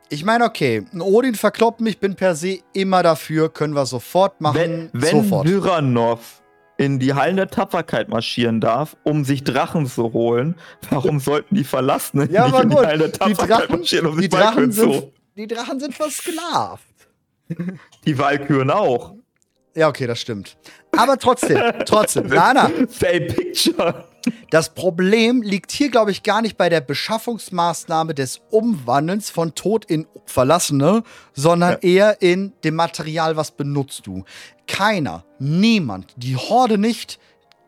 Ich 0.09 0.23
meine, 0.23 0.45
okay, 0.45 0.85
ein 0.93 1.01
Odin 1.01 1.35
verkloppen, 1.35 1.85
ich 1.85 1.99
bin 1.99 2.15
per 2.15 2.35
se 2.35 2.59
immer 2.73 3.03
dafür, 3.03 3.49
können 3.49 3.73
wir 3.73 3.85
sofort 3.85 4.39
machen. 4.39 4.57
Wenn, 4.57 4.89
wenn 4.93 5.43
Hyranov 5.43 6.41
in 6.77 6.99
die 6.99 7.13
Hallen 7.13 7.35
der 7.35 7.49
Tapferkeit 7.49 8.07
marschieren 8.07 8.61
darf, 8.61 8.95
um 9.03 9.25
sich 9.25 9.43
Drachen 9.43 9.85
zu 9.87 10.13
holen, 10.13 10.55
warum 10.91 11.19
sollten 11.19 11.55
die 11.55 11.65
Verlassenen 11.65 12.31
ja, 12.31 12.47
nicht 12.47 12.63
in 12.63 12.69
die 12.69 12.75
Hallen 12.77 12.99
der 12.99 13.11
Tapferkeit 13.11 13.49
Drachen, 13.49 13.79
marschieren, 13.79 14.05
um 14.05 14.17
sich 14.17 14.29
Drachen 14.29 14.71
sind, 14.71 15.11
Die 15.35 15.47
Drachen 15.47 15.79
sind 15.79 15.93
versklavt. 15.93 16.85
Die 18.05 18.17
Walküren 18.17 18.69
auch. 18.69 19.16
Ja, 19.77 19.89
okay, 19.89 20.07
das 20.07 20.19
stimmt. 20.19 20.57
Aber 20.97 21.19
trotzdem, 21.19 21.61
trotzdem, 21.85 22.27
Lana. 22.27 22.71
Say 22.89 23.27
picture. 23.27 24.05
Das 24.49 24.73
Problem 24.73 25.43
liegt 25.43 25.71
hier, 25.71 25.91
glaube 25.91 26.09
ich, 26.09 26.23
gar 26.23 26.41
nicht 26.41 26.57
bei 26.57 26.67
der 26.67 26.81
Beschaffungsmaßnahme 26.81 28.15
des 28.15 28.41
Umwandelns 28.49 29.29
von 29.29 29.53
Tod 29.53 29.85
in 29.85 30.07
Verlassene, 30.25 31.03
sondern 31.33 31.73
ja. 31.73 31.77
eher 31.77 32.21
in 32.23 32.53
dem 32.63 32.73
Material, 32.73 33.37
was 33.37 33.51
benutzt 33.51 34.07
du. 34.07 34.23
Keiner, 34.65 35.23
niemand, 35.37 36.11
die 36.17 36.35
Horde 36.35 36.79
nicht, 36.79 37.19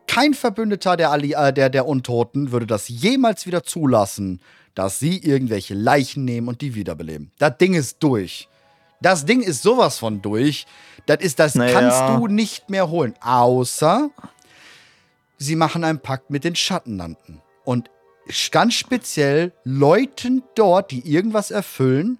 kein 0.08 0.34
Verbündeter 0.34 0.96
der, 0.96 1.12
Ali 1.12 1.34
äh, 1.34 1.52
der, 1.52 1.70
der 1.70 1.86
Untoten 1.86 2.50
würde 2.50 2.66
das 2.66 2.88
jemals 2.88 3.46
wieder 3.46 3.62
zulassen, 3.62 4.40
dass 4.74 4.98
sie 4.98 5.18
irgendwelche 5.18 5.74
Leichen 5.74 6.24
nehmen 6.24 6.48
und 6.48 6.60
die 6.60 6.74
wiederbeleben. 6.74 7.30
Das 7.38 7.56
Ding 7.56 7.74
ist 7.74 7.98
durch. 8.00 8.48
Das 9.00 9.24
Ding 9.24 9.40
ist 9.40 9.62
sowas 9.62 9.98
von 9.98 10.20
durch. 10.20 10.66
Das 11.06 11.20
ist, 11.20 11.38
das 11.38 11.54
naja. 11.54 11.78
kannst 11.78 12.00
du 12.00 12.26
nicht 12.26 12.70
mehr 12.70 12.90
holen. 12.90 13.14
Außer 13.20 14.10
sie 15.38 15.56
machen 15.56 15.84
einen 15.84 16.00
Pakt 16.00 16.30
mit 16.30 16.44
den 16.44 16.54
Schattenlanden. 16.54 17.40
Und 17.64 17.90
ganz 18.50 18.74
speziell 18.74 19.52
Leuten 19.64 20.42
dort, 20.54 20.90
die 20.90 21.08
irgendwas 21.08 21.50
erfüllen 21.50 22.18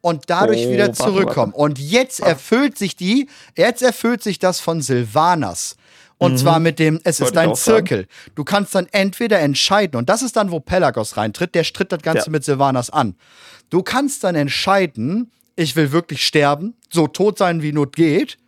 und 0.00 0.24
dadurch 0.28 0.66
oh, 0.66 0.70
wieder 0.70 0.92
zurückkommen. 0.92 1.52
Warte, 1.52 1.58
warte. 1.58 1.72
Und 1.72 1.78
jetzt 1.78 2.20
erfüllt 2.20 2.78
sich 2.78 2.96
die, 2.96 3.28
jetzt 3.56 3.82
erfüllt 3.82 4.22
sich 4.22 4.38
das 4.38 4.60
von 4.60 4.82
Silvanas. 4.82 5.76
Und 6.18 6.32
mhm. 6.32 6.36
zwar 6.38 6.58
mit 6.58 6.80
dem, 6.80 7.00
es 7.04 7.20
ist 7.20 7.36
dein 7.36 7.54
Zirkel. 7.54 8.00
Sagen. 8.00 8.32
Du 8.34 8.44
kannst 8.44 8.74
dann 8.74 8.88
entweder 8.90 9.38
entscheiden, 9.38 9.96
und 9.96 10.08
das 10.08 10.22
ist 10.22 10.36
dann, 10.36 10.50
wo 10.50 10.58
Pelagos 10.58 11.16
reintritt, 11.16 11.54
der 11.54 11.62
stritt 11.62 11.92
das 11.92 12.02
Ganze 12.02 12.26
ja. 12.26 12.32
mit 12.32 12.44
Silvanas 12.44 12.90
an. 12.90 13.14
Du 13.70 13.82
kannst 13.82 14.24
dann 14.24 14.34
entscheiden, 14.34 15.30
ich 15.58 15.76
will 15.76 15.92
wirklich 15.92 16.24
sterben, 16.24 16.74
so 16.90 17.06
tot 17.06 17.38
sein, 17.38 17.62
wie 17.62 17.72
Not 17.72 17.96
geht. 17.96 18.38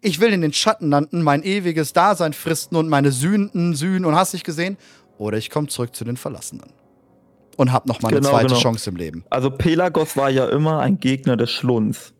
Ich 0.00 0.20
will 0.20 0.32
in 0.32 0.40
den 0.40 0.52
Schatten 0.52 0.88
landen, 0.90 1.22
mein 1.22 1.42
ewiges 1.42 1.92
Dasein 1.92 2.32
fristen 2.32 2.76
und 2.76 2.88
meine 2.88 3.12
Sünden, 3.12 3.74
Sühnen 3.74 4.04
und 4.04 4.14
hast 4.14 4.32
dich 4.32 4.44
gesehen. 4.44 4.78
Oder 5.18 5.36
ich 5.36 5.50
komme 5.50 5.68
zurück 5.68 5.94
zu 5.94 6.04
den 6.04 6.16
Verlassenen. 6.16 6.72
Und 7.56 7.72
hab 7.72 7.86
noch 7.86 8.00
mal 8.00 8.08
genau, 8.08 8.28
eine 8.30 8.30
zweite 8.30 8.46
genau. 8.46 8.60
Chance 8.60 8.90
im 8.90 8.96
Leben. 8.96 9.24
Also 9.28 9.50
Pelagos 9.50 10.16
war 10.16 10.30
ja 10.30 10.48
immer 10.48 10.80
ein 10.80 10.98
Gegner 10.98 11.36
des 11.36 11.50
Schlunds 11.50 12.14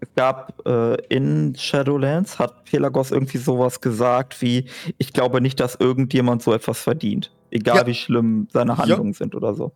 es 0.00 0.08
gab 0.14 0.66
äh, 0.66 0.94
in 1.08 1.54
Shadowlands, 1.56 2.38
hat 2.38 2.64
Pelagos 2.64 3.10
irgendwie 3.10 3.38
sowas 3.38 3.80
gesagt 3.80 4.42
wie, 4.42 4.66
ich 4.98 5.12
glaube 5.12 5.40
nicht, 5.40 5.58
dass 5.60 5.76
irgendjemand 5.76 6.42
so 6.42 6.52
etwas 6.52 6.80
verdient. 6.80 7.32
Egal 7.50 7.76
ja. 7.78 7.86
wie 7.86 7.94
schlimm 7.94 8.48
seine 8.52 8.76
Handlungen 8.76 9.12
ja. 9.12 9.18
sind 9.18 9.34
oder 9.34 9.54
so. 9.54 9.72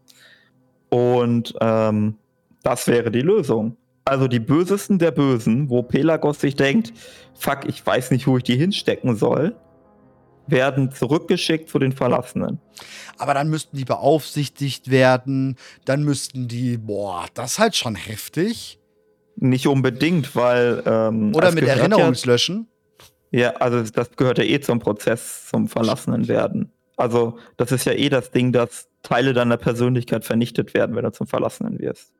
Und 0.90 1.54
ähm, 1.60 2.16
das 2.62 2.86
wäre 2.86 3.10
die 3.10 3.22
Lösung. 3.22 3.76
Also 4.10 4.26
die 4.26 4.40
Bösesten 4.40 4.98
der 4.98 5.12
Bösen, 5.12 5.70
wo 5.70 5.84
Pelagos 5.84 6.40
sich 6.40 6.56
denkt, 6.56 6.92
fuck, 7.32 7.60
ich 7.68 7.86
weiß 7.86 8.10
nicht, 8.10 8.26
wo 8.26 8.38
ich 8.38 8.42
die 8.42 8.56
hinstecken 8.56 9.14
soll, 9.14 9.54
werden 10.48 10.90
zurückgeschickt 10.90 11.68
zu 11.68 11.78
den 11.78 11.92
Verlassenen. 11.92 12.58
Aber 13.18 13.34
dann 13.34 13.48
müssten 13.48 13.76
die 13.76 13.84
beaufsichtigt 13.84 14.90
werden, 14.90 15.54
dann 15.84 16.02
müssten 16.02 16.48
die, 16.48 16.76
boah, 16.76 17.26
das 17.34 17.52
ist 17.52 17.58
halt 17.60 17.76
schon 17.76 17.94
heftig. 17.94 18.80
Nicht 19.36 19.68
unbedingt, 19.68 20.34
weil. 20.34 20.82
Ähm, 20.86 21.32
Oder 21.32 21.52
mit 21.52 21.62
Erinnerungslöschen? 21.62 22.66
Ja, 23.30 23.40
ja, 23.40 23.50
also 23.58 23.88
das 23.92 24.10
gehört 24.16 24.38
ja 24.38 24.44
eh 24.44 24.60
zum 24.60 24.80
Prozess, 24.80 25.46
zum 25.46 25.68
Verlassenen 25.68 26.26
werden. 26.26 26.72
Also, 26.96 27.38
das 27.56 27.70
ist 27.70 27.84
ja 27.84 27.92
eh 27.92 28.08
das 28.08 28.32
Ding, 28.32 28.50
dass 28.50 28.88
Teile 29.04 29.34
deiner 29.34 29.56
Persönlichkeit 29.56 30.24
vernichtet 30.24 30.74
werden, 30.74 30.96
wenn 30.96 31.04
du 31.04 31.12
zum 31.12 31.28
Verlassenen 31.28 31.78
wirst. 31.78 32.12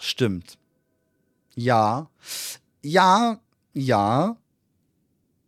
Stimmt. 0.00 0.58
Ja. 1.54 2.08
Ja, 2.82 3.38
ja. 3.72 4.36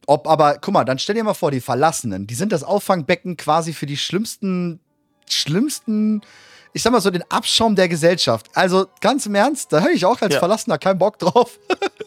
Ob 0.07 0.29
aber, 0.29 0.59
guck 0.61 0.75
mal, 0.75 0.85
dann 0.85 0.99
stell 0.99 1.17
dir 1.17 1.25
mal 1.25 1.35
vor, 1.35 1.51
die 1.51 1.61
Verlassenen, 1.61 2.27
die 2.27 2.35
sind 2.35 2.53
das 2.53 2.63
Auffangbecken 2.63 3.37
quasi 3.37 3.73
für 3.73 3.87
die 3.87 3.97
schlimmsten, 3.97 4.81
schlimmsten 5.29 6.23
ich 6.77 6.83
sag 6.83 6.93
mal 6.93 7.01
so, 7.01 7.11
den 7.11 7.25
Abschaum 7.31 7.75
der 7.75 7.89
Gesellschaft. 7.89 8.49
Also 8.53 8.87
ganz 9.01 9.25
im 9.25 9.35
Ernst, 9.35 9.73
da 9.73 9.81
höre 9.81 9.93
ich 9.93 10.05
auch 10.05 10.21
als 10.21 10.35
ja. 10.35 10.41
Verlassener 10.41 10.77
keinen 10.77 10.99
Bock 10.99 11.19
drauf. 11.19 11.59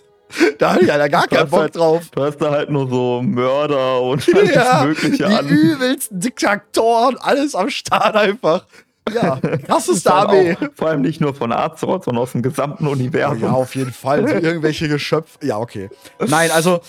da 0.60 0.74
habe 0.74 0.82
ich 0.82 0.88
ja 0.88 1.08
gar 1.08 1.28
keinen 1.28 1.50
Bock 1.50 1.62
halt, 1.62 1.76
drauf. 1.76 2.04
Du 2.12 2.24
hast 2.24 2.38
da 2.38 2.52
halt 2.52 2.70
nur 2.70 2.88
so 2.88 3.20
Mörder 3.24 4.00
und 4.00 4.24
alles 4.36 4.54
ja, 4.54 4.84
Mögliche 4.84 5.18
die 5.18 5.24
an. 5.24 5.48
Die 5.48 5.56
übelsten 5.56 6.20
Diktatoren, 6.20 7.18
alles 7.18 7.56
am 7.56 7.72
Start 7.72 8.16
einfach. 8.16 8.68
Ja, 9.13 9.39
krasseste 9.65 10.13
Armee. 10.13 10.58
Vor 10.76 10.89
allem 10.89 11.02
nicht 11.02 11.22
nur 11.22 11.34
von 11.34 11.52
Azeroth, 11.52 12.06
sondern 12.06 12.24
aus 12.24 12.32
dem 12.34 12.41
gesamten 12.41 12.88
Universum. 12.88 13.41
Ja, 13.41 13.52
auf 13.52 13.76
jeden 13.76 13.93
Fall. 13.93 14.28
So 14.28 14.36
irgendwelche 14.36 14.88
Geschöpfe. 14.88 15.45
Ja, 15.45 15.58
okay. 15.58 15.89
Nein, 16.26 16.52
also, 16.52 16.82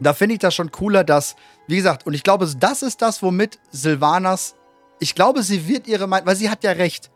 da 0.00 0.14
finde 0.14 0.34
ich 0.34 0.40
das 0.40 0.54
schon 0.54 0.70
cooler, 0.70 1.04
dass, 1.04 1.36
wie 1.66 1.76
gesagt, 1.76 2.06
und 2.06 2.14
ich 2.14 2.22
glaube, 2.22 2.48
das 2.58 2.82
ist 2.82 3.02
das, 3.02 3.22
womit 3.22 3.58
Sylvanas 3.70 4.54
ich 4.98 5.14
glaube, 5.14 5.42
sie 5.42 5.68
wird 5.68 5.86
ihre 5.86 6.06
Meinung, 6.06 6.26
weil 6.26 6.36
sie 6.36 6.50
hat 6.50 6.64
ja 6.64 6.72
recht. 6.72 7.10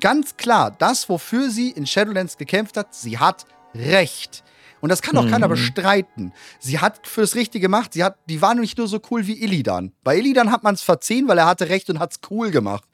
Ganz 0.00 0.36
klar, 0.36 0.74
das, 0.78 1.08
wofür 1.08 1.50
sie 1.50 1.70
in 1.70 1.86
Shadowlands 1.86 2.36
gekämpft 2.36 2.76
hat, 2.76 2.94
sie 2.94 3.18
hat 3.18 3.46
recht. 3.74 4.42
Und 4.80 4.90
das 4.90 5.00
kann 5.00 5.16
auch 5.16 5.24
mhm. 5.24 5.30
keiner 5.30 5.48
bestreiten. 5.48 6.32
Sie 6.58 6.78
hat 6.78 7.06
für 7.06 7.22
das 7.22 7.36
Richtige 7.36 7.62
gemacht. 7.62 7.94
Sie 7.94 8.04
hat, 8.04 8.18
die 8.28 8.42
war 8.42 8.54
nicht 8.54 8.76
nur 8.76 8.88
so 8.88 9.00
cool 9.10 9.26
wie 9.26 9.42
Illidan. 9.42 9.92
Bei 10.02 10.18
Illidan 10.18 10.50
hat 10.50 10.62
man 10.62 10.74
es 10.74 10.82
verziehen, 10.82 11.26
weil 11.26 11.38
er 11.38 11.46
hatte 11.46 11.68
recht 11.68 11.88
und 11.88 12.00
hat 12.00 12.12
es 12.12 12.20
cool 12.30 12.50
gemacht. 12.50 12.84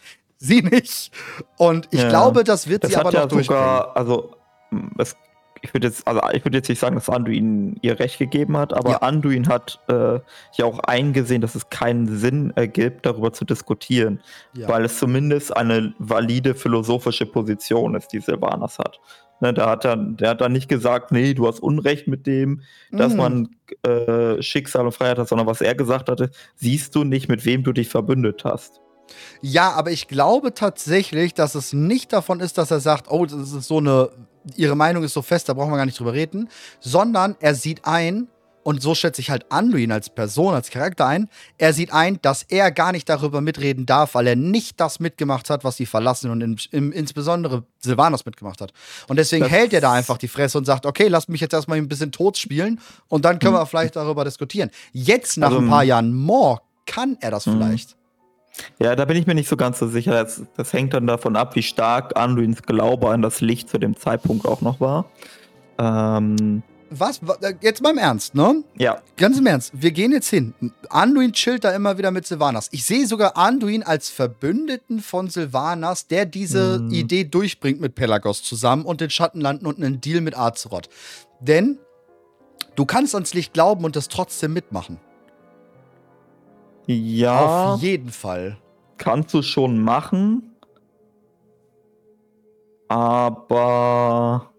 Sie 0.42 0.62
nicht. 0.62 1.12
Und 1.58 1.86
ich 1.90 2.00
ja. 2.00 2.08
glaube, 2.08 2.44
das 2.44 2.66
wird 2.66 2.82
das 2.82 2.92
sie 2.92 2.96
aber 2.96 3.12
ja 3.12 3.26
noch 3.26 3.30
sogar, 3.30 3.96
Also 3.96 4.34
es 4.98 5.14
ich 5.62 5.74
würde 5.74 5.88
jetzt, 5.88 6.06
also 6.06 6.20
ich 6.32 6.44
würde 6.44 6.58
jetzt 6.58 6.68
nicht 6.68 6.78
sagen, 6.78 6.94
dass 6.94 7.08
Anduin 7.08 7.76
ihr 7.82 7.98
Recht 7.98 8.18
gegeben 8.18 8.56
hat, 8.56 8.72
aber 8.72 8.90
ja. 8.90 8.96
Anduin 8.98 9.48
hat 9.48 9.78
äh, 9.88 10.18
ja 10.54 10.64
auch 10.64 10.78
eingesehen, 10.80 11.42
dass 11.42 11.54
es 11.54 11.68
keinen 11.70 12.18
Sinn 12.18 12.52
ergibt, 12.56 13.06
darüber 13.06 13.32
zu 13.32 13.44
diskutieren, 13.44 14.20
ja. 14.54 14.68
weil 14.68 14.84
es 14.84 14.98
zumindest 14.98 15.56
eine 15.56 15.94
valide 15.98 16.54
philosophische 16.54 17.26
Position 17.26 17.94
ist, 17.94 18.08
die 18.12 18.20
Silvanas 18.20 18.78
hat. 18.78 19.00
Ne, 19.42 19.54
da 19.54 19.70
hat 19.70 19.86
er, 19.86 19.96
der 19.96 20.30
hat 20.30 20.40
dann 20.42 20.52
nicht 20.52 20.68
gesagt, 20.68 21.12
nee, 21.12 21.32
du 21.32 21.46
hast 21.46 21.60
Unrecht 21.60 22.06
mit 22.06 22.26
dem, 22.26 22.60
dass 22.90 23.12
mhm. 23.12 23.18
man 23.18 23.48
äh, 23.82 24.42
Schicksal 24.42 24.84
und 24.84 24.92
Freiheit 24.92 25.18
hat, 25.18 25.28
sondern 25.28 25.46
was 25.46 25.62
er 25.62 25.74
gesagt 25.74 26.10
hatte, 26.10 26.30
siehst 26.56 26.94
du 26.94 27.04
nicht, 27.04 27.28
mit 27.28 27.46
wem 27.46 27.62
du 27.62 27.72
dich 27.72 27.88
verbündet 27.88 28.44
hast. 28.44 28.80
Ja, 29.40 29.72
aber 29.72 29.90
ich 29.90 30.08
glaube 30.08 30.54
tatsächlich, 30.54 31.34
dass 31.34 31.54
es 31.54 31.72
nicht 31.72 32.12
davon 32.12 32.40
ist, 32.40 32.58
dass 32.58 32.70
er 32.70 32.80
sagt, 32.80 33.10
oh, 33.10 33.26
das 33.26 33.52
ist 33.52 33.68
so 33.68 33.78
eine 33.78 34.10
ihre 34.56 34.76
Meinung 34.76 35.04
ist 35.04 35.14
so 35.14 35.22
fest, 35.22 35.48
da 35.48 35.54
brauchen 35.54 35.70
wir 35.70 35.76
gar 35.76 35.86
nicht 35.86 35.98
drüber 35.98 36.12
reden, 36.12 36.48
sondern 36.80 37.36
er 37.40 37.54
sieht 37.54 37.84
ein, 37.84 38.28
und 38.62 38.82
so 38.82 38.94
schätze 38.94 39.22
ich 39.22 39.30
halt 39.30 39.50
Anduin 39.50 39.90
als 39.90 40.10
Person, 40.10 40.54
als 40.54 40.70
Charakter 40.70 41.06
ein, 41.06 41.28
er 41.56 41.72
sieht 41.72 41.92
ein, 41.92 42.18
dass 42.20 42.42
er 42.42 42.70
gar 42.70 42.92
nicht 42.92 43.08
darüber 43.08 43.40
mitreden 43.40 43.86
darf, 43.86 44.14
weil 44.14 44.26
er 44.26 44.36
nicht 44.36 44.78
das 44.80 45.00
mitgemacht 45.00 45.48
hat, 45.48 45.64
was 45.64 45.76
die 45.76 45.86
verlassen 45.86 46.30
und 46.30 46.42
in, 46.42 46.56
in, 46.70 46.92
insbesondere 46.92 47.64
Silvanos 47.78 48.26
mitgemacht 48.26 48.60
hat. 48.60 48.72
Und 49.08 49.16
deswegen 49.16 49.44
das 49.44 49.52
hält 49.52 49.72
er 49.72 49.80
da 49.80 49.92
einfach 49.92 50.18
die 50.18 50.28
Fresse 50.28 50.58
und 50.58 50.66
sagt, 50.66 50.84
okay, 50.84 51.08
lasst 51.08 51.30
mich 51.30 51.40
jetzt 51.40 51.54
erstmal 51.54 51.78
ein 51.78 51.88
bisschen 51.88 52.12
tot 52.12 52.36
spielen 52.36 52.80
und 53.08 53.24
dann 53.24 53.38
können 53.38 53.54
wir 53.54 53.64
vielleicht 53.64 53.96
darüber 53.96 54.24
diskutieren. 54.24 54.70
Jetzt, 54.92 55.38
nach 55.38 55.48
also, 55.48 55.60
ein 55.60 55.68
paar 55.68 55.84
Jahren 55.84 56.12
more, 56.12 56.60
kann 56.84 57.16
er 57.20 57.30
das 57.30 57.46
mhm. 57.46 57.52
vielleicht. 57.52 57.96
Ja, 58.78 58.96
da 58.96 59.04
bin 59.04 59.16
ich 59.16 59.26
mir 59.26 59.34
nicht 59.34 59.48
so 59.48 59.56
ganz 59.56 59.78
so 59.78 59.88
sicher. 59.88 60.12
Das, 60.12 60.42
das 60.56 60.72
hängt 60.72 60.94
dann 60.94 61.06
davon 61.06 61.36
ab, 61.36 61.56
wie 61.56 61.62
stark 61.62 62.16
Anduins 62.16 62.62
Glaube 62.62 63.10
an 63.10 63.22
das 63.22 63.40
Licht 63.40 63.68
zu 63.68 63.78
dem 63.78 63.96
Zeitpunkt 63.96 64.46
auch 64.46 64.60
noch 64.60 64.80
war. 64.80 65.10
Ähm, 65.78 66.62
was? 66.90 67.20
Äh, 67.40 67.54
jetzt 67.60 67.82
mal 67.82 67.90
im 67.90 67.98
Ernst, 67.98 68.34
ne? 68.34 68.64
Ja. 68.76 69.00
Ganz 69.16 69.38
im 69.38 69.46
Ernst. 69.46 69.72
Wir 69.74 69.92
gehen 69.92 70.10
jetzt 70.12 70.28
hin. 70.28 70.54
Anduin 70.88 71.32
chillt 71.32 71.62
da 71.62 71.70
immer 71.70 71.96
wieder 71.98 72.10
mit 72.10 72.26
Sylvanas. 72.26 72.68
Ich 72.72 72.84
sehe 72.84 73.06
sogar 73.06 73.36
Anduin 73.36 73.84
als 73.84 74.10
Verbündeten 74.10 75.00
von 75.00 75.30
Sylvanas, 75.30 76.08
der 76.08 76.26
diese 76.26 76.78
hm. 76.78 76.90
Idee 76.90 77.24
durchbringt 77.24 77.80
mit 77.80 77.94
Pelagos 77.94 78.42
zusammen 78.42 78.84
und 78.84 79.00
den 79.00 79.10
Schattenlanden 79.10 79.66
und 79.68 79.78
einen 79.78 80.00
Deal 80.00 80.20
mit 80.20 80.36
Azeroth. 80.36 80.88
Denn 81.40 81.78
du 82.74 82.84
kannst 82.84 83.14
ans 83.14 83.34
Licht 83.34 83.52
glauben 83.52 83.84
und 83.84 83.94
das 83.94 84.08
trotzdem 84.08 84.52
mitmachen. 84.52 84.98
Ja. 86.94 87.74
Auf 87.74 87.82
jeden 87.82 88.10
Fall. 88.10 88.58
Kannst 88.98 89.32
du 89.34 89.42
schon 89.42 89.80
machen. 89.80 90.54
Aber. 92.88 94.50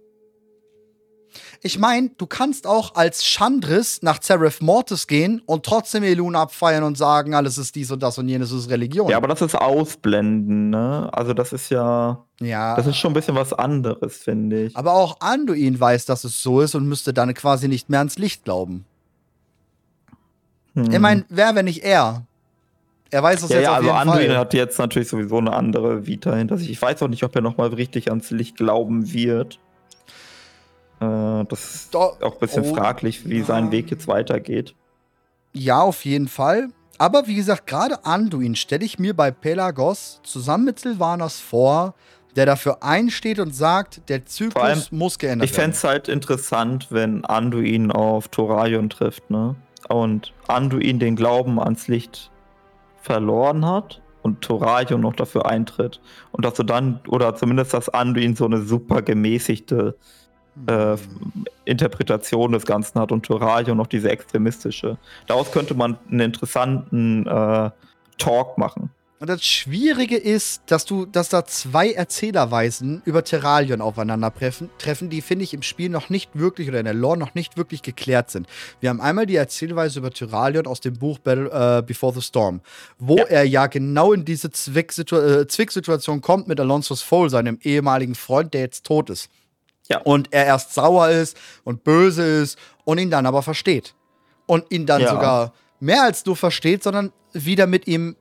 Ich 1.64 1.78
meine, 1.78 2.10
du 2.18 2.26
kannst 2.26 2.66
auch 2.66 2.96
als 2.96 3.24
Chandris 3.24 4.02
nach 4.02 4.22
Seraph 4.24 4.62
Mortis 4.62 5.06
gehen 5.06 5.44
und 5.46 5.64
trotzdem 5.64 6.02
Elun 6.02 6.36
abfeiern 6.36 6.84
und 6.84 6.98
sagen, 6.98 7.36
alles 7.36 7.60
ist 7.60 7.76
dies 7.76 7.92
und 7.92 8.02
das 8.02 8.18
und 8.18 8.28
jenes 8.28 8.52
ist 8.52 8.70
Religion. 8.70 9.10
Ja, 9.10 9.18
aber 9.18 9.28
das 9.28 9.42
ist 9.44 9.54
Ausblenden, 9.54 10.72
ne? 10.72 11.10
Also 11.14 11.34
das 11.34 11.54
ist 11.54 11.70
ja. 11.70 12.26
Ja. 12.40 12.76
Das 12.76 12.88
ist 12.88 12.98
schon 12.98 13.12
ein 13.12 13.14
bisschen 13.14 13.36
was 13.36 13.54
anderes, 13.54 14.18
finde 14.18 14.64
ich. 14.64 14.76
Aber 14.76 14.94
auch 14.94 15.18
Anduin 15.20 15.80
weiß, 15.80 16.06
dass 16.06 16.24
es 16.24 16.42
so 16.42 16.62
ist 16.62 16.74
und 16.74 16.88
müsste 16.88 17.14
dann 17.14 17.32
quasi 17.36 17.68
nicht 17.68 17.90
mehr 17.90 18.00
ans 18.00 18.18
Licht 18.18 18.44
glauben. 18.44 18.86
Hm. 20.76 20.92
Ich 20.92 21.00
meine, 21.00 21.26
wer, 21.30 21.56
wenn 21.56 21.66
nicht 21.66 21.84
er? 21.84 22.26
Er 23.10 23.24
weiß 23.24 23.44
es 23.44 23.50
ja, 23.50 23.58
jetzt 23.58 23.64
ja, 23.66 23.72
auf 23.72 23.76
also 23.78 23.88
jeden 23.88 24.00
Anduin 24.00 24.28
Fall. 24.28 24.38
hat 24.38 24.54
jetzt 24.54 24.80
natürlich 24.80 25.10
sowieso 25.10 25.38
eine 25.38 25.54
andere 25.54 26.08
Vita 26.08 26.34
hinter 26.34 26.58
sich. 26.58 26.72
Ich 26.72 26.82
weiß 26.82 27.02
auch 27.04 27.10
nicht, 27.10 27.24
ob 27.24 27.36
er 27.36 27.42
nochmal 27.42 27.68
richtig 27.68 28.10
ans 28.10 28.32
Licht 28.32 28.56
glauben 28.56 29.12
wird. 29.12 29.60
Äh, 31.02 31.44
das 31.46 31.76
ist 31.76 31.94
Doch, 31.94 32.22
auch 32.22 32.34
ein 32.34 32.40
bisschen 32.40 32.64
oh, 32.64 32.74
fraglich, 32.74 33.28
wie 33.28 33.40
ja. 33.40 33.46
sein 33.46 33.72
Weg 33.72 33.92
jetzt 33.92 34.08
weitergeht. 34.08 34.76
Ja, 35.52 35.82
auf 35.82 36.06
jeden 36.06 36.30
Fall. 36.30 36.70
Aber 36.98 37.28
wie 37.28 37.36
gesagt, 37.36 37.68
gerade 37.68 38.06
Anduin 38.06 38.56
stelle 38.56 38.86
ich 38.86 39.00
mir 39.00 39.14
bei 39.14 39.32
Pelagos 39.32 40.22
zusammen 40.24 40.66
mit 40.66 40.80
Silvanas 40.80 41.40
vor, 41.40 41.96
der 42.36 42.46
dafür 42.46 42.82
einsteht 42.82 43.40
und 43.40 43.54
sagt, 43.54 44.08
der 44.08 44.26
Zyklus 44.26 44.64
allem, 44.64 44.82
muss 44.92 45.20
geändert 45.20 45.50
ich 45.50 45.58
werden. 45.58 45.72
Ich 45.72 45.76
fände 45.76 45.78
es 45.78 45.84
halt 45.84 46.08
interessant, 46.08 46.88
wenn 46.92 47.26
Anduin 47.26 47.92
auf 47.92 48.30
Thoraion 48.30 48.90
trifft, 48.90 49.30
ne? 49.30 49.56
Und 49.90 50.34
Anduin 50.48 51.00
den 51.00 51.16
Glauben 51.16 51.60
ans 51.60 51.88
Licht 51.88 52.32
verloren 53.02 53.66
hat 53.66 54.02
und 54.22 54.42
Thoraion 54.42 55.02
noch 55.02 55.16
dafür 55.16 55.46
eintritt. 55.48 56.00
Und 56.32 56.46
dass 56.46 56.54
du 56.54 56.64
dann, 56.64 57.00
oder 57.08 57.36
zumindest, 57.36 57.74
dass 57.74 57.90
Anduin 57.90 58.36
so 58.36 58.46
eine 58.46 58.62
super 58.62 59.02
gemäßigte 59.02 59.96
äh, 60.68 60.96
Interpretation 61.66 62.52
des 62.52 62.66
Ganzen 62.66 63.00
hat 63.00 63.12
und 63.12 63.26
Tyraion 63.26 63.78
noch 63.78 63.88
diese 63.88 64.10
extremistische. 64.12 64.98
Daraus 65.28 65.52
könnte 65.52 65.74
man 65.74 65.98
einen 66.10 66.20
interessanten 66.20 67.26
äh, 67.28 67.72
Talk 68.18 68.58
machen. 68.58 68.92
Und 69.22 69.28
das 69.28 69.46
Schwierige 69.46 70.18
ist, 70.18 70.64
dass 70.66 70.84
du, 70.84 71.06
dass 71.06 71.30
da 71.30 71.46
zwei 71.46 71.92
Erzählerweisen 71.92 73.04
über 73.06 73.24
Terralion 73.24 73.80
aufeinandertreffen, 73.80 74.72
treffen, 74.80 75.12
die 75.12 75.22
finde 75.22 75.44
ich 75.44 75.54
im 75.54 75.62
Spiel 75.62 75.90
noch 75.90 76.10
nicht 76.10 76.32
wirklich 76.34 76.68
oder 76.70 76.80
in 76.80 76.86
der 76.86 76.96
Lore 76.96 77.20
noch 77.20 77.36
nicht 77.36 77.56
wirklich 77.56 77.84
geklärt 77.84 78.32
sind. 78.32 78.48
Wir 78.80 78.90
haben 78.90 79.00
einmal 79.00 79.28
die 79.28 79.36
Erzählweise 79.36 80.00
über 80.00 80.10
Terralion 80.10 80.66
aus 80.66 80.82
dem 80.82 80.98
Buch 80.98 81.20
Battle, 81.20 81.52
äh, 81.52 81.84
Before 81.84 82.16
the 82.16 82.22
Storm, 82.22 82.62
wo 82.98 83.18
ja. 83.18 83.26
er 83.26 83.44
ja 83.44 83.68
genau 83.68 84.12
in 84.12 84.26
diese 84.26 84.50
Zwicksituation, 84.50 85.42
äh, 85.42 85.48
Zwicksituation 85.48 86.22
kommt 86.22 86.48
mit 86.48 86.60
Alonso's 86.60 87.04
Foal, 87.04 87.30
seinem 87.30 87.60
ehemaligen 87.62 88.16
Freund, 88.16 88.56
der 88.56 88.62
jetzt 88.62 88.88
tot 88.88 89.12
ist. 89.12 89.30
Ja. 89.88 90.00
Und 90.00 90.30
er 90.34 90.48
erst 90.48 90.74
sauer 90.74 91.10
ist 91.10 91.38
und 91.64 91.84
böse 91.84 92.24
ist 92.24 92.58
und 92.86 92.98
ihn 92.98 93.12
dann 93.12 93.28
aber 93.28 93.44
versteht. 93.44 93.94
Und 94.48 94.72
ihn 94.72 94.88
dann 94.88 95.02
ja. 95.02 95.12
sogar 95.12 95.54
mehr 95.80 96.02
als 96.02 96.26
nur 96.26 96.36
versteht, 96.36 96.82
sondern 96.82 97.14
wieder 97.34 97.68
mit 97.68 97.88
ihm 97.88 98.16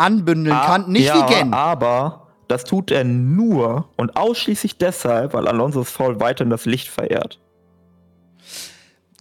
anbündeln 0.00 0.56
ah, 0.56 0.66
kann. 0.66 0.90
Nicht 0.90 1.06
ja, 1.06 1.28
wie 1.28 1.34
Gen. 1.34 1.52
Aber 1.52 2.28
das 2.48 2.64
tut 2.64 2.90
er 2.90 3.04
nur 3.04 3.88
und 3.96 4.16
ausschließlich 4.16 4.78
deshalb, 4.78 5.34
weil 5.34 5.46
Alonso's 5.46 5.90
Foul 5.90 6.20
weiterhin 6.20 6.50
das 6.50 6.64
Licht 6.64 6.88
verehrt. 6.88 7.38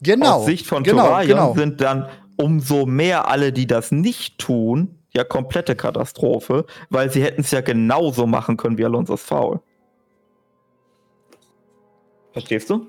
Genau. 0.01 0.37
Aus 0.37 0.45
Sicht 0.45 0.65
von 0.65 0.83
genau, 0.83 1.07
Toraion 1.07 1.27
genau. 1.27 1.53
sind 1.53 1.81
dann 1.81 2.07
umso 2.37 2.85
mehr 2.85 3.27
alle, 3.27 3.51
die 3.51 3.67
das 3.67 3.91
nicht 3.91 4.39
tun, 4.39 4.95
ja 5.13 5.23
komplette 5.23 5.75
Katastrophe, 5.75 6.65
weil 6.89 7.11
sie 7.11 7.21
hätten 7.21 7.41
es 7.41 7.51
ja 7.51 7.61
genauso 7.61 8.25
machen 8.25 8.57
können 8.57 8.77
wie 8.77 8.85
Alonso's 8.85 9.23
Foul. 9.23 9.59
Verstehst 12.31 12.69
du? 12.69 12.87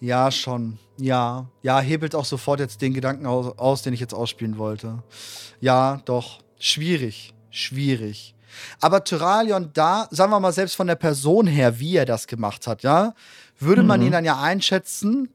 Ja, 0.00 0.30
schon. 0.30 0.78
Ja. 0.98 1.46
Ja, 1.62 1.80
hebelt 1.80 2.14
auch 2.14 2.24
sofort 2.24 2.60
jetzt 2.60 2.82
den 2.82 2.92
Gedanken 2.92 3.26
aus, 3.26 3.56
aus, 3.58 3.82
den 3.82 3.94
ich 3.94 4.00
jetzt 4.00 4.14
ausspielen 4.14 4.58
wollte. 4.58 5.02
Ja, 5.60 6.00
doch. 6.04 6.43
Schwierig. 6.64 7.34
Schwierig. 7.50 8.34
Aber 8.80 9.04
Tyralion 9.04 9.70
da, 9.74 10.08
sagen 10.10 10.32
wir 10.32 10.40
mal, 10.40 10.52
selbst 10.52 10.76
von 10.76 10.86
der 10.86 10.94
Person 10.94 11.46
her, 11.46 11.78
wie 11.78 11.96
er 11.96 12.06
das 12.06 12.26
gemacht 12.26 12.66
hat, 12.66 12.82
ja, 12.82 13.14
würde 13.58 13.82
man 13.82 14.00
mhm. 14.00 14.06
ihn 14.06 14.12
dann 14.12 14.24
ja 14.24 14.40
einschätzen, 14.40 15.28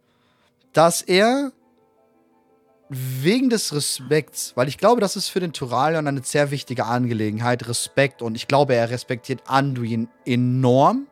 dass 0.73 1.03
er 1.03 1.51
wegen 2.89 3.51
des 3.51 3.71
Respekts, 3.75 4.53
weil 4.55 4.67
ich 4.67 4.79
glaube, 4.79 5.01
das 5.01 5.15
ist 5.15 5.27
für 5.27 5.39
den 5.39 5.53
Tyralion 5.53 6.07
eine 6.07 6.23
sehr 6.23 6.49
wichtige 6.49 6.85
Angelegenheit, 6.85 7.67
Respekt. 7.67 8.23
Und 8.23 8.33
ich 8.33 8.47
glaube, 8.47 8.73
er 8.73 8.89
respektiert 8.89 9.43
Anduin 9.45 10.09
enorm 10.25 11.05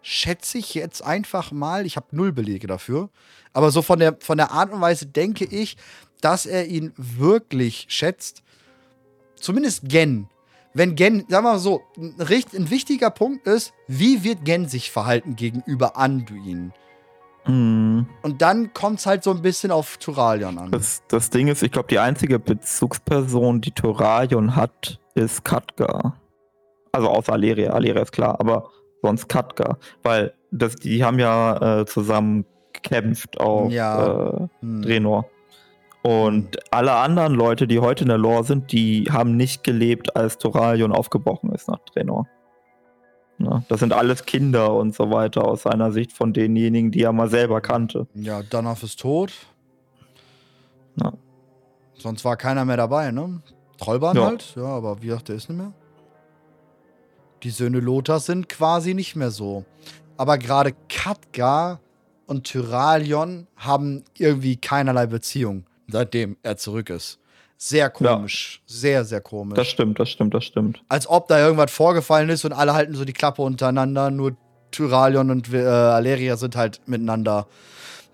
schätze 0.00 0.56
ich 0.56 0.72
jetzt 0.72 1.04
einfach 1.04 1.52
mal. 1.52 1.84
Ich 1.84 1.96
habe 1.96 2.06
null 2.12 2.32
Belege 2.32 2.66
dafür. 2.66 3.10
Aber 3.52 3.70
so 3.70 3.82
von 3.82 3.98
der, 3.98 4.16
von 4.20 4.38
der 4.38 4.52
Art 4.52 4.72
und 4.72 4.80
Weise 4.80 5.04
denke 5.04 5.44
ich, 5.44 5.76
dass 6.22 6.46
er 6.46 6.66
ihn 6.66 6.94
wirklich 6.96 7.84
schätzt. 7.88 8.42
Zumindest 9.40 9.88
Gen. 9.88 10.28
Wenn 10.72 10.94
Gen, 10.94 11.24
sagen 11.28 11.44
wir 11.44 11.52
mal 11.52 11.58
so, 11.58 11.82
ein, 11.96 12.14
ein 12.18 12.70
wichtiger 12.70 13.10
Punkt 13.10 13.46
ist, 13.46 13.72
wie 13.88 14.22
wird 14.22 14.44
Gen 14.44 14.68
sich 14.68 14.90
verhalten 14.90 15.34
gegenüber 15.34 15.96
Anduin? 15.96 16.72
Mm. 17.46 18.02
Und 18.22 18.42
dann 18.42 18.72
kommt 18.72 19.00
es 19.00 19.06
halt 19.06 19.24
so 19.24 19.30
ein 19.32 19.42
bisschen 19.42 19.72
auf 19.72 19.96
Turalion 19.96 20.58
an. 20.58 20.70
Das, 20.70 21.02
das 21.08 21.30
Ding 21.30 21.48
ist, 21.48 21.62
ich 21.62 21.72
glaube, 21.72 21.88
die 21.88 21.98
einzige 21.98 22.38
Bezugsperson, 22.38 23.60
die 23.60 23.72
Turalion 23.72 24.54
hat, 24.54 25.00
ist 25.14 25.44
Katka. 25.44 26.14
Also 26.92 27.08
außer 27.08 27.32
Aleria. 27.32 27.72
Aleria 27.72 28.02
ist 28.02 28.12
klar, 28.12 28.38
aber 28.38 28.70
sonst 29.02 29.28
Katka. 29.28 29.78
Weil 30.02 30.34
das, 30.50 30.76
die 30.76 31.02
haben 31.02 31.18
ja 31.18 31.80
äh, 31.80 31.86
zusammen 31.86 32.44
gekämpft 32.72 33.40
auf 33.40 33.70
ja. 33.72 34.28
äh, 34.28 34.48
hm. 34.60 34.82
Drenor. 34.82 35.26
Und 36.02 36.56
hm. 36.56 36.62
alle 36.70 36.92
anderen 36.94 37.34
Leute, 37.34 37.66
die 37.66 37.80
heute 37.80 38.04
in 38.04 38.08
der 38.08 38.18
Lore 38.18 38.44
sind, 38.44 38.72
die 38.72 39.08
haben 39.10 39.36
nicht 39.36 39.64
gelebt, 39.64 40.16
als 40.16 40.38
Toralion 40.38 40.92
aufgebrochen 40.92 41.52
ist 41.52 41.68
nach 41.68 41.80
Drenor. 41.80 42.26
Ja, 43.38 43.62
das 43.68 43.80
sind 43.80 43.94
alles 43.94 44.26
Kinder 44.26 44.74
und 44.74 44.94
so 44.94 45.10
weiter 45.10 45.46
aus 45.46 45.62
seiner 45.62 45.92
Sicht 45.92 46.12
von 46.12 46.34
denjenigen, 46.34 46.90
die 46.90 47.02
er 47.02 47.12
mal 47.12 47.30
selber 47.30 47.62
kannte. 47.62 48.06
Ja, 48.14 48.42
Danaf 48.42 48.82
ist 48.82 49.00
tot. 49.00 49.32
Ja. 50.96 51.14
Sonst 51.94 52.24
war 52.24 52.36
keiner 52.36 52.66
mehr 52.66 52.76
dabei, 52.76 53.10
ne? 53.10 53.40
Trollbahn 53.78 54.16
ja. 54.16 54.26
halt, 54.26 54.54
ja, 54.56 54.64
aber 54.64 55.00
wie 55.00 55.06
gesagt, 55.06 55.28
der 55.28 55.36
ist 55.36 55.48
nicht 55.48 55.56
mehr. 55.56 55.72
Die 57.42 57.50
Söhne 57.50 57.80
Lothars 57.80 58.26
sind 58.26 58.50
quasi 58.50 58.92
nicht 58.92 59.16
mehr 59.16 59.30
so. 59.30 59.64
Aber 60.18 60.36
gerade 60.36 60.74
Katgar 60.90 61.80
und 62.26 62.44
Tyralion 62.44 63.46
haben 63.56 64.04
irgendwie 64.18 64.56
keinerlei 64.56 65.06
Beziehung, 65.06 65.64
seitdem 65.90 66.36
er 66.42 66.56
zurück 66.56 66.90
ist. 66.90 67.18
Sehr 67.56 67.90
komisch. 67.90 68.62
Ja. 68.66 68.74
Sehr, 68.74 69.04
sehr 69.04 69.20
komisch. 69.20 69.56
Das 69.56 69.68
stimmt, 69.68 70.00
das 70.00 70.08
stimmt, 70.08 70.32
das 70.32 70.44
stimmt. 70.44 70.82
Als 70.88 71.08
ob 71.08 71.28
da 71.28 71.38
irgendwas 71.38 71.70
vorgefallen 71.70 72.30
ist 72.30 72.44
und 72.44 72.52
alle 72.52 72.72
halten 72.72 72.94
so 72.94 73.04
die 73.04 73.12
Klappe 73.12 73.42
untereinander, 73.42 74.10
nur 74.10 74.34
Tyralion 74.70 75.30
und 75.30 75.52
äh, 75.52 75.62
Aleria 75.66 76.36
sind 76.36 76.56
halt 76.56 76.80
miteinander. 76.86 77.46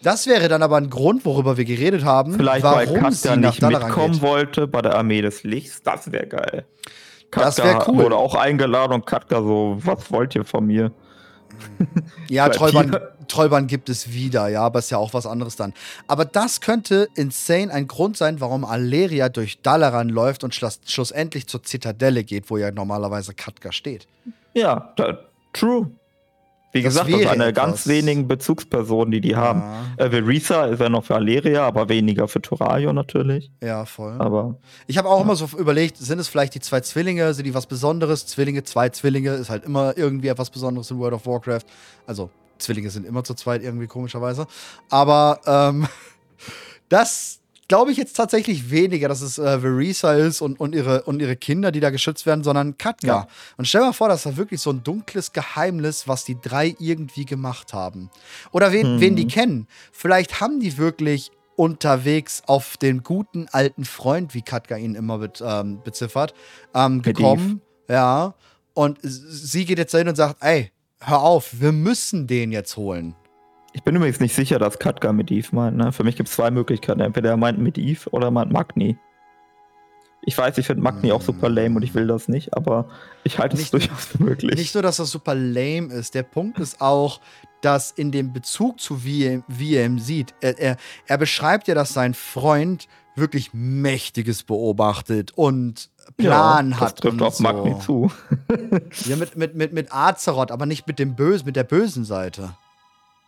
Das 0.03 0.27
wäre 0.27 0.49
dann 0.49 0.63
aber 0.63 0.77
ein 0.77 0.91
Grund, 0.91 1.25
worüber 1.25 1.57
wir 1.57 1.65
geredet 1.65 2.05
haben. 2.05 2.35
Vielleicht 2.35 2.65
warum 2.65 2.79
weil 2.79 3.01
Katgar 3.01 3.37
nicht 3.37 3.63
mitkommen 3.63 4.13
geht. 4.13 4.23
wollte 4.23 4.67
bei 4.67 4.83
der 4.83 4.95
Armee 4.97 5.23
des 5.23 5.43
Lichts. 5.45 5.83
Das 5.83 6.11
wäre 6.11 6.27
geil. 6.27 6.67
Katka 7.31 7.47
das 7.47 7.59
wäre 7.59 7.85
cool. 7.89 8.05
Wurde 8.05 8.17
auch 8.17 8.35
eingeladen 8.35 8.93
und 8.93 9.07
Katka 9.07 9.43
so, 9.43 9.79
was 9.81 10.11
wollt 10.11 10.35
ihr 10.35 10.45
von 10.45 10.67
mir? 10.67 10.93
Ja, 12.29 12.49
Trollbahn, 12.51 12.97
Trollbahn 13.29 13.67
gibt 13.67 13.89
es 13.89 14.13
wieder, 14.13 14.49
ja, 14.49 14.63
aber 14.63 14.79
ist 14.79 14.91
ja 14.91 14.99
auch 14.99 15.15
was 15.15 15.27
anderes 15.27 15.57
dann. 15.57 15.73
Aber 16.07 16.25
das 16.25 16.61
könnte 16.61 17.09
insane 17.15 17.73
ein 17.73 17.87
Grund 17.87 18.17
sein, 18.17 18.41
warum 18.41 18.65
Aleria 18.65 19.29
durch 19.29 19.63
Dalaran 19.63 20.09
läuft 20.09 20.45
und 20.45 20.55
schluss, 20.55 20.81
schlussendlich 20.87 21.47
zur 21.47 21.63
Zitadelle 21.63 22.25
geht, 22.25 22.51
wo 22.51 22.57
ja 22.57 22.71
normalerweise 22.71 23.35
Katka 23.35 23.73
steht. 23.73 24.07
Ja, 24.55 24.95
true. 25.53 25.91
Wie 26.77 26.83
das 26.83 26.95
gesagt, 26.95 27.13
das 27.13 27.21
ist 27.21 27.27
eine 27.29 27.47
etwas. 27.47 27.65
ganz 27.65 27.87
wenigen 27.87 28.29
Bezugspersonen, 28.29 29.11
die 29.11 29.21
die 29.21 29.31
ja. 29.31 29.39
haben. 29.39 29.63
Äh, 29.97 30.11
Verisa 30.11 30.67
ist 30.67 30.81
ja 30.81 30.89
noch 30.89 31.05
für 31.05 31.15
Aleria, 31.15 31.67
aber 31.67 31.89
weniger 31.89 32.29
für 32.29 32.43
Torayo 32.43 32.93
natürlich. 32.93 33.51
Ja, 33.63 33.87
voll. 33.87 34.17
Aber 34.19 34.57
ich 34.87 34.99
habe 34.99 35.09
auch 35.09 35.19
ja. 35.19 35.25
immer 35.25 35.37
so 35.37 35.49
überlegt, 35.57 35.97
sind 35.97 36.19
es 36.19 36.29
vielleicht 36.29 36.55
die 36.55 36.61
zwei 36.61 36.81
Zwillinge, 36.81 37.33
sind 37.35 37.45
die 37.45 37.55
was 37.55 37.67
Besonderes? 37.67 38.27
Zwillinge, 38.27 38.63
zwei 38.65 38.91
Zwillinge 38.91 39.31
ist 39.31 39.49
halt 39.49 39.65
immer 39.65 39.97
irgendwie 39.97 40.29
etwas 40.29 40.51
Besonderes 40.51 40.91
in 40.91 40.99
World 40.99 41.15
of 41.15 41.27
Warcraft. 41.27 41.65
Also 42.07 42.31
Zwillinge 42.59 42.91
sind 42.91 43.07
immer 43.07 43.25
zu 43.25 43.35
zweit 43.35 43.63
irgendwie 43.63 43.87
komischerweise. 43.87 44.47
Aber 44.91 45.41
ähm, 45.47 45.87
das 46.89 47.41
glaube 47.69 47.91
ich 47.91 47.97
jetzt 47.97 48.15
tatsächlich 48.15 48.71
weniger, 48.71 49.09
dass 49.09 49.21
es 49.21 49.39
äh, 49.39 49.61
Verisa 49.61 50.15
ist 50.15 50.41
und, 50.41 50.61
und, 50.61 50.75
ihre, 50.75 51.03
und 51.03 51.21
ihre 51.21 51.37
Kinder, 51.37 51.73
die 51.73 51.81
da 51.81 51.91
geschützt 51.91 52.27
werden, 52.27 52.45
sondern 52.45 52.79
Katka. 52.79 53.07
Ja. 53.07 53.29
Und 53.57 53.67
stell 53.67 53.81
dir 53.81 53.89
mal 53.89 53.93
vor, 53.93 54.09
das 54.09 54.27
war 54.27 54.37
wirklich 54.37 54.61
so 54.61 54.71
ein 54.71 54.83
dunkles 54.83 55.33
Geheimnis, 55.33 56.07
was 56.07 56.25
die 56.25 56.41
drei 56.41 56.75
irgendwie 56.79 57.25
gemacht 57.25 57.73
haben. 57.73 58.11
Oder 58.53 58.73
wen, 58.73 58.87
hm. 58.87 59.01
wen 59.01 59.17
die 59.17 59.27
kennen. 59.27 59.67
Vielleicht 59.93 60.41
haben 60.41 60.61
die 60.61 60.79
wirklich 60.79 61.33
unterwegs 61.57 62.43
auf 62.47 62.77
den 62.77 63.03
guten 63.03 63.49
alten 63.51 63.85
Freund, 63.85 64.35
wie 64.35 64.43
Katka 64.43 64.77
ihn 64.77 64.95
immer 64.95 65.19
be 65.19 65.33
ähm, 65.41 65.81
beziffert, 65.83 66.35
ähm, 66.75 67.03
gekommen. 67.03 67.63
Ja. 67.89 68.35
Und 68.75 68.99
sie 69.03 69.65
geht 69.65 69.79
jetzt 69.79 69.95
dahin 69.95 70.09
und 70.09 70.17
sagt, 70.17 70.37
ey, 70.43 70.71
hör 71.01 71.23
auf, 71.23 71.61
wir 71.61 71.73
müssen 71.73 72.27
den 72.27 72.53
jetzt 72.53 72.77
holen. 72.77 73.15
Ich 73.73 73.83
bin 73.83 73.95
übrigens 73.95 74.21
nicht 74.21 74.35
sicher, 74.35 74.59
dass 74.59 74.79
Katka 74.79 75.13
mit 75.13 75.31
Eve 75.31 75.55
meint. 75.55 75.77
Ne? 75.77 75.93
Für 75.93 76.03
mich 76.03 76.17
gibt 76.17 76.29
es 76.29 76.35
zwei 76.35 76.51
Möglichkeiten. 76.51 77.01
Entweder 77.01 77.31
er 77.31 77.37
meint 77.37 77.59
mit 77.59 77.77
Eve 77.77 78.09
oder 78.11 78.29
er 78.29 78.31
meint 78.31 78.51
Magni. 78.51 78.97
Ich 80.23 80.37
weiß, 80.37 80.59
ich 80.59 80.67
finde 80.67 80.83
Magni 80.83 81.13
auch 81.13 81.21
super 81.21 81.49
lame 81.49 81.77
und 81.77 81.83
ich 81.83 81.95
will 81.95 82.07
das 82.07 82.27
nicht, 82.27 82.57
aber 82.57 82.89
ich 83.23 83.39
halte 83.39 83.57
es 83.57 83.71
durchaus 83.71 84.07
für 84.07 84.23
möglich. 84.25 84.57
Nicht 84.57 84.75
nur, 84.75 84.83
dass 84.83 84.97
das 84.97 85.11
super 85.11 85.35
lame 85.35 85.93
ist. 85.93 86.15
Der 86.15 86.25
Punkt 86.25 86.59
ist 86.59 86.81
auch, 86.81 87.21
dass 87.61 87.91
in 87.93 88.11
dem 88.11 88.33
Bezug 88.33 88.81
zu 88.81 89.05
wie 89.05 89.25
er, 89.25 89.43
wie 89.47 89.77
er 89.77 89.87
ihn 89.87 89.99
sieht, 89.99 90.35
er, 90.41 90.59
er, 90.59 90.77
er 91.07 91.19
beschreibt 91.19 91.69
ja, 91.69 91.75
dass 91.75 91.93
sein 91.93 92.15
Freund 92.15 92.89
wirklich 93.17 93.51
Mächtiges 93.53 94.43
beobachtet 94.43 95.33
und 95.35 95.91
Plan 96.17 96.71
ja, 96.71 96.77
das 96.77 96.81
hat. 96.81 96.93
Das 96.93 97.01
trifft 97.01 97.23
auf 97.23 97.35
so. 97.35 97.43
Magni 97.43 97.79
zu. 97.81 98.11
ja, 99.07 99.17
mit, 99.17 99.37
mit, 99.37 99.55
mit, 99.55 99.73
mit 99.73 99.93
Azeroth, 99.93 100.51
aber 100.51 100.67
nicht 100.67 100.87
mit 100.87 100.99
dem 100.99 101.17
Bösen, 101.17 101.47
mit 101.47 101.57
der 101.57 101.65
bösen 101.65 102.05
Seite. 102.05 102.51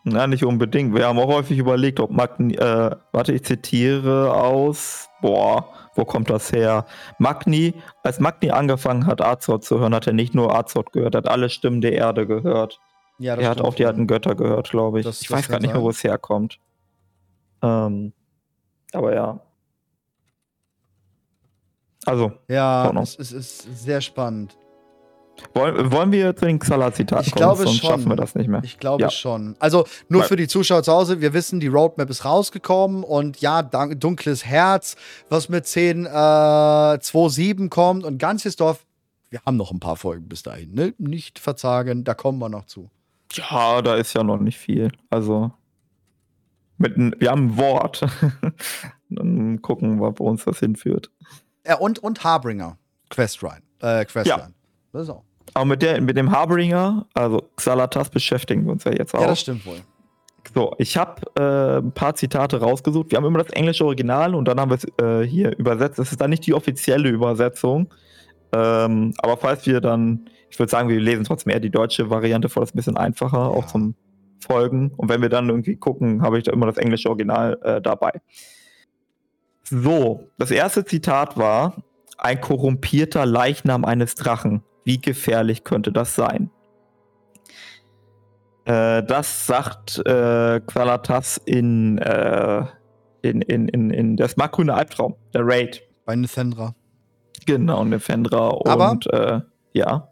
Na, 0.04 0.26
nicht 0.26 0.44
unbedingt. 0.44 0.94
Wir 0.94 1.06
haben 1.06 1.18
auch 1.18 1.28
häufig 1.28 1.58
überlegt, 1.58 2.00
ob 2.00 2.10
Magni, 2.10 2.54
äh, 2.54 2.90
warte, 3.12 3.32
ich 3.32 3.44
zitiere 3.44 4.32
aus, 4.32 5.08
boah, 5.20 5.68
wo 5.94 6.04
kommt 6.04 6.30
das 6.30 6.52
her? 6.52 6.86
Magni, 7.18 7.74
als 8.04 8.20
Magni 8.20 8.50
angefangen 8.50 9.06
hat, 9.06 9.20
Azoth 9.20 9.64
zu 9.64 9.80
hören, 9.80 9.94
hat 9.94 10.06
er 10.06 10.12
nicht 10.12 10.34
nur 10.34 10.54
Azoth 10.54 10.92
gehört, 10.92 11.14
er 11.14 11.18
hat 11.18 11.28
alle 11.28 11.50
Stimmen 11.50 11.80
der 11.80 11.92
Erde 11.92 12.26
gehört. 12.26 12.78
Ja, 13.18 13.34
das 13.34 13.44
er 13.44 13.50
hat 13.50 13.60
auch 13.60 13.74
die 13.74 13.84
alten 13.84 14.06
Götter 14.06 14.36
gehört, 14.36 14.70
glaube 14.70 15.00
ich. 15.00 15.06
Das, 15.06 15.20
ich 15.20 15.28
das 15.28 15.38
weiß 15.38 15.48
gar 15.48 15.58
nicht 15.58 15.72
mehr, 15.72 15.82
wo 15.82 15.90
es 15.90 16.04
herkommt. 16.04 16.60
Ähm, 17.62 18.12
aber 18.92 19.14
ja. 19.14 19.40
Also. 22.08 22.32
Ja, 22.48 22.90
es 23.00 23.16
ist, 23.16 23.32
ist 23.32 23.84
sehr 23.84 24.00
spannend. 24.00 24.56
Wollen, 25.54 25.92
wollen 25.92 26.12
wir 26.12 26.34
zu 26.34 26.46
den 26.46 26.58
Xala-Zitaten 26.58 27.30
kommen? 27.30 27.36
Glaube 27.36 27.62
sonst 27.64 27.78
schon. 27.78 27.90
schaffen 27.90 28.08
wir 28.08 28.16
das 28.16 28.34
nicht 28.34 28.48
mehr. 28.48 28.60
Ich 28.64 28.78
glaube 28.78 29.02
ja. 29.02 29.10
schon. 29.10 29.56
Also 29.58 29.86
nur 30.08 30.24
für 30.24 30.36
die 30.36 30.48
Zuschauer 30.48 30.82
zu 30.82 30.92
Hause, 30.92 31.20
wir 31.20 31.32
wissen, 31.32 31.60
die 31.60 31.68
Roadmap 31.68 32.10
ist 32.10 32.24
rausgekommen 32.24 33.04
und 33.04 33.40
ja, 33.40 33.62
Dunkles 33.62 34.44
Herz, 34.44 34.96
was 35.28 35.48
mit 35.48 35.66
10, 35.66 36.06
äh, 36.06 36.08
2, 36.08 37.68
kommt 37.68 38.04
und 38.04 38.18
ganzes 38.18 38.56
Dorf. 38.56 38.84
Wir 39.30 39.40
haben 39.44 39.56
noch 39.56 39.70
ein 39.70 39.80
paar 39.80 39.96
Folgen 39.96 40.28
bis 40.28 40.42
dahin, 40.42 40.72
ne? 40.72 40.94
Nicht 40.98 41.38
verzagen, 41.38 42.02
da 42.02 42.14
kommen 42.14 42.38
wir 42.38 42.48
noch 42.48 42.64
zu. 42.64 42.90
Ja, 43.32 43.82
da 43.82 43.96
ist 43.96 44.14
ja 44.14 44.22
noch 44.22 44.40
nicht 44.40 44.56
viel. 44.56 44.90
Also, 45.10 45.52
mit 46.78 46.96
wir 46.96 47.30
haben 47.30 47.48
ein 47.48 47.56
Wort. 47.58 48.06
Dann 49.10 49.60
gucken 49.62 50.00
wir, 50.00 50.18
wo 50.18 50.28
uns 50.28 50.44
das 50.44 50.60
hinführt. 50.60 51.10
Ja, 51.68 51.76
und, 51.76 51.98
und 51.98 52.24
Harbringer, 52.24 52.78
Questline. 53.10 53.60
Äh, 53.80 54.04
Questline. 54.06 54.38
Ja. 54.38 54.48
Das 54.92 55.02
ist 55.02 55.10
auch. 55.10 55.22
Aber 55.54 55.66
mit, 55.66 55.82
der, 55.82 56.00
mit 56.00 56.16
dem 56.16 56.30
Harbringer, 56.30 57.06
also 57.14 57.42
Xalatas, 57.56 58.08
beschäftigen 58.10 58.64
wir 58.64 58.72
uns 58.72 58.84
ja 58.84 58.92
jetzt 58.92 59.14
auch. 59.14 59.20
Ja, 59.20 59.26
das 59.28 59.40
stimmt 59.40 59.66
wohl. 59.66 59.80
So, 60.54 60.74
ich 60.78 60.96
habe 60.96 61.22
äh, 61.38 61.78
ein 61.78 61.92
paar 61.92 62.14
Zitate 62.14 62.60
rausgesucht. 62.60 63.10
Wir 63.10 63.18
haben 63.18 63.26
immer 63.26 63.42
das 63.42 63.52
englische 63.52 63.84
Original 63.84 64.34
und 64.34 64.46
dann 64.46 64.58
haben 64.58 64.70
wir 64.70 64.76
es 64.76 64.86
äh, 65.02 65.28
hier 65.28 65.56
übersetzt. 65.58 65.98
Das 65.98 66.10
ist 66.10 66.20
dann 66.20 66.30
nicht 66.30 66.46
die 66.46 66.54
offizielle 66.54 67.08
Übersetzung. 67.08 67.92
Ähm, 68.52 69.12
aber 69.18 69.36
falls 69.36 69.66
wir 69.66 69.80
dann, 69.80 70.26
ich 70.48 70.58
würde 70.58 70.70
sagen, 70.70 70.88
wir 70.88 70.98
lesen 70.98 71.24
trotzdem 71.24 71.52
eher 71.52 71.60
die 71.60 71.70
deutsche 71.70 72.08
Variante 72.08 72.48
vor, 72.48 72.62
das 72.62 72.70
ist 72.70 72.74
ein 72.74 72.78
bisschen 72.78 72.96
einfacher, 72.96 73.38
ja. 73.38 73.48
auch 73.48 73.66
zum 73.66 73.94
Folgen. 74.40 74.92
Und 74.96 75.10
wenn 75.10 75.20
wir 75.20 75.28
dann 75.28 75.50
irgendwie 75.50 75.76
gucken, 75.76 76.22
habe 76.22 76.38
ich 76.38 76.44
da 76.44 76.52
immer 76.52 76.66
das 76.66 76.78
englische 76.78 77.10
Original 77.10 77.58
äh, 77.62 77.82
dabei. 77.82 78.12
So, 79.70 80.28
das 80.38 80.50
erste 80.50 80.84
Zitat 80.84 81.36
war: 81.36 81.82
Ein 82.16 82.40
korrumpierter 82.40 83.26
Leichnam 83.26 83.84
eines 83.84 84.14
Drachen. 84.14 84.62
Wie 84.84 85.00
gefährlich 85.00 85.64
könnte 85.64 85.92
das 85.92 86.14
sein? 86.14 86.50
Äh, 88.64 89.02
das 89.02 89.46
sagt 89.46 89.98
äh, 90.06 90.60
Qualatas 90.60 91.40
in, 91.44 91.98
äh, 91.98 92.64
in, 93.22 93.42
in, 93.42 93.68
in, 93.68 93.90
in 93.90 94.16
das 94.16 94.36
markgrüne 94.36 94.74
Albtraum, 94.74 95.16
der 95.32 95.42
Raid. 95.44 95.82
Bei 96.04 96.14
Nithendra. 96.16 96.74
Genau, 97.46 97.84
Nithendra 97.84 98.48
und 98.48 98.68
Aber 98.68 98.98
äh, 99.12 99.40
ja. 99.72 100.08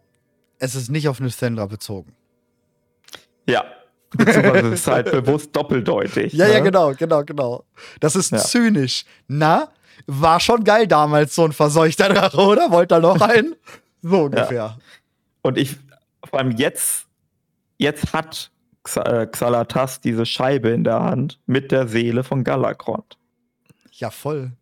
Es 0.58 0.74
ist 0.74 0.90
nicht 0.90 1.08
auf 1.08 1.20
Nithendra 1.20 1.66
bezogen. 1.66 2.14
Ja, 3.48 3.64
Beziehungsweise 4.10 4.68
ist 4.68 4.86
halt 4.86 5.10
bewusst 5.10 5.54
doppeldeutig. 5.54 6.32
Ja, 6.32 6.46
ne? 6.46 6.54
ja, 6.54 6.60
genau, 6.60 6.92
genau, 6.94 7.24
genau. 7.24 7.64
Das 8.00 8.16
ist 8.16 8.32
ja. 8.32 8.38
zynisch. 8.38 9.04
Na, 9.28 9.68
war 10.06 10.40
schon 10.40 10.64
geil 10.64 10.86
damals, 10.86 11.34
so 11.34 11.44
ein 11.44 11.52
verseuchter 11.52 12.08
Drache, 12.08 12.40
oder? 12.40 12.70
Wollt 12.70 12.92
ihr 12.92 13.00
noch 13.00 13.20
einen? 13.20 13.54
So 14.02 14.24
ungefähr. 14.24 14.56
Ja. 14.56 14.78
Und 15.42 15.58
ich, 15.58 15.74
vor 16.22 16.38
allem 16.38 16.52
jetzt, 16.52 17.06
jetzt 17.76 18.12
hat 18.12 18.52
äh, 18.94 19.26
Xalatas 19.26 20.00
diese 20.00 20.26
Scheibe 20.26 20.68
in 20.68 20.84
der 20.84 21.00
Hand 21.02 21.40
mit 21.46 21.72
der 21.72 21.88
Seele 21.88 22.22
von 22.22 22.44
Galakrond. 22.44 23.18
Ja, 23.90 24.10
voll. 24.10 24.52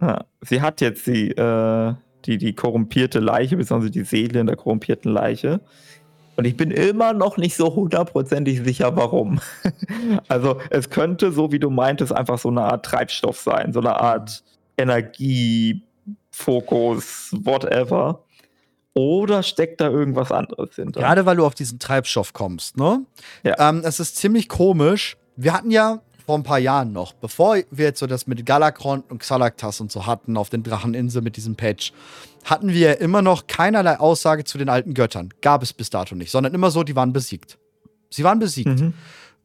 Ja, 0.00 0.24
sie 0.40 0.62
hat 0.62 0.80
jetzt 0.80 1.06
die, 1.06 1.30
äh, 1.32 1.94
die, 2.24 2.38
die 2.38 2.54
korrumpierte 2.54 3.18
Leiche, 3.18 3.56
beziehungsweise 3.56 3.90
die 3.90 4.04
Seele 4.04 4.40
in 4.40 4.46
der 4.46 4.56
korrumpierten 4.56 5.12
Leiche. 5.12 5.60
Und 6.38 6.44
ich 6.44 6.56
bin 6.56 6.70
immer 6.70 7.12
noch 7.14 7.36
nicht 7.36 7.56
so 7.56 7.74
hundertprozentig 7.74 8.62
sicher, 8.62 8.94
warum. 8.94 9.40
also 10.28 10.60
es 10.70 10.88
könnte, 10.88 11.32
so 11.32 11.50
wie 11.50 11.58
du 11.58 11.68
meintest, 11.68 12.12
einfach 12.12 12.38
so 12.38 12.48
eine 12.48 12.60
Art 12.62 12.84
Treibstoff 12.86 13.40
sein, 13.40 13.72
so 13.72 13.80
eine 13.80 13.96
Art 13.96 14.44
Energiefokus, 14.76 15.82
whatever. 17.42 18.22
Oder 18.94 19.42
steckt 19.42 19.80
da 19.80 19.88
irgendwas 19.88 20.30
anderes 20.30 20.76
hinter? 20.76 21.00
Gerade 21.00 21.26
weil 21.26 21.34
du 21.38 21.44
auf 21.44 21.56
diesen 21.56 21.80
Treibstoff 21.80 22.32
kommst, 22.32 22.76
ne? 22.76 23.04
Ja. 23.42 23.70
Ähm, 23.70 23.82
es 23.84 23.98
ist 23.98 24.14
ziemlich 24.14 24.48
komisch. 24.48 25.16
Wir 25.34 25.52
hatten 25.52 25.72
ja 25.72 26.02
vor 26.28 26.36
ein 26.36 26.42
paar 26.42 26.58
Jahren 26.58 26.92
noch, 26.92 27.14
bevor 27.14 27.56
wir 27.70 27.86
jetzt 27.86 28.00
so 28.00 28.06
das 28.06 28.26
mit 28.26 28.44
Galakron 28.44 29.00
und 29.08 29.20
Xalaktas 29.20 29.80
und 29.80 29.90
so 29.90 30.04
hatten 30.04 30.36
auf 30.36 30.50
den 30.50 30.62
Dracheninsel 30.62 31.22
mit 31.22 31.38
diesem 31.38 31.56
Patch, 31.56 31.94
hatten 32.44 32.68
wir 32.68 33.00
immer 33.00 33.22
noch 33.22 33.46
keinerlei 33.46 33.98
Aussage 33.98 34.44
zu 34.44 34.58
den 34.58 34.68
alten 34.68 34.92
Göttern. 34.92 35.32
Gab 35.40 35.62
es 35.62 35.72
bis 35.72 35.88
dato 35.88 36.14
nicht, 36.14 36.30
sondern 36.30 36.52
immer 36.52 36.70
so, 36.70 36.82
die 36.82 36.94
waren 36.94 37.14
besiegt. 37.14 37.56
Sie 38.10 38.24
waren 38.24 38.40
besiegt. 38.40 38.78
Mhm. 38.78 38.92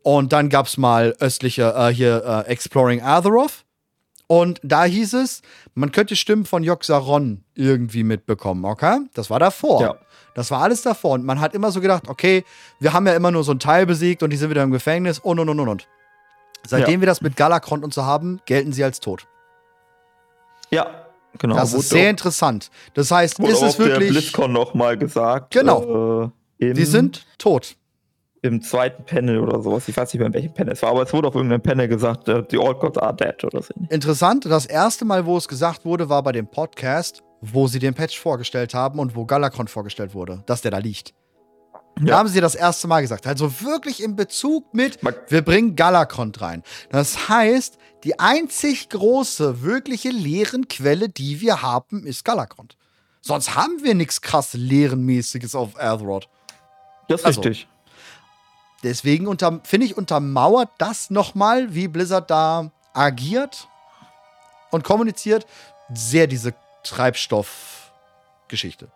Und 0.02 0.34
dann 0.34 0.50
gab 0.50 0.66
es 0.66 0.76
mal 0.76 1.16
östliche, 1.22 1.74
äh, 1.74 1.88
hier, 1.94 2.22
äh, 2.46 2.52
Exploring 2.52 3.02
Azeroth. 3.02 3.64
Und 4.28 4.60
da 4.62 4.84
hieß 4.84 5.14
es, 5.14 5.42
man 5.76 5.94
könnte 5.94 6.18
Stimmen 6.18 6.44
von 6.44 6.66
Yogg-Saron 6.66 7.46
irgendwie 7.56 8.04
mitbekommen, 8.04 8.66
okay? 8.66 9.00
Das 9.14 9.30
war 9.30 9.40
davor. 9.40 9.82
Ja. 9.82 9.96
Das 10.36 10.52
war 10.52 10.62
alles 10.62 10.82
davor. 10.82 11.12
Und 11.12 11.24
man 11.24 11.40
hat 11.40 11.54
immer 11.54 11.72
so 11.72 11.80
gedacht, 11.80 12.10
okay, 12.10 12.44
wir 12.82 12.92
haben 12.92 13.08
ja 13.08 13.16
immer 13.16 13.32
nur 13.32 13.46
so 13.46 13.52
einen 13.52 13.62
Teil 13.62 13.86
besiegt 13.86 14.22
und 14.22 14.32
die 14.32 14.38
sind 14.38 14.50
wieder 14.50 14.64
im 14.64 14.72
Gefängnis 14.72 15.20
und 15.20 15.40
und 15.40 15.48
und 15.48 15.62
und 15.62 15.70
und. 15.70 15.88
Seitdem 16.66 16.96
ja. 16.96 17.00
wir 17.02 17.08
das 17.08 17.22
mit 17.22 17.36
Galakrond 17.36 17.84
und 17.84 17.94
so 17.94 18.06
haben, 18.06 18.40
gelten 18.46 18.72
sie 18.74 18.84
als 18.84 19.00
tot. 19.00 19.28
Ja, 20.72 21.06
genau. 21.38 21.56
Das 21.56 21.74
ist 21.74 21.90
sehr 21.90 22.10
interessant. 22.10 22.72
Das 22.94 23.12
heißt, 23.12 23.40
ist 23.40 23.62
es 23.62 23.80
wirklich. 23.80 24.14
Der 24.14 24.20
BlizzCon 24.20 24.52
noch 24.52 24.74
mal 24.74 24.98
gesagt. 24.98 25.54
Genau. 25.54 26.32
Äh, 26.60 26.74
die 26.74 26.86
sind 26.86 27.26
tot. 27.38 27.76
Im 28.42 28.62
zweiten 28.62 29.06
Panel 29.06 29.40
oder 29.40 29.62
sowas. 29.62 29.88
Ich 29.88 29.96
weiß 29.96 30.14
nicht 30.14 30.20
mehr, 30.20 30.28
in 30.28 30.34
welchem 30.34 30.54
Panel 30.54 30.74
es 30.74 30.82
war, 30.82 30.92
aber 30.92 31.04
es 31.04 31.14
wurde 31.14 31.30
auf 31.30 31.36
irgendeinem 31.36 31.62
Panel 31.62 31.88
gesagt, 31.88 32.28
uh, 32.28 32.44
the 32.50 32.58
All 32.58 32.76
Gods 32.76 32.98
are 32.98 33.16
dead 33.16 33.42
oder 33.44 33.62
so. 33.62 33.74
Interessant. 33.90 34.46
Das 34.46 34.66
erste 34.66 35.06
Mal, 35.06 35.26
wo 35.26 35.38
es 35.38 35.48
gesagt 35.48 35.86
wurde, 35.86 36.10
war 36.10 36.24
bei 36.24 36.34
dem 36.34 36.48
Podcast, 36.48 37.24
wo 37.40 37.68
sie 37.68 37.80
den 37.80 37.94
Patch 37.94 38.20
vorgestellt 38.20 38.74
haben 38.74 39.00
und 39.00 39.16
wo 39.16 39.26
Galakron 39.26 39.68
vorgestellt 39.68 40.14
wurde, 40.14 40.44
dass 40.46 40.62
der 40.62 40.72
da 40.72 40.80
liegt. 40.80 41.14
Ja. 42.00 42.06
Da 42.06 42.18
haben 42.18 42.30
sie 42.30 42.42
das 42.42 42.56
erste 42.56 42.88
Mal 42.88 43.02
gesagt. 43.02 43.28
Also 43.28 43.62
wirklich 43.62 44.02
in 44.02 44.16
Bezug 44.16 44.74
mit, 44.74 44.98
wir 45.30 45.44
bringen 45.44 45.76
Galakont 45.76 46.42
rein. 46.42 46.64
Das 46.90 47.30
heißt, 47.30 47.78
die 48.04 48.20
einzig 48.20 48.90
große, 48.90 49.62
wirkliche 49.62 50.10
Leerenquelle, 50.10 51.10
die 51.10 51.40
wir 51.40 51.62
haben, 51.62 52.06
ist 52.06 52.26
Galakont. 52.26 52.76
Sonst 53.22 53.56
haben 53.56 53.84
wir 53.84 53.94
nichts 53.96 54.22
krass 54.22 54.54
Leerenmäßiges 54.54 55.56
auf 55.56 55.80
Azeroth. 55.80 56.28
Das 57.08 57.22
ist 57.22 57.26
also, 57.26 57.42
richtig. 57.42 57.68
Deswegen 58.84 59.26
finde 59.64 59.86
ich, 59.86 59.96
untermauert 59.96 60.70
das 60.78 61.10
nochmal, 61.10 61.74
wie 61.74 61.88
Blizzard 61.88 62.30
da 62.30 62.70
agiert 62.94 63.70
und 64.72 64.84
kommuniziert, 64.84 65.48
sehr 65.94 66.28
diese 66.28 66.54
Treibstoffgeschichte. 66.84 68.92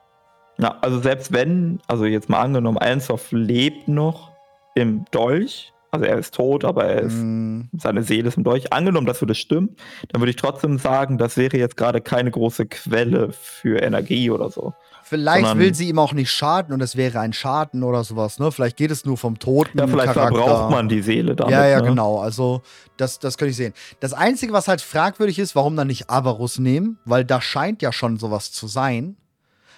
Ja, 0.60 0.78
also 0.82 1.00
selbst 1.00 1.32
wenn, 1.32 1.80
also 1.88 2.06
jetzt 2.06 2.30
mal 2.30 2.42
angenommen, 2.42 2.78
Einsoff 2.78 3.32
lebt 3.32 3.88
noch 3.88 4.32
im 4.76 5.06
Dolch, 5.12 5.74
also 5.92 6.06
er 6.06 6.18
ist 6.18 6.34
tot, 6.34 6.66
aber 6.66 6.86
er 6.86 7.02
ist, 7.04 7.16
mm. 7.16 7.62
seine 7.78 8.04
Seele 8.04 8.28
ist 8.28 8.38
im 8.38 8.44
Dolch. 8.44 8.74
Angenommen, 8.74 9.08
das 9.08 9.22
würde 9.22 9.36
stimmen, 9.36 9.76
dann 10.10 10.22
würde 10.22 10.32
ich 10.32 10.36
trotzdem 10.36 10.78
sagen, 10.80 11.18
das 11.18 11.38
wäre 11.38 11.58
jetzt 11.58 11.78
gerade 11.78 12.02
keine 12.02 12.30
große 12.32 12.66
Quelle 12.66 13.32
für 13.32 13.82
Energie 13.82 14.30
oder 14.30 14.50
so. 14.50 14.74
Vielleicht 15.04 15.46
Sondern, 15.46 15.60
will 15.60 15.74
sie 15.74 15.88
ihm 15.88 16.00
auch 16.00 16.12
nicht 16.12 16.30
schaden 16.30 16.74
und 16.74 16.82
es 16.82 16.98
wäre 16.98 17.22
ein 17.22 17.32
Schaden 17.32 17.84
oder 17.84 18.04
sowas, 18.04 18.40
ne? 18.40 18.52
Vielleicht 18.52 18.76
geht 18.76 18.92
es 18.92 19.06
nur 19.06 19.18
vom 19.18 19.40
Toten. 19.40 19.78
Ja, 19.80 19.88
vielleicht 19.88 20.14
Charakter. 20.14 20.38
verbraucht 20.38 20.72
man 20.72 20.90
die 20.90 21.02
Seele 21.02 21.34
damit. 21.34 21.54
Ja, 21.54 21.66
ja, 21.66 21.80
ne? 21.82 21.88
genau. 21.88 22.20
Also, 22.20 22.62
das, 22.98 23.18
das 23.20 23.38
könnte 23.38 23.52
ich 23.52 23.56
sehen. 23.56 23.74
Das 24.02 24.12
Einzige, 24.12 24.52
was 24.52 24.68
halt 24.68 24.82
fragwürdig 24.82 25.40
ist, 25.40 25.56
warum 25.56 25.78
dann 25.78 25.88
nicht 25.88 26.10
Avarus 26.10 26.60
nehmen, 26.60 27.00
weil 27.06 27.24
da 27.24 27.40
scheint 27.40 27.82
ja 27.82 27.94
schon 27.94 28.18
sowas 28.18 28.52
zu 28.52 28.68
sein. 28.68 29.16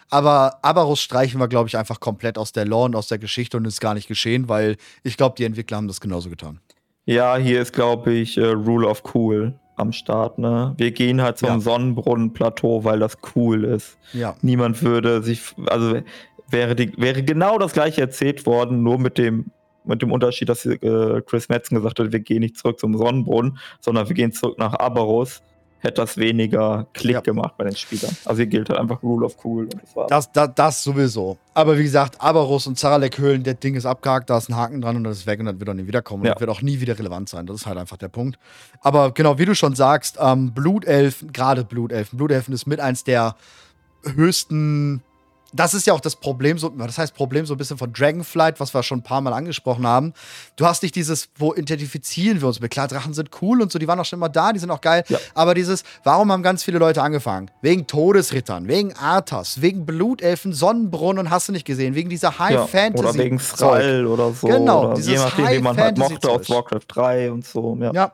Aber 0.09 0.59
Abarus 0.63 1.01
streichen 1.01 1.39
wir, 1.39 1.47
glaube 1.47 1.67
ich, 1.67 1.77
einfach 1.77 1.99
komplett 1.99 2.37
aus 2.37 2.51
der 2.51 2.65
Lore 2.65 2.85
und 2.85 2.95
aus 2.95 3.07
der 3.07 3.19
Geschichte 3.19 3.57
und 3.57 3.65
ist 3.65 3.79
gar 3.79 3.93
nicht 3.93 4.07
geschehen, 4.07 4.49
weil 4.49 4.77
ich 5.03 5.17
glaube, 5.17 5.35
die 5.37 5.43
Entwickler 5.43 5.77
haben 5.77 5.87
das 5.87 6.01
genauso 6.01 6.29
getan. 6.29 6.59
Ja, 7.05 7.37
hier 7.37 7.61
ist, 7.61 7.73
glaube 7.73 8.13
ich, 8.13 8.37
uh, 8.39 8.51
Rule 8.51 8.87
of 8.87 9.03
Cool 9.13 9.53
am 9.75 9.91
Start, 9.93 10.37
ne? 10.37 10.73
Wir 10.77 10.91
gehen 10.91 11.21
halt 11.21 11.37
zum 11.37 11.49
ja. 11.49 11.59
Sonnenbrunnenplateau, 11.59 12.83
weil 12.83 12.99
das 12.99 13.17
cool 13.35 13.63
ist. 13.63 13.97
Ja. 14.13 14.35
Niemand 14.41 14.83
würde 14.83 15.23
sich, 15.23 15.41
also 15.67 16.01
wäre, 16.49 16.75
die, 16.75 16.91
wäre 16.97 17.23
genau 17.23 17.57
das 17.57 17.73
gleiche 17.73 18.01
erzählt 18.01 18.45
worden, 18.45 18.83
nur 18.83 18.99
mit 18.99 19.17
dem, 19.17 19.51
mit 19.85 20.01
dem 20.01 20.11
Unterschied, 20.11 20.49
dass 20.49 20.65
äh, 20.65 21.21
Chris 21.25 21.49
Metzen 21.49 21.75
gesagt 21.75 21.99
hat, 21.99 22.11
wir 22.11 22.19
gehen 22.19 22.41
nicht 22.41 22.57
zurück 22.57 22.79
zum 22.79 22.97
Sonnenbrunnen, 22.97 23.57
sondern 23.79 24.07
wir 24.07 24.15
gehen 24.15 24.33
zurück 24.33 24.57
nach 24.57 24.73
Abarus 24.73 25.41
hätte 25.79 26.01
das 26.01 26.17
weniger 26.17 26.87
Klick 26.93 27.15
ja. 27.15 27.21
gemacht 27.21 27.55
bei 27.57 27.63
den 27.63 27.75
Spielern. 27.75 28.15
Also 28.25 28.37
hier 28.37 28.47
gilt 28.47 28.69
halt 28.69 28.79
einfach 28.79 29.01
Rule 29.01 29.25
of 29.25 29.37
Cool. 29.43 29.63
Und 29.63 29.81
das, 29.81 29.95
war 29.95 30.07
das, 30.07 30.31
das, 30.31 30.49
das 30.55 30.83
sowieso. 30.83 31.37
Aber 31.53 31.77
wie 31.77 31.83
gesagt, 31.83 32.21
Abarus 32.21 32.67
und 32.67 32.77
Zaralek-Höhlen, 32.77 33.43
der 33.43 33.55
Ding 33.55 33.75
ist 33.75 33.85
abgehakt, 33.85 34.29
da 34.29 34.37
ist 34.37 34.49
ein 34.49 34.55
Haken 34.55 34.81
dran 34.81 34.95
und 34.95 35.03
das 35.03 35.19
ist 35.19 35.27
weg 35.27 35.39
und 35.39 35.45
das 35.45 35.59
wird 35.59 35.69
auch 35.69 35.73
nie 35.73 35.87
wiederkommen. 35.87 36.23
Ja. 36.23 36.31
Und 36.31 36.35
das 36.35 36.41
wird 36.41 36.49
auch 36.49 36.61
nie 36.61 36.79
wieder 36.79 36.97
relevant 36.97 37.29
sein. 37.29 37.45
Das 37.45 37.57
ist 37.57 37.65
halt 37.65 37.77
einfach 37.77 37.97
der 37.97 38.09
Punkt. 38.09 38.37
Aber 38.81 39.11
genau, 39.11 39.37
wie 39.37 39.45
du 39.45 39.55
schon 39.55 39.75
sagst, 39.75 40.17
ähm, 40.21 40.53
Blutelfen, 40.53 41.31
gerade 41.31 41.63
Blutelfen, 41.63 42.17
Blutelfen 42.17 42.53
ist 42.53 42.67
mit 42.67 42.79
eins 42.79 43.03
der 43.03 43.35
höchsten 44.03 45.01
das 45.53 45.73
ist 45.73 45.87
ja 45.87 45.93
auch 45.93 45.99
das 45.99 46.15
Problem, 46.15 46.57
so, 46.57 46.69
das 46.69 46.97
heißt 46.97 47.13
Problem 47.13 47.45
so 47.45 47.53
ein 47.53 47.57
bisschen 47.57 47.77
von 47.77 47.91
Dragonflight, 47.91 48.59
was 48.59 48.73
wir 48.73 48.83
schon 48.83 48.99
ein 48.99 49.03
paar 49.03 49.21
Mal 49.21 49.33
angesprochen 49.33 49.85
haben. 49.87 50.13
Du 50.55 50.65
hast 50.65 50.83
nicht 50.83 50.95
dieses, 50.95 51.29
wo 51.37 51.53
identifizieren 51.53 52.41
wir 52.41 52.47
uns 52.47 52.59
mit. 52.59 52.71
Klar, 52.71 52.87
Drachen 52.87 53.13
sind 53.13 53.29
cool 53.41 53.61
und 53.61 53.71
so, 53.71 53.79
die 53.79 53.87
waren 53.87 53.99
auch 53.99 54.05
schon 54.05 54.19
immer 54.19 54.29
da, 54.29 54.53
die 54.53 54.59
sind 54.59 54.71
auch 54.71 54.81
geil. 54.81 55.03
Ja. 55.09 55.17
Aber 55.33 55.53
dieses, 55.53 55.83
warum 56.03 56.31
haben 56.31 56.43
ganz 56.43 56.63
viele 56.63 56.79
Leute 56.79 57.01
angefangen? 57.01 57.49
Wegen 57.61 57.87
Todesrittern, 57.87 58.67
wegen 58.67 58.93
Arthas, 58.93 59.61
wegen 59.61 59.85
Blutelfen, 59.85 60.53
Sonnenbrunnen 60.53 61.25
und 61.25 61.29
hast 61.31 61.47
du 61.47 61.51
nicht 61.51 61.65
gesehen, 61.65 61.95
wegen 61.95 62.09
dieser 62.09 62.37
High 62.37 62.53
ja, 62.53 62.67
Fantasy. 62.67 63.07
Oder 63.07 63.17
wegen 63.17 63.37
Thrall 63.39 64.05
oder 64.05 64.33
so. 64.33 64.47
Genau, 64.47 64.85
oder 64.85 64.93
dieses 64.95 65.11
je 65.11 65.17
nachdem, 65.17 65.45
High 65.45 65.57
wie 65.57 65.61
man 65.63 65.77
halt 65.77 65.97
mochte 65.97 66.29
aus 66.29 66.49
Warcraft 66.49 66.85
3 66.87 67.31
und 67.31 67.45
so. 67.45 67.77
Ja. 67.79 67.91
ja. 67.93 68.11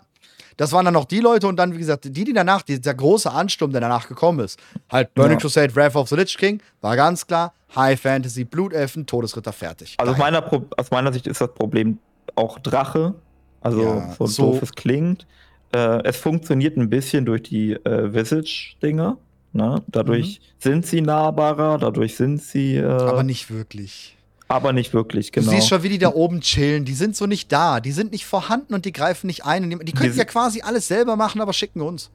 Das 0.57 0.71
waren 0.71 0.85
dann 0.85 0.93
noch 0.93 1.05
die 1.05 1.19
Leute 1.19 1.47
und 1.47 1.57
dann, 1.57 1.73
wie 1.73 1.77
gesagt, 1.77 2.05
die, 2.05 2.23
die 2.23 2.33
danach, 2.33 2.61
die, 2.61 2.79
der 2.79 2.93
große 2.93 3.29
Ansturm, 3.29 3.71
der 3.71 3.81
danach 3.81 4.07
gekommen 4.07 4.39
ist. 4.39 4.59
Halt 4.89 5.13
Burning 5.13 5.37
ja. 5.37 5.41
Crusade, 5.41 5.75
Wrath 5.75 5.95
of 5.95 6.09
the 6.09 6.15
Lich 6.15 6.37
King, 6.37 6.61
war 6.81 6.95
ganz 6.95 7.27
klar, 7.27 7.53
High 7.75 7.99
Fantasy, 7.99 8.45
Blutelfen, 8.45 9.05
Todesritter, 9.05 9.51
fertig. 9.51 9.95
Also 9.97 10.13
aus 10.13 10.17
meiner, 10.17 10.51
aus 10.77 10.91
meiner, 10.91 11.11
Sicht 11.11 11.27
ist 11.27 11.41
das 11.41 11.53
Problem 11.53 11.99
auch 12.35 12.59
Drache. 12.59 13.15
Also 13.61 13.83
ja, 13.83 14.13
so, 14.17 14.25
so 14.27 14.51
doof 14.51 14.63
es 14.63 14.71
klingt. 14.71 15.27
Äh, 15.73 16.03
es 16.03 16.17
funktioniert 16.17 16.77
ein 16.77 16.89
bisschen 16.89 17.25
durch 17.25 17.43
die 17.43 17.73
äh, 17.73 18.13
Visage-Dinger. 18.13 19.17
Ne? 19.51 19.81
Dadurch 19.87 20.39
mhm. 20.39 20.53
sind 20.59 20.85
sie 20.85 21.01
nahbarer, 21.01 21.77
dadurch 21.77 22.15
sind 22.15 22.41
sie. 22.41 22.75
Äh, 22.75 22.85
Aber 22.85 23.23
nicht 23.23 23.51
wirklich. 23.51 24.14
Aber 24.47 24.73
nicht 24.73 24.93
wirklich, 24.93 25.31
genau. 25.31 25.49
Du 25.49 25.55
siehst 25.55 25.69
schon, 25.69 25.81
wie 25.83 25.89
die 25.89 25.97
da 25.97 26.09
oben 26.13 26.41
chillen. 26.41 26.85
Die 26.85 26.93
sind 26.93 27.15
so 27.15 27.25
nicht 27.25 27.51
da. 27.51 27.79
Die 27.79 27.91
sind 27.91 28.11
nicht 28.11 28.25
vorhanden 28.25 28.75
und 28.75 28.85
die 28.85 28.91
greifen 28.91 29.27
nicht 29.27 29.45
ein. 29.45 29.69
Die 29.69 29.91
könnten 29.91 30.13
die 30.13 30.19
ja 30.19 30.25
quasi 30.25 30.61
alles 30.61 30.87
selber 30.87 31.15
machen, 31.15 31.41
aber 31.41 31.51
schicken 31.51 31.81
uns. 31.81 32.11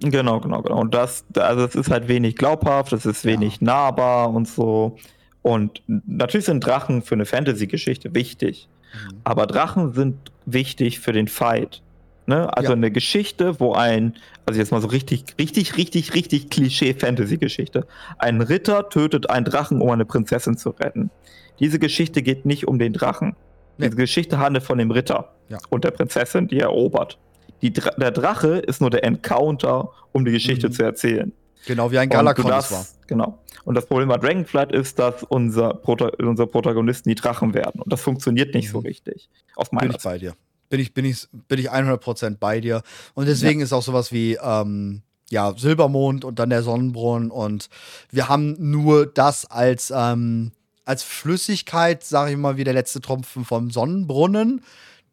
Genau, 0.00 0.40
genau, 0.40 0.62
genau. 0.62 0.80
Und 0.80 0.94
das, 0.94 1.24
also 1.36 1.64
es 1.64 1.76
ist 1.76 1.90
halt 1.90 2.08
wenig 2.08 2.34
glaubhaft, 2.34 2.92
es 2.92 3.06
ist 3.06 3.24
wenig 3.24 3.58
ja. 3.60 3.66
nahbar 3.66 4.30
und 4.30 4.48
so. 4.48 4.96
Und 5.42 5.82
natürlich 5.86 6.46
sind 6.46 6.64
Drachen 6.64 7.02
für 7.02 7.14
eine 7.14 7.26
Fantasy-Geschichte 7.26 8.14
wichtig. 8.14 8.68
Mhm. 8.92 9.20
Aber 9.22 9.46
Drachen 9.46 9.92
sind 9.92 10.32
wichtig 10.46 10.98
für 10.98 11.12
den 11.12 11.28
Fight. 11.28 11.82
Ne? 12.26 12.56
Also 12.56 12.70
ja. 12.70 12.76
eine 12.76 12.90
Geschichte, 12.90 13.58
wo 13.60 13.74
ein, 13.74 14.14
also 14.46 14.58
jetzt 14.58 14.70
mal 14.70 14.80
so 14.80 14.88
richtig, 14.88 15.24
richtig, 15.38 15.76
richtig, 15.76 16.14
richtig 16.14 16.50
Klischee-Fantasy-Geschichte. 16.50 17.86
Ein 18.18 18.40
Ritter 18.40 18.88
tötet 18.88 19.30
einen 19.30 19.44
Drachen, 19.44 19.80
um 19.80 19.90
eine 19.90 20.04
Prinzessin 20.04 20.56
zu 20.56 20.70
retten. 20.70 21.10
Diese 21.58 21.78
Geschichte 21.78 22.22
geht 22.22 22.46
nicht 22.46 22.66
um 22.66 22.78
den 22.78 22.92
Drachen. 22.92 23.36
Nee. 23.78 23.86
Diese 23.86 23.96
Geschichte 23.96 24.38
handelt 24.38 24.64
von 24.64 24.78
dem 24.78 24.90
Ritter 24.90 25.34
ja. 25.48 25.58
und 25.70 25.84
der 25.84 25.90
Prinzessin, 25.90 26.48
die 26.48 26.58
er 26.58 26.66
erobert. 26.66 27.18
Die 27.62 27.72
der 27.72 28.10
Drache 28.10 28.58
ist 28.58 28.80
nur 28.80 28.90
der 28.90 29.04
Encounter, 29.04 29.90
um 30.12 30.24
die 30.24 30.32
Geschichte 30.32 30.68
mhm. 30.68 30.72
zu 30.72 30.82
erzählen. 30.82 31.32
Genau, 31.66 31.90
wie 31.92 31.98
ein 31.98 32.08
Galakon 32.08 32.44
war. 32.46 32.86
Genau. 33.06 33.38
Und 33.64 33.76
das 33.76 33.86
Problem 33.86 34.08
bei 34.08 34.16
Dragonflight 34.16 34.72
ist, 34.72 34.98
dass 34.98 35.22
unser, 35.22 35.74
Prota 35.74 36.10
unsere 36.18 36.48
Protagonisten 36.48 37.08
die 37.08 37.14
Drachen 37.14 37.54
werden. 37.54 37.80
Und 37.80 37.92
das 37.92 38.00
funktioniert 38.00 38.54
nicht 38.54 38.68
mhm. 38.68 38.72
so 38.72 38.78
richtig. 38.80 39.28
Aus 39.54 39.70
meiner 39.70 39.88
Bin 39.88 39.96
ich 39.96 40.02
bei 40.02 40.18
dir. 40.18 40.34
Bin 40.68 40.80
ich, 40.80 40.94
bin 40.94 41.04
ich, 41.04 41.28
bin 41.48 41.58
ich 41.58 41.70
100% 41.70 42.38
bei 42.40 42.60
dir. 42.60 42.82
Und 43.14 43.28
deswegen 43.28 43.60
ja. 43.60 43.64
ist 43.64 43.72
auch 43.72 43.82
sowas 43.82 44.10
wie, 44.10 44.38
ähm, 44.42 45.02
ja, 45.30 45.54
Silbermond 45.56 46.24
und 46.24 46.38
dann 46.38 46.50
der 46.50 46.62
Sonnenbrunnen. 46.62 47.30
Und 47.30 47.68
wir 48.10 48.28
haben 48.28 48.56
nur 48.58 49.06
das 49.06 49.44
als, 49.44 49.92
ähm, 49.94 50.52
als 50.84 51.02
Flüssigkeit, 51.02 52.04
sage 52.04 52.32
ich 52.32 52.36
mal, 52.36 52.56
wie 52.56 52.64
der 52.64 52.74
letzte 52.74 53.00
Tropfen 53.00 53.44
vom 53.44 53.70
Sonnenbrunnen, 53.70 54.62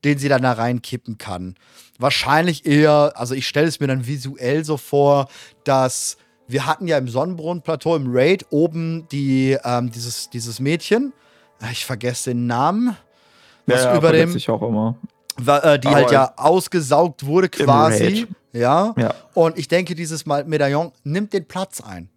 den 0.04 0.18
sie 0.18 0.30
dann 0.30 0.44
da 0.44 0.54
reinkippen 0.54 1.18
kann. 1.18 1.56
Wahrscheinlich 1.98 2.66
eher, 2.66 3.14
also 3.16 3.36
ich 3.36 3.48
stelle 3.48 3.68
es 3.68 3.80
mir 3.80 3.88
dann 3.88 4.08
visuell 4.08 4.64
so 4.64 4.78
vor, 4.78 5.28
dass 5.64 6.18
wir 6.48 6.66
hatten 6.66 6.88
ja 6.88 6.98
im 6.98 7.08
Sonnenbrunnenplateau 7.08 7.96
im 7.96 8.06
Raid 8.08 8.46
oben 8.50 9.08
die, 9.12 9.58
ähm, 9.64 9.92
dieses, 9.92 10.30
dieses 10.30 10.60
Mädchen. 10.60 11.14
Ich 11.72 11.86
vergesse 11.86 12.32
den 12.32 12.48
Namen. 12.48 12.96
Was 13.68 13.84
ja, 13.84 13.92
ja, 13.92 13.98
über 13.98 14.12
dem. 14.12 14.36
Ich 14.36 14.50
auch 14.50 14.62
immer. 14.62 14.96
Äh, 15.38 15.80
die 15.80 15.88
Aber 15.88 15.96
halt 15.96 16.12
ja 16.12 16.34
ausgesaugt 16.38 17.26
wurde 17.26 17.50
quasi. 17.50 18.28
Ja? 18.52 18.96
ja. 18.98 19.14
Und 19.34 19.58
ich 19.58 19.68
denke, 19.68 19.94
dieses 19.94 20.26
Medaillon 20.26 20.92
nimmt 21.04 21.34
den 21.34 21.46
Platz 21.46 21.82
ein. 21.82 22.10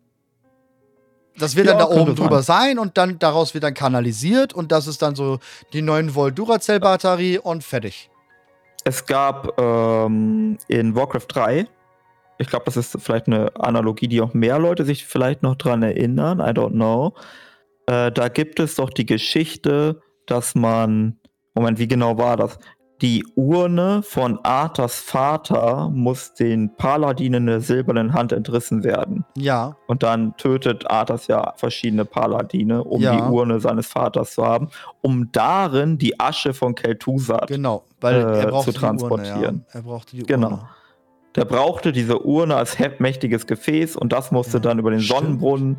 Das 1.39 1.57
wird 1.57 1.67
ja, 1.67 1.73
dann 1.73 1.89
da 1.89 1.89
oben 1.89 2.15
drüber 2.15 2.43
sein 2.43 2.79
und 2.79 2.99
dann 2.99 3.19
daraus 3.19 3.55
wird 3.55 3.65
dann 3.65 3.75
kanalisiert 3.75 4.53
und 4.53 4.71
das 4.71 4.87
ist 4.87 5.01
dann 5.03 5.15
so 5.15 5.39
die 5.73 5.83
9 5.83 6.15
Volt 6.15 6.39
Duracell 6.39 6.81
Batterie 6.81 7.39
und 7.39 7.65
fertig. 7.65 8.11
Es 8.85 9.07
gab 9.07 9.59
ähm, 9.61 10.59
in 10.69 10.95
Warcraft 10.95 11.27
3, 11.29 11.67
ich 12.39 12.49
glaube, 12.49 12.65
das 12.67 12.77
ist 12.77 12.97
vielleicht 13.01 13.29
eine 13.29 13.55
Analogie, 13.57 14.09
die 14.09 14.21
auch 14.21 14.35
mehr 14.35 14.59
Leute 14.59 14.85
sich 14.85 15.07
vielleicht 15.07 15.43
noch 15.43 15.55
dran 15.55 15.83
erinnern, 15.83 16.41
I 16.41 16.51
don't 16.51 16.73
know. 16.73 17.15
Äh, 17.87 18.11
da 18.11 18.29
gibt 18.29 18.59
es 18.61 18.75
doch 18.75 18.91
die 18.91 19.07
Geschichte, 19.07 20.01
dass 20.27 20.55
man, 20.55 21.19
Moment, 21.55 21.79
wie 21.79 21.89
genau 21.89 22.19
war 22.19 22.37
das? 22.37 22.59
Die 23.03 23.27
Urne 23.35 24.05
von 24.05 24.39
Arthas 24.45 25.01
Vater 25.01 25.91
muss 25.93 26.35
den 26.35 26.77
Paladinen 26.77 27.47
der 27.47 27.61
silbernen 27.61 28.13
Hand 28.13 28.31
entrissen 28.31 28.85
werden. 28.85 29.25
Ja. 29.37 29.77
Und 29.89 30.05
dann 30.05 30.37
tötet 30.37 30.89
Arthas 30.89 31.27
ja 31.27 31.53
verschiedene 31.57 32.05
Paladine, 32.05 32.85
um 32.85 33.03
ja. 33.03 33.17
die 33.17 33.23
Urne 33.23 33.59
seines 33.59 33.89
Vaters 33.89 34.35
zu 34.35 34.47
haben, 34.47 34.69
um 35.01 35.33
darin 35.33 35.99
die 35.99 36.21
Asche 36.21 36.55
von 36.55 36.77
Kel'Thuzad 36.77 37.49
genau, 37.49 37.83
weil 38.01 38.21
er 38.21 38.55
äh, 38.55 38.61
zu 38.61 38.71
transportieren. 38.71 39.37
Urne, 39.41 39.65
ja. 39.67 39.81
Er 39.81 39.83
brauchte 39.83 40.17
die 40.17 40.23
genau. 40.23 40.47
Urne. 40.47 40.57
Genau. 40.59 40.69
Der 41.35 41.45
brauchte 41.45 41.91
diese 41.91 42.25
Urne 42.25 42.55
als 42.55 42.79
mächtiges 43.01 43.49
Gefäß 43.49 43.97
und 43.97 44.13
das 44.13 44.31
musste 44.31 44.59
ja, 44.59 44.61
dann 44.61 44.79
über 44.79 44.93
den 44.93 45.01
stimmt. 45.01 45.19
Sonnenbrunnen 45.19 45.77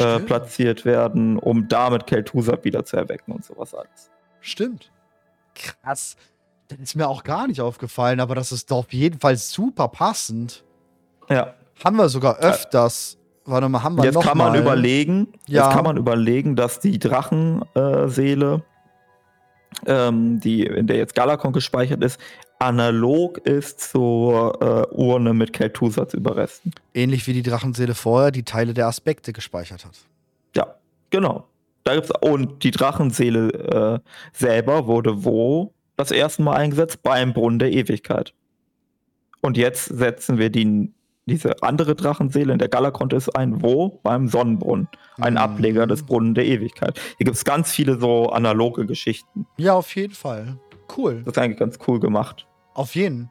äh, 0.00 0.18
platziert 0.18 0.84
werden, 0.84 1.38
um 1.38 1.68
damit 1.68 2.08
Kel'Thuzad 2.08 2.64
wieder 2.64 2.84
zu 2.84 2.96
erwecken 2.96 3.30
und 3.30 3.44
sowas 3.44 3.74
alles. 3.74 4.10
Stimmt. 4.40 4.90
Krass. 5.54 6.16
Das 6.68 6.78
ist 6.78 6.96
mir 6.96 7.08
auch 7.08 7.24
gar 7.24 7.46
nicht 7.46 7.60
aufgefallen, 7.60 8.20
aber 8.20 8.34
das 8.34 8.52
ist 8.52 8.70
doch 8.70 8.78
auf 8.78 8.92
jeden 8.92 9.18
Fall 9.20 9.36
super 9.36 9.88
passend. 9.88 10.64
Ja. 11.30 11.54
Haben 11.82 11.96
wir 11.96 12.08
sogar 12.08 12.38
öfters. 12.38 13.16
Warte 13.44 13.68
mal, 13.70 13.82
haben 13.82 13.96
wir 13.96 14.04
Jetzt 14.04 14.14
noch 14.14 14.22
kann 14.22 14.36
man 14.36 14.52
mal. 14.52 14.60
überlegen, 14.60 15.28
ja. 15.46 15.64
jetzt 15.64 15.74
kann 15.74 15.84
man 15.84 15.96
überlegen, 15.96 16.54
dass 16.54 16.80
die 16.80 16.98
Drachenseele, 16.98 18.62
äh, 19.86 20.08
ähm, 20.08 20.38
die 20.40 20.64
in 20.64 20.86
der 20.86 20.98
jetzt 20.98 21.14
Galakon 21.14 21.54
gespeichert 21.54 22.04
ist, 22.04 22.20
analog 22.58 23.38
ist 23.38 23.80
zur 23.80 24.60
äh, 24.60 24.94
Urne 24.94 25.32
mit 25.32 25.52
Kel'Thuzad-Überresten. 25.52 26.72
Ähnlich 26.92 27.26
wie 27.26 27.32
die 27.32 27.42
Drachenseele 27.42 27.94
vorher 27.94 28.32
die 28.32 28.42
Teile 28.42 28.74
der 28.74 28.86
Aspekte 28.86 29.32
gespeichert 29.32 29.86
hat. 29.86 29.96
Ja, 30.54 30.74
genau. 31.08 31.46
Da 31.84 31.94
gibt's, 31.94 32.10
und 32.20 32.62
die 32.64 32.70
Drachenseele 32.70 34.02
äh, 34.02 34.36
selber 34.36 34.86
wurde 34.86 35.24
wo 35.24 35.72
das 35.98 36.12
erste 36.12 36.42
Mal 36.42 36.56
eingesetzt 36.56 37.02
beim 37.02 37.34
Brunnen 37.34 37.58
der 37.58 37.72
Ewigkeit. 37.72 38.32
Und 39.40 39.56
jetzt 39.56 39.86
setzen 39.86 40.38
wir 40.38 40.48
die, 40.48 40.92
diese 41.26 41.62
andere 41.62 41.94
Drachenseele 41.94 42.52
in 42.52 42.58
der 42.58 42.68
Galakontis 42.68 43.28
ein. 43.28 43.62
Wo? 43.62 44.00
Beim 44.02 44.28
Sonnenbrunnen. 44.28 44.88
Ein 45.18 45.34
mhm. 45.34 45.38
Ableger 45.38 45.86
des 45.86 46.04
Brunnen 46.04 46.34
der 46.34 46.46
Ewigkeit. 46.46 46.98
Hier 47.18 47.24
gibt 47.24 47.36
es 47.36 47.44
ganz 47.44 47.72
viele 47.72 47.98
so 47.98 48.30
analoge 48.30 48.86
Geschichten. 48.86 49.46
Ja, 49.56 49.74
auf 49.74 49.94
jeden 49.96 50.14
Fall. 50.14 50.58
Cool. 50.96 51.22
Das 51.24 51.32
ist 51.32 51.38
eigentlich 51.38 51.58
ganz 51.58 51.78
cool 51.86 52.00
gemacht. 52.00 52.46
Auf 52.74 52.94
jeden. 52.94 53.30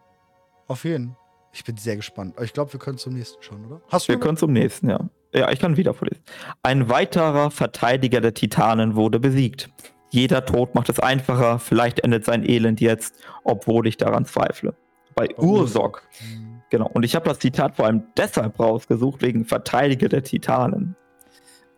Auf 0.68 0.84
jeden. 0.84 1.16
Ich 1.54 1.64
bin 1.64 1.78
sehr 1.78 1.96
gespannt. 1.96 2.36
Ich 2.42 2.54
glaube, 2.54 2.74
wir 2.74 2.80
können 2.80 2.98
zum 2.98 3.14
nächsten 3.14 3.42
schauen, 3.42 3.66
oder? 3.66 3.82
Hast 3.88 4.08
du 4.08 4.14
wir 4.14 4.20
können 4.20 4.38
zum 4.38 4.52
nächsten, 4.52 4.90
ja. 4.90 5.10
Ja, 5.34 5.52
ich 5.52 5.60
kann 5.60 5.78
wieder 5.78 5.94
vorlesen. 5.94 6.24
Ein 6.64 6.90
weiterer 6.90 7.50
Verteidiger 7.50 8.22
der 8.22 8.34
Titanen 8.34 8.96
wurde 8.96 9.20
besiegt. 9.20 9.70
Jeder 10.10 10.46
Tod 10.46 10.74
macht 10.76 10.90
es 10.90 11.00
einfacher, 11.00 11.60
vielleicht 11.60 12.00
endet 12.00 12.26
sein 12.26 12.48
Elend 12.48 12.80
jetzt, 12.80 13.16
obwohl 13.44 13.88
ich 13.88 13.98
daran 13.98 14.26
zweifle. 14.26 14.74
Bei 15.16 15.28
Ursok. 15.38 16.04
Mhm. 16.22 16.62
Genau. 16.70 16.90
Und 16.94 17.04
ich 17.04 17.16
habe 17.16 17.28
das 17.28 17.40
Zitat 17.40 17.76
vor 17.76 17.86
allem 17.86 18.04
deshalb 18.18 18.60
rausgesucht, 18.60 19.22
wegen 19.22 19.46
Verteidiger 19.46 20.10
der 20.10 20.24
Titanen. 20.24 20.96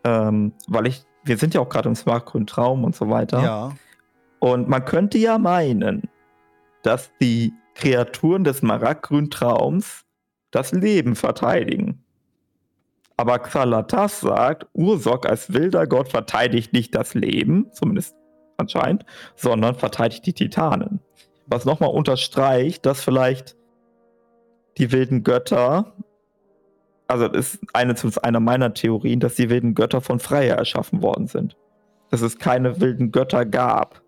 Ähm, 0.04 0.54
weil 0.68 0.88
ich, 0.88 1.04
wir 1.24 1.38
sind 1.38 1.54
ja 1.54 1.62
auch 1.62 1.70
gerade 1.70 1.90
im 1.90 1.96
smartgrünen 1.96 2.48
Traum 2.48 2.84
und 2.84 2.96
so 2.96 3.10
weiter. 3.10 3.42
Ja. 3.42 3.72
Und 4.40 4.68
man 4.70 4.86
könnte 4.86 5.18
ja 5.18 5.38
meinen, 5.38 6.10
dass 6.82 7.12
die 7.22 7.54
Kreaturen 7.76 8.44
des 8.44 8.58
smaragdgrünen 8.58 9.30
Traums 9.30 10.06
das 10.52 10.72
Leben 10.72 11.16
verteidigen. 11.16 12.04
Aber 13.18 13.40
Xalatas 13.40 14.22
sagt, 14.22 14.68
Ursok 14.74 15.28
als 15.28 15.54
wilder 15.54 15.88
Gott 15.88 16.10
verteidigt 16.10 16.72
nicht 16.72 16.96
das 16.96 17.14
Leben, 17.14 17.68
zumindest 17.74 18.16
anscheinend, 18.60 19.06
sondern 19.36 19.76
verteidigt 19.76 20.26
die 20.26 20.34
Titanen. 20.34 21.00
Was 21.48 21.66
nochmal 21.66 21.90
unterstreicht, 21.90 22.86
dass 22.86 23.04
vielleicht 23.04 23.56
die 24.78 24.92
wilden 24.92 25.24
Götter, 25.24 25.94
also 27.08 27.28
das 27.28 27.56
ist 27.56 27.62
eine, 27.74 27.96
einer 28.22 28.40
meiner 28.40 28.74
Theorien, 28.74 29.20
dass 29.20 29.36
die 29.36 29.50
wilden 29.50 29.74
Götter 29.74 30.02
von 30.02 30.20
Freya 30.20 30.56
erschaffen 30.56 31.02
worden 31.02 31.28
sind. 31.28 31.58
Dass 32.12 32.22
es 32.22 32.38
keine 32.38 32.80
wilden 32.80 33.12
Götter 33.12 33.46
gab, 33.46 34.02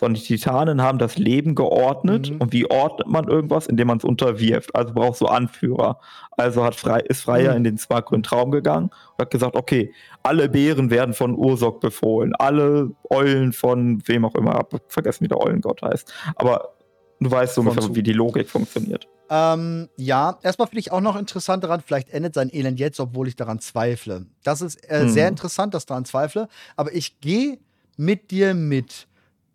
sondern 0.00 0.20
die 0.20 0.26
Titanen 0.26 0.82
haben 0.82 0.98
das 0.98 1.18
Leben 1.18 1.54
geordnet. 1.54 2.30
Mhm. 2.30 2.38
Und 2.38 2.52
wie 2.54 2.68
ordnet 2.68 3.06
man 3.06 3.28
irgendwas? 3.28 3.66
Indem 3.66 3.88
man 3.88 3.98
es 3.98 4.04
unterwirft. 4.04 4.74
Also 4.74 4.94
brauchst 4.94 5.20
du 5.20 5.26
Anführer. 5.26 6.00
Also 6.38 6.64
hat 6.64 6.74
Frey, 6.74 7.02
ist 7.06 7.20
Freier 7.20 7.50
mhm. 7.50 7.58
in 7.58 7.64
den 7.64 7.78
zwar 7.78 8.02
Traum 8.22 8.50
gegangen 8.50 8.86
und 8.86 9.18
hat 9.18 9.30
gesagt, 9.30 9.56
okay, 9.56 9.92
alle 10.22 10.48
Bären 10.48 10.90
werden 10.90 11.12
von 11.12 11.36
Ursok 11.36 11.80
befohlen, 11.80 12.34
alle 12.34 12.92
Eulen 13.10 13.52
von 13.52 14.02
wem 14.06 14.24
auch 14.24 14.34
immer, 14.34 14.54
hab 14.54 14.74
vergessen, 14.88 15.24
wie 15.24 15.28
der 15.28 15.38
Eulengott 15.38 15.82
heißt. 15.82 16.12
Aber 16.34 16.70
du 17.20 17.30
weißt 17.30 17.54
so 17.54 17.60
ungefähr, 17.60 17.94
wie 17.94 18.02
die 18.02 18.14
Logik 18.14 18.48
funktioniert. 18.48 19.06
Ähm, 19.28 19.90
ja, 19.96 20.38
erstmal 20.42 20.66
finde 20.68 20.80
ich 20.80 20.92
auch 20.92 21.02
noch 21.02 21.16
interessant 21.16 21.62
daran, 21.62 21.82
vielleicht 21.84 22.08
endet 22.08 22.34
sein 22.34 22.48
Elend 22.50 22.80
jetzt, 22.80 22.98
obwohl 23.00 23.28
ich 23.28 23.36
daran 23.36 23.60
zweifle. 23.60 24.26
Das 24.42 24.62
ist 24.62 24.76
äh, 24.90 25.04
mhm. 25.04 25.08
sehr 25.10 25.28
interessant, 25.28 25.74
dass 25.74 25.82
ich 25.82 25.86
daran 25.86 26.06
zweifle. 26.06 26.48
Aber 26.76 26.94
ich 26.94 27.20
gehe 27.20 27.58
mit 27.98 28.30
dir 28.30 28.54
mit. 28.54 29.06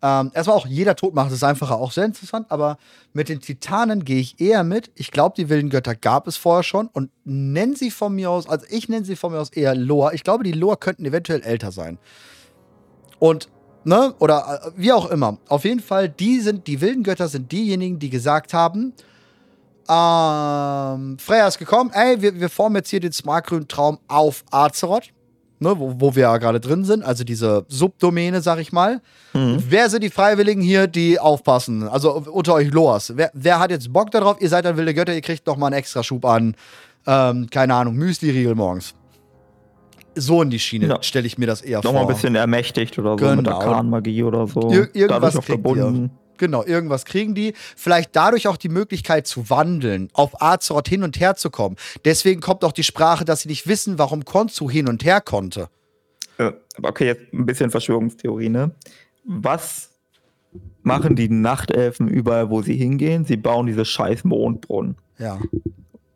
Ähm, 0.06 0.30
erstmal 0.34 0.56
auch 0.56 0.66
jeder 0.66 0.94
Tod 0.94 1.14
macht 1.14 1.32
es 1.32 1.42
einfacher, 1.42 1.78
auch 1.78 1.90
sehr 1.90 2.04
interessant, 2.04 2.46
aber 2.50 2.78
mit 3.12 3.28
den 3.28 3.40
Titanen 3.40 4.04
gehe 4.04 4.20
ich 4.20 4.40
eher 4.40 4.62
mit. 4.62 4.92
Ich 4.94 5.10
glaube, 5.10 5.34
die 5.36 5.48
wilden 5.48 5.68
Götter 5.68 5.96
gab 5.96 6.28
es 6.28 6.36
vorher 6.36 6.62
schon 6.62 6.86
und 6.86 7.10
nennen 7.24 7.74
sie 7.74 7.90
von 7.90 8.14
mir 8.14 8.30
aus, 8.30 8.48
also 8.48 8.64
ich 8.70 8.88
nenne 8.88 9.04
sie 9.04 9.16
von 9.16 9.32
mir 9.32 9.40
aus 9.40 9.50
eher 9.50 9.74
Loa. 9.74 10.12
Ich 10.12 10.22
glaube, 10.22 10.44
die 10.44 10.52
Loa 10.52 10.76
könnten 10.76 11.04
eventuell 11.04 11.42
älter 11.42 11.72
sein. 11.72 11.98
Und, 13.18 13.48
ne, 13.82 14.14
oder 14.20 14.60
äh, 14.64 14.70
wie 14.76 14.92
auch 14.92 15.10
immer. 15.10 15.38
Auf 15.48 15.64
jeden 15.64 15.80
Fall, 15.80 16.08
die 16.08 16.38
sind, 16.38 16.68
die 16.68 16.80
wilden 16.80 17.02
Götter 17.02 17.26
sind 17.26 17.50
diejenigen, 17.50 17.98
die 17.98 18.10
gesagt 18.10 18.54
haben, 18.54 18.92
ähm, 19.88 21.18
Freya 21.18 21.48
ist 21.48 21.58
gekommen, 21.58 21.90
ey, 21.92 22.22
wir, 22.22 22.38
wir 22.38 22.48
formen 22.48 22.76
jetzt 22.76 22.90
hier 22.90 23.00
den 23.00 23.12
smartgrünen 23.12 23.66
Traum 23.66 23.98
auf 24.06 24.44
Azeroth 24.52 25.10
ne, 25.58 25.78
wo, 25.78 25.94
wo 25.98 26.14
wir 26.14 26.22
ja 26.22 26.38
gerade 26.38 26.60
drin 26.60 26.84
sind, 26.84 27.04
also 27.04 27.24
diese 27.24 27.64
Subdomäne, 27.68 28.40
sag 28.40 28.58
ich 28.58 28.72
mal. 28.72 29.00
Mhm. 29.32 29.62
Wer 29.68 29.90
sind 29.90 30.02
die 30.02 30.10
Freiwilligen 30.10 30.62
hier, 30.62 30.86
die 30.86 31.18
aufpassen? 31.18 31.88
Also 31.88 32.12
unter 32.12 32.54
euch 32.54 32.70
Loas. 32.70 33.12
Wer, 33.16 33.30
wer 33.34 33.58
hat 33.58 33.70
jetzt 33.70 33.92
Bock 33.92 34.10
darauf? 34.10 34.40
Ihr 34.40 34.48
seid 34.48 34.64
dann 34.64 34.76
wilde 34.76 34.94
Götter, 34.94 35.14
ihr 35.14 35.20
kriegt 35.20 35.46
noch 35.46 35.56
mal 35.56 35.66
einen 35.66 35.76
extra 35.76 36.02
Schub 36.02 36.24
an, 36.24 36.54
ähm, 37.06 37.48
keine 37.50 37.74
Ahnung, 37.74 37.94
Müsli-Riegel 37.96 38.54
morgens. 38.54 38.94
So 40.14 40.40
in 40.40 40.48
die 40.48 40.58
Schiene 40.58 40.86
ja. 40.86 41.02
stelle 41.02 41.26
ich 41.26 41.36
mir 41.36 41.46
das 41.46 41.60
eher 41.60 41.78
noch 41.78 41.82
vor. 41.82 41.92
Nochmal 41.92 42.08
ein 42.08 42.14
bisschen 42.14 42.34
ermächtigt 42.34 42.98
oder 42.98 43.10
so 43.10 43.16
genau. 43.16 43.36
mit 43.36 43.48
Arkanmagie 43.48 44.22
oder 44.22 44.46
so. 44.46 44.70
Ir 44.70 44.88
irgendwas 44.94 45.34
Dadurch 45.34 45.44
verbunden. 45.44 46.04
Ihr. 46.04 46.25
Genau, 46.38 46.64
irgendwas 46.64 47.04
kriegen 47.04 47.34
die. 47.34 47.54
Vielleicht 47.76 48.14
dadurch 48.14 48.48
auch 48.48 48.56
die 48.56 48.68
Möglichkeit 48.68 49.26
zu 49.26 49.50
wandeln, 49.50 50.08
auf 50.12 50.40
Azeroth 50.42 50.88
hin 50.88 51.02
und 51.02 51.20
her 51.20 51.36
zu 51.36 51.50
kommen. 51.50 51.76
Deswegen 52.04 52.40
kommt 52.40 52.64
auch 52.64 52.72
die 52.72 52.84
Sprache, 52.84 53.24
dass 53.24 53.40
sie 53.40 53.48
nicht 53.48 53.66
wissen, 53.66 53.98
warum 53.98 54.24
Konzu 54.24 54.70
hin 54.70 54.88
und 54.88 55.04
her 55.04 55.20
konnte. 55.20 55.68
Äh, 56.38 56.52
okay, 56.82 57.06
jetzt 57.06 57.32
ein 57.32 57.46
bisschen 57.46 57.70
Verschwörungstheorie, 57.70 58.48
ne? 58.48 58.72
Was 59.24 59.90
machen 60.82 61.16
die 61.16 61.28
Nachtelfen 61.28 62.08
überall, 62.08 62.50
wo 62.50 62.62
sie 62.62 62.76
hingehen? 62.76 63.24
Sie 63.24 63.36
bauen 63.36 63.66
diese 63.66 63.84
scheiß 63.84 64.24
Mondbrunnen. 64.24 64.96
Ja. 65.18 65.38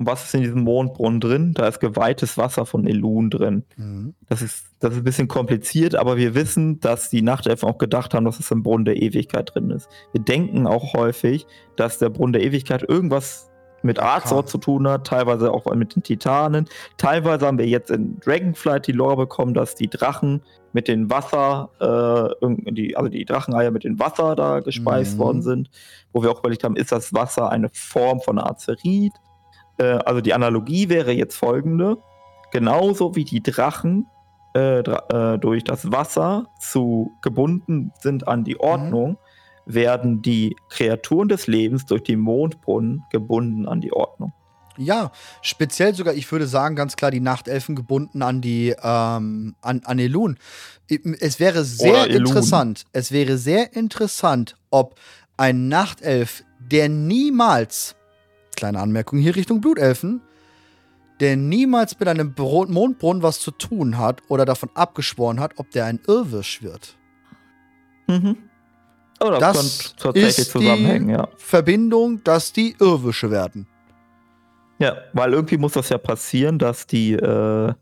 Und 0.01 0.07
was 0.07 0.25
ist 0.25 0.35
in 0.35 0.41
diesem 0.41 0.65
Mondbrunnen 0.65 1.21
drin? 1.21 1.53
Da 1.53 1.69
ist 1.69 1.79
geweihtes 1.79 2.39
Wasser 2.39 2.65
von 2.65 2.87
Elun 2.87 3.29
drin. 3.29 3.65
Mhm. 3.77 4.15
Das, 4.31 4.41
ist, 4.41 4.65
das 4.81 4.93
ist 4.93 5.01
ein 5.01 5.05
bisschen 5.05 5.29
kompliziert, 5.29 5.95
aber 5.95 6.17
wir 6.17 6.35
wissen, 6.35 6.81
dass 6.81 7.11
die 7.11 7.21
Nachtelfen 7.21 7.69
auch 7.69 7.77
gedacht 7.77 8.15
haben, 8.15 8.25
dass 8.25 8.41
es 8.41 8.51
im 8.51 8.63
Brunnen 8.63 8.87
der 8.87 8.97
Ewigkeit 8.97 9.55
drin 9.55 9.69
ist. 9.69 9.91
Wir 10.13 10.23
denken 10.23 10.67
auch 10.67 10.95
häufig, 10.95 11.47
dass 11.77 11.99
der 11.99 12.09
Brunnen 12.09 12.33
der 12.33 12.43
Ewigkeit 12.43 12.83
irgendwas 12.89 13.51
mit 13.83 13.99
Arzort 13.99 14.49
zu 14.49 14.57
tun 14.57 14.89
hat, 14.89 15.07
teilweise 15.07 15.53
auch 15.53 15.67
mit 15.75 15.95
den 15.95 16.03
Titanen. 16.03 16.67
Teilweise 16.97 17.47
haben 17.47 17.59
wir 17.59 17.67
jetzt 17.67 17.91
in 17.91 18.19
Dragonflight 18.21 18.87
die 18.87 18.93
Lore 18.93 19.17
bekommen, 19.17 19.53
dass 19.53 19.75
die 19.75 19.89
Drachen 19.89 20.41
mit 20.73 20.89
den 20.89 21.11
Wasser, 21.11 21.69
äh, 22.41 22.47
die, 22.73 22.97
also 22.97 23.11
die 23.11 23.27
Dracheneier 23.27 23.71
mit 23.71 23.85
dem 23.85 23.99
Wasser 23.99 24.35
da 24.35 24.61
gespeist 24.61 25.17
mhm. 25.17 25.19
worden 25.19 25.43
sind, 25.43 25.71
wo 26.15 26.23
wir 26.23 26.31
auch 26.31 26.39
überlegt 26.39 26.65
haben, 26.65 26.77
ist 26.77 26.91
das 26.91 27.13
Wasser 27.13 27.51
eine 27.51 27.69
Form 27.75 28.23
von 28.23 28.39
Azerit? 28.39 29.13
Äh, 29.81 29.99
also 30.05 30.21
die 30.21 30.35
Analogie 30.35 30.89
wäre 30.89 31.13
jetzt 31.13 31.37
folgende. 31.37 31.97
Genauso 32.53 33.17
wie 33.17 33.25
die 33.25 33.43
Drachen 33.43 34.07
äh, 34.55 34.83
dra 34.83 35.35
äh, 35.35 35.39
durch 35.39 35.65
das 35.65 35.91
Wasser 35.91 36.47
zu 36.59 37.13
gebunden 37.23 37.93
sind 38.01 38.29
an 38.29 38.45
die 38.45 38.59
Ordnung, 38.59 39.13
mhm. 39.13 39.75
werden 39.75 40.23
die 40.23 40.57
Kreaturen 40.69 41.29
des 41.29 41.47
Lebens 41.47 41.87
durch 41.87 42.03
die 42.03 42.17
Mondbrunnen 42.17 43.05
gebunden 43.11 43.67
an 43.67 43.81
die 43.81 43.93
Ordnung. 43.93 44.33
Ja, 44.77 45.13
speziell 45.43 45.95
sogar, 45.95 46.15
ich 46.15 46.31
würde 46.31 46.47
sagen, 46.47 46.75
ganz 46.75 46.97
klar 46.97 47.11
die 47.11 47.21
Nachtelfen 47.21 47.77
gebunden 47.77 48.23
an 48.23 48.41
die 48.41 48.75
ähm, 48.83 49.55
an, 49.61 49.83
an 49.85 49.99
Elun. 49.99 50.39
Es 50.89 51.39
wäre 51.39 51.65
sehr 51.65 52.09
interessant, 52.09 52.85
es 52.93 53.13
wäre 53.13 53.37
sehr 53.37 53.77
interessant, 53.77 54.57
ob 54.71 54.99
ein 55.37 55.69
Nachtelf, 55.69 56.45
der 56.59 56.89
niemals 56.89 57.95
kleine 58.61 58.79
Anmerkung 58.79 59.19
hier 59.19 59.35
Richtung 59.35 59.61
Blutelfen, 59.61 60.21
der 61.19 61.37
niemals 61.37 61.99
mit 61.99 62.09
einem 62.09 62.35
Mondbrunnen 62.37 63.23
was 63.23 63.41
zu 63.41 63.51
tun 63.51 63.99
hat 63.99 64.23
oder 64.29 64.45
davon 64.45 64.71
abgeschworen 64.75 65.41
hat, 65.41 65.53
ob 65.57 65.71
der 65.71 65.87
ein 65.87 66.01
Irrwisch 66.07 66.63
wird. 66.63 66.97
Mhm. 68.07 68.37
Oh, 69.23 69.37
das, 69.39 69.95
ist 70.15 70.51
zusammenhängen, 70.51 71.09
die 71.09 71.13
ja. 71.13 71.29
Verbindung, 71.37 72.25
dass 72.25 72.55
die 72.55 72.75
Irrwische 72.79 73.31
werden. 73.31 73.67
Ja, 74.79 74.97
weil 75.13 75.35
irgendwie 75.35 75.59
muss 75.59 75.73
das 75.73 75.91
ja 75.91 75.99
passieren, 75.99 76.59
dass 76.59 76.87
die, 76.87 77.13
äh, 77.13 77.75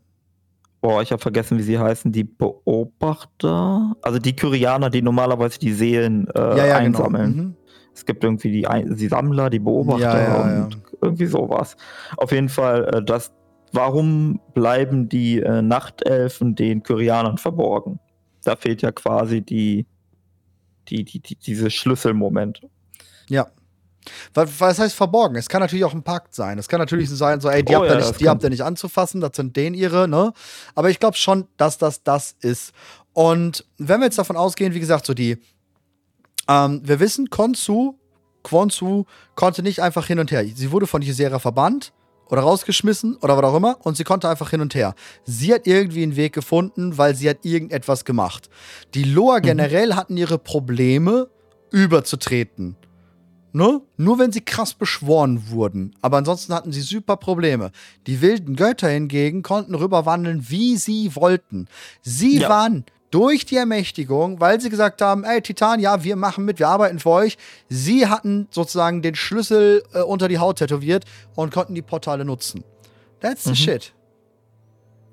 boah, 0.81 1.01
ich 1.01 1.13
habe 1.13 1.21
vergessen, 1.21 1.57
wie 1.57 1.63
sie 1.63 1.79
heißen, 1.79 2.11
die 2.11 2.25
Beobachter, 2.25 3.95
also 4.01 4.19
die 4.19 4.35
Kyrianer, 4.35 4.89
die 4.89 5.01
normalerweise 5.01 5.59
die 5.59 5.71
Seelen 5.71 6.27
äh, 6.35 6.39
ja, 6.39 6.57
ja, 6.57 6.63
genau. 6.65 6.77
einsammeln. 6.77 7.33
Genau. 7.33 7.43
Mhm. 7.43 7.55
Es 7.99 8.05
gibt 8.05 8.23
irgendwie 8.23 8.49
die, 8.61 8.95
die 8.95 9.07
Sammler, 9.09 9.49
die 9.49 9.59
Beobachter 9.59 10.21
ja, 10.21 10.21
ja, 10.21 10.41
und 10.41 10.73
ja. 10.73 10.79
irgendwie 11.01 11.25
sowas. 11.25 11.75
Auf 12.15 12.31
jeden 12.31 12.47
Fall, 12.47 12.85
äh, 12.93 13.03
das, 13.03 13.33
warum 13.73 14.39
bleiben 14.53 15.09
die 15.09 15.41
äh, 15.41 15.61
Nachtelfen 15.61 16.55
den 16.55 16.81
Kyrianern 16.81 17.37
verborgen? 17.37 17.99
Da 18.45 18.55
fehlt 18.55 18.81
ja 18.81 18.93
quasi 18.93 19.41
die, 19.41 19.85
die, 20.87 21.03
die, 21.03 21.19
die 21.19 21.35
diese 21.35 21.69
Schlüsselmoment. 21.69 22.61
Ja. 23.27 23.47
Was, 24.33 24.61
was 24.61 24.79
heißt 24.79 24.95
verborgen? 24.95 25.35
Es 25.35 25.49
kann 25.49 25.59
natürlich 25.59 25.83
auch 25.83 25.93
ein 25.93 26.03
Pakt 26.03 26.33
sein. 26.33 26.57
Es 26.57 26.69
kann 26.69 26.79
natürlich 26.79 27.09
sein, 27.09 27.41
so, 27.41 27.49
ey, 27.49 27.65
die, 27.65 27.75
oh, 27.75 27.79
habt, 27.79 27.87
ja, 27.89 27.95
ihr 27.95 27.97
nicht, 27.97 28.21
die 28.21 28.29
habt 28.29 28.43
ihr 28.43 28.49
nicht 28.49 28.63
anzufassen, 28.63 29.19
das 29.19 29.31
sind 29.35 29.57
denen 29.57 29.75
ihre, 29.75 30.07
ne? 30.07 30.31
Aber 30.73 30.89
ich 30.89 31.01
glaube 31.01 31.17
schon, 31.17 31.47
dass 31.57 31.77
das 31.77 32.01
das 32.03 32.33
ist. 32.39 32.71
Und 33.11 33.65
wenn 33.77 33.99
wir 33.99 34.05
jetzt 34.05 34.17
davon 34.17 34.37
ausgehen, 34.37 34.73
wie 34.73 34.79
gesagt, 34.79 35.05
so 35.05 35.13
die 35.13 35.37
ähm, 36.49 36.81
wir 36.83 36.99
wissen, 36.99 37.29
Konzu, 37.29 37.97
Kwonsu 38.43 39.05
konnte 39.35 39.61
nicht 39.61 39.81
einfach 39.81 40.07
hin 40.07 40.19
und 40.19 40.31
her. 40.31 40.43
Sie 40.43 40.71
wurde 40.71 40.87
von 40.87 41.01
Ysera 41.01 41.39
verbannt 41.39 41.93
oder 42.29 42.41
rausgeschmissen 42.41 43.17
oder 43.17 43.37
was 43.37 43.43
auch 43.43 43.55
immer 43.55 43.77
und 43.83 43.95
sie 43.95 44.03
konnte 44.03 44.27
einfach 44.27 44.49
hin 44.49 44.61
und 44.61 44.75
her. 44.75 44.95
Sie 45.23 45.53
hat 45.53 45.67
irgendwie 45.67 46.03
einen 46.03 46.15
Weg 46.15 46.33
gefunden, 46.33 46.97
weil 46.97 47.15
sie 47.15 47.29
hat 47.29 47.45
irgendetwas 47.45 48.03
gemacht. 48.03 48.49
Die 48.93 49.03
Loa 49.03 49.37
mhm. 49.37 49.43
generell 49.43 49.93
hatten 49.93 50.17
ihre 50.17 50.37
Probleme, 50.37 51.29
überzutreten. 51.71 52.75
Ne? 53.51 53.81
Nur 53.97 54.19
wenn 54.19 54.31
sie 54.31 54.41
krass 54.41 54.73
beschworen 54.73 55.49
wurden. 55.49 55.95
Aber 56.01 56.17
ansonsten 56.17 56.53
hatten 56.53 56.71
sie 56.71 56.81
super 56.81 57.17
Probleme. 57.17 57.71
Die 58.07 58.21
wilden 58.21 58.55
Götter 58.55 58.89
hingegen 58.89 59.41
konnten 59.41 59.75
rüberwandeln, 59.75 60.49
wie 60.49 60.77
sie 60.77 61.15
wollten. 61.15 61.67
Sie 62.01 62.39
ja. 62.39 62.49
waren 62.49 62.85
durch 63.11 63.45
die 63.45 63.55
Ermächtigung, 63.55 64.39
weil 64.39 64.61
sie 64.61 64.69
gesagt 64.69 65.01
haben, 65.01 65.23
ey 65.23 65.41
Titan, 65.41 65.79
ja, 65.79 66.03
wir 66.03 66.15
machen 66.15 66.45
mit, 66.45 66.59
wir 66.59 66.67
arbeiten 66.67 66.99
für 66.99 67.09
euch. 67.09 67.37
Sie 67.67 68.07
hatten 68.07 68.47
sozusagen 68.51 69.01
den 69.01 69.15
Schlüssel 69.15 69.83
äh, 69.93 70.01
unter 70.01 70.27
die 70.27 70.39
Haut 70.39 70.59
tätowiert 70.59 71.05
und 71.35 71.53
konnten 71.53 71.75
die 71.75 71.81
Portale 71.81 72.25
nutzen. 72.25 72.63
That's 73.19 73.43
the 73.43 73.51
mhm. 73.51 73.55
shit. 73.55 73.93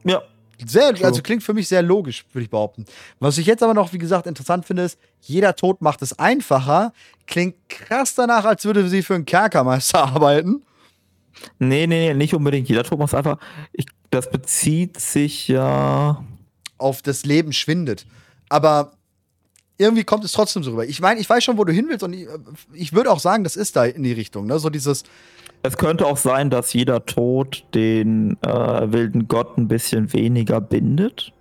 Ja. 0.05 0.23
Sehr, 0.65 0.95
also 1.03 1.21
klingt 1.21 1.43
für 1.43 1.53
mich 1.53 1.69
sehr 1.69 1.83
logisch, 1.83 2.25
würde 2.33 2.45
ich 2.45 2.51
behaupten. 2.51 2.87
Was 3.19 3.37
ich 3.37 3.45
jetzt 3.45 3.63
aber 3.63 3.75
noch, 3.75 3.93
wie 3.93 3.99
gesagt, 3.99 4.27
interessant 4.27 4.65
finde, 4.65 4.85
ist, 4.85 4.99
jeder 5.21 5.55
Tod 5.55 5.83
macht 5.83 6.01
es 6.01 6.19
einfacher. 6.19 6.95
Klingt 7.27 7.57
krass 7.69 8.15
danach, 8.15 8.47
als 8.47 8.65
würde 8.65 8.89
sie 8.89 9.03
für 9.03 9.17
einen 9.17 9.27
Kerkermeister 9.27 10.03
arbeiten. 10.15 10.63
Nee, 11.59 11.87
nee, 11.87 12.09
nee, 12.09 12.15
nicht 12.15 12.33
unbedingt. 12.33 12.71
Jeder 12.71 12.85
Tod 12.85 12.99
macht 12.99 13.09
es 13.09 13.15
einfach. 13.15 13.39
Ich, 13.73 13.85
das 14.09 14.31
bezieht 14.31 14.99
sich 14.99 15.49
ja 15.49 16.25
auf 16.79 17.03
das 17.03 17.25
Leben 17.25 17.53
schwindet. 17.53 18.07
Aber 18.49 18.93
irgendwie 19.79 20.05
kommt 20.05 20.25
es 20.25 20.33
trotzdem 20.33 20.63
so 20.63 20.71
rüber. 20.71 20.87
Ich 20.87 21.01
meine, 21.01 21.21
ich 21.21 21.29
weiß 21.29 21.45
schon, 21.45 21.59
wo 21.59 21.65
du 21.65 21.73
hin 21.73 21.87
willst 21.89 22.03
und 22.03 22.13
ich, 22.13 22.27
ich 22.73 22.93
würde 22.93 23.11
auch 23.11 23.21
sagen, 23.21 23.45
das 23.45 23.57
ist 23.57 23.77
da 23.77 23.85
in 23.85 24.03
die 24.03 24.13
Richtung, 24.13 24.47
ne? 24.47 24.59
So 24.59 24.71
dieses. 24.71 25.05
Es 25.63 25.77
könnte 25.77 26.07
auch 26.07 26.17
sein, 26.17 26.51
dass 26.51 26.73
jeder 26.73 27.05
Tod 27.05 27.65
den 27.75 28.39
äh, 28.43 28.49
wilden 28.93 29.27
Gott 29.29 29.59
ein 29.59 29.69
bisschen 29.69 30.13
weniger 30.13 30.61
bindet. 30.61 31.33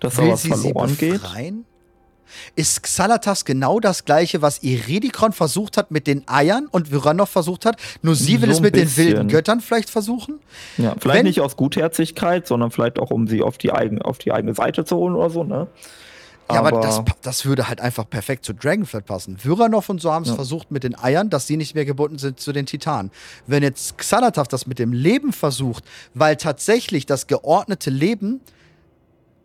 Dass 0.00 0.16
da 0.16 0.28
was 0.28 0.46
verloren 0.46 0.96
geht. 0.96 1.20
Ist 2.56 2.82
Xalatas 2.82 3.44
genau 3.44 3.80
das 3.80 4.04
gleiche, 4.04 4.42
was 4.42 4.62
Iredikon 4.62 5.32
versucht 5.32 5.76
hat 5.76 5.90
mit 5.90 6.06
den 6.06 6.26
Eiern 6.28 6.66
und 6.70 6.90
Vyranov 6.90 7.28
versucht 7.28 7.64
hat? 7.66 7.76
Nur 8.02 8.14
sie 8.14 8.40
will 8.40 8.48
so 8.48 8.54
es 8.54 8.60
mit 8.60 8.74
bisschen. 8.74 8.88
den 8.88 9.14
wilden 9.14 9.28
Göttern 9.28 9.60
vielleicht 9.60 9.90
versuchen? 9.90 10.40
Ja, 10.76 10.94
vielleicht 10.98 11.18
Wenn, 11.18 11.26
nicht 11.26 11.40
aus 11.40 11.56
Gutherzigkeit, 11.56 12.46
sondern 12.46 12.70
vielleicht 12.70 12.98
auch, 12.98 13.10
um 13.10 13.26
sie 13.26 13.42
auf 13.42 13.58
die, 13.58 13.72
eigen, 13.72 14.02
auf 14.02 14.18
die 14.18 14.32
eigene 14.32 14.54
Seite 14.54 14.84
zu 14.84 14.96
holen 14.96 15.14
oder 15.14 15.30
so, 15.30 15.44
ne? 15.44 15.68
Ja, 16.50 16.60
aber, 16.60 16.68
aber 16.68 16.80
das, 16.80 17.02
das, 17.20 17.44
würde 17.44 17.68
halt 17.68 17.80
einfach 17.80 18.08
perfekt 18.08 18.44
zu 18.46 18.54
Dragonflight 18.54 19.04
passen. 19.04 19.36
Vyranov 19.42 19.90
und 19.90 20.00
so 20.00 20.12
haben 20.12 20.22
es 20.22 20.30
ja. 20.30 20.34
versucht 20.34 20.70
mit 20.70 20.82
den 20.82 20.98
Eiern, 20.98 21.28
dass 21.28 21.46
sie 21.46 21.58
nicht 21.58 21.74
mehr 21.74 21.84
gebunden 21.84 22.18
sind 22.18 22.40
zu 22.40 22.52
den 22.52 22.64
Titanen. 22.64 23.10
Wenn 23.46 23.62
jetzt 23.62 23.98
Xanatav 23.98 24.48
das 24.48 24.66
mit 24.66 24.78
dem 24.78 24.94
Leben 24.94 25.34
versucht, 25.34 25.84
weil 26.14 26.36
tatsächlich 26.36 27.04
das 27.04 27.26
geordnete 27.26 27.90
Leben 27.90 28.40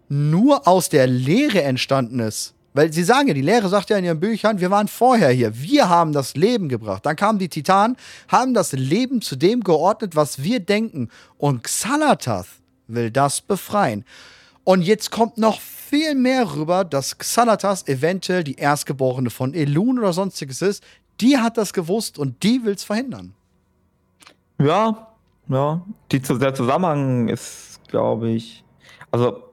nur 0.07 0.67
aus 0.67 0.89
der 0.89 1.07
Lehre 1.07 1.63
entstanden 1.63 2.19
ist. 2.19 2.53
Weil 2.73 2.91
sie 2.91 3.03
sagen 3.03 3.27
ja, 3.27 3.33
die 3.33 3.41
Lehre 3.41 3.69
sagt 3.69 3.89
ja 3.89 3.97
in 3.97 4.05
ihren 4.05 4.19
Büchern, 4.19 4.59
wir 4.59 4.71
waren 4.71 4.87
vorher 4.87 5.29
hier, 5.29 5.59
wir 5.59 5.89
haben 5.89 6.11
das 6.11 6.35
Leben 6.35 6.69
gebracht. 6.69 7.05
Dann 7.05 7.15
kamen 7.15 7.37
die 7.39 7.49
Titanen, 7.49 7.97
haben 8.27 8.53
das 8.53 8.71
Leben 8.73 9.21
zu 9.21 9.35
dem 9.35 9.63
geordnet, 9.63 10.15
was 10.15 10.41
wir 10.41 10.59
denken. 10.59 11.09
Und 11.37 11.63
Xalatath 11.63 12.47
will 12.87 13.11
das 13.11 13.41
befreien. 13.41 14.05
Und 14.63 14.81
jetzt 14.81 15.11
kommt 15.11 15.37
noch 15.37 15.59
viel 15.59 16.15
mehr 16.15 16.55
rüber, 16.55 16.83
dass 16.83 17.17
Xanatas 17.17 17.87
eventuell 17.87 18.43
die 18.43 18.55
Erstgeborene 18.55 19.29
von 19.29 19.53
Elun 19.53 19.99
oder 19.99 20.13
sonstiges 20.13 20.61
ist. 20.61 20.83
Die 21.21 21.37
hat 21.37 21.57
das 21.57 21.73
gewusst 21.73 22.17
und 22.17 22.41
die 22.43 22.63
will 22.63 22.73
es 22.73 22.83
verhindern. 22.83 23.33
Ja, 24.59 25.09
ja. 25.49 25.85
Die, 26.11 26.19
der 26.19 26.53
Zusammenhang 26.55 27.27
ist, 27.27 27.79
glaube 27.87 28.29
ich, 28.29 28.63
also 29.11 29.43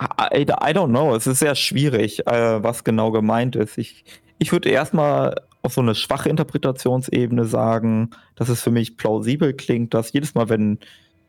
I, 0.00 0.42
I, 0.42 0.72
don't 0.72 0.90
know. 0.90 1.14
Es 1.14 1.26
ist 1.26 1.40
sehr 1.40 1.54
schwierig, 1.54 2.26
äh, 2.26 2.62
was 2.62 2.84
genau 2.84 3.10
gemeint 3.10 3.56
ist. 3.56 3.78
Ich, 3.78 4.04
ich 4.38 4.52
würde 4.52 4.68
erstmal 4.68 5.34
auf 5.62 5.72
so 5.72 5.80
eine 5.80 5.94
schwache 5.94 6.28
Interpretationsebene 6.28 7.44
sagen, 7.44 8.10
dass 8.36 8.48
es 8.48 8.62
für 8.62 8.70
mich 8.70 8.96
plausibel 8.96 9.52
klingt, 9.54 9.94
dass 9.94 10.12
jedes 10.12 10.34
Mal, 10.34 10.48
wenn 10.48 10.78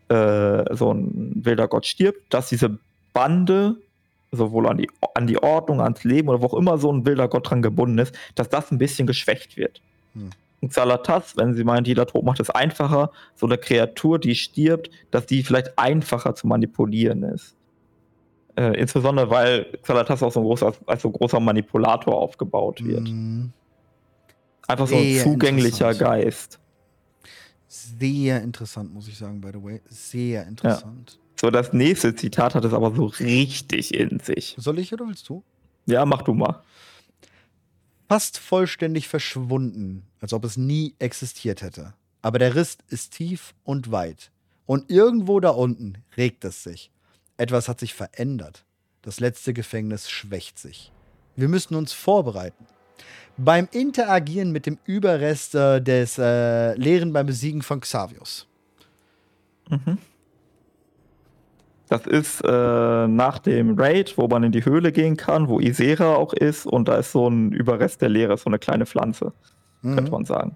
äh, 0.09 0.75
so 0.75 0.93
ein 0.93 1.31
wilder 1.43 1.67
Gott 1.67 1.87
stirbt, 1.87 2.31
dass 2.31 2.49
diese 2.49 2.77
Bande 3.13 3.77
sowohl 4.31 4.67
an 4.67 4.77
die, 4.77 4.89
an 5.15 5.25
die 5.25 5.41
Ordnung, 5.41 5.81
ans 5.81 6.03
Leben 6.03 6.29
oder 6.29 6.41
wo 6.41 6.47
auch 6.47 6.53
immer 6.53 6.77
so 6.77 6.91
ein 6.91 7.05
wilder 7.05 7.27
Gott 7.27 7.49
dran 7.49 7.63
gebunden 7.63 7.97
ist, 7.97 8.13
dass 8.35 8.49
das 8.49 8.71
ein 8.71 8.77
bisschen 8.77 9.07
geschwächt 9.07 9.57
wird. 9.57 9.81
Hm. 10.13 10.29
Und 10.61 10.73
Salatas, 10.73 11.37
wenn 11.37 11.55
sie 11.55 11.63
meint, 11.63 11.87
jeder 11.87 12.05
Tod 12.05 12.23
macht 12.23 12.39
es 12.39 12.49
einfacher, 12.49 13.11
so 13.35 13.45
eine 13.45 13.57
Kreatur, 13.57 14.19
die 14.19 14.35
stirbt, 14.35 14.91
dass 15.09 15.25
die 15.25 15.41
vielleicht 15.41 15.79
einfacher 15.79 16.35
zu 16.35 16.47
manipulieren 16.47 17.23
ist. 17.23 17.55
Äh, 18.55 18.79
insbesondere, 18.79 19.29
weil 19.29 19.79
Salatas 19.83 20.21
auch 20.23 20.31
so 20.31 20.39
ein 20.41 20.45
großer, 20.45 20.73
als 20.85 21.01
so 21.01 21.11
großer 21.11 21.39
Manipulator 21.39 22.13
aufgebaut 22.15 22.83
wird. 22.83 23.07
Hm. 23.07 23.51
Einfach 24.67 24.87
so 24.87 24.95
ein 24.95 25.17
zugänglicher 25.17 25.93
Geist. 25.93 26.59
Sehr 27.67 28.41
interessant, 28.41 28.93
muss 28.93 29.07
ich 29.07 29.17
sagen, 29.17 29.41
by 29.41 29.49
the 29.53 29.63
way. 29.63 29.81
Sehr 29.87 30.47
interessant. 30.47 31.11
Ja. 31.11 31.29
So, 31.39 31.49
das 31.51 31.71
nächste 31.71 32.13
Zitat 32.15 32.53
hat 32.55 32.65
es 32.65 32.73
aber 32.73 32.93
so 32.93 33.05
richtig 33.05 33.93
in 33.93 34.19
sich. 34.19 34.55
Soll 34.57 34.79
ich 34.79 34.91
oder 34.91 35.07
willst 35.07 35.29
du? 35.29 35.43
Ja, 35.85 36.05
mach 36.05 36.21
du 36.21 36.33
mal. 36.33 36.63
Fast 38.09 38.39
vollständig 38.39 39.07
verschwunden, 39.07 40.03
als 40.19 40.33
ob 40.33 40.43
es 40.43 40.57
nie 40.57 40.95
existiert 40.99 41.61
hätte. 41.61 41.93
Aber 42.21 42.39
der 42.39 42.55
Riss 42.55 42.77
ist 42.89 43.13
tief 43.13 43.53
und 43.63 43.91
weit. 43.91 44.31
Und 44.65 44.91
irgendwo 44.91 45.39
da 45.39 45.49
unten 45.49 45.99
regt 46.17 46.43
es 46.43 46.63
sich. 46.63 46.91
Etwas 47.39 47.69
hat 47.69 47.79
sich 47.79 47.93
verändert. 47.93 48.65
Das 49.01 49.19
letzte 49.19 49.53
Gefängnis 49.53 50.09
schwächt 50.09 50.59
sich. 50.59 50.91
Wir 51.35 51.47
müssen 51.47 51.75
uns 51.75 51.93
vorbereiten 51.93 52.65
beim 53.37 53.67
Interagieren 53.71 54.51
mit 54.51 54.65
dem 54.65 54.77
Überrest 54.85 55.55
äh, 55.55 55.81
des 55.81 56.17
äh, 56.17 56.73
Lehren 56.75 57.13
beim 57.13 57.25
Besiegen 57.25 57.61
von 57.61 57.79
Xavius. 57.79 58.47
Mhm. 59.69 59.97
Das 61.87 62.05
ist 62.05 62.41
äh, 62.41 63.07
nach 63.07 63.39
dem 63.39 63.79
Raid, 63.79 64.17
wo 64.17 64.27
man 64.27 64.43
in 64.43 64.51
die 64.51 64.63
Höhle 64.63 64.91
gehen 64.91 65.17
kann, 65.17 65.47
wo 65.47 65.59
Isera 65.59 66.15
auch 66.15 66.33
ist 66.33 66.67
und 66.67 66.87
da 66.87 66.97
ist 66.97 67.11
so 67.11 67.27
ein 67.27 67.51
Überrest 67.51 68.01
der 68.01 68.09
Lehre, 68.09 68.37
so 68.37 68.45
eine 68.45 68.59
kleine 68.59 68.85
Pflanze, 68.85 69.33
mhm. 69.81 69.95
könnte 69.95 70.11
man 70.11 70.25
sagen. 70.25 70.55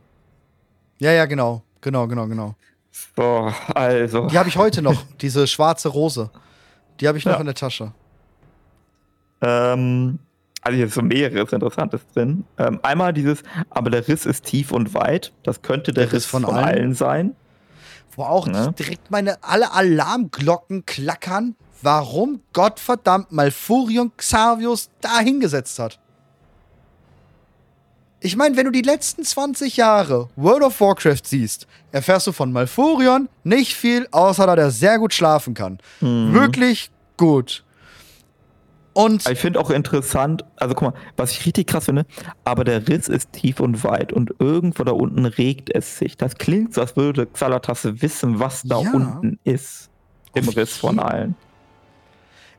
Ja, 1.00 1.12
ja, 1.12 1.26
genau. 1.26 1.64
Genau, 1.82 2.08
genau, 2.08 2.28
genau. 2.28 2.56
So, 3.16 3.52
also. 3.74 4.28
Die 4.28 4.38
habe 4.38 4.50
ich 4.50 4.58
heute 4.58 4.82
noch, 4.82 5.04
diese 5.22 5.48
schwarze 5.48 5.90
Rose. 5.90 6.30
Die 7.04 7.08
habe 7.10 7.18
ich 7.18 7.26
noch 7.26 7.34
ja. 7.34 7.40
in 7.42 7.48
der 7.48 7.56
Tasche. 7.56 7.92
Ähm, 9.42 10.20
also 10.62 10.78
hier 10.78 10.86
ist 10.86 10.94
so 10.94 11.02
mehreres 11.02 11.52
Interessantes 11.52 12.00
drin. 12.14 12.46
Ähm, 12.58 12.80
einmal 12.82 13.12
dieses, 13.12 13.44
aber 13.70 13.90
der 13.90 14.08
Riss 14.08 14.26
ist 14.26 14.46
tief 14.46 14.72
und 14.72 14.94
weit. 14.94 15.34
Das 15.44 15.62
könnte 15.62 15.92
der, 15.92 16.06
der 16.06 16.14
Riss, 16.14 16.24
Riss 16.24 16.26
von, 16.28 16.44
von 16.44 16.56
allen. 16.56 16.66
allen. 16.66 16.94
sein. 16.94 17.36
Wo 18.16 18.24
auch 18.24 18.48
ja. 18.48 18.68
direkt 18.72 19.12
meine 19.12 19.44
alle 19.44 19.74
Alarmglocken 19.74 20.86
klackern, 20.86 21.58
warum 21.82 22.40
Gottverdammt 22.54 23.34
Malfurion 23.34 24.14
Xavius 24.16 24.90
da 25.02 25.20
hingesetzt 25.20 25.80
hat. 25.80 26.00
Ich 28.26 28.38
meine, 28.38 28.56
wenn 28.56 28.64
du 28.64 28.72
die 28.72 28.82
letzten 28.82 29.26
20 29.26 29.76
Jahre 29.76 30.30
World 30.38 30.64
of 30.64 30.80
Warcraft 30.80 31.24
siehst, 31.26 31.68
erfährst 31.92 32.26
du 32.26 32.32
von 32.32 32.54
Malfurion 32.54 33.28
nicht 33.44 33.76
viel, 33.76 34.08
außer 34.12 34.46
dass 34.48 34.58
er 34.58 34.72
sehr 34.72 34.98
gut 34.98 35.14
schlafen 35.14 35.54
kann. 35.54 35.80
Mhm. 36.00 36.34
Wirklich 36.34 36.90
gut. 37.18 37.66
Und 38.94 39.28
ich 39.30 39.40
finde 39.40 39.60
auch 39.60 39.70
interessant, 39.70 40.46
also 40.56 40.74
guck 40.74 40.94
mal, 40.94 41.00
was 41.18 41.32
ich 41.32 41.46
richtig 41.46 41.68
krass 41.68 41.86
finde, 41.86 42.06
aber 42.46 42.64
der 42.64 42.88
Riss 42.88 43.10
ist 43.10 43.34
tief 43.34 43.60
und 43.60 43.84
weit 43.84 44.14
und 44.14 44.34
irgendwo 44.40 44.86
da 44.86 44.94
unten 44.94 45.26
regt 45.26 45.70
es 45.76 45.98
sich. 45.98 46.16
Das 46.16 46.38
klingt 46.38 46.74
so, 46.76 46.80
als 46.80 46.96
würde 46.96 47.26
Xalatasse 47.26 48.02
wissen, 48.02 48.40
was 48.40 48.62
da 48.64 48.80
ja. 48.80 48.92
unten 48.94 49.38
ist. 49.44 49.90
Im 50.34 50.48
Riss 50.48 50.78
von 50.78 50.98
allen. 50.98 51.36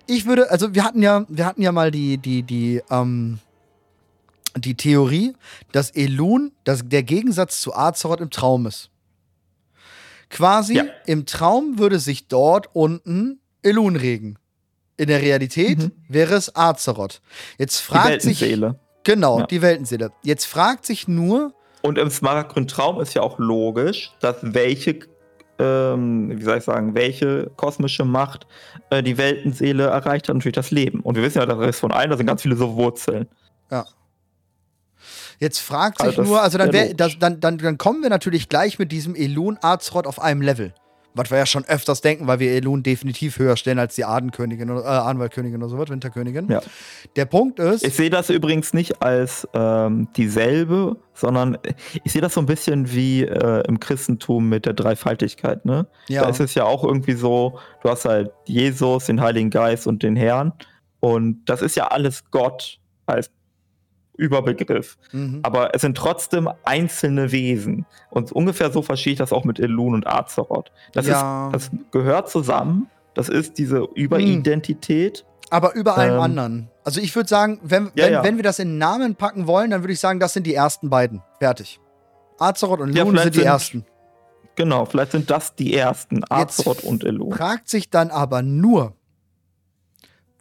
Ich 0.07 0.27
würde, 0.27 0.51
also 0.51 0.75
wir 0.75 0.85
hatten 0.85 1.01
ja, 1.01 1.25
wir 1.29 1.47
hatten 1.47 1.62
ja 1.62 1.73
mal 1.73 1.91
die, 1.91 2.19
die, 2.19 2.43
die, 2.43 2.83
ähm, 2.91 3.39
die 4.57 4.77
Theorie, 4.77 5.35
dass 5.73 5.91
Elun 5.91 6.53
dass 6.65 6.83
der 6.85 7.03
Gegensatz 7.03 7.61
zu 7.61 7.75
Azeroth 7.75 8.21
im 8.21 8.31
Traum 8.31 8.67
ist. 8.67 8.91
Quasi 10.31 10.77
ja. 10.77 10.85
im 11.07 11.27
Traum 11.27 11.79
würde 11.79 11.99
sich 11.99 12.29
dort 12.29 12.69
unten 12.73 13.41
Elun 13.63 13.97
regen. 13.97 14.39
In 14.97 15.09
der 15.09 15.23
Realität 15.23 15.79
mhm. 15.79 15.93
wäre 16.09 16.35
es 16.35 16.55
Azeroth. 16.55 17.21
Jetzt 17.59 17.81
fragt 17.81 18.07
die 18.07 18.11
Weltenseele. 18.11 18.71
sich. 18.71 18.79
Genau, 19.05 19.41
ja. 19.41 19.47
die 19.47 19.63
Weltenseele. 19.63 20.13
Jetzt 20.23 20.47
fragt 20.47 20.87
sich 20.87 21.09
nur. 21.09 21.53
Und 21.83 21.99
im 21.99 22.11
Smaragdgrün 22.11 22.67
Traum 22.67 23.01
ist 23.01 23.15
ja 23.15 23.23
auch 23.23 23.39
logisch, 23.39 24.13
dass 24.21 24.37
welche, 24.41 25.01
ähm, 25.59 26.33
wie 26.39 26.43
soll 26.43 26.59
ich 26.59 26.65
sagen, 26.65 26.95
welche 26.95 27.51
kosmische 27.57 28.05
Macht 28.05 28.47
äh, 28.91 29.03
die 29.03 29.19
Weltenseele 29.19 29.85
erreicht 29.85 30.29
hat, 30.29 30.37
natürlich 30.37 30.55
das 30.55 30.71
Leben. 30.71 31.01
Und 31.01 31.17
wir 31.17 31.23
wissen 31.23 31.39
ja, 31.39 31.47
das 31.47 31.69
ist 31.69 31.81
von 31.81 31.93
allen, 31.93 32.11
da 32.11 32.17
sind 32.17 32.27
ganz 32.27 32.43
viele 32.43 32.57
so 32.57 32.75
Wurzeln. 32.77 33.29
Ja. 33.71 33.85
Jetzt 35.39 35.59
fragt 35.59 35.99
sich 35.99 36.07
also 36.07 36.22
nur, 36.22 36.43
also 36.43 36.59
dann, 36.59 36.72
wär, 36.72 36.95
das, 36.95 37.18
dann, 37.18 37.41
dann, 37.41 37.59
dann 37.59 37.78
kommen 37.78 38.03
wir 38.03 38.11
natürlich 38.11 38.49
gleich 38.49 38.78
mit 38.78 38.93
diesem 38.93 39.14
Elun 39.14 39.59
Azeroth 39.61 40.07
auf 40.07 40.20
einem 40.20 40.43
Level. 40.43 40.74
Was 41.16 41.30
wir 41.30 41.39
ja 41.39 41.47
schon 41.47 41.64
öfters 41.64 42.01
denken, 42.01 42.26
weil 42.26 42.41
wir 42.41 42.51
Elun 42.51 42.82
definitiv 42.82 43.39
höher 43.39 43.57
stellen 43.57 43.78
als 43.78 43.95
die 43.95 44.05
Adenkönigin 44.05 44.68
oder 44.68 44.82
äh, 44.82 44.89
Anwaltkönigin 44.89 45.62
oder 45.62 45.68
so 45.68 45.78
was, 45.78 45.89
Winterkönigin. 45.89 46.49
Ja. 46.49 46.61
Der 47.14 47.24
Punkt 47.24 47.61
ist. 47.61 47.85
Ich 47.85 47.95
sehe 47.95 48.11
das 48.11 48.30
übrigens 48.30 48.74
nicht 48.74 49.01
als 49.01 49.47
ähm, 49.55 50.09
dieselbe, 50.16 50.97
sondern 51.12 51.57
ich 52.03 52.11
sehe 52.11 52.20
das 52.20 52.35
so 52.35 52.41
ein 52.41 52.47
bisschen 52.47 52.93
wie 52.93 53.22
äh, 53.22 53.62
im 53.68 53.78
Christentum 53.78 54.49
mit 54.49 54.66
der 54.66 54.72
Dreifaltigkeit, 54.72 55.64
ne? 55.64 55.87
Ja. 56.09 56.22
Da 56.22 56.30
ist 56.30 56.41
es 56.41 56.57
ja 56.57 56.64
auch 56.64 56.82
irgendwie 56.82 57.14
so, 57.14 57.61
du 57.85 57.91
hast 57.91 58.07
halt 58.07 58.32
Jesus, 58.47 59.07
den 59.07 59.20
Heiligen 59.20 59.51
Geist 59.51 59.87
und 59.87 60.03
den 60.03 60.16
Herrn. 60.16 60.53
Und 60.99 61.45
das 61.45 61.62
ist 61.62 61.76
ja 61.76 61.87
alles 61.89 62.24
Gott 62.32 62.80
als 63.07 63.30
Überbegriff. 64.17 64.97
Mhm. 65.12 65.41
Aber 65.43 65.75
es 65.75 65.83
sind 65.83 65.97
trotzdem 65.97 66.49
einzelne 66.65 67.33
Wesen. 67.33 67.87
Und 68.11 68.33
ungefähr 68.33 68.71
so 68.71 68.83
verstehe 68.83 69.15
ich 69.15 69.19
das 69.19 69.33
auch 69.33 69.45
mit 69.45 69.59
Elun 69.59 69.95
und 69.95 70.07
Azeroth. 70.07 70.71
Das, 70.93 71.07
ja. 71.07 71.49
ist, 71.49 71.55
das 71.55 71.71
gehört 71.91 72.31
zusammen. 72.31 72.89
Das 73.15 73.29
ist 73.29 73.59
diese 73.59 73.89
Überidentität. 73.95 75.25
Aber 75.51 75.75
über 75.75 75.97
allem 75.97 76.15
ähm, 76.15 76.21
anderen. 76.21 76.71
Also 76.85 77.01
ich 77.01 77.15
würde 77.15 77.29
sagen, 77.29 77.61
wenn, 77.62 77.87
ja, 77.95 78.05
wenn, 78.07 78.12
ja. 78.12 78.25
wenn 78.25 78.37
wir 78.37 78.43
das 78.43 78.59
in 78.59 78.79
Namen 78.79 79.15
packen 79.15 79.47
wollen, 79.47 79.71
dann 79.71 79.83
würde 79.83 79.93
ich 79.93 80.01
sagen, 80.01 80.21
das 80.21 80.33
sind 80.33 80.47
die 80.47 80.55
ersten 80.55 80.91
beiden. 80.91 81.23
Fertig. 81.39 81.81
Azeroth 82.39 82.81
und 82.81 82.97
Elun 82.97 83.17
sind 83.17 83.35
die 83.35 83.39
sind, 83.39 83.47
ersten. 83.47 83.87
Genau, 84.57 84.85
vielleicht 84.85 85.12
sind 85.12 85.31
das 85.31 85.55
die 85.55 85.75
ersten. 85.75 86.25
Azeroth 86.29 86.79
Jetzt 86.79 86.87
und 86.87 87.05
Elun. 87.05 87.33
Fragt 87.33 87.69
sich 87.69 87.91
dann 87.91 88.11
aber 88.11 88.43
nur, 88.43 88.95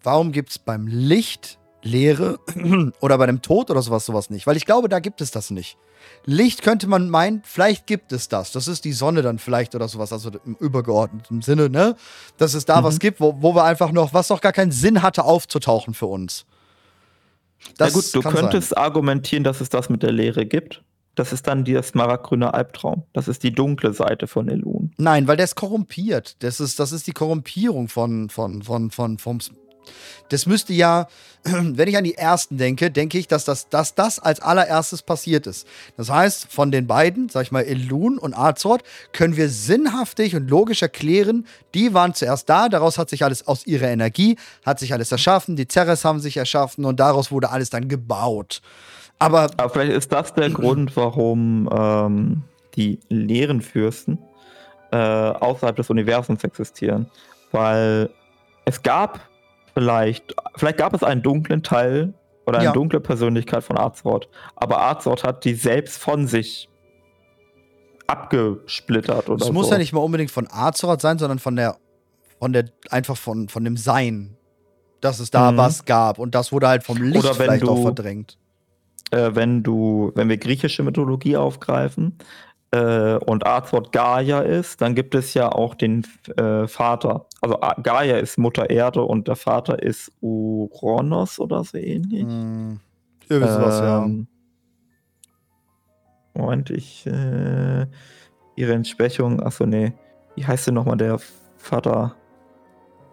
warum 0.03 0.31
gibt 0.31 0.51
es 0.51 0.59
beim 0.59 0.87
Licht 0.87 1.59
Leere 1.83 2.39
oder 3.01 3.17
bei 3.17 3.25
dem 3.25 3.41
Tod 3.41 3.69
oder 3.69 3.81
sowas, 3.81 4.05
sowas 4.05 4.29
nicht. 4.29 4.47
Weil 4.47 4.57
ich 4.57 4.65
glaube, 4.65 4.89
da 4.89 4.99
gibt 4.99 5.21
es 5.21 5.31
das 5.31 5.51
nicht. 5.51 5.77
Licht 6.25 6.61
könnte 6.61 6.87
man 6.87 7.09
meinen, 7.09 7.41
vielleicht 7.45 7.87
gibt 7.87 8.11
es 8.11 8.29
das. 8.29 8.51
Das 8.51 8.67
ist 8.67 8.85
die 8.85 8.93
Sonne 8.93 9.21
dann 9.21 9.39
vielleicht 9.39 9.75
oder 9.75 9.87
sowas, 9.87 10.11
also 10.11 10.31
im 10.45 10.55
übergeordneten 10.55 11.41
Sinne, 11.41 11.69
ne? 11.69 11.95
Dass 12.37 12.53
es 12.53 12.65
da 12.65 12.81
mhm. 12.81 12.85
was 12.85 12.99
gibt, 12.99 13.19
wo, 13.19 13.41
wo 13.41 13.55
wir 13.55 13.63
einfach 13.63 13.91
noch, 13.91 14.13
was 14.13 14.29
noch 14.29 14.41
gar 14.41 14.53
keinen 14.53 14.71
Sinn 14.71 15.01
hatte, 15.01 15.23
aufzutauchen 15.23 15.93
für 15.93 16.07
uns. 16.07 16.45
Das 17.77 17.89
ja 17.89 17.93
gut, 17.93 18.15
du 18.15 18.21
könntest 18.21 18.69
sein. 18.69 18.79
argumentieren, 18.79 19.43
dass 19.43 19.61
es 19.61 19.69
das 19.69 19.89
mit 19.89 20.03
der 20.03 20.11
Leere 20.11 20.45
gibt. 20.45 20.83
Das 21.15 21.31
ist 21.31 21.45
dann 21.47 21.63
der 21.63 21.83
smaragdgrüne 21.83 22.53
Albtraum. 22.53 23.03
Das 23.13 23.27
ist 23.27 23.43
die 23.43 23.53
dunkle 23.53 23.93
Seite 23.93 24.25
von 24.25 24.49
Elun. 24.49 24.91
Nein, 24.97 25.27
weil 25.27 25.37
der 25.37 25.43
ist 25.43 25.55
korrumpiert. 25.55 26.41
Das 26.41 26.59
ist, 26.59 26.79
das 26.79 26.91
ist 26.91 27.05
die 27.05 27.11
Korrumpierung 27.11 27.87
von, 27.87 28.29
von, 28.29 28.63
von, 28.63 28.89
von, 28.89 29.19
vom 29.19 29.39
Das 30.29 30.45
müsste 30.45 30.73
ja, 30.73 31.07
wenn 31.43 31.87
ich 31.87 31.97
an 31.97 32.03
die 32.03 32.15
ersten 32.15 32.57
denke, 32.57 32.91
denke 32.91 33.17
ich, 33.17 33.27
dass 33.27 33.45
das, 33.45 33.69
dass 33.69 33.95
das 33.95 34.19
als 34.19 34.39
allererstes 34.39 35.01
passiert 35.01 35.47
ist. 35.47 35.67
Das 35.97 36.09
heißt, 36.09 36.47
von 36.49 36.71
den 36.71 36.87
beiden, 36.87 37.29
sag 37.29 37.43
ich 37.43 37.51
mal, 37.51 37.63
Elun 37.63 38.17
und 38.17 38.33
Azort, 38.33 38.83
können 39.11 39.37
wir 39.37 39.49
sinnhaftig 39.49 40.35
und 40.35 40.49
logisch 40.49 40.81
erklären, 40.81 41.45
die 41.73 41.93
waren 41.93 42.13
zuerst 42.13 42.49
da, 42.49 42.69
daraus 42.69 42.97
hat 42.97 43.09
sich 43.09 43.23
alles 43.23 43.47
aus 43.47 43.65
ihrer 43.67 43.89
Energie, 43.89 44.37
hat 44.65 44.79
sich 44.79 44.93
alles 44.93 45.11
erschaffen, 45.11 45.55
die 45.55 45.67
Ceres 45.69 46.05
haben 46.05 46.19
sich 46.19 46.37
erschaffen 46.37 46.85
und 46.85 46.99
daraus 46.99 47.31
wurde 47.31 47.49
alles 47.49 47.69
dann 47.69 47.87
gebaut. 47.87 48.61
Aber, 49.19 49.49
Aber 49.57 49.69
vielleicht 49.69 49.93
ist 49.93 50.11
das 50.11 50.33
der 50.33 50.49
Grund, 50.49 50.95
warum 50.97 51.69
ähm, 51.71 52.43
die 52.75 52.99
leeren 53.09 53.61
Fürsten 53.61 54.17
äh, 54.91 54.97
außerhalb 54.97 55.75
des 55.75 55.89
Universums 55.89 56.43
existieren. 56.43 57.09
Weil 57.51 58.09
es 58.65 58.81
gab 58.81 59.21
vielleicht, 59.73 60.35
vielleicht 60.55 60.77
gab 60.77 60.93
es 60.93 61.03
einen 61.03 61.21
dunklen 61.21 61.63
Teil 61.63 62.13
oder 62.45 62.59
eine 62.59 62.65
ja. 62.65 62.71
dunkle 62.73 62.99
Persönlichkeit 62.99 63.63
von 63.63 63.77
Arzort, 63.77 64.29
aber 64.55 64.79
Arzort 64.79 65.23
hat 65.23 65.45
die 65.45 65.53
selbst 65.53 65.97
von 65.97 66.27
sich 66.27 66.69
abgesplittert 68.07 69.29
oder 69.29 69.43
Es 69.43 69.51
muss 69.51 69.69
ja 69.69 69.77
nicht 69.77 69.93
mal 69.93 70.01
unbedingt 70.01 70.31
von 70.31 70.47
Arzort 70.47 71.01
sein, 71.01 71.17
sondern 71.17 71.39
von 71.39 71.55
der, 71.55 71.77
von 72.39 72.53
der, 72.53 72.65
einfach 72.89 73.17
von, 73.17 73.47
von 73.47 73.63
dem 73.63 73.77
Sein, 73.77 74.35
dass 74.99 75.19
es 75.19 75.31
da 75.31 75.51
mhm. 75.51 75.57
was 75.57 75.85
gab 75.85 76.19
und 76.19 76.35
das 76.35 76.51
wurde 76.51 76.67
halt 76.67 76.83
vom 76.83 77.01
Licht 77.01 77.25
vielleicht 77.35 77.63
du, 77.63 77.69
auch 77.69 77.81
verdrängt. 77.81 78.37
Äh, 79.11 79.35
wenn 79.35 79.63
du, 79.63 80.11
wenn 80.15 80.29
wir 80.29 80.37
griechische 80.37 80.83
Mythologie 80.83 81.37
aufgreifen, 81.37 82.17
äh, 82.73 83.17
und 83.25 83.45
Arzort 83.45 83.91
Gaia 83.91 84.39
ist, 84.39 84.81
dann 84.81 84.95
gibt 84.95 85.13
es 85.13 85.35
ja 85.35 85.51
auch 85.51 85.75
den 85.75 86.05
äh, 86.37 86.67
Vater. 86.67 87.27
Also 87.39 87.59
Gaia 87.83 88.17
ist 88.17 88.39
Mutter 88.39 88.69
Erde 88.69 89.03
und 89.03 89.27
der 89.27 89.35
Vater 89.35 89.81
ist 89.81 90.11
Uranus 90.21 91.39
oder 91.39 91.63
so 91.63 91.77
ähnlich. 91.77 92.23
Hm. 92.23 92.79
Ihr 93.29 93.41
wisst 93.41 93.57
ähm, 93.57 93.61
was, 93.63 93.79
ja. 93.79 94.09
Moment, 96.33 96.71
ich 96.71 97.05
äh, 97.05 97.85
ihre 98.55 98.73
Entsprechung, 98.73 99.39
achso, 99.41 99.67
nee. 99.67 99.93
Wie 100.35 100.45
heißt 100.45 100.65
denn 100.65 100.73
nochmal 100.73 100.97
der 100.97 101.19
Vater? 101.57 102.15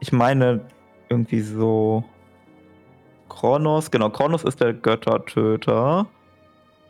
Ich 0.00 0.10
meine 0.10 0.62
irgendwie 1.10 1.42
so 1.42 2.02
Kronos, 3.28 3.90
genau, 3.90 4.08
Kronos 4.08 4.42
ist 4.44 4.60
der 4.62 4.72
Göttertöter. 4.72 6.06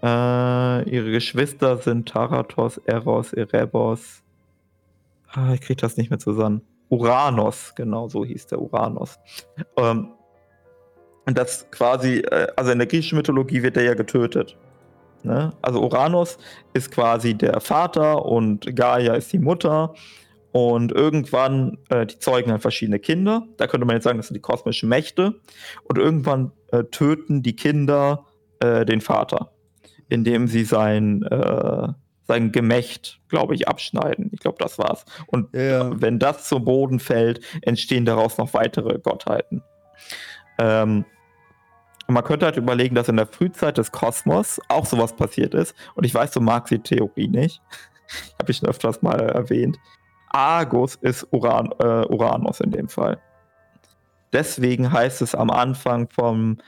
Äh, 0.03 0.88
ihre 0.90 1.11
Geschwister 1.11 1.76
sind 1.76 2.09
Taratos, 2.09 2.78
Eros, 2.78 3.32
Erebos. 3.32 4.22
Ah, 5.28 5.53
ich 5.53 5.61
krieg 5.61 5.78
das 5.78 5.96
nicht 5.96 6.11
mehr 6.11 6.18
zusammen. 6.18 6.62
Uranus, 6.88 7.74
genau 7.76 8.09
so 8.09 8.24
hieß 8.24 8.46
der 8.48 8.61
Uranus. 8.61 9.18
Ähm, 9.76 10.09
und 11.26 11.38
das 11.38 11.70
quasi, 11.70 12.18
äh, 12.18 12.48
also 12.57 12.72
in 12.72 12.78
der 12.78 12.86
griechischen 12.86 13.16
Mythologie 13.16 13.62
wird 13.62 13.76
der 13.76 13.84
ja 13.84 13.94
getötet. 13.94 14.57
Ne? 15.22 15.53
Also 15.61 15.82
Uranus 15.82 16.38
ist 16.72 16.90
quasi 16.90 17.34
der 17.34 17.61
Vater 17.61 18.24
und 18.24 18.74
Gaia 18.74 19.14
ist 19.14 19.32
die 19.32 19.38
Mutter. 19.38 19.94
Und 20.53 20.90
irgendwann, 20.90 21.78
äh, 21.90 22.07
die 22.07 22.18
zeugen 22.18 22.51
halt 22.51 22.62
verschiedene 22.62 22.98
Kinder. 22.98 23.46
Da 23.57 23.68
könnte 23.68 23.86
man 23.86 23.94
jetzt 23.96 24.05
sagen, 24.05 24.18
das 24.18 24.28
sind 24.28 24.34
die 24.34 24.40
kosmischen 24.40 24.88
Mächte. 24.88 25.40
Und 25.84 25.98
irgendwann 25.98 26.51
äh, 26.72 26.82
töten 26.84 27.42
die 27.42 27.55
Kinder 27.55 28.26
äh, 28.59 28.84
den 28.84 29.01
Vater 29.01 29.53
indem 30.11 30.47
sie 30.47 30.65
sein, 30.65 31.23
äh, 31.23 31.89
sein 32.29 32.53
Gemächt, 32.53 33.21
glaube 33.29 33.55
ich, 33.55 33.69
abschneiden. 33.69 34.31
Ich 34.33 34.41
glaube, 34.41 34.59
das 34.61 34.79
war's. 34.79 35.05
Und 35.27 35.55
ja. 35.55 35.91
wenn 36.01 36.19
das 36.19 36.47
zum 36.49 36.65
Boden 36.65 37.01
fällt, 37.01 37.41
entstehen 37.63 38.05
daraus 38.05 38.37
noch 38.37 38.53
weitere 38.53 38.99
Gottheiten. 38.99 39.63
Ähm, 40.59 41.05
man 42.07 42.25
könnte 42.25 42.47
halt 42.47 42.57
überlegen, 42.57 42.95
dass 42.95 43.09
in 43.09 43.17
der 43.17 43.27
Frühzeit 43.27 43.79
des 43.79 43.93
Kosmos 43.93 44.61
auch 44.69 44.85
sowas 44.85 45.15
passiert 45.15 45.55
ist. 45.55 45.75
Und 45.95 46.05
ich 46.05 46.15
weiß, 46.15 46.33
du 46.33 46.41
magst 46.41 46.73
die 46.73 46.81
Theorie 46.81 47.29
nicht. 47.29 47.63
Habe 48.39 48.51
ich 48.51 48.59
schon 48.59 48.69
öfters 48.69 49.03
mal 49.03 49.21
erwähnt. 49.21 49.79
Argus 50.29 50.97
ist 50.97 51.27
Uran, 51.31 51.71
äh, 51.79 52.07
Uranus 52.07 52.61
in 52.61 52.71
dem 52.71 52.89
Fall. 52.89 53.19
Deswegen 54.33 54.93
heißt 54.93 55.23
es 55.23 55.35
am 55.35 55.51
Anfang 55.51 56.09
vom 56.09 56.59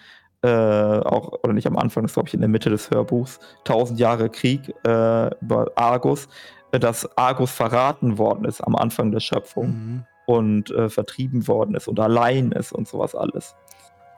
äh, 0.43 0.49
auch, 0.49 1.33
oder 1.43 1.53
nicht 1.53 1.67
am 1.67 1.77
Anfang, 1.77 2.03
das 2.03 2.15
glaube 2.15 2.29
ich 2.29 2.35
in 2.35 2.41
der 2.41 2.49
Mitte 2.49 2.71
des 2.71 2.91
Hörbuchs, 2.91 3.39
1000 3.61 3.99
Jahre 3.99 4.29
Krieg 4.29 4.75
äh, 4.85 5.35
über 5.41 5.71
Argus, 5.77 6.29
äh, 6.73 6.81
dass 6.81 7.17
Argus 7.17 7.53
verraten 7.53 8.19
worden 8.19 8.45
ist 8.45 8.61
am 8.61 8.75
Anfang 8.75 9.13
der 9.13 9.21
Schöpfung 9.21 9.67
mhm. 9.67 10.05
und 10.27 10.71
äh, 10.71 10.89
vertrieben 10.89 11.47
worden 11.47 11.75
ist 11.75 11.89
und 11.89 12.01
allein 12.01 12.53
ist 12.53 12.73
und 12.73 12.89
sowas 12.89 13.15
alles. 13.15 13.55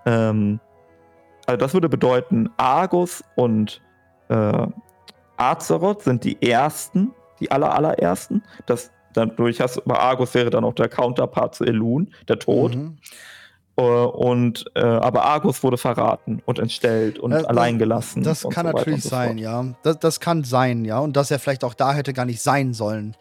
Ähm, 0.07 0.61
also 1.47 1.59
das 1.59 1.75
würde 1.75 1.89
bedeuten, 1.89 2.49
Argus 2.57 3.23
und 3.37 3.83
äh, 4.29 4.67
Azeroth 5.37 6.03
sind 6.03 6.25
die 6.25 6.41
ersten, 6.41 7.13
die 7.41 7.51
aller, 7.51 7.75
allerersten. 7.75 8.43
Das, 8.67 8.91
dadurch 9.13 9.61
hast 9.61 9.77
du, 9.77 9.83
bei 9.85 9.99
Argus 9.99 10.33
wäre 10.35 10.51
dann 10.51 10.65
auch 10.65 10.75
der 10.75 10.89
Counterpart 10.89 11.55
zu 11.55 11.65
Elun, 11.65 12.15
der 12.29 12.39
Tod. 12.39 12.75
Mhm. 12.75 12.99
Äh, 13.77 13.83
und 13.83 14.65
äh, 14.75 14.81
aber 14.81 15.25
Argus 15.25 15.63
wurde 15.63 15.79
verraten 15.79 16.43
und 16.45 16.59
entstellt 16.59 17.19
und 17.19 17.33
das, 17.33 17.45
allein 17.45 17.79
gelassen. 17.79 18.23
Das 18.23 18.43
kann 18.49 18.67
so 18.67 18.73
natürlich 18.73 19.03
so 19.03 19.09
sein, 19.09 19.39
ja. 19.39 19.65
Das, 19.83 19.99
das 19.99 20.21
kann 20.21 20.45
sein, 20.45 20.85
ja. 20.85 20.99
Und 20.99 21.17
dass 21.17 21.31
er 21.31 21.39
vielleicht 21.39 21.65
auch 21.65 21.75
da 21.75 21.93
hätte 21.93 22.13
gar 22.13 22.25
nicht 22.25 22.41
sein 22.41 22.75
sollen. 22.75 23.17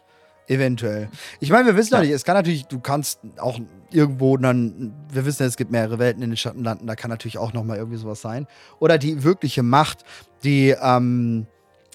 Eventuell. 0.46 1.08
Ich 1.40 1.50
meine, 1.50 1.64
wir 1.64 1.74
wissen 1.76 1.94
ja 1.94 2.00
nicht, 2.00 2.10
es 2.10 2.24
kann 2.24 2.34
natürlich, 2.36 2.66
du 2.66 2.78
kannst 2.78 3.20
auch 3.38 3.58
irgendwo 3.90 4.36
dann, 4.36 4.92
wir 5.10 5.24
wissen 5.24 5.42
ja, 5.42 5.46
es 5.48 5.56
gibt 5.56 5.70
mehrere 5.70 5.98
Welten 5.98 6.22
in 6.22 6.30
den 6.30 6.36
Schattenlanden, 6.36 6.86
da 6.86 6.96
kann 6.96 7.10
natürlich 7.10 7.38
auch 7.38 7.54
nochmal 7.54 7.78
irgendwie 7.78 7.96
sowas 7.96 8.20
sein. 8.20 8.46
Oder 8.78 8.98
die 8.98 9.24
wirkliche 9.24 9.62
Macht, 9.62 10.04
die 10.42 10.76
ähm, 10.78 11.46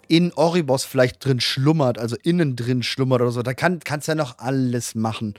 in 0.08 0.34
Oribos 0.34 0.84
vielleicht 0.84 1.24
drin 1.24 1.40
schlummert, 1.40 2.00
also 2.00 2.16
innen 2.24 2.56
drin 2.56 2.82
schlummert 2.82 3.22
oder 3.22 3.30
so, 3.30 3.44
da 3.44 3.54
kann, 3.54 3.82
kannst 3.82 4.08
ja 4.08 4.16
noch 4.16 4.40
alles 4.40 4.96
machen 4.96 5.36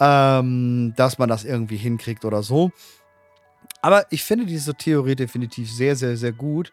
ähm, 0.00 0.94
dass 0.96 1.18
man 1.18 1.28
das 1.28 1.44
irgendwie 1.44 1.76
hinkriegt 1.76 2.24
oder 2.24 2.42
so. 2.42 2.72
Aber 3.82 4.06
ich 4.10 4.24
finde 4.24 4.46
diese 4.46 4.74
Theorie 4.74 5.14
definitiv 5.14 5.70
sehr, 5.70 5.94
sehr, 5.94 6.16
sehr 6.16 6.32
gut, 6.32 6.72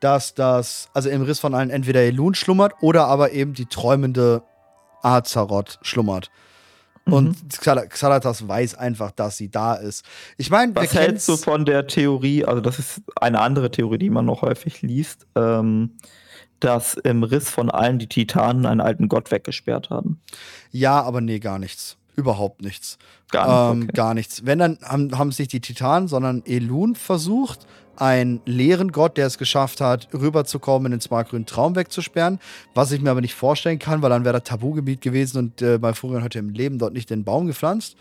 dass 0.00 0.34
das, 0.34 0.88
also 0.92 1.08
im 1.08 1.22
Riss 1.22 1.40
von 1.40 1.54
allen 1.54 1.70
entweder 1.70 2.00
Elun 2.00 2.34
schlummert 2.34 2.74
oder 2.80 3.06
aber 3.06 3.32
eben 3.32 3.54
die 3.54 3.66
träumende 3.66 4.42
Azaroth 5.02 5.78
schlummert. 5.82 6.30
Und 7.06 7.42
mhm. 7.42 7.88
Xalatas 7.88 8.48
weiß 8.48 8.76
einfach, 8.76 9.10
dass 9.10 9.36
sie 9.36 9.50
da 9.50 9.74
ist. 9.74 10.04
Ich 10.38 10.50
meine, 10.50 10.74
was 10.74 10.94
hältst 10.94 11.28
du 11.28 11.36
von 11.36 11.66
der 11.66 11.86
Theorie? 11.86 12.44
Also, 12.44 12.62
das 12.62 12.78
ist 12.78 13.02
eine 13.16 13.40
andere 13.40 13.70
Theorie, 13.70 13.98
die 13.98 14.10
man 14.10 14.24
noch 14.24 14.40
häufig 14.40 14.80
liest, 14.80 15.26
ähm, 15.34 15.96
dass 16.60 16.94
im 16.94 17.22
Riss 17.22 17.50
von 17.50 17.70
allen 17.70 17.98
die 17.98 18.08
Titanen 18.08 18.64
einen 18.64 18.80
alten 18.80 19.08
Gott 19.08 19.30
weggesperrt 19.30 19.90
haben. 19.90 20.22
Ja, 20.70 21.02
aber 21.02 21.20
nee, 21.20 21.40
gar 21.40 21.58
nichts. 21.58 21.98
Überhaupt 22.16 22.62
nichts. 22.62 22.98
Gar, 23.30 23.46
nicht, 23.46 23.76
ähm, 23.76 23.82
okay. 23.84 23.96
gar 23.96 24.14
nichts. 24.14 24.46
Wenn, 24.46 24.58
dann 24.58 24.78
haben, 24.82 25.18
haben 25.18 25.32
sich 25.32 25.48
die 25.48 25.60
Titanen, 25.60 26.08
sondern 26.08 26.42
Elun 26.46 26.94
versucht, 26.94 27.66
einen 27.96 28.40
leeren 28.44 28.92
Gott, 28.92 29.16
der 29.16 29.26
es 29.26 29.38
geschafft 29.38 29.80
hat, 29.80 30.08
rüberzukommen, 30.12 30.86
in 30.86 30.92
den 30.92 31.00
smartgrünen 31.00 31.46
Traum 31.46 31.76
wegzusperren. 31.76 32.40
Was 32.74 32.92
ich 32.92 33.00
mir 33.00 33.10
aber 33.10 33.20
nicht 33.20 33.34
vorstellen 33.34 33.78
kann, 33.78 34.02
weil 34.02 34.10
dann 34.10 34.24
wäre 34.24 34.34
das 34.34 34.44
Tabugebiet 34.44 35.00
gewesen 35.00 35.38
und 35.38 35.62
äh, 35.62 35.78
bei 35.78 35.92
Furion 35.94 36.22
hätte 36.22 36.38
im 36.38 36.50
Leben 36.50 36.78
dort 36.78 36.92
nicht 36.92 37.10
den 37.10 37.24
Baum 37.24 37.46
gepflanzt. 37.46 37.96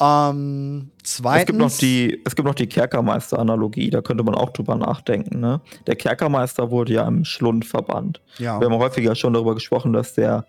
Ähm, 0.00 0.90
zweitens. 1.02 1.40
Es 1.40 1.46
gibt 1.46 1.58
noch 1.58 1.78
die, 1.78 2.20
es 2.24 2.34
gibt 2.34 2.46
noch 2.46 2.54
die 2.54 2.66
Kerkermeister-Analogie, 2.66 3.90
da 3.90 4.00
könnte 4.00 4.24
man 4.24 4.34
auch 4.34 4.50
drüber 4.50 4.76
nachdenken. 4.76 5.40
Ne? 5.40 5.60
Der 5.86 5.96
Kerkermeister 5.96 6.70
wurde 6.70 6.94
ja 6.94 7.06
im 7.06 7.24
Schlund 7.26 7.66
verbannt. 7.66 8.22
Ja. 8.38 8.58
Wir 8.58 8.70
haben 8.70 8.78
häufiger 8.78 9.14
schon 9.14 9.34
darüber 9.34 9.54
gesprochen, 9.54 9.92
dass 9.92 10.14
der 10.14 10.46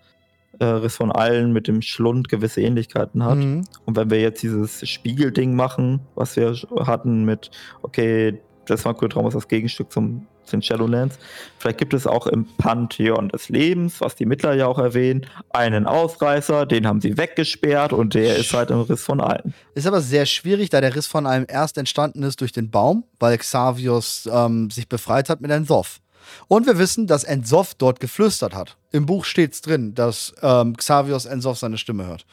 Riss 0.64 0.96
von 0.96 1.12
allen 1.12 1.52
mit 1.52 1.68
dem 1.68 1.82
Schlund 1.82 2.28
gewisse 2.28 2.60
Ähnlichkeiten 2.60 3.24
hat. 3.24 3.38
Mhm. 3.38 3.64
Und 3.84 3.96
wenn 3.96 4.10
wir 4.10 4.20
jetzt 4.20 4.42
dieses 4.42 4.88
Spiegelding 4.88 5.54
machen, 5.54 6.00
was 6.14 6.36
wir 6.36 6.54
hatten 6.86 7.24
mit, 7.24 7.50
okay, 7.82 8.40
das 8.66 8.84
Makrotraum 8.84 9.26
ist 9.26 9.34
das 9.34 9.48
Gegenstück 9.48 9.90
zum 9.90 10.26
den 10.52 10.62
Shadowlands. 10.62 11.18
Vielleicht 11.58 11.78
gibt 11.78 11.94
es 11.94 12.06
auch 12.06 12.26
im 12.26 12.46
Pantheon 12.58 13.28
des 13.28 13.48
Lebens, 13.48 14.00
was 14.00 14.14
die 14.14 14.26
Mittler 14.26 14.54
ja 14.54 14.66
auch 14.66 14.78
erwähnen, 14.78 15.26
einen 15.50 15.86
Ausreißer, 15.86 16.66
den 16.66 16.86
haben 16.86 17.00
sie 17.00 17.16
weggesperrt 17.16 17.92
und 17.92 18.14
der 18.14 18.36
ist 18.36 18.52
halt 18.52 18.70
im 18.70 18.80
Riss 18.80 19.02
von 19.02 19.20
allen. 19.20 19.54
Ist 19.74 19.86
aber 19.86 20.00
sehr 20.00 20.26
schwierig, 20.26 20.70
da 20.70 20.80
der 20.80 20.94
Riss 20.94 21.06
von 21.06 21.26
allem 21.26 21.46
erst 21.48 21.78
entstanden 21.78 22.22
ist 22.22 22.40
durch 22.40 22.52
den 22.52 22.70
Baum, 22.70 23.04
weil 23.18 23.38
Xavius 23.38 24.28
ähm, 24.32 24.70
sich 24.70 24.88
befreit 24.88 25.28
hat 25.28 25.40
mit 25.40 25.50
einem 25.50 25.64
Soff. 25.64 26.00
Und 26.48 26.66
wir 26.66 26.78
wissen, 26.78 27.06
dass 27.06 27.24
Ensoff 27.24 27.74
dort 27.74 28.00
geflüstert 28.00 28.54
hat. 28.54 28.76
Im 28.90 29.06
Buch 29.06 29.24
steht 29.24 29.54
es 29.54 29.62
drin, 29.62 29.94
dass 29.94 30.34
ähm, 30.42 30.76
Xavius 30.76 31.26
Ensoff 31.26 31.58
seine 31.58 31.78
Stimme 31.78 32.06
hört. 32.06 32.26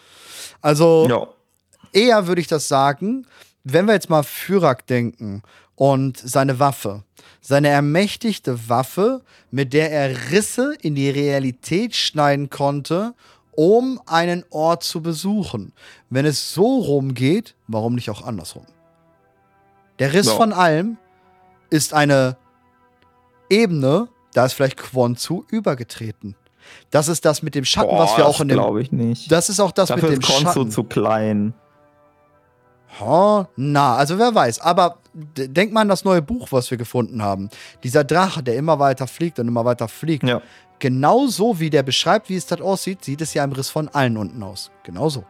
Also 0.62 1.08
ja. 1.10 1.28
eher 1.94 2.28
würde 2.28 2.42
ich 2.42 2.48
das 2.48 2.68
sagen, 2.68 3.26
wenn 3.64 3.86
wir 3.86 3.94
jetzt 3.94 4.10
mal 4.10 4.24
Fyrak 4.24 4.88
denken 4.88 5.44
und 5.76 6.18
seine 6.18 6.60
Waffe, 6.60 7.04
seine 7.42 7.70
ermächtigte 7.70 8.70
Waffe, 8.70 9.22
mit 9.52 9.74
der 9.74 9.92
er 9.92 10.32
Risse 10.32 10.76
in 10.82 10.96
die 10.96 11.10
Realität 11.10 11.96
schneiden 11.96 12.50
konnte, 12.50 13.14
um 13.52 14.00
einen 14.06 14.46
Ort 14.52 14.84
zu 14.84 15.02
besuchen. 15.02 15.74
Wenn 16.10 16.26
es 16.26 16.54
so 16.54 16.80
rumgeht, 16.80 17.56
warum 17.68 17.96
nicht 17.96 18.10
auch 18.10 18.22
andersrum? 18.22 18.66
Der 20.00 20.14
Riss 20.14 20.28
no. 20.28 20.38
von 20.38 20.54
allem 20.54 20.98
ist 21.70 21.94
eine 21.94 22.38
Ebene, 23.50 24.08
da 24.34 24.45
ist 24.45 24.54
vielleicht 24.54 24.78
Quan 24.78 25.16
zu 25.16 25.45
übergetreten. 25.50 26.36
Das 26.91 27.08
ist 27.08 27.26
das 27.26 27.41
mit 27.41 27.56
dem 27.56 27.66
Schatten, 27.66 27.89
Boah, 27.89 28.04
was 28.04 28.18
wir 28.18 28.26
auch 28.26 28.39
in 28.41 28.47
dem. 28.47 28.58
glaube 28.58 28.82
ich 28.82 28.91
nicht. 28.91 29.32
Das 29.32 29.50
ist 29.50 29.60
auch 29.60 29.72
das 29.72 29.89
Dafür 29.89 30.10
mit 30.10 30.18
dem 30.18 30.22
ist 30.22 30.28
Konzu 30.28 30.45
Schatten. 30.45 30.72
zu 30.72 30.84
klein. 30.84 31.54
Oh, 33.02 33.45
na, 33.56 33.95
also 33.95 34.18
wer 34.18 34.34
weiß. 34.34 34.60
Aber 34.62 34.97
denk 35.14 35.72
mal 35.72 35.82
an 35.82 35.89
das 35.89 36.04
neue 36.04 36.22
Buch, 36.22 36.47
was 36.52 36.70
wir 36.72 36.78
gefunden 36.78 37.22
haben. 37.22 37.50
Dieser 37.84 38.04
Drache, 38.04 38.43
der 38.43 38.56
immer 38.56 38.80
weiter 38.80 39.08
fliegt 39.08 39.39
und 39.39 39.47
immer 39.47 39.64
weiter 39.66 39.88
fliegt. 39.88 40.24
Ja. 40.24 40.41
Genauso 40.80 41.60
wie 41.60 41.70
der 41.70 41.84
beschreibt, 41.84 42.30
wie 42.30 42.36
es 42.36 42.47
dort 42.47 42.62
aussieht, 42.62 43.04
sieht 43.04 43.22
es 43.22 43.34
ja 43.34 43.43
im 43.43 43.52
Riss 43.52 43.70
von 43.70 43.89
allen 43.89 44.18
unten 44.18 44.41
aus. 44.43 44.72
Genauso. 44.84 45.24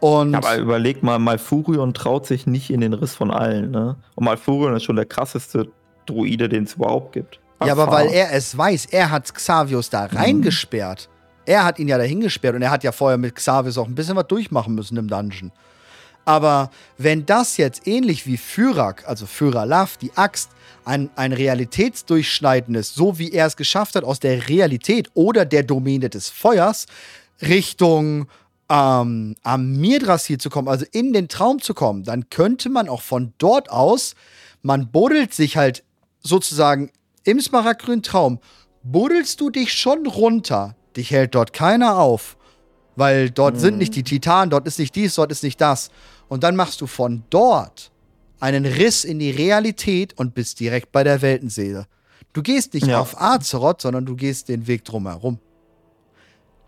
Und 0.00 0.34
aber 0.34 0.56
überleg 0.56 1.02
mal, 1.02 1.18
Malfurion 1.18 1.94
traut 1.94 2.26
sich 2.26 2.46
nicht 2.46 2.70
in 2.70 2.80
den 2.80 2.92
Riss 2.92 3.14
von 3.14 3.30
allen, 3.30 3.70
ne? 3.70 3.96
Und 4.16 4.24
Malfurion 4.24 4.74
ist 4.74 4.84
schon 4.84 4.96
der 4.96 5.06
krasseste 5.06 5.68
Druide, 6.06 6.48
den 6.48 6.64
es 6.64 6.74
überhaupt 6.74 7.12
gibt. 7.12 7.40
Ja, 7.64 7.72
aber 7.72 7.90
weil 7.90 8.08
er 8.08 8.32
es 8.32 8.56
weiß, 8.56 8.86
er 8.86 9.10
hat 9.10 9.32
Xavius 9.32 9.90
da 9.90 10.08
mhm. 10.10 10.16
reingesperrt. 10.16 11.08
Er 11.46 11.64
hat 11.64 11.78
ihn 11.78 11.88
ja 11.88 11.98
dahin 11.98 12.20
gesperrt 12.20 12.56
und 12.56 12.62
er 12.62 12.70
hat 12.70 12.84
ja 12.84 12.92
vorher 12.92 13.18
mit 13.18 13.34
Xavius 13.34 13.78
auch 13.78 13.86
ein 13.86 13.94
bisschen 13.94 14.16
was 14.16 14.26
durchmachen 14.26 14.74
müssen 14.74 14.96
im 14.96 15.08
Dungeon. 15.08 15.52
Aber 16.24 16.70
wenn 16.96 17.26
das 17.26 17.58
jetzt 17.58 17.86
ähnlich 17.86 18.26
wie 18.26 18.38
Fyrak, 18.38 19.06
also 19.06 19.26
Fyralav, 19.26 19.98
die 19.98 20.10
Axt, 20.16 20.50
ein, 20.84 21.10
ein 21.16 21.32
Realitätsdurchschneiden 21.32 22.74
ist, 22.74 22.94
so 22.94 23.18
wie 23.18 23.32
er 23.32 23.46
es 23.46 23.56
geschafft 23.56 23.94
hat, 23.94 24.04
aus 24.04 24.20
der 24.20 24.48
Realität 24.48 25.10
oder 25.14 25.44
der 25.44 25.62
Domäne 25.62 26.08
des 26.08 26.28
Feuers 26.28 26.86
Richtung 27.42 28.26
ähm, 28.70 29.36
Mirdrasil 29.58 30.38
zu 30.38 30.50
kommen, 30.50 30.68
also 30.68 30.86
in 30.92 31.12
den 31.12 31.28
Traum 31.28 31.60
zu 31.60 31.74
kommen, 31.74 32.04
dann 32.04 32.30
könnte 32.30 32.70
man 32.70 32.88
auch 32.88 33.02
von 33.02 33.34
dort 33.38 33.70
aus, 33.70 34.14
man 34.62 34.90
buddelt 34.90 35.34
sich 35.34 35.56
halt 35.56 35.83
sozusagen 36.24 36.90
im 37.22 37.40
smaragdgrünen 37.40 38.02
Traum, 38.02 38.40
buddelst 38.82 39.40
du 39.40 39.50
dich 39.50 39.72
schon 39.72 40.06
runter. 40.06 40.74
Dich 40.96 41.10
hält 41.10 41.34
dort 41.34 41.52
keiner 41.52 41.98
auf. 41.98 42.36
Weil 42.96 43.30
dort 43.30 43.54
mhm. 43.54 43.60
sind 43.60 43.78
nicht 43.78 43.94
die 43.94 44.02
Titanen, 44.02 44.50
dort 44.50 44.66
ist 44.66 44.78
nicht 44.78 44.94
dies, 44.94 45.14
dort 45.14 45.30
ist 45.30 45.42
nicht 45.42 45.60
das. 45.60 45.90
Und 46.28 46.42
dann 46.42 46.56
machst 46.56 46.80
du 46.80 46.86
von 46.86 47.24
dort 47.30 47.90
einen 48.40 48.66
Riss 48.66 49.04
in 49.04 49.18
die 49.18 49.30
Realität 49.30 50.16
und 50.18 50.34
bist 50.34 50.60
direkt 50.60 50.92
bei 50.92 51.02
der 51.04 51.22
Weltenseele. 51.22 51.86
Du 52.32 52.42
gehst 52.42 52.74
nicht 52.74 52.86
ja. 52.86 53.00
auf 53.00 53.20
Azeroth, 53.20 53.80
sondern 53.80 54.06
du 54.06 54.16
gehst 54.16 54.48
den 54.48 54.66
Weg 54.66 54.84
drumherum. 54.84 55.38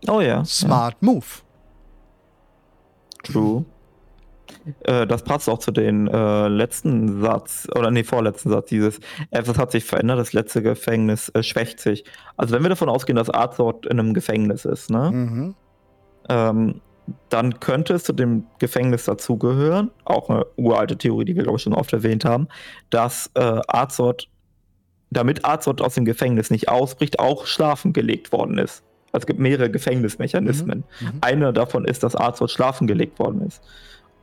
Oh 0.07 0.21
ja. 0.21 0.43
Smart 0.45 0.97
ja. 1.01 1.05
Move. 1.05 1.25
True. 3.23 3.65
Äh, 4.81 5.07
das 5.07 5.23
passt 5.23 5.49
auch 5.49 5.59
zu 5.59 5.71
den 5.71 6.07
äh, 6.07 6.47
letzten 6.47 7.21
Satz, 7.21 7.67
oder 7.75 7.91
nee, 7.91 8.03
vorletzten 8.03 8.49
Satz, 8.49 8.69
dieses, 8.69 8.99
etwas 9.31 9.57
hat 9.57 9.71
sich 9.71 9.83
verändert, 9.83 10.19
das 10.19 10.33
letzte 10.33 10.61
Gefängnis 10.61 11.29
äh, 11.29 11.43
schwächt 11.43 11.79
sich. 11.79 12.03
Also 12.35 12.53
wenn 12.53 12.63
wir 12.63 12.69
davon 12.69 12.89
ausgehen, 12.89 13.15
dass 13.15 13.29
Arzort 13.29 13.85
in 13.85 13.99
einem 13.99 14.13
Gefängnis 14.13 14.65
ist, 14.65 14.89
ne? 14.89 15.11
Mhm. 15.11 15.55
Ähm, 16.29 16.81
dann 17.29 17.59
könnte 17.61 17.93
es 17.93 18.03
zu 18.03 18.11
dem 18.11 18.47
Gefängnis 18.59 19.05
dazugehören, 19.05 19.91
auch 20.03 20.29
eine 20.29 20.45
uralte 20.57 20.97
Theorie, 20.97 21.23
die 21.23 21.35
wir, 21.35 21.43
glaube 21.43 21.57
ich, 21.57 21.63
schon 21.63 21.73
oft 21.73 21.93
erwähnt 21.93 22.25
haben, 22.25 22.49
dass 22.89 23.31
äh, 23.35 23.61
Arzort, 23.67 24.27
damit 25.09 25.45
Arzort 25.45 25.81
aus 25.81 25.95
dem 25.95 26.03
Gefängnis 26.03 26.49
nicht 26.49 26.67
ausbricht, 26.67 27.19
auch 27.19 27.45
schlafen 27.45 27.93
gelegt 27.93 28.33
worden 28.33 28.57
ist. 28.57 28.83
Also 29.13 29.23
es 29.23 29.27
gibt 29.27 29.39
mehrere 29.39 29.71
Gefängnismechanismen. 29.71 30.83
Mhm. 30.99 31.07
Mhm. 31.07 31.11
Einer 31.21 31.53
davon 31.53 31.85
ist, 31.85 32.03
dass 32.03 32.15
Arzort 32.15 32.51
schlafen 32.51 32.87
gelegt 32.87 33.19
worden 33.19 33.41
ist. 33.41 33.63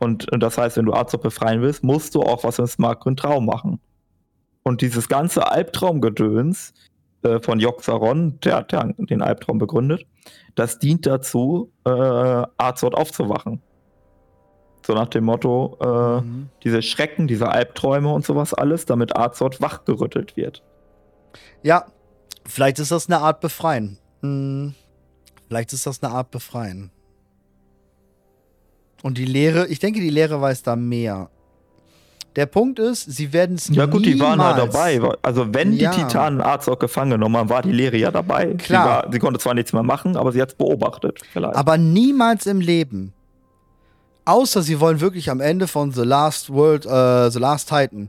Und, 0.05 0.31
und 0.31 0.41
das 0.43 0.59
heißt, 0.59 0.77
wenn 0.77 0.85
du 0.85 0.93
Arzort 0.93 1.23
befreien 1.23 1.63
willst, 1.63 1.83
musst 1.83 2.15
du 2.15 2.23
auch 2.23 2.45
was 2.45 2.59
im 2.59 2.67
Smart 2.67 3.01
Grün 3.01 3.17
Traum 3.17 3.47
machen. 3.47 3.81
Und 4.63 4.83
dieses 4.83 5.09
ganze 5.09 5.51
Albtraumgedöns 5.51 6.75
äh, 7.23 7.41
von 7.41 7.59
Joxaron, 7.59 8.39
der 8.41 8.57
hat 8.57 8.73
den 8.99 9.23
Albtraum 9.23 9.59
begründet, 9.59 10.07
das 10.55 10.79
dient 10.79 11.07
dazu, 11.07 11.73
äh, 11.87 11.91
Arzort 11.91 12.95
aufzuwachen. 12.95 13.63
So 14.87 14.93
nach 14.93 15.09
dem 15.09 15.25
Motto, 15.25 15.79
äh, 15.81 16.21
mhm. 16.21 16.51
diese 16.63 16.83
Schrecken, 16.83 17.27
diese 17.27 17.49
Albträume 17.49 18.13
und 18.13 18.27
sowas 18.27 18.53
alles, 18.53 18.85
damit 18.85 19.17
Arzort 19.17 19.63
wachgerüttelt 19.63 20.37
wird. 20.37 20.63
Ja, 21.63 21.87
vielleicht 22.45 22.79
ist 22.79 22.91
das 22.91 23.09
eine 23.09 23.21
Art 23.21 23.41
Befreien. 23.41 23.99
Hm, 24.21 24.75
vielleicht 25.49 25.73
ist 25.73 25.87
das 25.87 26.03
eine 26.03 26.13
Art 26.13 26.31
Befreien. 26.31 26.91
Und 29.05 29.19
die 29.19 29.27
Lehre, 29.27 29.67
ich 29.67 29.81
denke, 29.81 30.01
die 30.01 30.09
Lehre 30.09 30.41
weiß 30.41 30.63
da 30.63 30.77
mehr. 30.77 31.29
Der 32.37 32.47
Punkt 32.47 32.79
ist, 32.79 33.03
sie 33.03 33.35
werden 33.35 33.57
es 33.57 33.69
Ja 33.69 33.85
gut, 33.85 34.07
die 34.07 34.19
waren 34.19 34.41
ja 34.41 34.55
dabei. 34.55 34.99
Also 35.21 35.53
wenn 35.53 35.73
die 35.73 35.85
ja. 35.85 35.91
Titanen 35.91 36.41
Arzt 36.41 36.71
auch 36.71 36.79
gefangen 36.79 37.11
genommen 37.11 37.37
haben, 37.37 37.51
war 37.51 37.61
die 37.61 37.71
Lehre 37.71 37.99
ja 37.99 38.11
dabei. 38.11 38.55
Klar. 38.55 38.59
Sie, 38.59 38.89
war, 38.89 39.13
sie 39.13 39.19
konnte 39.19 39.39
zwar 39.39 39.53
nichts 39.53 39.75
mehr 39.75 39.83
machen, 39.83 40.17
aber 40.17 40.33
sie 40.33 40.41
hat 40.41 40.49
es 40.49 40.55
beobachtet. 40.55 41.21
Vielleicht. 41.35 41.55
Aber 41.55 41.77
niemals 41.77 42.47
im 42.47 42.61
Leben. 42.61 43.13
Außer 44.25 44.63
sie 44.63 44.81
wollen 44.81 45.01
wirklich 45.01 45.29
am 45.31 45.43
Ende 45.43 45.69
von 45.69 45.93
The 45.93 46.01
Last 46.01 46.49
World, 46.49 46.87
äh, 46.87 47.31
The 47.31 47.39
Last 47.39 47.69
Titan 47.69 48.09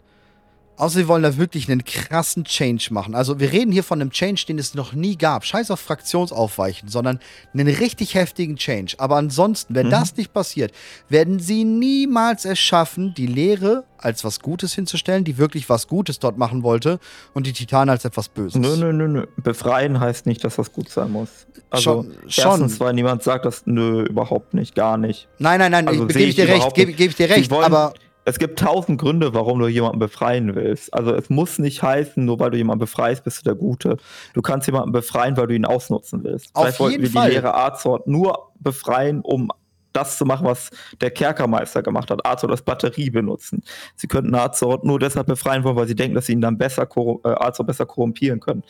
Außer 0.77 0.99
sie 0.99 1.07
wollen 1.07 1.23
da 1.23 1.37
wirklich 1.37 1.71
einen 1.71 1.85
krassen 1.85 2.43
Change 2.43 2.87
machen. 2.91 3.15
Also 3.15 3.39
wir 3.39 3.51
reden 3.51 3.71
hier 3.71 3.83
von 3.83 4.01
einem 4.01 4.11
Change, 4.11 4.45
den 4.47 4.59
es 4.59 4.73
noch 4.73 4.93
nie 4.93 5.17
gab. 5.17 5.45
Scheiß 5.45 5.71
auf 5.71 5.79
Fraktionsaufweichen, 5.79 6.89
sondern 6.89 7.19
einen 7.53 7.67
richtig 7.67 8.15
heftigen 8.15 8.57
Change. 8.57 8.95
Aber 8.97 9.15
ansonsten, 9.15 9.73
wenn 9.73 9.87
mhm. 9.87 9.91
das 9.91 10.17
nicht 10.17 10.33
passiert, 10.33 10.73
werden 11.07 11.39
sie 11.39 11.63
niemals 11.63 12.43
es 12.43 12.59
schaffen, 12.59 13.13
die 13.15 13.27
Lehre 13.27 13.85
als 13.97 14.23
was 14.23 14.41
Gutes 14.41 14.73
hinzustellen, 14.73 15.23
die 15.23 15.37
wirklich 15.37 15.69
was 15.69 15.87
Gutes 15.87 16.19
dort 16.19 16.37
machen 16.37 16.61
wollte 16.61 16.99
und 17.33 17.47
die 17.47 17.53
Titanen 17.53 17.89
als 17.89 18.03
etwas 18.03 18.27
Böses. 18.27 18.61
Nö, 18.61 18.75
nö, 18.75 18.91
nö, 18.91 19.07
nö. 19.07 19.25
Befreien 19.37 19.99
heißt 19.99 20.25
nicht, 20.25 20.43
dass 20.43 20.57
das 20.57 20.71
gut 20.73 20.89
sein 20.89 21.11
muss. 21.11 21.29
Also 21.69 22.03
schon, 22.03 22.11
erstens, 22.25 22.77
schon. 22.77 22.85
weil 22.85 22.93
niemand 22.93 23.23
sagt 23.23 23.45
das, 23.45 23.63
nö, 23.65 24.03
überhaupt 24.03 24.53
nicht, 24.53 24.75
gar 24.75 24.97
nicht. 24.97 25.27
Nein, 25.39 25.59
nein, 25.59 25.71
nein, 25.71 25.87
also, 25.87 26.05
gebe 26.05 26.19
ich 26.19 26.35
dir 26.35 26.47
recht, 26.47 26.73
gebe 26.73 26.93
geb 26.93 27.11
ich 27.11 27.15
dir 27.15 27.29
recht, 27.29 27.49
wollen, 27.49 27.65
aber 27.65 27.93
es 28.25 28.39
gibt 28.39 28.59
tausend 28.59 28.99
Gründe, 28.99 29.33
warum 29.33 29.59
du 29.59 29.67
jemanden 29.67 29.99
befreien 29.99 30.55
willst. 30.55 30.93
Also 30.93 31.13
es 31.13 31.29
muss 31.29 31.59
nicht 31.59 31.81
heißen, 31.83 32.25
nur 32.25 32.39
weil 32.39 32.49
du 32.49 32.57
jemanden 32.57 32.79
befreist, 32.79 33.23
bist 33.23 33.39
du 33.39 33.43
der 33.43 33.55
Gute. 33.55 33.97
Du 34.33 34.41
kannst 34.41 34.67
jemanden 34.67 34.91
befreien, 34.91 35.37
weil 35.37 35.47
du 35.47 35.55
ihn 35.55 35.65
ausnutzen 35.65 36.23
willst. 36.23 36.49
Auf 36.53 36.63
Vielleicht 36.63 36.79
wollten 36.79 37.01
wir 37.03 37.09
Fall. 37.11 37.29
die 37.29 37.35
Lehre 37.35 37.53
Arzort 37.53 38.07
nur 38.07 38.51
befreien, 38.59 39.21
um 39.21 39.51
das 39.93 40.17
zu 40.17 40.25
machen, 40.25 40.45
was 40.45 40.71
der 40.99 41.11
Kerkermeister 41.11 41.81
gemacht 41.81 42.11
hat. 42.11 42.25
Arzort 42.25 42.51
als 42.51 42.61
Batterie 42.63 43.11
benutzen. 43.11 43.63
Sie 43.95 44.07
könnten 44.07 44.35
Arzort 44.35 44.83
nur 44.83 44.99
deshalb 44.99 45.27
befreien 45.27 45.63
wollen, 45.63 45.75
weil 45.75 45.87
sie 45.87 45.95
denken, 45.95 46.15
dass 46.15 46.25
sie 46.25 46.33
ihn 46.33 46.41
dann 46.41 46.57
besser, 46.57 46.83
äh, 46.83 47.29
Arzort 47.29 47.67
besser 47.67 47.85
korrumpieren 47.85 48.39
können. 48.39 48.63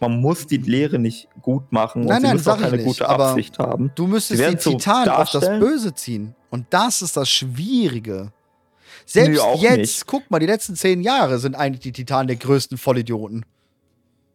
Man 0.00 0.20
muss 0.20 0.46
die 0.46 0.58
Lehre 0.58 0.98
nicht 0.98 1.28
gut 1.40 1.70
machen 1.72 2.02
nein, 2.02 2.16
und 2.16 2.22
nein, 2.22 2.30
sie 2.30 2.36
müssen 2.36 2.50
auch 2.50 2.60
keine 2.60 2.76
nicht, 2.76 2.86
gute 2.86 3.08
Absicht 3.08 3.58
haben. 3.58 3.92
Du 3.94 4.06
müsstest 4.06 4.40
den 4.42 4.58
Titan 4.58 5.08
auf 5.08 5.30
das 5.30 5.46
Böse 5.46 5.94
ziehen. 5.94 6.34
Und 6.50 6.66
das 6.70 7.00
ist 7.00 7.16
das 7.16 7.30
Schwierige. 7.30 8.32
Selbst 9.10 9.42
Nö, 9.42 9.54
jetzt, 9.58 9.76
nicht. 9.76 10.06
guck 10.06 10.30
mal, 10.30 10.38
die 10.38 10.46
letzten 10.46 10.76
zehn 10.76 11.00
Jahre 11.00 11.38
sind 11.38 11.56
eigentlich 11.56 11.80
die 11.80 11.90
Titanen 11.90 12.28
der 12.28 12.36
größten 12.36 12.78
Vollidioten. 12.78 13.44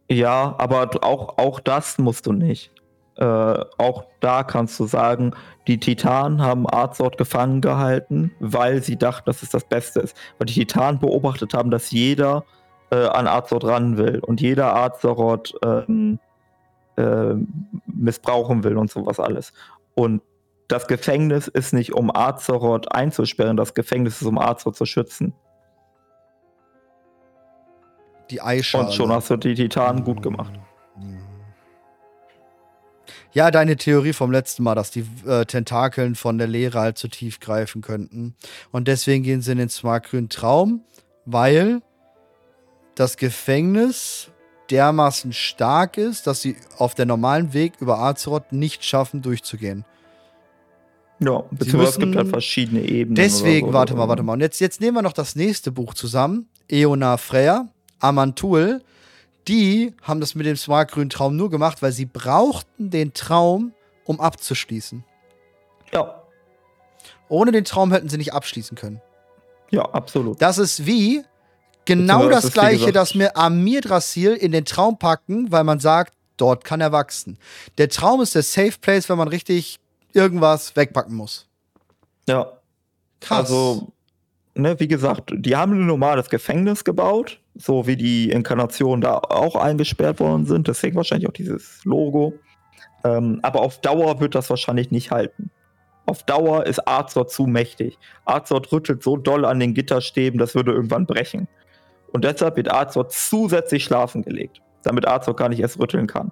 Ja, 0.10 0.54
aber 0.58 0.90
auch, 1.02 1.38
auch 1.38 1.62
das 1.62 1.98
musst 1.98 2.26
du 2.26 2.34
nicht. 2.34 2.72
Äh, 3.16 3.24
auch 3.24 4.04
da 4.20 4.44
kannst 4.44 4.78
du 4.82 4.86
sagen, 4.86 5.32
die 5.68 5.80
Titanen 5.80 6.42
haben 6.42 6.68
Arzort 6.68 7.18
gefangen 7.18 7.62
gehalten, 7.62 8.34
weil 8.42 8.84
sie 8.84 8.98
dachten, 8.98 9.24
dass 9.28 9.44
es 9.44 9.50
das 9.50 9.64
Beste 9.64 10.02
ist. 10.02 10.18
Weil 10.40 10.48
die 10.48 10.56
Titanen 10.56 11.00
beobachtet 11.00 11.54
haben, 11.54 11.72
dass 11.72 11.92
jeder 11.92 12.44
äh, 12.92 12.98
an 12.98 13.28
Arzort 13.28 13.64
ran 13.64 13.96
will 13.96 14.20
und 14.20 14.42
jeder 14.42 14.74
Arzort 14.74 15.54
äh, 15.64 16.18
äh, 17.02 17.36
missbrauchen 17.86 18.66
will 18.66 18.76
und 18.76 18.92
sowas 18.92 19.22
alles. 19.22 19.54
Und 19.94 20.22
das 20.68 20.88
Gefängnis 20.88 21.48
ist 21.48 21.74
nicht, 21.74 21.94
um 21.94 22.16
Azeroth 22.16 22.92
einzusperren, 22.92 23.58
das 23.58 23.74
Gefängnis 23.74 24.22
ist, 24.22 24.28
um 24.28 24.40
Azeroth 24.40 24.76
zu 24.76 24.86
schützen. 24.86 25.34
Die 28.32 28.42
Eischale. 28.42 28.88
Und 28.88 28.94
schon 28.94 29.12
hast 29.12 29.30
du 29.30 29.38
die 29.38 29.54
Titanen 29.54 30.04
gut 30.04 30.24
gemacht. 30.24 30.54
Ja, 33.32 33.52
deine 33.52 33.76
Theorie 33.76 34.14
vom 34.14 34.32
letzten 34.32 34.64
Mal, 34.64 34.76
dass 34.76 34.92
die 34.92 35.06
äh, 35.28 35.46
Tentakeln 35.46 36.16
von 36.16 36.38
der 36.38 36.48
Leere 36.48 36.80
halt 36.80 36.98
zu 36.98 37.10
tief 37.10 37.42
greifen 37.42 37.82
könnten. 37.82 38.34
Und 38.72 38.88
deswegen 38.88 39.24
gehen 39.24 39.42
sie 39.42 39.52
in 39.52 39.58
den 39.58 39.70
smartgrünen 39.70 40.30
Traum, 40.30 40.86
weil 41.26 41.82
das 42.96 43.18
Gefängnis 43.18 44.32
dermaßen 44.72 45.34
stark 45.34 45.98
ist, 45.98 46.28
dass 46.28 46.42
sie 46.42 46.56
auf 46.78 46.96
der 46.96 47.06
normalen 47.06 47.54
Weg 47.54 47.74
über 47.80 48.00
Azeroth 48.00 48.54
nicht 48.54 48.86
schaffen, 48.86 49.22
durchzugehen. 49.22 49.86
Ja, 51.20 51.44
beziehungsweise 51.52 51.92
es 51.92 52.00
gibt 52.00 52.16
halt 52.16 52.28
verschiedene 52.28 52.82
Ebenen. 52.82 53.16
Deswegen, 53.16 53.68
so, 53.68 53.74
warte 53.74 53.96
mal, 53.96 54.08
warte 54.08 54.24
mal. 54.24 54.34
Und 54.34 54.42
jetzt, 54.42 54.60
jetzt 54.60 54.82
nehmen 54.82 54.98
wir 54.98 55.02
noch 55.02 55.14
das 55.14 55.36
nächste 55.36 55.72
Buch 55.72 55.94
zusammen. 55.94 56.48
Eona 56.68 57.18
Freya, 57.18 57.68
Amantul. 58.00 58.82
Die 59.48 59.94
haben 60.02 60.20
das 60.20 60.36
mit 60.36 60.46
dem 60.46 60.58
Smart-grünen 60.58 61.10
Traum 61.10 61.36
nur 61.36 61.50
gemacht, 61.50 61.82
weil 61.82 61.92
sie 61.92 62.06
brauchten 62.06 62.90
den 62.90 63.14
Traum, 63.14 63.74
um 64.04 64.20
abzuschließen. 64.20 65.04
Ja. 65.94 66.24
Ohne 67.30 67.52
den 67.52 67.64
Traum 67.64 67.92
hätten 67.92 68.10
sie 68.10 68.18
nicht 68.18 68.34
abschließen 68.34 68.76
können. 68.76 69.02
Ja, 69.72 69.84
absolut. 69.84 70.42
Das 70.42 70.58
ist 70.58 70.86
wie 70.86 71.24
genau 71.86 72.28
das, 72.28 72.44
das 72.46 72.54
Gleiche, 72.54 72.92
das 72.92 73.16
mir 73.16 73.38
Amir 73.38 73.82
Drasil 73.82 74.34
in 74.34 74.52
den 74.52 74.66
Traum 74.66 74.98
packen, 74.98 75.52
weil 75.52 75.64
man 75.64 75.80
sagt, 75.80 76.14
dort 76.38 76.64
kann 76.64 76.82
er 76.82 76.92
wachsen. 76.92 77.38
Der 77.78 77.90
Traum 77.90 78.22
ist 78.22 78.36
der 78.36 78.44
Safe 78.44 78.74
Place, 78.82 79.10
wenn 79.10 79.18
man 79.18 79.28
richtig 79.28 79.80
irgendwas 80.16 80.76
wegpacken 80.76 81.16
muss. 81.16 81.48
Ja. 82.28 82.52
Krass. 83.20 83.40
Also, 83.40 83.94
ne, 84.56 84.80
wie 84.80 84.88
gesagt, 84.88 85.32
die 85.36 85.56
haben 85.56 85.74
ein 85.74 85.86
normales 85.86 86.30
Gefängnis 86.30 86.84
gebaut, 86.84 87.40
so 87.56 87.88
wie 87.88 87.98
die 87.98 88.30
Inkarnationen 88.30 89.02
da 89.02 89.18
auch 89.18 89.56
eingesperrt 89.56 90.20
worden 90.20 90.46
sind. 90.46 90.68
Deswegen 90.68 90.96
wahrscheinlich 90.96 91.28
auch 91.28 91.34
dieses 91.34 91.84
Logo. 91.86 92.34
Ähm, 93.04 93.40
aber 93.44 93.62
auf 93.62 93.80
Dauer 93.82 94.20
wird 94.20 94.36
das 94.36 94.50
wahrscheinlich 94.50 94.92
nicht 94.92 95.12
halten. 95.12 95.52
Auf 96.08 96.24
Dauer 96.24 96.66
ist 96.66 96.88
Azor 96.88 97.28
zu 97.28 97.48
mächtig. 97.48 97.98
Azor 98.26 98.62
rüttelt 98.72 99.02
so 99.02 99.18
doll 99.18 99.46
an 99.46 99.60
den 99.60 99.74
Gitterstäben, 99.74 100.40
das 100.40 100.54
würde 100.54 100.72
irgendwann 100.72 101.06
brechen. 101.06 101.48
Und 102.12 102.24
deshalb 102.24 102.58
wird 102.58 102.72
Azor 102.72 103.10
zusätzlich 103.10 103.84
schlafen 103.84 104.22
gelegt, 104.22 104.62
damit 104.84 105.08
Azor 105.08 105.36
gar 105.36 105.50
nicht 105.50 105.60
erst 105.60 105.80
rütteln 105.80 106.08
kann. 106.08 106.32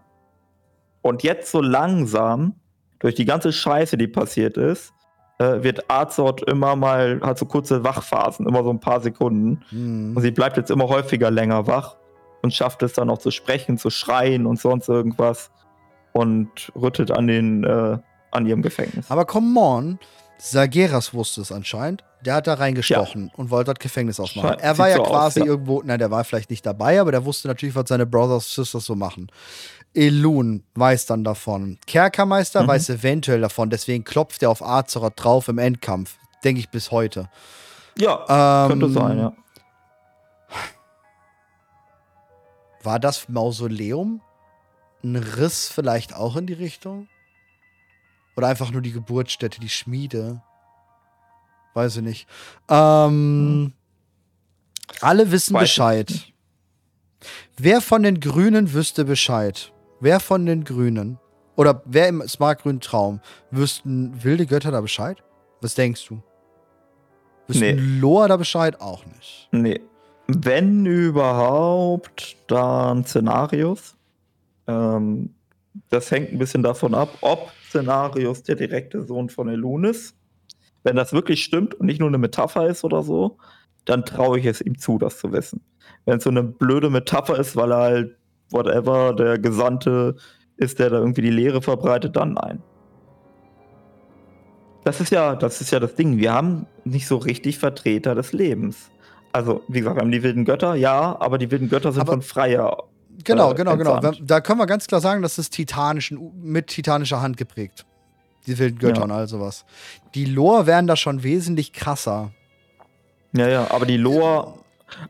Und 1.01 1.23
jetzt 1.23 1.51
so 1.51 1.59
langsam, 1.59 2.55
durch 3.03 3.15
die 3.15 3.25
ganze 3.25 3.51
Scheiße, 3.51 3.97
die 3.97 4.07
passiert 4.07 4.57
ist, 4.57 4.93
äh, 5.37 5.61
wird 5.61 5.91
Azor 5.91 6.35
immer 6.47 6.75
mal, 6.75 7.19
hat 7.21 7.37
so 7.37 7.45
kurze 7.45 7.83
Wachphasen, 7.83 8.47
immer 8.47 8.63
so 8.63 8.69
ein 8.69 8.79
paar 8.79 9.01
Sekunden. 9.01 9.61
Mhm. 9.71 10.15
Und 10.15 10.21
sie 10.21 10.31
bleibt 10.31 10.55
jetzt 10.57 10.71
immer 10.71 10.87
häufiger 10.87 11.29
länger 11.29 11.67
wach 11.67 11.97
und 12.41 12.53
schafft 12.53 12.81
es 12.81 12.93
dann 12.93 13.07
noch 13.07 13.17
zu 13.17 13.29
sprechen, 13.29 13.77
zu 13.77 13.89
schreien 13.89 14.45
und 14.45 14.59
sonst 14.59 14.87
irgendwas. 14.87 15.51
Und 16.13 16.71
rüttelt 16.75 17.11
an 17.11 17.27
den 17.27 17.63
äh, 17.63 17.97
an 18.31 18.45
ihrem 18.45 18.61
Gefängnis. 18.61 19.09
Aber 19.09 19.25
come 19.25 19.59
on, 19.59 19.99
Sageras 20.37 21.13
wusste 21.13 21.41
es 21.41 21.51
anscheinend. 21.51 22.03
Der 22.21 22.35
hat 22.35 22.47
da 22.47 22.53
reingestochen 22.53 23.27
ja. 23.27 23.31
und 23.35 23.49
wollte 23.49 23.73
das 23.73 23.79
Gefängnis 23.79 24.19
aufmachen. 24.19 24.59
Er 24.59 24.77
war 24.77 24.89
ja 24.89 24.97
so 24.97 25.03
quasi 25.03 25.41
aus, 25.41 25.45
ja. 25.45 25.51
irgendwo, 25.51 25.81
nein, 25.83 25.99
der 25.99 26.09
war 26.09 26.23
vielleicht 26.23 26.49
nicht 26.49 26.65
dabei, 26.65 27.01
aber 27.01 27.11
der 27.11 27.25
wusste 27.25 27.47
natürlich, 27.49 27.75
was 27.75 27.89
seine 27.89 28.05
Brothers 28.05 28.45
und 28.45 28.63
Sisters 28.63 28.85
so 28.85 28.95
machen. 28.95 29.27
Elun 29.93 30.63
weiß 30.75 31.05
dann 31.05 31.23
davon. 31.23 31.77
Kerkermeister 31.85 32.63
mhm. 32.63 32.67
weiß 32.67 32.89
eventuell 32.89 33.41
davon, 33.41 33.69
deswegen 33.69 34.03
klopft 34.03 34.41
er 34.43 34.49
auf 34.49 34.61
Azeroth 34.63 35.13
drauf 35.15 35.47
im 35.47 35.57
Endkampf. 35.57 36.17
Denke 36.43 36.59
ich 36.59 36.69
bis 36.69 36.91
heute. 36.91 37.29
Ja, 37.97 38.65
ähm, 38.65 38.69
könnte 38.69 38.89
sein, 38.89 39.17
ja. 39.17 39.33
War 42.81 42.99
das 42.99 43.29
Mausoleum 43.29 44.21
ein 45.03 45.15
Riss 45.15 45.69
vielleicht 45.69 46.15
auch 46.15 46.35
in 46.35 46.47
die 46.47 46.53
Richtung? 46.53 47.07
Oder 48.35 48.47
einfach 48.47 48.71
nur 48.71 48.81
die 48.81 48.91
Geburtsstätte, 48.91 49.59
die 49.59 49.69
Schmiede. 49.69 50.41
Weiß 51.73 51.97
ich 51.97 52.03
nicht. 52.03 52.27
Ähm, 52.67 53.71
hm. 53.71 53.73
Alle 55.01 55.31
wissen 55.31 55.53
Weiß 55.53 55.61
Bescheid. 55.61 56.33
Wer 57.57 57.81
von 57.81 58.03
den 58.03 58.19
Grünen 58.19 58.73
wüsste 58.73 59.05
Bescheid? 59.05 59.72
Wer 60.03 60.19
von 60.19 60.45
den 60.45 60.65
Grünen? 60.65 61.17
Oder 61.55 61.81
wer 61.85 62.09
im 62.09 62.27
Smartgrünen 62.27 62.81
Traum 62.81 63.21
wüssten 63.51 64.21
wilde 64.21 64.45
Götter 64.45 64.69
da 64.69 64.81
Bescheid? 64.81 65.23
Was 65.61 65.75
denkst 65.75 66.05
du? 66.09 66.21
Wüssten 67.47 67.77
nee. 67.77 67.99
Loa 68.01 68.27
da 68.27 68.35
Bescheid? 68.35 68.81
Auch 68.81 69.05
nicht. 69.05 69.47
Nee. 69.53 69.79
Wenn 70.27 70.85
überhaupt, 70.85 72.35
dann 72.47 73.05
Szenarios. 73.05 73.95
Ähm, 74.67 75.33
das 75.87 76.11
hängt 76.11 76.33
ein 76.33 76.37
bisschen 76.37 76.63
davon 76.63 76.95
ab, 76.95 77.17
ob 77.21 77.51
Szenarios 77.69 78.43
der 78.43 78.55
direkte 78.55 79.03
Sohn 79.03 79.29
von 79.29 79.47
Elunis. 79.47 80.15
Wenn 80.83 80.97
das 80.97 81.13
wirklich 81.13 81.41
stimmt 81.45 81.75
und 81.75 81.85
nicht 81.85 82.01
nur 82.01 82.09
eine 82.09 82.17
Metapher 82.17 82.67
ist 82.67 82.83
oder 82.83 83.03
so, 83.03 83.37
dann 83.85 84.03
traue 84.03 84.37
ich 84.37 84.47
es 84.47 84.59
ihm 84.59 84.77
zu, 84.77 84.97
das 84.97 85.17
zu 85.17 85.31
wissen. 85.31 85.61
Wenn 86.03 86.17
es 86.17 86.25
so 86.25 86.29
eine 86.29 86.43
blöde 86.43 86.89
Metapher 86.89 87.39
ist, 87.39 87.55
weil 87.55 87.71
er 87.71 87.77
halt, 87.77 88.17
whatever, 88.53 89.13
der 89.13 89.39
Gesandte 89.39 90.15
ist, 90.57 90.79
der 90.79 90.89
da 90.89 90.97
irgendwie 90.97 91.21
die 91.21 91.29
Lehre 91.29 91.61
verbreitet, 91.61 92.15
dann 92.15 92.33
nein. 92.33 92.61
Das 94.83 95.01
ist 95.01 95.11
ja, 95.11 95.35
das 95.35 95.61
ist 95.61 95.71
ja 95.71 95.79
das 95.79 95.95
Ding. 95.95 96.17
Wir 96.17 96.33
haben 96.33 96.67
nicht 96.83 97.07
so 97.07 97.17
richtig 97.17 97.57
Vertreter 97.57 98.15
des 98.15 98.33
Lebens. 98.33 98.91
Also, 99.31 99.61
wie 99.67 99.79
gesagt, 99.79 99.97
wir 99.97 100.01
haben 100.01 100.11
die 100.11 100.23
wilden 100.23 100.45
Götter, 100.45 100.75
ja, 100.75 101.17
aber 101.19 101.37
die 101.37 101.49
wilden 101.49 101.69
Götter 101.69 101.91
sind 101.91 102.01
aber 102.01 102.13
von 102.13 102.21
freier 102.21 102.77
Genau, 103.23 103.51
äh, 103.51 103.55
genau, 103.55 103.77
genau. 103.77 103.99
Da 103.99 104.41
können 104.41 104.59
wir 104.59 104.65
ganz 104.65 104.87
klar 104.87 105.01
sagen, 105.01 105.21
das 105.21 105.37
ist 105.37 105.51
titanischen, 105.51 106.31
mit 106.41 106.67
titanischer 106.67 107.21
Hand 107.21 107.37
geprägt. 107.37 107.85
Die 108.47 108.57
wilden 108.57 108.79
Götter 108.79 108.99
ja. 108.99 109.03
und 109.03 109.11
all 109.11 109.27
sowas. 109.27 109.65
Die 110.15 110.25
Lore 110.25 110.65
wären 110.65 110.87
da 110.87 110.95
schon 110.95 111.23
wesentlich 111.23 111.73
krasser. 111.73 112.31
Ja, 113.33 113.47
ja, 113.47 113.71
aber 113.71 113.85
die 113.85 113.97
Lore, 113.97 114.53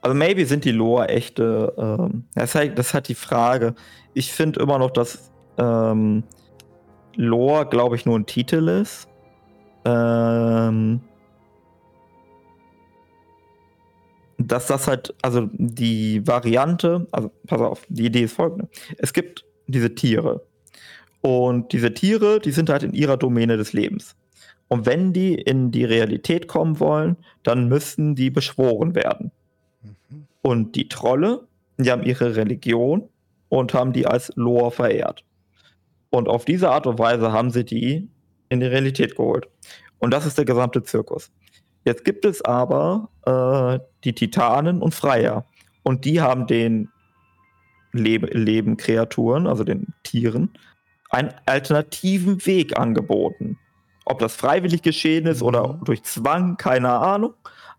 also 0.01 0.15
maybe 0.15 0.45
sind 0.45 0.65
die 0.65 0.71
Lore 0.71 1.09
echte, 1.09 1.73
ähm, 1.77 2.25
das, 2.35 2.51
ist 2.51 2.55
halt, 2.55 2.79
das 2.79 2.87
ist 2.87 2.93
halt 2.93 3.07
die 3.07 3.15
Frage. 3.15 3.75
Ich 4.13 4.31
finde 4.31 4.59
immer 4.59 4.77
noch, 4.79 4.91
dass 4.91 5.31
ähm, 5.57 6.23
Lore, 7.15 7.67
glaube 7.67 7.95
ich, 7.95 8.05
nur 8.05 8.17
ein 8.17 8.25
Titel 8.25 8.67
ist. 8.67 9.07
Ähm, 9.85 11.01
dass 14.37 14.67
das 14.67 14.87
halt, 14.87 15.13
also 15.21 15.49
die 15.53 16.25
Variante, 16.25 17.07
also 17.11 17.31
pass 17.47 17.61
auf, 17.61 17.85
die 17.89 18.05
Idee 18.05 18.23
ist 18.23 18.33
folgende. 18.33 18.67
Es 18.97 19.13
gibt 19.13 19.45
diese 19.67 19.93
Tiere. 19.93 20.45
Und 21.21 21.71
diese 21.71 21.93
Tiere, 21.93 22.39
die 22.39 22.51
sind 22.51 22.69
halt 22.69 22.83
in 22.83 22.93
ihrer 22.93 23.17
Domäne 23.17 23.57
des 23.57 23.73
Lebens. 23.73 24.15
Und 24.67 24.85
wenn 24.85 25.13
die 25.13 25.35
in 25.35 25.71
die 25.71 25.85
Realität 25.85 26.47
kommen 26.47 26.79
wollen, 26.79 27.15
dann 27.43 27.69
müssen 27.69 28.15
die 28.15 28.29
beschworen 28.29 28.95
werden. 28.95 29.31
Mhm. 30.43 30.49
Und 30.49 30.75
die 30.75 30.87
Trolle, 30.89 31.47
die 31.77 31.91
haben 31.91 32.03
ihre 32.03 32.35
Religion 32.35 33.09
und 33.49 33.73
haben 33.73 33.93
die 33.93 34.05
als 34.05 34.31
Lore 34.35 34.71
verehrt. 34.71 35.23
Und 36.09 36.27
auf 36.27 36.45
diese 36.45 36.69
Art 36.69 36.85
und 36.85 36.99
Weise 36.99 37.31
haben 37.31 37.49
sie 37.49 37.65
die 37.65 38.09
in 38.49 38.59
die 38.59 38.67
Realität 38.67 39.15
geholt. 39.15 39.47
Und 39.97 40.11
das 40.11 40.25
ist 40.25 40.37
der 40.37 40.45
gesamte 40.45 40.83
Zirkus. 40.83 41.31
Jetzt 41.85 42.05
gibt 42.05 42.25
es 42.25 42.43
aber 42.43 43.09
äh, 43.25 43.83
die 44.03 44.13
Titanen 44.13 44.81
und 44.81 44.93
Freier. 44.93 45.45
Und 45.81 46.05
die 46.05 46.21
haben 46.21 46.47
den 46.47 46.89
Leb 47.91 48.33
Leben-Kreaturen, 48.33 49.47
also 49.47 49.63
den 49.63 49.93
Tieren, 50.03 50.51
einen 51.09 51.33
alternativen 51.45 52.45
Weg 52.45 52.77
angeboten. 52.77 53.59
Ob 54.05 54.19
das 54.19 54.35
freiwillig 54.35 54.81
geschehen 54.81 55.25
ist 55.27 55.41
mhm. 55.41 55.47
oder 55.47 55.79
durch 55.83 56.03
Zwang, 56.03 56.57
keine 56.57 56.89
Ahnung. 56.89 57.33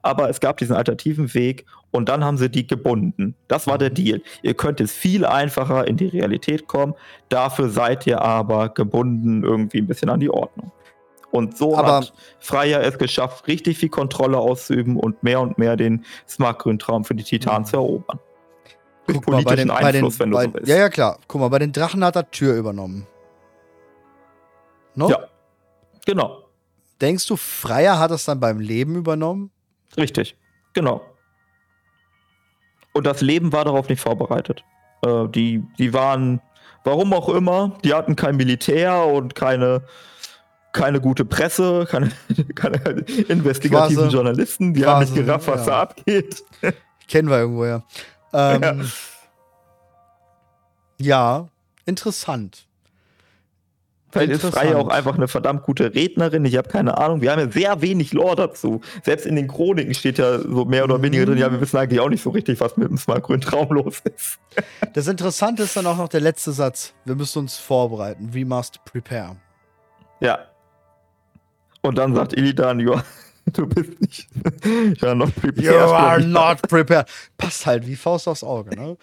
Aber 0.04 0.28
es 0.28 0.38
gab 0.38 0.58
diesen 0.58 0.76
alternativen 0.76 1.32
Weg 1.32 1.64
und 1.90 2.10
dann 2.10 2.22
haben 2.22 2.36
sie 2.36 2.50
die 2.50 2.66
gebunden. 2.66 3.34
Das 3.48 3.66
war 3.66 3.78
der 3.78 3.88
mhm. 3.88 3.94
Deal. 3.94 4.22
Ihr 4.42 4.52
könnt 4.52 4.78
jetzt 4.78 4.92
viel 4.92 5.24
einfacher 5.24 5.88
in 5.88 5.96
die 5.96 6.08
Realität 6.08 6.68
kommen. 6.68 6.94
Dafür 7.30 7.70
seid 7.70 8.06
ihr 8.06 8.20
aber 8.20 8.68
gebunden 8.68 9.42
irgendwie 9.42 9.78
ein 9.78 9.86
bisschen 9.86 10.10
an 10.10 10.20
die 10.20 10.28
Ordnung. 10.28 10.72
Und 11.30 11.56
so 11.56 11.76
aber 11.76 11.96
hat 11.96 12.12
Freier 12.38 12.82
es 12.82 12.98
geschafft, 12.98 13.48
richtig 13.48 13.78
viel 13.78 13.88
Kontrolle 13.88 14.36
auszuüben 14.36 14.98
und 14.98 15.22
mehr 15.22 15.40
und 15.40 15.56
mehr 15.56 15.74
den 15.76 16.04
Smart-Grün-Traum 16.28 17.06
für 17.06 17.14
die 17.14 17.24
Titanen 17.24 17.62
mhm. 17.62 17.66
zu 17.66 17.76
erobern. 17.76 18.20
Guck 19.06 19.24
politischen 19.24 19.32
mal, 19.32 19.44
bei 19.44 19.56
den, 19.56 19.70
Einfluss, 19.70 20.18
bei 20.18 20.24
den, 20.26 20.34
wenn 20.34 20.46
du 20.46 20.52
bei, 20.52 20.60
so. 20.64 20.70
Ja, 20.70 20.76
ja, 20.76 20.88
klar. 20.90 21.18
Guck 21.26 21.40
mal, 21.40 21.48
bei 21.48 21.58
den 21.60 21.72
Drachen 21.72 22.04
hat 22.04 22.16
er 22.16 22.30
Tür 22.30 22.54
übernommen. 22.54 23.06
No? 24.94 25.08
Ja, 25.08 25.28
genau. 26.04 26.44
Denkst 27.00 27.26
du, 27.26 27.36
Freier 27.36 27.98
hat 27.98 28.10
es 28.10 28.26
dann 28.26 28.38
beim 28.38 28.60
Leben 28.60 28.96
übernommen? 28.96 29.50
Richtig, 29.96 30.36
genau. 30.72 31.02
Und 32.92 33.06
das 33.06 33.20
Leben 33.20 33.52
war 33.52 33.64
darauf 33.64 33.88
nicht 33.88 34.00
vorbereitet. 34.00 34.64
Äh, 35.04 35.28
die, 35.28 35.64
die 35.78 35.92
waren, 35.92 36.40
warum 36.84 37.12
auch 37.12 37.28
immer, 37.28 37.78
die 37.84 37.94
hatten 37.94 38.16
kein 38.16 38.36
Militär 38.36 39.04
und 39.06 39.34
keine 39.34 39.84
keine 40.74 41.00
gute 41.00 41.24
Presse, 41.24 41.86
keine, 41.88 42.10
keine 42.54 42.76
investigativen 43.28 44.04
Quasi, 44.04 44.14
Journalisten, 44.14 44.74
die 44.74 44.82
Quasi, 44.82 44.90
haben 44.90 45.00
nicht 45.00 45.14
gerafft, 45.14 45.46
was 45.46 45.60
ja. 45.60 45.66
da 45.66 45.82
abgeht. 45.82 46.44
Kennen 47.08 47.30
wir 47.30 47.38
irgendwo, 47.38 47.64
ja. 47.64 47.82
Ähm, 48.32 48.62
ja. 48.62 48.74
ja, 50.98 51.48
interessant. 51.86 52.66
Vielleicht 54.14 54.44
ist 54.44 54.54
Frei 54.54 54.76
auch 54.76 54.88
einfach 54.88 55.16
eine 55.16 55.28
verdammt 55.28 55.62
gute 55.62 55.94
Rednerin. 55.94 56.44
Ich 56.44 56.56
habe 56.56 56.68
keine 56.68 56.98
Ahnung. 56.98 57.20
Wir 57.20 57.32
haben 57.32 57.40
ja 57.40 57.50
sehr 57.50 57.82
wenig 57.82 58.12
Lore 58.12 58.36
dazu. 58.36 58.80
Selbst 59.02 59.26
in 59.26 59.36
den 59.36 59.48
Chroniken 59.48 59.94
steht 59.94 60.18
ja 60.18 60.38
so 60.38 60.64
mehr 60.64 60.84
oder 60.84 61.02
weniger 61.02 61.26
drin. 61.26 61.38
Ja, 61.38 61.50
wir 61.52 61.60
wissen 61.60 61.76
eigentlich 61.76 62.00
auch 62.00 62.08
nicht 62.08 62.22
so 62.22 62.30
richtig, 62.30 62.60
was 62.60 62.76
mit 62.76 62.88
dem 62.88 62.96
Smartgrün 62.96 63.40
Traum 63.40 63.68
los 63.70 64.02
ist. 64.04 64.38
Das 64.94 65.06
Interessante 65.06 65.64
ist 65.64 65.76
dann 65.76 65.86
auch 65.86 65.96
noch 65.96 66.08
der 66.08 66.20
letzte 66.20 66.52
Satz. 66.52 66.94
Wir 67.04 67.14
müssen 67.14 67.40
uns 67.40 67.56
vorbereiten. 67.56 68.32
We 68.32 68.44
must 68.44 68.84
prepare. 68.84 69.36
Ja, 70.20 70.38
und 71.84 71.98
dann 71.98 72.14
sagt 72.14 72.32
Illidan, 72.32 72.78
du 72.78 73.66
bist 73.66 74.00
nicht 74.00 74.26
ja, 75.02 75.14
not 75.14 75.34
prepared. 75.34 75.62
You 75.62 75.74
are 75.74 76.20
not 76.20 76.62
prepared. 76.62 77.06
Passt 77.36 77.66
halt 77.66 77.86
wie 77.86 77.94
Faust 77.94 78.26
aufs 78.26 78.42
Auge. 78.42 78.74
Ne? 78.74 78.96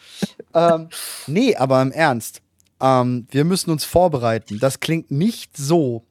ähm, 0.55 0.89
nee, 1.27 1.55
aber 1.55 1.79
im 1.83 1.91
Ernst. 1.91 2.41
Ähm, 2.81 3.27
wir 3.29 3.45
müssen 3.45 3.71
uns 3.71 3.85
vorbereiten. 3.85 4.59
Das 4.59 4.79
klingt 4.79 5.11
nicht 5.11 5.55
so, 5.55 6.03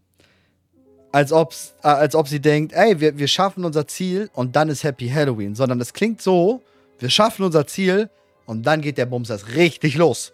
als, 1.12 1.32
ob's, 1.32 1.74
äh, 1.82 1.88
als 1.88 2.14
ob 2.14 2.28
sie 2.28 2.40
denkt, 2.40 2.72
ey, 2.72 3.00
wir, 3.00 3.18
wir 3.18 3.28
schaffen 3.28 3.64
unser 3.64 3.86
Ziel 3.86 4.30
und 4.32 4.54
dann 4.56 4.68
ist 4.68 4.84
Happy 4.84 5.08
Halloween. 5.08 5.54
Sondern 5.54 5.80
es 5.80 5.92
klingt 5.92 6.22
so, 6.22 6.62
wir 6.98 7.10
schaffen 7.10 7.44
unser 7.44 7.66
Ziel 7.66 8.08
und 8.46 8.62
dann 8.64 8.80
geht 8.80 8.98
der 8.98 9.06
Bums 9.06 9.30
erst 9.30 9.54
richtig 9.54 9.96
los. 9.96 10.32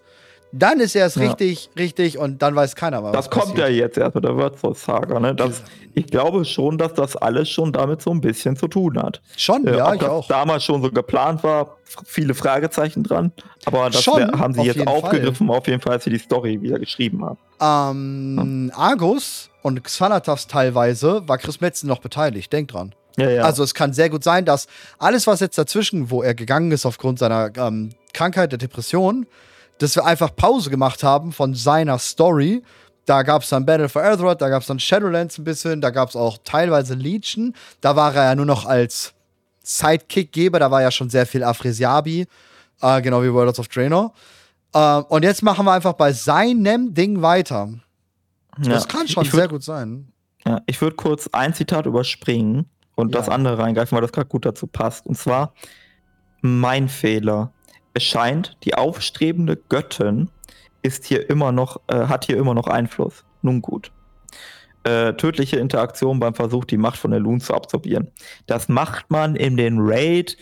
Dann 0.52 0.80
ist 0.80 0.94
er 0.94 1.06
es 1.06 1.16
ja. 1.16 1.22
richtig, 1.22 1.70
richtig 1.76 2.18
und 2.18 2.40
dann 2.40 2.54
weiß 2.54 2.76
keiner 2.76 3.02
mehr. 3.02 3.12
Das 3.12 3.30
kommt 3.30 3.54
passiert. 3.54 3.58
ja 3.58 3.68
jetzt 3.68 3.98
erst 3.98 4.14
mit 4.14 4.24
der 4.24 4.36
Wurzelsaga. 4.36 5.20
Ne? 5.20 5.34
Das, 5.34 5.62
ich 5.94 6.06
glaube 6.06 6.44
schon, 6.44 6.78
dass 6.78 6.94
das 6.94 7.16
alles 7.16 7.48
schon 7.48 7.72
damit 7.72 8.00
so 8.00 8.10
ein 8.10 8.20
bisschen 8.20 8.56
zu 8.56 8.68
tun 8.68 9.00
hat. 9.02 9.20
Schon, 9.36 9.66
äh, 9.66 9.76
ja, 9.76 9.94
ich 9.94 10.02
auch. 10.02 10.26
damals 10.28 10.64
schon 10.64 10.82
so 10.82 10.90
geplant 10.90 11.42
war, 11.42 11.76
viele 12.04 12.34
Fragezeichen 12.34 13.02
dran. 13.02 13.32
Aber 13.64 13.90
das 13.90 14.02
schon, 14.02 14.22
haben 14.38 14.54
sie 14.54 14.62
jetzt 14.62 14.86
aufgegriffen, 14.86 15.48
Fall. 15.48 15.56
auf 15.56 15.66
jeden 15.66 15.80
Fall, 15.80 15.94
als 15.94 16.04
sie 16.04 16.10
die 16.10 16.18
Story 16.18 16.62
wieder 16.62 16.78
geschrieben 16.78 17.24
haben. 17.24 17.38
Ähm, 17.60 18.70
ja. 18.70 18.78
Argus 18.78 19.50
und 19.62 19.82
Xanatas 19.82 20.46
teilweise 20.46 21.26
war 21.26 21.38
Chris 21.38 21.60
Metzen 21.60 21.88
noch 21.88 22.00
beteiligt. 22.00 22.52
Denk 22.52 22.68
dran. 22.68 22.94
Ja, 23.16 23.30
ja. 23.30 23.42
Also 23.42 23.62
es 23.62 23.74
kann 23.74 23.92
sehr 23.92 24.10
gut 24.10 24.22
sein, 24.22 24.44
dass 24.44 24.66
alles, 24.98 25.26
was 25.26 25.40
jetzt 25.40 25.56
dazwischen, 25.56 26.10
wo 26.10 26.22
er 26.22 26.34
gegangen 26.34 26.70
ist 26.70 26.84
aufgrund 26.84 27.18
seiner 27.18 27.50
ähm, 27.56 27.90
Krankheit, 28.12 28.52
der 28.52 28.58
Depression, 28.58 29.26
dass 29.78 29.96
wir 29.96 30.04
einfach 30.04 30.34
Pause 30.34 30.70
gemacht 30.70 31.02
haben 31.02 31.32
von 31.32 31.54
seiner 31.54 31.98
Story. 31.98 32.62
Da 33.04 33.22
gab 33.22 33.42
es 33.42 33.50
dann 33.50 33.64
Battle 33.64 33.88
for 33.88 34.02
Azeroth, 34.02 34.40
da 34.40 34.48
gab 34.48 34.62
es 34.62 34.68
dann 34.68 34.80
Shadowlands 34.80 35.38
ein 35.38 35.44
bisschen, 35.44 35.80
da 35.80 35.90
gab 35.90 36.08
es 36.08 36.16
auch 36.16 36.38
teilweise 36.44 36.94
Legion. 36.94 37.54
Da 37.80 37.94
war 37.94 38.14
er 38.14 38.24
ja 38.24 38.34
nur 38.34 38.46
noch 38.46 38.66
als 38.66 39.14
Sidekick-Geber, 39.62 40.58
da 40.58 40.70
war 40.70 40.82
ja 40.82 40.90
schon 40.90 41.10
sehr 41.10 41.26
viel 41.26 41.44
Afresiabi, 41.44 42.26
äh, 42.80 43.02
genau 43.02 43.22
wie 43.22 43.32
Worlds 43.32 43.58
of 43.58 43.68
Draenor. 43.68 44.12
Äh, 44.72 44.96
und 45.08 45.22
jetzt 45.22 45.42
machen 45.42 45.64
wir 45.64 45.72
einfach 45.72 45.94
bei 45.94 46.12
seinem 46.12 46.94
Ding 46.94 47.22
weiter. 47.22 47.68
Ja. 48.62 48.70
Das 48.70 48.88
kann 48.88 49.06
schon 49.06 49.24
würd, 49.24 49.34
sehr 49.34 49.48
gut 49.48 49.62
sein. 49.62 50.12
Ja, 50.46 50.62
ich 50.66 50.80
würde 50.80 50.96
kurz 50.96 51.28
ein 51.32 51.54
Zitat 51.54 51.86
überspringen 51.86 52.66
und 52.94 53.14
ja. 53.14 53.20
das 53.20 53.28
andere 53.28 53.58
reingreifen, 53.58 53.94
weil 53.94 54.02
das 54.02 54.12
gerade 54.12 54.28
gut 54.28 54.44
dazu 54.44 54.66
passt. 54.66 55.06
Und 55.06 55.16
zwar 55.16 55.52
mein 56.40 56.88
Fehler. 56.88 57.52
Es 57.96 58.04
scheint, 58.04 58.58
die 58.62 58.74
aufstrebende 58.74 59.56
Göttin 59.56 60.28
ist 60.82 61.06
hier 61.06 61.30
immer 61.30 61.50
noch, 61.50 61.80
äh, 61.86 62.08
hat 62.08 62.26
hier 62.26 62.36
immer 62.36 62.52
noch 62.52 62.66
Einfluss. 62.66 63.24
Nun 63.40 63.62
gut. 63.62 63.90
Äh, 64.84 65.14
tödliche 65.14 65.56
Interaktion 65.56 66.20
beim 66.20 66.34
Versuch, 66.34 66.66
die 66.66 66.76
Macht 66.76 66.98
von 66.98 67.14
Elun 67.14 67.40
zu 67.40 67.54
absorbieren. 67.54 68.08
Das 68.46 68.68
macht 68.68 69.10
man 69.10 69.34
in 69.34 69.56
den 69.56 69.78
Raid 69.80 70.36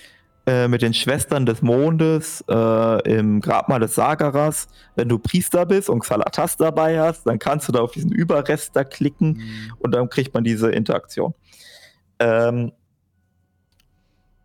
äh, 0.46 0.66
mit 0.66 0.82
den 0.82 0.94
Schwestern 0.94 1.46
des 1.46 1.62
Mondes 1.62 2.42
äh, 2.50 3.08
im 3.08 3.40
Grabmal 3.40 3.78
des 3.78 3.94
Sagaras. 3.94 4.66
Wenn 4.96 5.08
du 5.08 5.20
Priester 5.20 5.64
bist 5.64 5.88
und 5.88 6.00
Xalatas 6.00 6.56
dabei 6.56 6.98
hast, 6.98 7.24
dann 7.24 7.38
kannst 7.38 7.68
du 7.68 7.72
da 7.72 7.82
auf 7.82 7.92
diesen 7.92 8.10
Überrest 8.10 8.74
da 8.74 8.82
klicken 8.82 9.34
mhm. 9.34 9.72
und 9.78 9.94
dann 9.94 10.08
kriegt 10.08 10.34
man 10.34 10.42
diese 10.42 10.72
Interaktion. 10.72 11.34
Ähm, 12.18 12.72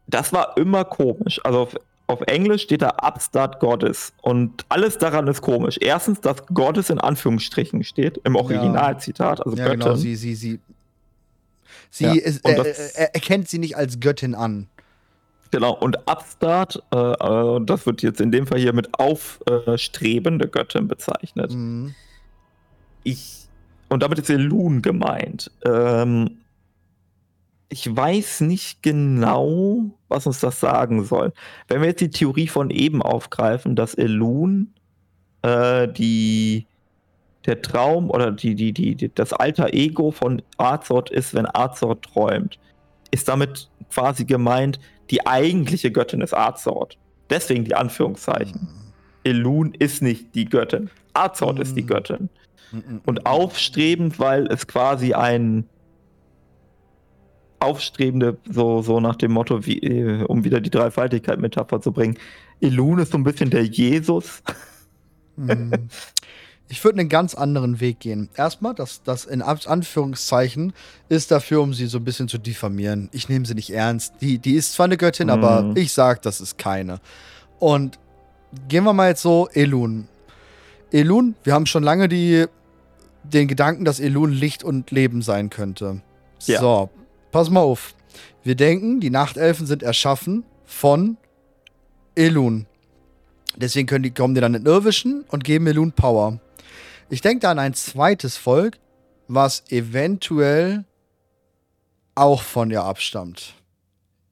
das 0.06 0.32
war 0.32 0.56
immer 0.58 0.86
komisch. 0.86 1.44
Also 1.44 1.70
auf 2.10 2.22
Englisch 2.22 2.64
steht 2.64 2.82
da 2.82 2.98
Upstart 3.04 3.60
Goddess 3.60 4.14
und 4.24 4.66
alles 4.68 4.98
daran 4.98 5.28
ist 5.28 5.42
komisch. 5.42 5.78
Erstens, 5.80 6.20
dass 6.20 6.44
Goddess 6.48 6.90
in 6.90 7.00
Anführungsstrichen 7.00 7.84
steht, 7.84 8.20
im 8.24 8.36
Originalzitat, 8.36 9.46
also 9.46 9.56
ja, 9.56 9.66
Göttin. 9.66 9.80
Genau, 9.82 9.96
sie, 9.96 10.16
sie, 10.16 10.34
sie, 10.34 10.60
sie 11.92 12.06
ja, 12.06 12.14
ist, 12.14 12.44
äh, 12.46 12.74
er 12.96 13.14
erkennt 13.14 13.48
sie 13.48 13.60
nicht 13.60 13.78
als 13.78 14.00
Göttin 14.00 14.34
an. 14.34 14.68
Genau, 15.52 15.74
und 15.74 15.98
Upstart, 16.10 16.82
äh, 16.92 16.98
äh, 16.98 17.60
das 17.64 17.86
wird 17.86 18.02
jetzt 18.02 18.20
in 18.22 18.32
dem 18.32 18.48
Fall 18.48 18.60
hier 18.60 18.74
mit 18.74 18.90
aufstrebende 19.00 20.48
Göttin 20.48 20.88
bezeichnet. 20.88 21.54
Mhm. 21.54 21.94
Ich, 23.04 23.48
und 23.90 24.02
damit 24.02 24.18
ist 24.18 24.32
Elun 24.32 24.82
gemeint. 24.82 25.52
Ähm, 25.64 26.39
ich 27.70 27.96
weiß 27.96 28.42
nicht 28.42 28.82
genau, 28.82 29.92
was 30.08 30.26
uns 30.26 30.40
das 30.40 30.60
sagen 30.60 31.06
soll. 31.06 31.32
Wenn 31.68 31.82
wir 31.82 31.90
jetzt 31.90 32.02
die 32.02 32.10
Theorie 32.10 32.48
von 32.48 32.72
eben 32.72 33.02
aufgreifen, 33.02 33.76
dass 33.76 33.94
Elun 33.94 34.74
äh, 35.44 35.88
die 35.88 36.66
der 37.46 37.62
Traum 37.62 38.10
oder 38.10 38.32
die, 38.32 38.54
die, 38.54 38.74
die, 38.74 39.12
das 39.16 39.32
alter 39.34 39.74
Ego 39.74 40.12
von 40.12 40.42
Azort 40.58 41.10
ist, 41.10 41.34
wenn 41.34 41.48
Azort 41.48 42.04
träumt, 42.04 42.60
ist 43.12 43.30
damit 43.30 43.70
quasi 43.92 44.26
gemeint, 44.26 44.80
die 45.10 45.26
eigentliche 45.26 45.92
Göttin 45.92 46.22
ist 46.22 46.34
Azort. 46.34 46.98
Deswegen 47.30 47.64
die 47.64 47.76
Anführungszeichen. 47.76 48.62
Mhm. 48.62 48.94
Elun 49.24 49.74
ist 49.74 50.02
nicht 50.02 50.36
die 50.36 50.46
Göttin. 50.46 50.90
Azort 51.14 51.56
mhm. 51.56 51.62
ist 51.62 51.76
die 51.76 51.82
hm. 51.82 51.88
Göttin. 51.88 52.30
Mhm. 52.72 53.02
Und 53.06 53.26
aufstrebend, 53.26 54.20
weil 54.20 54.48
es 54.48 54.68
quasi 54.68 55.14
ein 55.14 55.66
aufstrebende, 57.60 58.38
so, 58.50 58.82
so 58.82 59.00
nach 59.00 59.16
dem 59.16 59.34
Motto, 59.34 59.66
wie, 59.66 59.80
äh, 59.80 60.24
um 60.24 60.44
wieder 60.44 60.62
die 60.62 60.70
Dreifaltigkeit-Metapher 60.70 61.82
zu 61.82 61.92
bringen. 61.92 62.18
Elun 62.62 63.00
ist 63.00 63.12
so 63.12 63.18
ein 63.18 63.24
bisschen 63.24 63.50
der 63.50 63.64
Jesus. 63.64 64.42
Hm. 65.38 65.72
Ich 66.72 66.84
würde 66.84 67.00
einen 67.00 67.10
ganz 67.10 67.34
anderen 67.34 67.80
Weg 67.80 68.00
gehen. 68.00 68.30
Erstmal, 68.36 68.76
das, 68.76 69.02
das 69.02 69.26
in 69.26 69.42
Anführungszeichen 69.42 70.74
ist 71.10 71.32
dafür, 71.32 71.62
um 71.62 71.74
sie 71.74 71.88
so 71.88 71.98
ein 71.98 72.04
bisschen 72.04 72.28
zu 72.28 72.38
diffamieren. 72.38 73.10
Ich 73.12 73.28
nehme 73.28 73.46
sie 73.46 73.56
nicht 73.56 73.72
ernst. 73.72 74.14
Die, 74.22 74.38
die 74.38 74.54
ist 74.54 74.74
zwar 74.74 74.86
eine 74.86 74.98
Göttin, 74.98 75.28
mm. 75.28 75.32
aber 75.32 75.72
ich 75.76 75.92
sage, 75.94 76.20
das 76.22 76.40
ist 76.40 76.60
keine. 76.60 77.00
Und 77.58 77.98
gehen 78.68 78.84
wir 78.84 78.94
mal 78.94 79.10
jetzt 79.10 79.24
so, 79.24 79.50
Elun. 79.54 80.08
Elun, 80.92 81.36
wir 81.44 81.54
haben 81.54 81.66
schon 81.66 81.82
lange 81.82 82.08
die, 82.08 82.46
den 83.24 83.48
Gedanken, 83.48 83.84
dass 83.84 84.00
Elun 84.00 84.32
Licht 84.32 84.64
und 84.64 84.92
Leben 84.92 85.24
sein 85.24 85.50
könnte. 85.50 86.02
Ja. 86.46 86.60
So, 86.60 86.90
Pass 87.32 87.50
mal 87.50 87.62
auf. 87.62 87.94
Wir 88.44 88.56
denken, 88.56 89.00
die 89.00 89.10
Nachtelfen 89.10 89.68
sind 89.68 89.84
erschaffen 89.84 90.44
von 90.66 91.18
Elun. 92.16 92.66
Deswegen 93.56 93.88
können 93.88 94.04
die, 94.04 94.12
kommen 94.12 94.36
die 94.36 94.42
dann 94.42 94.54
in 94.54 94.66
Irwischen 94.66 95.24
und 95.30 95.44
geben 95.44 95.68
Elun 95.68 95.92
Power. 95.92 96.40
Ich 97.10 97.22
denke 97.22 97.40
da 97.40 97.52
an 97.52 97.60
ein 97.60 97.74
zweites 97.74 98.38
Volk, 98.38 98.78
was 99.28 99.64
eventuell 99.70 100.86
auch 102.16 102.42
von 102.42 102.72
ihr 102.72 102.84
abstammt. 102.84 103.56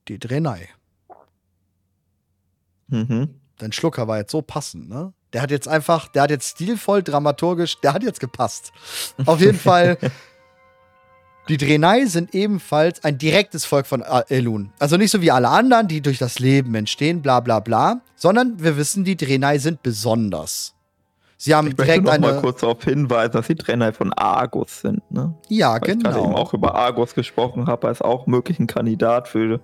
Die 0.08 0.20
Drenai. 0.20 0.70
Mhm. 2.88 3.36
Dein 3.58 3.72
Schlucker 3.72 4.08
war 4.08 4.18
jetzt 4.18 4.32
so 4.32 4.42
passend, 4.42 4.90
ne? 4.90 5.14
Der 5.34 5.42
hat 5.42 5.52
jetzt 5.52 5.68
einfach, 5.68 6.08
der 6.08 6.24
hat 6.24 6.30
jetzt 6.30 6.52
stilvoll, 6.52 7.04
dramaturgisch, 7.04 7.80
der 7.82 7.94
hat 7.94 8.04
jetzt 8.04 8.20
gepasst. 8.20 8.72
Auf 9.26 9.42
jeden 9.42 9.60
Fall 9.60 9.98
Die 11.50 11.58
Drenai 11.58 12.06
sind 12.06 12.36
ebenfalls 12.36 13.04
ein 13.04 13.18
direktes 13.18 13.64
Volk 13.64 13.88
von 13.88 14.04
Elun. 14.30 14.72
Also 14.80 14.98
nicht 14.98 15.12
so 15.12 15.22
wie 15.22 15.32
alle 15.32 15.50
anderen, 15.50 15.88
die 15.88 16.02
durch 16.02 16.18
das 16.18 16.40
Leben 16.40 16.76
entstehen, 16.76 17.22
bla 17.22 17.40
bla 17.40 17.60
bla, 17.60 18.02
sondern 18.16 18.62
wir 18.62 18.78
wissen, 18.78 19.06
die 19.06 19.16
Drenai 19.16 19.58
sind 19.58 19.82
besonders. 19.82 20.74
Sie 21.38 21.54
haben 21.54 21.68
ich 21.68 21.76
direkt 21.76 22.04
möchte 22.04 22.20
noch 22.22 22.34
mal 22.34 22.42
kurz 22.42 22.62
darauf 22.62 22.84
hinweisen, 22.84 23.32
dass 23.34 23.48
die 23.48 23.56
Drenai 23.56 23.94
von 23.94 24.12
Argus 24.14 24.82
sind. 24.82 25.10
Ne? 25.12 25.36
Ja, 25.50 25.74
Weil 25.74 25.82
genau. 25.82 26.10
Ich 26.10 26.16
gerade 26.16 26.26
eben 26.26 26.36
auch 26.36 26.54
über 26.54 26.76
Argus 26.76 27.14
gesprochen 27.14 27.68
habe, 27.68 27.88
als 27.88 28.02
auch 28.02 28.26
möglichen 28.26 28.66
Kandidat 28.66 29.28
für 29.28 29.62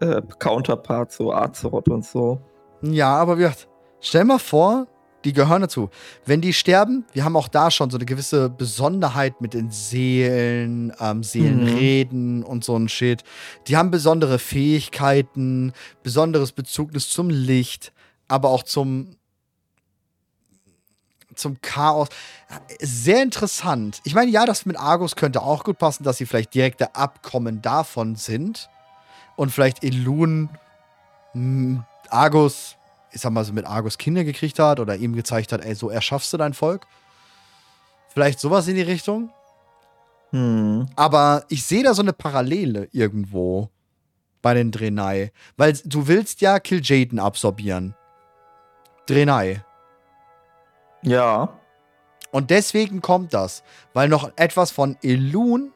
äh, 0.00 0.22
Counterpart 0.38 1.12
zu 1.12 1.32
Azeroth 1.32 1.88
und 1.88 2.06
so. 2.06 2.40
Ja, 2.80 3.14
aber 3.16 3.38
wir, 3.38 3.52
stell 4.00 4.24
mal 4.24 4.38
vor, 4.38 4.86
die 5.28 5.34
gehören 5.34 5.62
dazu. 5.62 5.90
Wenn 6.24 6.40
die 6.40 6.52
sterben, 6.52 7.04
wir 7.12 7.24
haben 7.24 7.36
auch 7.36 7.48
da 7.48 7.70
schon 7.70 7.90
so 7.90 7.98
eine 7.98 8.06
gewisse 8.06 8.48
Besonderheit 8.48 9.40
mit 9.40 9.54
den 9.54 9.70
Seelen, 9.70 10.92
ähm, 10.98 11.22
Seelenreden 11.22 12.38
mhm. 12.38 12.44
und 12.44 12.64
so 12.64 12.76
ein 12.76 12.88
Shit. 12.88 13.24
Die 13.66 13.76
haben 13.76 13.90
besondere 13.90 14.38
Fähigkeiten, 14.38 15.72
besonderes 16.02 16.52
Bezugnis 16.52 17.10
zum 17.10 17.28
Licht, 17.28 17.92
aber 18.26 18.48
auch 18.48 18.62
zum 18.62 19.16
zum 21.34 21.60
Chaos. 21.60 22.08
Sehr 22.80 23.22
interessant. 23.22 24.00
Ich 24.02 24.14
meine, 24.14 24.28
ja, 24.28 24.44
das 24.44 24.66
mit 24.66 24.76
Argus 24.76 25.14
könnte 25.14 25.42
auch 25.42 25.62
gut 25.62 25.78
passen, 25.78 26.02
dass 26.02 26.16
sie 26.16 26.26
vielleicht 26.26 26.52
direkte 26.52 26.96
Abkommen 26.96 27.62
davon 27.62 28.16
sind. 28.16 28.68
Und 29.36 29.50
vielleicht 29.50 29.84
Elun, 29.84 30.48
Argus 32.10 32.77
ich 33.18 33.22
sag 33.22 33.32
mal 33.32 33.44
so 33.44 33.52
mit 33.52 33.66
Argus 33.66 33.98
Kinder 33.98 34.22
gekriegt 34.22 34.60
hat 34.60 34.78
oder 34.78 34.94
ihm 34.94 35.12
gezeigt 35.12 35.52
hat, 35.52 35.64
ey, 35.64 35.74
so 35.74 35.90
erschaffst 35.90 36.32
du 36.32 36.36
dein 36.36 36.54
Volk. 36.54 36.86
Vielleicht 38.10 38.38
sowas 38.38 38.68
in 38.68 38.76
die 38.76 38.82
Richtung. 38.82 39.30
Hm. 40.30 40.86
Aber 40.94 41.44
ich 41.48 41.64
sehe 41.64 41.82
da 41.82 41.94
so 41.94 42.02
eine 42.02 42.12
Parallele 42.12 42.88
irgendwo 42.92 43.70
bei 44.40 44.54
den 44.54 44.70
Drenai. 44.70 45.32
Weil 45.56 45.72
du 45.84 46.06
willst 46.06 46.40
ja 46.42 46.60
Kill 46.60 46.80
Jaden 46.80 47.18
absorbieren. 47.18 47.96
Drenai. 49.06 49.64
Ja. 51.02 51.58
Und 52.30 52.50
deswegen 52.50 53.00
kommt 53.00 53.34
das, 53.34 53.64
weil 53.94 54.08
noch 54.08 54.30
etwas 54.36 54.70
von 54.70 54.96
Elun 55.02 55.72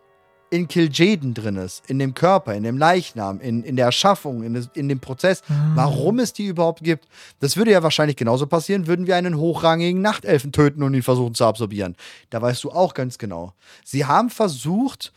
in 0.52 0.68
Kil'jaeden 0.68 1.32
drin 1.32 1.56
ist, 1.56 1.82
in 1.88 1.98
dem 1.98 2.12
Körper, 2.12 2.54
in 2.54 2.62
dem 2.62 2.76
Leichnam, 2.76 3.40
in, 3.40 3.62
in 3.64 3.76
der 3.76 3.86
Erschaffung, 3.86 4.42
in, 4.42 4.68
in 4.74 4.88
dem 4.90 5.00
Prozess, 5.00 5.42
ah. 5.48 5.72
warum 5.74 6.18
es 6.18 6.34
die 6.34 6.44
überhaupt 6.44 6.84
gibt. 6.84 7.08
Das 7.40 7.56
würde 7.56 7.70
ja 7.70 7.82
wahrscheinlich 7.82 8.16
genauso 8.16 8.46
passieren, 8.46 8.86
würden 8.86 9.06
wir 9.06 9.16
einen 9.16 9.38
hochrangigen 9.38 10.02
Nachtelfen 10.02 10.52
töten 10.52 10.82
und 10.82 10.92
ihn 10.92 11.02
versuchen 11.02 11.34
zu 11.34 11.46
absorbieren. 11.46 11.96
Da 12.28 12.42
weißt 12.42 12.62
du 12.64 12.70
auch 12.70 12.92
ganz 12.92 13.16
genau. 13.16 13.54
Sie 13.82 14.04
haben 14.04 14.28
versucht, 14.28 15.14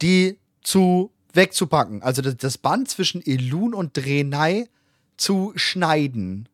die 0.00 0.38
zu 0.62 1.10
wegzupacken. 1.34 2.02
Also 2.02 2.22
das 2.22 2.56
Band 2.56 2.88
zwischen 2.88 3.20
Elun 3.22 3.74
und 3.74 3.94
Drenai 3.94 4.68
zu 5.18 5.52
schneiden. 5.54 6.48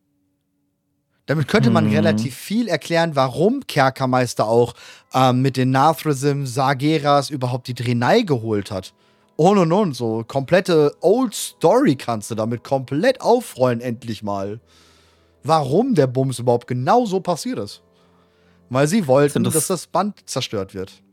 Damit 1.29 1.47
könnte 1.47 1.69
man 1.69 1.85
hm. 1.85 1.93
relativ 1.93 2.35
viel 2.35 2.67
erklären, 2.67 3.15
warum 3.15 3.61
Kerkermeister 3.67 4.47
auch 4.47 4.73
ähm, 5.13 5.43
mit 5.43 5.57
den 5.57 5.69
Nathrasim 5.69 6.47
Sageras 6.47 7.29
überhaupt 7.29 7.67
die 7.67 7.75
Drenai 7.75 8.23
geholt 8.23 8.71
hat. 8.71 8.95
Und 9.35 9.59
und 9.59 9.71
und, 9.71 9.95
so 9.95 10.23
komplette 10.27 10.95
Old 11.01 11.35
Story 11.35 11.95
kannst 11.95 12.31
du 12.31 12.35
damit 12.35 12.63
komplett 12.63 13.21
aufrollen, 13.21 13.79
endlich 13.79 14.23
mal. 14.23 14.59
Warum 15.43 15.93
der 15.93 16.07
Bums 16.07 16.39
überhaupt 16.39 16.65
genau 16.65 17.05
so 17.05 17.19
passiert 17.19 17.59
ist. 17.59 17.83
Weil 18.71 18.87
sie 18.87 19.05
wollten, 19.05 19.43
das 19.43 19.53
dass 19.53 19.67
das 19.67 19.85
Band 19.85 20.27
zerstört 20.27 20.73
wird. 20.73 21.03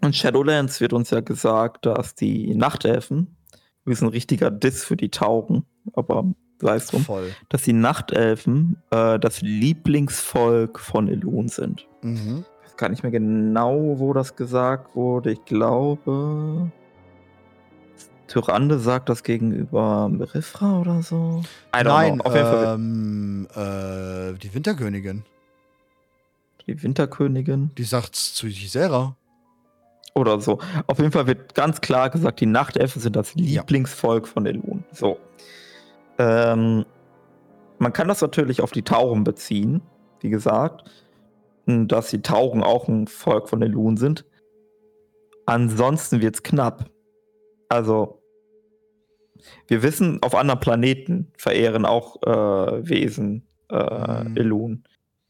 In 0.00 0.14
Shadowlands 0.14 0.80
wird 0.80 0.94
uns 0.94 1.10
ja 1.10 1.20
gesagt, 1.20 1.84
dass 1.84 2.14
die 2.14 2.54
Nachtelfen, 2.54 3.36
ist 3.84 4.00
ein 4.00 4.08
richtiger 4.08 4.50
Diss 4.50 4.82
für 4.82 4.96
die 4.96 5.10
Tauchen, 5.10 5.66
aber 5.92 6.24
sei 6.58 6.76
es 6.76 6.86
drum, 6.86 7.04
Voll. 7.04 7.34
dass 7.48 7.62
die 7.62 7.72
Nachtelfen 7.72 8.82
äh, 8.90 9.18
das 9.18 9.42
Lieblingsvolk 9.42 10.78
von 10.80 11.08
Elun 11.08 11.48
sind. 11.48 11.86
Mhm. 12.02 12.44
Ich 12.60 12.66
weiß 12.66 12.76
gar 12.76 12.88
nicht 12.88 13.02
mehr 13.02 13.12
genau, 13.12 13.98
wo 13.98 14.12
das 14.12 14.36
gesagt 14.36 14.96
wurde. 14.96 15.32
Ich 15.32 15.44
glaube, 15.44 16.70
Tyrande 18.26 18.78
sagt 18.78 19.08
das 19.08 19.22
gegenüber 19.22 20.08
Merifra 20.08 20.80
oder 20.80 21.02
so. 21.02 21.42
Nein, 21.72 22.20
Auf 22.20 22.34
jeden 22.34 22.46
ähm, 22.46 23.48
Fall. 23.50 24.34
Äh, 24.34 24.38
die 24.38 24.54
Winterkönigin. 24.54 25.24
Die 26.66 26.82
Winterkönigin? 26.82 27.70
Die 27.78 27.84
sagt's 27.84 28.34
zu 28.34 28.46
Gisera. 28.48 29.16
Oder 30.14 30.40
so. 30.40 30.58
Auf 30.86 30.98
jeden 30.98 31.12
Fall 31.12 31.26
wird 31.26 31.54
ganz 31.54 31.80
klar 31.80 32.10
gesagt, 32.10 32.40
die 32.40 32.46
Nachtelfen 32.46 33.02
sind 33.02 33.16
das 33.16 33.34
Lieblingsvolk 33.34 34.26
ja. 34.26 34.32
von 34.32 34.46
Elun. 34.46 34.82
So. 34.90 35.18
Ähm, 36.18 36.84
man 37.78 37.92
kann 37.92 38.08
das 38.08 38.20
natürlich 38.20 38.62
auf 38.62 38.72
die 38.72 38.82
Tauren 38.82 39.24
beziehen, 39.24 39.82
wie 40.20 40.30
gesagt, 40.30 40.90
dass 41.66 42.10
die 42.10 42.22
Tauren 42.22 42.62
auch 42.62 42.88
ein 42.88 43.06
Volk 43.06 43.48
von 43.48 43.60
Elun 43.62 43.96
sind. 43.96 44.24
Ansonsten 45.46 46.20
wird 46.20 46.36
es 46.36 46.42
knapp. 46.42 46.90
Also, 47.68 48.22
wir 49.66 49.82
wissen, 49.82 50.22
auf 50.22 50.34
anderen 50.34 50.60
Planeten 50.60 51.32
verehren 51.36 51.84
auch 51.84 52.22
äh, 52.22 52.88
Wesen 52.88 53.46
äh, 53.70 54.24
mhm. 54.24 54.36
Elun. 54.36 54.84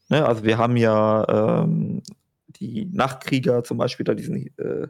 Ne? 0.09 0.25
Also, 0.25 0.45
wir 0.45 0.59
haben 0.59 0.77
ja 0.77 1.63
ähm, 1.65 2.03
die 2.49 2.87
Nachtkrieger 2.93 3.65
zum 3.65 3.79
Beispiel 3.79 4.05
da 4.05 4.15
diesen, 4.15 4.47
äh, 4.59 4.89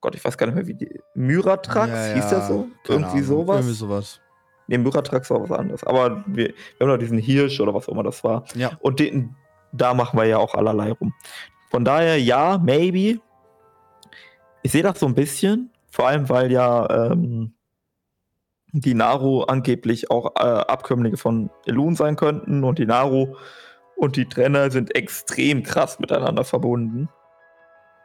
Gott, 0.00 0.14
ich 0.14 0.24
weiß 0.24 0.36
gar 0.38 0.46
nicht 0.46 0.54
mehr, 0.54 0.66
wie 0.66 0.74
die, 0.74 1.00
Myratrax, 1.14 1.90
ja, 1.90 2.14
hieß 2.14 2.24
ja. 2.24 2.30
der 2.30 2.40
so? 2.42 2.68
Irgendwie 2.86 3.10
Ahnung. 3.10 3.24
sowas. 3.24 3.56
Irgendwie 3.56 3.74
sowas. 3.74 4.20
Nee, 4.66 4.78
Myratrax 4.78 5.30
war 5.30 5.42
was 5.42 5.50
anderes. 5.50 5.84
Aber 5.84 6.24
wir, 6.26 6.48
wir 6.48 6.54
haben 6.80 6.88
noch 6.88 6.98
diesen 6.98 7.18
Hirsch 7.18 7.60
oder 7.60 7.74
was 7.74 7.88
auch 7.88 7.92
immer 7.92 8.02
das 8.02 8.22
war. 8.24 8.44
Ja. 8.54 8.72
Und 8.80 9.00
den, 9.00 9.34
da 9.72 9.94
machen 9.94 10.18
wir 10.18 10.26
ja 10.26 10.38
auch 10.38 10.54
allerlei 10.54 10.92
rum. 10.92 11.12
Von 11.70 11.84
daher, 11.84 12.20
ja, 12.20 12.58
maybe. 12.58 13.20
Ich 14.62 14.72
sehe 14.72 14.82
das 14.82 15.00
so 15.00 15.06
ein 15.06 15.14
bisschen, 15.14 15.70
vor 15.90 16.06
allem, 16.06 16.28
weil 16.28 16.52
ja 16.52 16.88
ähm, 17.10 17.54
die 18.72 18.94
Naru 18.94 19.42
angeblich 19.42 20.10
auch 20.10 20.34
äh, 20.36 20.40
Abkömmlinge 20.40 21.16
von 21.16 21.50
Elun 21.66 21.94
sein 21.94 22.16
könnten 22.16 22.64
und 22.64 22.78
die 22.78 22.86
Naru 22.86 23.36
und 23.96 24.16
die 24.16 24.28
Trenner 24.28 24.70
sind 24.70 24.94
extrem 24.96 25.62
krass 25.62 25.98
miteinander 25.98 26.44
verbunden. 26.44 27.08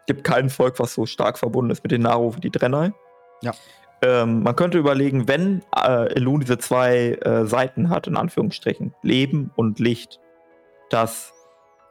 Gibt 0.05 0.23
kein 0.23 0.49
Volk, 0.49 0.79
was 0.79 0.93
so 0.93 1.05
stark 1.05 1.37
verbunden 1.37 1.71
ist 1.71 1.83
mit 1.83 1.91
den 1.91 2.01
Naru 2.01 2.35
wie 2.35 2.41
die 2.41 2.51
Trenner. 2.51 2.93
Ja. 3.41 3.53
Ähm, 4.01 4.43
man 4.43 4.55
könnte 4.55 4.77
überlegen, 4.77 5.27
wenn 5.27 5.63
äh, 5.75 6.13
Elun 6.15 6.41
diese 6.41 6.57
zwei 6.57 7.13
äh, 7.13 7.45
Seiten 7.45 7.89
hat, 7.89 8.07
in 8.07 8.15
Anführungsstrichen, 8.15 8.93
Leben 9.01 9.51
und 9.55 9.79
Licht, 9.79 10.19
dass 10.89 11.33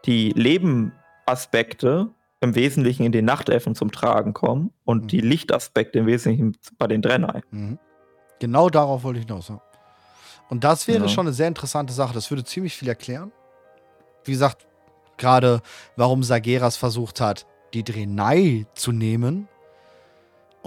die 0.05 0.31
Lebenaspekte 0.31 2.11
im 2.41 2.55
Wesentlichen 2.55 3.05
in 3.05 3.13
den 3.13 3.25
Nachtelfen 3.25 3.75
zum 3.75 3.91
Tragen 3.91 4.35
kommen 4.35 4.73
und 4.85 5.05
mhm. 5.05 5.09
die 5.09 5.21
Lichtaspekte 5.21 5.99
im 5.99 6.07
Wesentlichen 6.07 6.57
bei 6.79 6.87
den 6.87 7.03
Drennai. 7.03 7.43
Mhm. 7.51 7.79
Genau 8.39 8.69
darauf 8.69 9.03
wollte 9.03 9.19
ich 9.19 9.27
hinaus. 9.27 9.49
Ja. 9.49 9.61
Und 10.49 10.63
das 10.63 10.87
wäre 10.87 11.03
ja. 11.03 11.09
schon 11.09 11.27
eine 11.27 11.35
sehr 11.35 11.49
interessante 11.49 11.93
Sache. 11.93 12.15
Das 12.15 12.31
würde 12.31 12.45
ziemlich 12.45 12.77
viel 12.77 12.89
erklären 12.89 13.33
wie 14.27 14.33
gesagt, 14.33 14.67
gerade 15.17 15.63
warum 15.97 16.23
Sageras 16.23 16.77
versucht 16.77 17.21
hat, 17.21 17.47
die 17.75 17.85
Drenai 17.85 18.67
zu 18.75 18.93
nehmen 18.93 19.49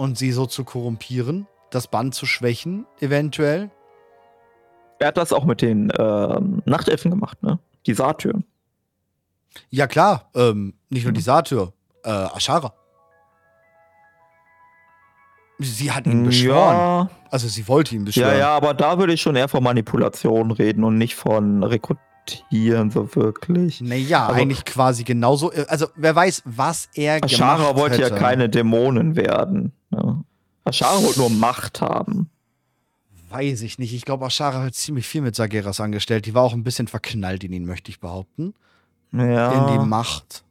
und 0.00 0.16
sie 0.16 0.32
so 0.32 0.46
zu 0.46 0.64
korrumpieren, 0.64 1.46
das 1.68 1.86
Band 1.86 2.14
zu 2.14 2.24
schwächen, 2.24 2.86
eventuell. 3.00 3.70
Er 4.98 5.08
hat 5.08 5.18
das 5.18 5.30
auch 5.30 5.44
mit 5.44 5.60
den 5.60 5.92
ähm, 5.98 6.62
Nachtelfen 6.64 7.10
gemacht, 7.10 7.42
ne? 7.42 7.58
Die 7.84 7.92
Satyren. 7.92 8.44
Ja, 9.68 9.86
klar. 9.86 10.30
Ähm, 10.34 10.72
nicht 10.88 11.04
nur 11.04 11.12
die 11.12 11.20
Satyr, 11.20 11.74
äh, 12.02 12.08
Ashara. 12.08 12.72
Sie 15.58 15.92
hat 15.92 16.06
ihn 16.06 16.24
beschworen. 16.24 16.76
Ja. 16.76 17.10
Also 17.30 17.48
sie 17.48 17.68
wollte 17.68 17.94
ihn 17.94 18.06
beschwören. 18.06 18.32
Ja, 18.32 18.38
ja, 18.38 18.56
aber 18.56 18.72
da 18.72 18.98
würde 18.98 19.12
ich 19.12 19.20
schon 19.20 19.36
eher 19.36 19.48
von 19.48 19.62
Manipulation 19.62 20.50
reden 20.50 20.82
und 20.82 20.96
nicht 20.96 21.14
von 21.14 21.62
Rekrut 21.62 21.98
Tieren 22.50 22.90
so 22.90 23.14
wirklich. 23.14 23.80
Naja, 23.80 24.26
also, 24.26 24.40
eigentlich 24.40 24.64
quasi 24.64 25.04
genauso. 25.04 25.52
Äh, 25.52 25.66
also 25.68 25.86
wer 25.96 26.14
weiß, 26.14 26.42
was 26.44 26.88
er 26.94 27.22
Ashara 27.22 27.56
gemacht 27.56 27.76
wollte 27.76 28.02
hätte. 28.02 28.14
ja 28.14 28.18
keine 28.18 28.48
Dämonen 28.48 29.16
werden. 29.16 29.72
Ne? 29.90 30.24
Ashara 30.64 31.02
wollte 31.02 31.20
nur 31.20 31.30
Macht 31.30 31.80
haben. 31.80 32.30
Weiß 33.30 33.62
ich 33.62 33.78
nicht. 33.78 33.94
Ich 33.94 34.04
glaube, 34.04 34.26
Ashara 34.26 34.62
hat 34.64 34.74
ziemlich 34.74 35.06
viel 35.06 35.22
mit 35.22 35.36
Sageras 35.36 35.80
angestellt. 35.80 36.26
Die 36.26 36.34
war 36.34 36.42
auch 36.42 36.52
ein 36.52 36.64
bisschen 36.64 36.88
verknallt 36.88 37.44
in 37.44 37.52
ihn, 37.52 37.64
möchte 37.64 37.90
ich 37.90 38.00
behaupten. 38.00 38.54
Ja. 39.12 39.52
In 39.52 39.80
die 39.80 39.86
Macht. 39.86 40.44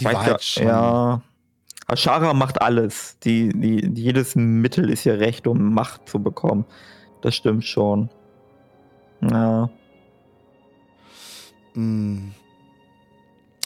Die 0.00 0.04
war 0.04 0.24
halt 0.24 0.42
schon. 0.42 0.66
Ja. 0.66 1.22
Ashara 1.86 2.32
macht 2.32 2.62
alles. 2.62 3.18
Die, 3.24 3.50
die, 3.50 4.00
jedes 4.00 4.34
Mittel 4.36 4.88
ist 4.88 5.04
ihr 5.04 5.18
recht, 5.20 5.46
um 5.46 5.74
Macht 5.74 6.08
zu 6.08 6.22
bekommen. 6.22 6.64
Das 7.20 7.34
stimmt 7.34 7.64
schon. 7.64 8.08
Ja. 9.20 9.68
Hm. 11.74 12.32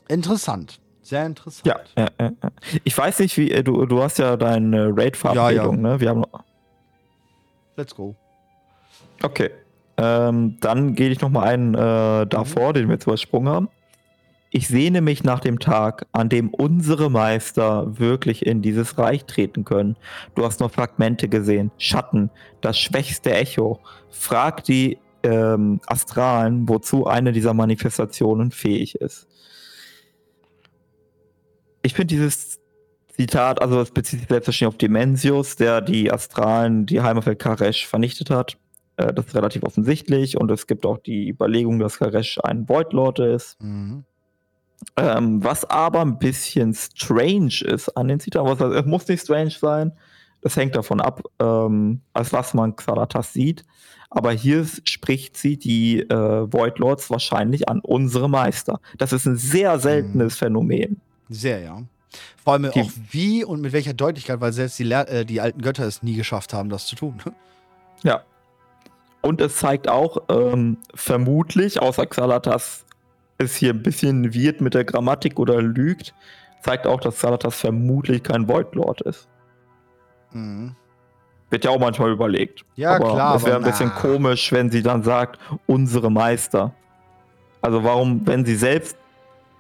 Interessant. 0.08 0.80
Sehr 1.02 1.24
interessant. 1.24 1.66
Ja, 1.66 1.80
ja, 1.96 2.10
ja, 2.20 2.50
Ich 2.84 2.96
weiß 2.96 3.20
nicht, 3.20 3.36
wie 3.36 3.50
äh, 3.50 3.62
du, 3.62 3.86
du 3.86 4.02
hast 4.02 4.18
ja 4.18 4.36
deine 4.36 4.88
Raid-Verabredung, 4.96 5.76
ja, 5.76 5.82
ja. 5.82 5.94
ne? 5.94 6.00
Wir 6.00 6.08
haben. 6.08 6.24
Let's 7.76 7.94
go. 7.94 8.14
Okay. 9.22 9.50
Ähm, 9.98 10.58
dann 10.60 10.94
gehe 10.94 11.10
ich 11.10 11.20
noch 11.20 11.30
mal 11.30 11.44
einen 11.44 11.74
äh, 11.74 12.26
davor, 12.26 12.70
mhm. 12.70 12.74
den 12.74 12.88
wir 12.88 12.94
jetzt 12.94 13.06
übersprungen 13.06 13.52
haben. 13.52 13.68
Ich 14.50 14.68
sehne 14.68 15.00
mich 15.00 15.22
nach 15.22 15.40
dem 15.40 15.58
Tag, 15.58 16.06
an 16.12 16.28
dem 16.28 16.48
unsere 16.48 17.10
Meister 17.10 17.98
wirklich 17.98 18.46
in 18.46 18.62
dieses 18.62 18.96
Reich 18.96 19.24
treten 19.26 19.64
können. 19.64 19.96
Du 20.34 20.44
hast 20.44 20.60
nur 20.60 20.70
Fragmente 20.70 21.28
gesehen, 21.28 21.70
Schatten, 21.78 22.30
das 22.60 22.78
schwächste 22.78 23.32
Echo. 23.34 23.80
Frag 24.10 24.64
die 24.64 24.98
ähm, 25.26 25.80
Astralen, 25.86 26.68
wozu 26.68 27.06
eine 27.06 27.32
dieser 27.32 27.54
Manifestationen 27.54 28.52
fähig 28.52 28.94
ist. 28.96 29.26
Ich 31.82 31.94
finde 31.94 32.14
dieses 32.14 32.60
Zitat, 33.14 33.60
also 33.60 33.80
es 33.80 33.90
bezieht 33.90 34.20
sich 34.20 34.28
selbstverständlich 34.28 34.74
auf 34.74 34.78
Dimensius, 34.78 35.56
der 35.56 35.80
die 35.80 36.12
Astralen, 36.12 36.86
die 36.86 37.00
Heimerfeld 37.00 37.38
Karesh 37.38 37.86
vernichtet 37.86 38.30
hat. 38.30 38.56
Äh, 38.96 39.12
das 39.12 39.26
ist 39.26 39.34
relativ 39.34 39.62
offensichtlich 39.64 40.38
und 40.38 40.50
es 40.50 40.66
gibt 40.66 40.86
auch 40.86 40.98
die 40.98 41.28
Überlegung, 41.28 41.78
dass 41.78 41.98
Karesh 41.98 42.38
ein 42.42 42.68
Voidlord 42.68 43.18
ist. 43.18 43.60
Mhm. 43.60 44.04
Ähm, 44.96 45.42
was 45.42 45.64
aber 45.64 46.02
ein 46.02 46.18
bisschen 46.18 46.74
strange 46.74 47.62
ist 47.64 47.88
an 47.96 48.08
den 48.08 48.20
Zitaten, 48.20 48.46
was 48.46 48.60
heißt, 48.60 48.74
es 48.74 48.86
muss 48.86 49.08
nicht 49.08 49.22
strange 49.22 49.50
sein, 49.50 49.92
das 50.42 50.56
hängt 50.56 50.76
davon 50.76 51.00
ab, 51.00 51.22
ähm, 51.40 52.02
als 52.12 52.32
was 52.32 52.54
man 52.54 52.76
Xalatas 52.76 53.32
sieht. 53.32 53.64
Aber 54.10 54.32
hier 54.32 54.66
spricht 54.84 55.36
sie 55.36 55.56
die 55.56 56.00
äh, 56.00 56.52
Void 56.52 56.78
Lords 56.78 57.10
wahrscheinlich 57.10 57.68
an 57.68 57.80
unsere 57.80 58.28
Meister. 58.28 58.80
Das 58.98 59.12
ist 59.12 59.26
ein 59.26 59.36
sehr 59.36 59.78
seltenes 59.78 60.34
mhm. 60.34 60.38
Phänomen. 60.38 61.00
Sehr, 61.28 61.60
ja. 61.60 61.82
Vor 62.42 62.52
allem 62.54 62.70
die, 62.72 62.80
auch 62.80 62.90
wie 63.10 63.44
und 63.44 63.60
mit 63.60 63.72
welcher 63.72 63.94
Deutlichkeit, 63.94 64.40
weil 64.40 64.52
selbst 64.52 64.78
die, 64.78 64.90
äh, 64.90 65.24
die 65.24 65.40
alten 65.40 65.60
Götter 65.60 65.84
es 65.84 66.02
nie 66.02 66.14
geschafft 66.14 66.54
haben, 66.54 66.68
das 66.68 66.86
zu 66.86 66.96
tun. 66.96 67.20
Ja. 68.02 68.22
Und 69.22 69.40
es 69.40 69.56
zeigt 69.56 69.88
auch, 69.88 70.18
ähm, 70.28 70.78
vermutlich, 70.94 71.82
außer 71.82 72.06
Xalatas 72.06 72.84
ist 73.38 73.56
hier 73.56 73.70
ein 73.70 73.82
bisschen 73.82 74.32
wird 74.32 74.60
mit 74.60 74.74
der 74.74 74.84
Grammatik 74.84 75.38
oder 75.38 75.60
lügt, 75.60 76.14
zeigt 76.62 76.86
auch, 76.86 77.00
dass 77.00 77.16
Xalatas 77.16 77.56
vermutlich 77.56 78.22
kein 78.22 78.48
Void 78.48 78.74
Lord 78.74 79.00
ist. 79.02 79.28
Mhm. 80.32 80.76
Wird 81.56 81.64
ja 81.64 81.70
auch 81.70 81.80
manchmal 81.80 82.12
überlegt. 82.12 82.66
Ja, 82.74 82.96
aber 82.96 83.14
klar. 83.14 83.36
Es 83.36 83.46
wäre 83.46 83.56
ein 83.56 83.62
bisschen 83.62 83.90
komisch, 83.94 84.52
wenn 84.52 84.70
sie 84.70 84.82
dann 84.82 85.02
sagt, 85.02 85.38
unsere 85.64 86.10
Meister. 86.10 86.74
Also 87.62 87.82
warum, 87.82 88.26
wenn 88.26 88.44
sie 88.44 88.56
selbst 88.56 88.94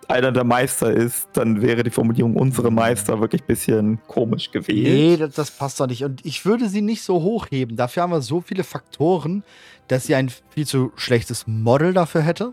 einer 0.08 0.30
der 0.30 0.44
Meister 0.44 0.92
ist, 0.92 1.30
dann 1.32 1.62
wäre 1.62 1.82
die 1.82 1.90
Formulierung 1.90 2.36
unsere 2.36 2.70
Meister 2.70 3.18
wirklich 3.18 3.44
ein 3.44 3.46
bisschen 3.46 3.98
komisch 4.08 4.50
gewesen. 4.50 4.82
Nee, 4.82 5.16
das, 5.16 5.36
das 5.36 5.50
passt 5.50 5.80
doch 5.80 5.86
nicht. 5.86 6.04
Und 6.04 6.22
ich 6.26 6.44
würde 6.44 6.68
sie 6.68 6.82
nicht 6.82 7.02
so 7.02 7.22
hochheben. 7.22 7.78
Dafür 7.78 8.02
haben 8.02 8.12
wir 8.12 8.20
so 8.20 8.42
viele 8.42 8.62
Faktoren, 8.62 9.42
dass 9.88 10.04
sie 10.04 10.16
ein 10.16 10.30
viel 10.50 10.66
zu 10.66 10.92
schlechtes 10.96 11.46
Model 11.46 11.94
dafür 11.94 12.20
hätte. 12.20 12.52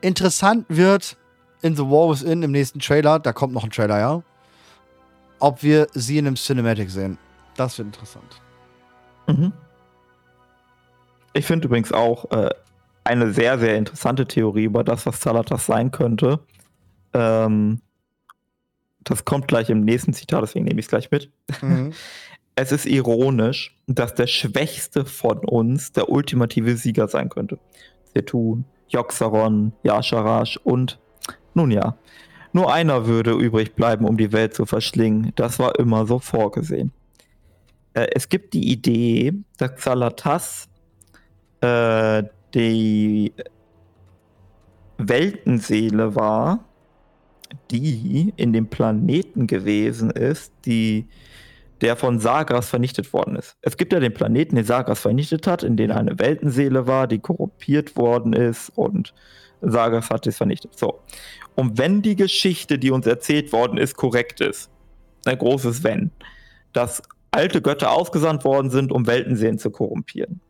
Interessant 0.00 0.66
wird 0.68 1.16
in 1.62 1.74
The 1.74 1.82
War 1.82 2.10
Within 2.10 2.44
im 2.44 2.52
nächsten 2.52 2.78
Trailer, 2.78 3.18
da 3.18 3.32
kommt 3.32 3.54
noch 3.54 3.64
ein 3.64 3.70
Trailer, 3.70 3.98
ja, 3.98 4.22
ob 5.38 5.62
wir 5.62 5.88
sie 5.92 6.18
in 6.18 6.26
einem 6.26 6.36
Cinematic 6.36 6.90
sehen. 6.90 7.18
Das 7.56 7.78
wird 7.78 7.86
interessant. 7.86 8.40
Mhm. 9.26 9.52
Ich 11.32 11.44
finde 11.44 11.66
übrigens 11.66 11.92
auch 11.92 12.30
äh, 12.30 12.50
eine 13.04 13.32
sehr, 13.32 13.58
sehr 13.58 13.76
interessante 13.76 14.26
Theorie 14.26 14.64
über 14.64 14.84
das, 14.84 15.06
was 15.06 15.20
Salatas 15.20 15.66
sein 15.66 15.90
könnte. 15.90 16.40
Ähm, 17.12 17.80
das 19.04 19.24
kommt 19.24 19.46
gleich 19.46 19.70
im 19.70 19.82
nächsten 19.82 20.12
Zitat, 20.12 20.42
deswegen 20.42 20.64
nehme 20.64 20.80
ich 20.80 20.86
es 20.86 20.90
gleich 20.90 21.10
mit. 21.10 21.30
Mhm. 21.62 21.92
Es 22.58 22.72
ist 22.72 22.86
ironisch, 22.86 23.76
dass 23.86 24.14
der 24.14 24.26
Schwächste 24.26 25.04
von 25.04 25.40
uns 25.40 25.92
der 25.92 26.08
ultimative 26.08 26.78
Sieger 26.78 27.06
sein 27.06 27.28
könnte. 27.28 27.58
Zetun, 28.14 28.64
Joxaron, 28.88 29.74
Yasharash 29.82 30.58
und, 30.64 30.98
nun 31.52 31.70
ja, 31.70 31.98
nur 32.56 32.72
einer 32.72 33.06
würde 33.06 33.32
übrig 33.32 33.74
bleiben, 33.74 34.06
um 34.06 34.16
die 34.16 34.32
Welt 34.32 34.54
zu 34.54 34.64
verschlingen. 34.64 35.32
Das 35.36 35.58
war 35.58 35.78
immer 35.78 36.06
so 36.06 36.18
vorgesehen. 36.18 36.90
Äh, 37.92 38.08
es 38.14 38.28
gibt 38.28 38.54
die 38.54 38.72
Idee, 38.72 39.34
dass 39.58 39.74
Xalatas 39.74 40.68
äh, 41.60 42.22
die 42.54 43.32
Weltenseele 44.98 46.14
war, 46.14 46.64
die 47.70 48.32
in 48.36 48.52
dem 48.52 48.68
Planeten 48.68 49.46
gewesen 49.46 50.10
ist, 50.10 50.52
die 50.64 51.06
der 51.82 51.96
von 51.96 52.20
Sagras 52.20 52.70
vernichtet 52.70 53.12
worden 53.12 53.36
ist. 53.36 53.58
Es 53.60 53.76
gibt 53.76 53.92
ja 53.92 54.00
den 54.00 54.14
Planeten, 54.14 54.56
den 54.56 54.64
Sagras 54.64 55.00
vernichtet 55.00 55.46
hat, 55.46 55.62
in 55.62 55.76
dem 55.76 55.90
eine 55.90 56.18
Weltenseele 56.18 56.86
war, 56.86 57.06
die 57.06 57.18
korrumpiert 57.18 57.96
worden 57.96 58.32
ist 58.32 58.70
und 58.74 59.12
Sagras 59.60 60.08
hat 60.08 60.26
es 60.26 60.38
vernichtet. 60.38 60.78
So. 60.78 61.00
Und 61.56 61.78
wenn 61.78 62.02
die 62.02 62.16
Geschichte, 62.16 62.78
die 62.78 62.90
uns 62.90 63.06
erzählt 63.06 63.52
worden 63.52 63.78
ist, 63.78 63.96
korrekt 63.96 64.40
ist, 64.40 64.70
ein 65.24 65.38
großes 65.38 65.82
Wenn, 65.82 66.12
dass 66.72 67.02
alte 67.30 67.60
Götter 67.60 67.90
ausgesandt 67.90 68.44
worden 68.44 68.70
sind, 68.70 68.92
um 68.92 69.06
Weltenseelen 69.06 69.58
zu 69.58 69.70
korrumpieren, 69.70 70.40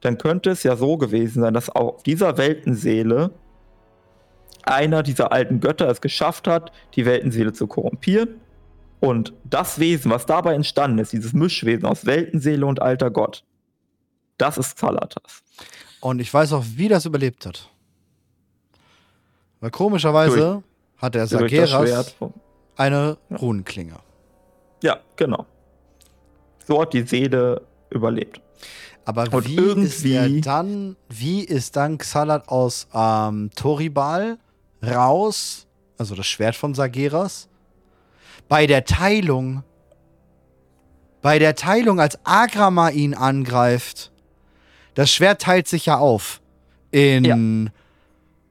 dann 0.00 0.16
könnte 0.16 0.50
es 0.50 0.62
ja 0.62 0.76
so 0.76 0.96
gewesen 0.96 1.42
sein, 1.42 1.54
dass 1.54 1.68
auf 1.68 2.02
dieser 2.04 2.38
Weltenseele 2.38 3.32
einer 4.62 5.02
dieser 5.02 5.32
alten 5.32 5.60
Götter 5.60 5.88
es 5.88 6.00
geschafft 6.00 6.46
hat, 6.46 6.72
die 6.94 7.04
Weltenseele 7.04 7.52
zu 7.52 7.66
korrumpieren. 7.66 8.40
Und 9.00 9.34
das 9.44 9.78
Wesen, 9.78 10.10
was 10.10 10.24
dabei 10.24 10.54
entstanden 10.54 10.98
ist, 10.98 11.12
dieses 11.12 11.32
Mischwesen 11.32 11.84
aus 11.84 12.06
Weltenseele 12.06 12.64
und 12.64 12.80
alter 12.80 13.10
Gott, 13.10 13.44
das 14.38 14.56
ist 14.56 14.76
Xalatas. 14.76 15.42
Und 16.00 16.20
ich 16.20 16.32
weiß 16.32 16.52
auch, 16.52 16.64
wie 16.76 16.88
das 16.88 17.06
überlebt 17.06 17.44
hat. 17.44 17.70
Weil 19.64 19.70
komischerweise 19.70 20.36
durch, 20.36 20.62
hat 20.98 21.14
der 21.14 21.26
Sageras 21.26 22.14
eine 22.76 23.16
Runenklinge. 23.30 23.96
Ja, 24.82 24.98
genau. 25.16 25.46
So 26.68 26.82
hat 26.82 26.92
die 26.92 27.00
Seele 27.00 27.62
überlebt. 27.88 28.42
Aber 29.06 29.22
und 29.32 29.48
wie 29.48 29.80
ist 29.82 30.04
er 30.04 30.28
dann, 30.42 30.96
wie 31.08 31.40
ist 31.40 31.76
dann 31.76 31.96
Xalat 31.96 32.46
aus 32.50 32.88
ähm, 32.92 33.48
Toribal 33.56 34.36
raus, 34.82 35.66
also 35.96 36.14
das 36.14 36.26
Schwert 36.26 36.56
von 36.56 36.74
Sageras, 36.74 37.48
bei 38.50 38.66
der 38.66 38.84
Teilung, 38.84 39.62
bei 41.22 41.38
der 41.38 41.54
Teilung, 41.54 42.00
als 42.00 42.18
Agrama 42.24 42.90
ihn 42.90 43.14
angreift, 43.14 44.12
das 44.92 45.10
Schwert 45.10 45.40
teilt 45.40 45.68
sich 45.68 45.86
ja 45.86 45.96
auf 45.96 46.42
in, 46.90 47.72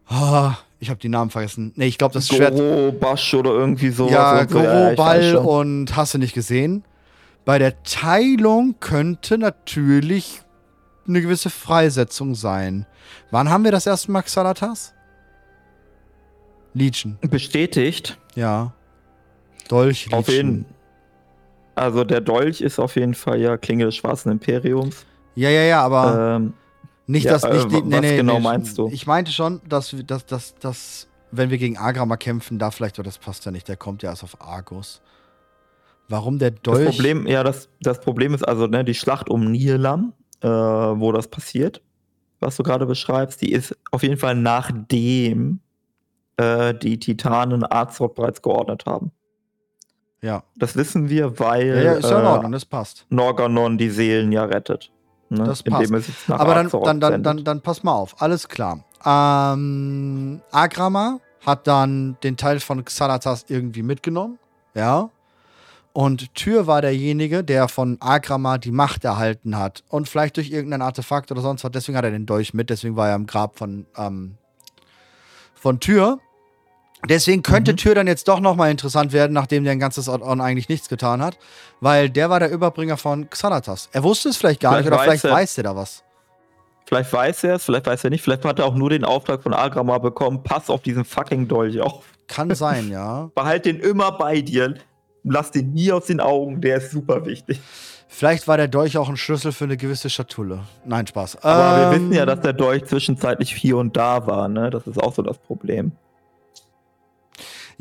ja. 0.10 0.50
oh, 0.50 0.63
ich 0.84 0.90
habe 0.90 1.00
die 1.00 1.10
Namen 1.10 1.32
vergessen. 1.32 1.74
Nee, 1.76 1.88
ich 1.88 1.98
glaube, 1.98 2.14
das 2.14 2.28
Goro, 2.28 2.38
Schwert. 2.38 2.56
Goro, 2.56 2.92
Basch 2.92 3.34
oder 3.34 3.52
irgendwie 3.52 3.90
so. 3.90 4.10
Ja, 4.10 4.44
Goro, 4.44 4.64
ja, 4.64 4.94
Ball 4.96 5.36
und 5.38 5.96
hast 5.96 6.14
du 6.14 6.18
nicht 6.20 6.34
gesehen. 6.34 6.84
Bei 7.46 7.58
der 7.58 7.82
Teilung 7.84 8.76
könnte 8.80 9.38
natürlich 9.38 10.42
eine 11.08 11.22
gewisse 11.22 11.50
Freisetzung 11.50 12.36
sein. 12.36 12.86
Wann 13.32 13.50
haben 13.50 13.64
wir 13.64 13.72
das 13.72 13.86
erste 13.88 14.12
Mal 14.12 14.22
Xalatas? 14.22 14.94
Legion. 16.74 17.18
Bestätigt. 17.22 18.18
Ja. 18.36 18.74
Dolch 19.68 20.06
Legion. 20.06 20.20
Auf 20.20 20.28
jeden 20.30 20.66
Also 21.76 22.04
der 22.04 22.22
Dolch 22.22 22.62
ist 22.62 22.80
auf 22.80 22.96
jeden 22.96 23.14
Fall 23.14 23.40
ja 23.40 23.58
Klinge 23.58 23.86
des 23.86 23.96
Schwarzen 23.96 24.32
Imperiums. 24.32 25.06
Ja, 25.36 25.50
ja, 25.50 25.62
ja, 25.64 25.82
aber 25.82 26.38
ähm, 26.38 26.54
nicht, 27.06 27.26
dass 27.26 27.44
ja, 27.44 27.54
nicht 27.54 27.72
die, 27.72 27.82
nee, 27.82 27.96
was 27.96 28.02
nee, 28.02 28.18
genau 28.18 28.36
nee, 28.36 28.40
meinst 28.40 28.78
du? 28.78 28.90
Ich 28.90 29.06
meinte 29.08 29.32
schon, 29.32 29.62
dass, 29.68 29.96
dass, 30.06 30.26
dass, 30.26 30.56
dass 30.56 31.08
wenn 31.32 31.50
wir 31.50 31.58
gegen 31.58 31.78
Agrama 31.78 32.18
kämpfen, 32.18 32.60
da 32.60 32.72
vielleicht, 32.72 32.98
aber 32.98 33.04
das 33.04 33.18
passt 33.18 33.46
ja 33.46 33.52
nicht, 33.52 33.68
der 33.68 33.78
kommt 33.78 34.04
ja 34.04 34.10
erst 34.10 34.24
auf 34.24 34.42
Argus. 34.42 35.02
Warum 36.08 36.38
der 36.38 36.52
Dolch? 36.52 36.86
Das 36.86 36.96
Problem, 36.96 37.28
ja, 37.28 37.44
das, 37.44 37.70
das 37.82 38.00
Problem 38.00 38.34
ist 38.34 38.44
also, 38.48 38.68
ne, 38.68 38.84
die 38.84 38.94
Schlacht 38.94 39.30
um 39.30 39.52
Nihlam, 39.52 40.14
äh, 40.42 40.48
wo 40.48 41.12
das 41.12 41.28
passiert, 41.28 41.82
was 42.40 42.56
du 42.58 42.64
gerade 42.64 42.86
beschreibst, 42.86 43.42
die 43.42 43.52
ist 43.52 43.76
auf 43.92 44.04
jeden 44.04 44.18
Fall 44.18 44.36
nachdem 44.36 45.60
äh, 46.38 46.74
die 46.74 47.00
Titanen 47.00 47.64
Azeroth 47.70 48.16
bereits 48.16 48.42
geordnet 48.42 48.86
haben. 48.86 49.12
Ja. 50.22 50.44
Das 50.56 50.76
wissen 50.78 51.10
wir, 51.10 51.38
weil 51.40 51.68
ja, 51.68 51.82
ja, 51.82 51.94
ist 51.94 52.10
ja 52.10 52.20
in 52.20 52.26
Ordnung, 52.26 52.52
das 52.54 52.66
passt. 52.66 53.06
Norganon 53.10 53.78
die 53.78 53.90
Seelen 53.90 54.32
ja 54.32 54.46
rettet. 54.46 54.93
Ne? 55.34 55.44
Das 55.44 55.64
passt. 55.64 55.92
Aber 56.30 56.56
dann, 56.56 56.70
dann, 56.70 57.00
dann, 57.00 57.24
dann, 57.24 57.44
dann 57.44 57.62
pass 57.62 57.84
mal 57.84 57.94
auf, 57.94 58.22
alles 58.22 58.48
klar. 58.48 58.84
Ähm, 59.06 60.42
Agrama 60.52 61.20
hat 61.46 61.68
dann 61.68 62.18
den 62.24 62.38
Teil 62.38 62.60
von 62.60 62.84
Xalatas 62.86 63.46
irgendwie 63.50 63.84
mitgenommen. 63.84 64.40
Ja. 64.74 65.10
Und 65.92 66.34
Tyr 66.34 66.66
war 66.66 66.82
derjenige, 66.82 67.44
der 67.44 67.68
von 67.68 67.98
Agrama 68.00 68.58
die 68.58 68.72
Macht 68.72 69.04
erhalten 69.06 69.58
hat. 69.58 69.84
Und 69.90 70.10
vielleicht 70.10 70.38
durch 70.38 70.50
irgendein 70.50 70.82
Artefakt 70.82 71.32
oder 71.32 71.42
sonst 71.42 71.64
was. 71.64 71.72
Deswegen 71.72 71.98
hat 71.98 72.06
er 72.06 72.12
den 72.12 72.26
Dolch 72.26 72.54
mit. 72.54 72.72
Deswegen 72.72 72.96
war 72.96 73.10
er 73.10 73.16
im 73.16 73.28
Grab 73.28 73.60
von, 73.60 73.86
ähm, 73.96 74.38
von 75.54 75.80
Tyr. 75.80 76.20
Deswegen 77.10 77.44
könnte 77.44 77.74
mhm. 77.74 77.78
Tür 77.78 77.96
dann 77.96 78.08
jetzt 78.08 78.28
doch 78.28 78.40
nochmal 78.40 78.72
interessant 78.72 79.12
werden, 79.12 79.34
nachdem 79.34 79.64
der 79.64 79.74
ein 79.74 79.80
ganzes 79.80 80.08
Ort 80.08 80.24
eigentlich 80.24 80.70
nichts 80.70 80.90
getan 80.90 81.22
hat. 81.22 81.38
Weil 81.82 82.10
der 82.10 82.30
war 82.30 82.40
der 82.40 82.50
Überbringer 82.50 82.98
von 82.98 83.30
Xanatas. 83.30 83.90
Er 83.92 84.04
wusste 84.04 84.30
es 84.30 84.38
vielleicht 84.38 84.62
gar 84.62 84.72
vielleicht 84.72 84.86
nicht 84.86 84.94
oder 84.94 85.04
vielleicht 85.04 85.24
er, 85.26 85.32
weiß 85.32 85.58
er 85.58 85.64
da 85.64 85.76
was. 85.76 86.04
Vielleicht 86.86 87.12
weiß 87.12 87.44
er 87.46 87.56
es, 87.56 87.66
vielleicht 87.66 87.86
weiß 87.86 88.04
er 88.04 88.10
nicht. 88.10 88.22
Vielleicht 88.22 88.46
hat 88.46 88.60
er 88.60 88.66
auch 88.66 88.76
nur 88.76 88.90
den 88.90 89.04
Auftrag 89.04 89.44
von 89.44 89.54
Agrama 89.54 89.98
bekommen, 89.98 90.44
pass 90.44 90.70
auf 90.70 90.82
diesen 90.82 91.06
fucking 91.06 91.48
Dolch 91.48 91.80
auf. 91.82 92.04
Kann 92.28 92.54
sein, 92.56 92.90
ja. 92.90 93.30
Behalt 93.36 93.66
den 93.66 93.80
immer 93.80 94.12
bei 94.14 94.42
dir 94.42 94.76
lass 95.24 95.52
den 95.52 95.74
nie 95.74 95.92
aus 95.92 96.06
den 96.06 96.20
Augen, 96.20 96.62
der 96.62 96.78
ist 96.78 96.92
super 96.92 97.26
wichtig. 97.26 97.60
Vielleicht 98.08 98.48
war 98.48 98.58
der 98.58 98.68
Dolch 98.68 98.98
auch 98.98 99.10
ein 99.10 99.18
Schlüssel 99.18 99.52
für 99.52 99.64
eine 99.64 99.76
gewisse 99.76 100.10
Schatulle. 100.10 100.60
Nein, 100.86 101.08
Spaß. 101.08 101.44
Aber 101.44 101.78
ähm, 101.78 101.92
wir 101.92 102.00
wissen 102.00 102.14
ja, 102.14 102.26
dass 102.26 102.42
der 102.42 102.54
Dolch 102.54 102.86
zwischenzeitlich 102.86 103.56
hier 103.56 103.78
und 103.78 103.98
da 103.98 104.28
war, 104.28 104.48
ne? 104.48 104.70
Das 104.70 104.86
ist 104.86 105.02
auch 105.02 105.16
so 105.16 105.24
das 105.24 105.40
Problem. 105.40 105.94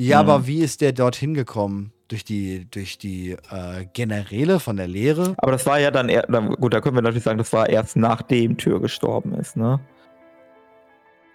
Ja, 0.02 0.20
hm. 0.20 0.28
aber 0.28 0.46
wie 0.46 0.58
ist 0.58 0.80
der 0.80 0.92
dorthin 0.92 1.34
gekommen? 1.34 1.92
Durch 2.08 2.24
die, 2.24 2.66
durch 2.70 2.98
die 2.98 3.30
äh, 3.50 3.86
Generäle 3.94 4.60
von 4.60 4.76
der 4.76 4.86
Lehre? 4.86 5.34
Aber 5.38 5.52
das 5.52 5.64
war 5.64 5.78
ja 5.80 5.90
dann, 5.90 6.10
eher, 6.10 6.26
gut, 6.60 6.74
da 6.74 6.80
können 6.80 6.96
wir 6.96 7.02
natürlich 7.02 7.22
sagen, 7.22 7.38
das 7.38 7.52
war 7.54 7.70
erst 7.70 7.96
nachdem 7.96 8.58
Tür 8.58 8.80
gestorben 8.80 9.34
ist, 9.34 9.56
ne? 9.56 9.80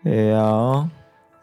Ja. 0.03 0.89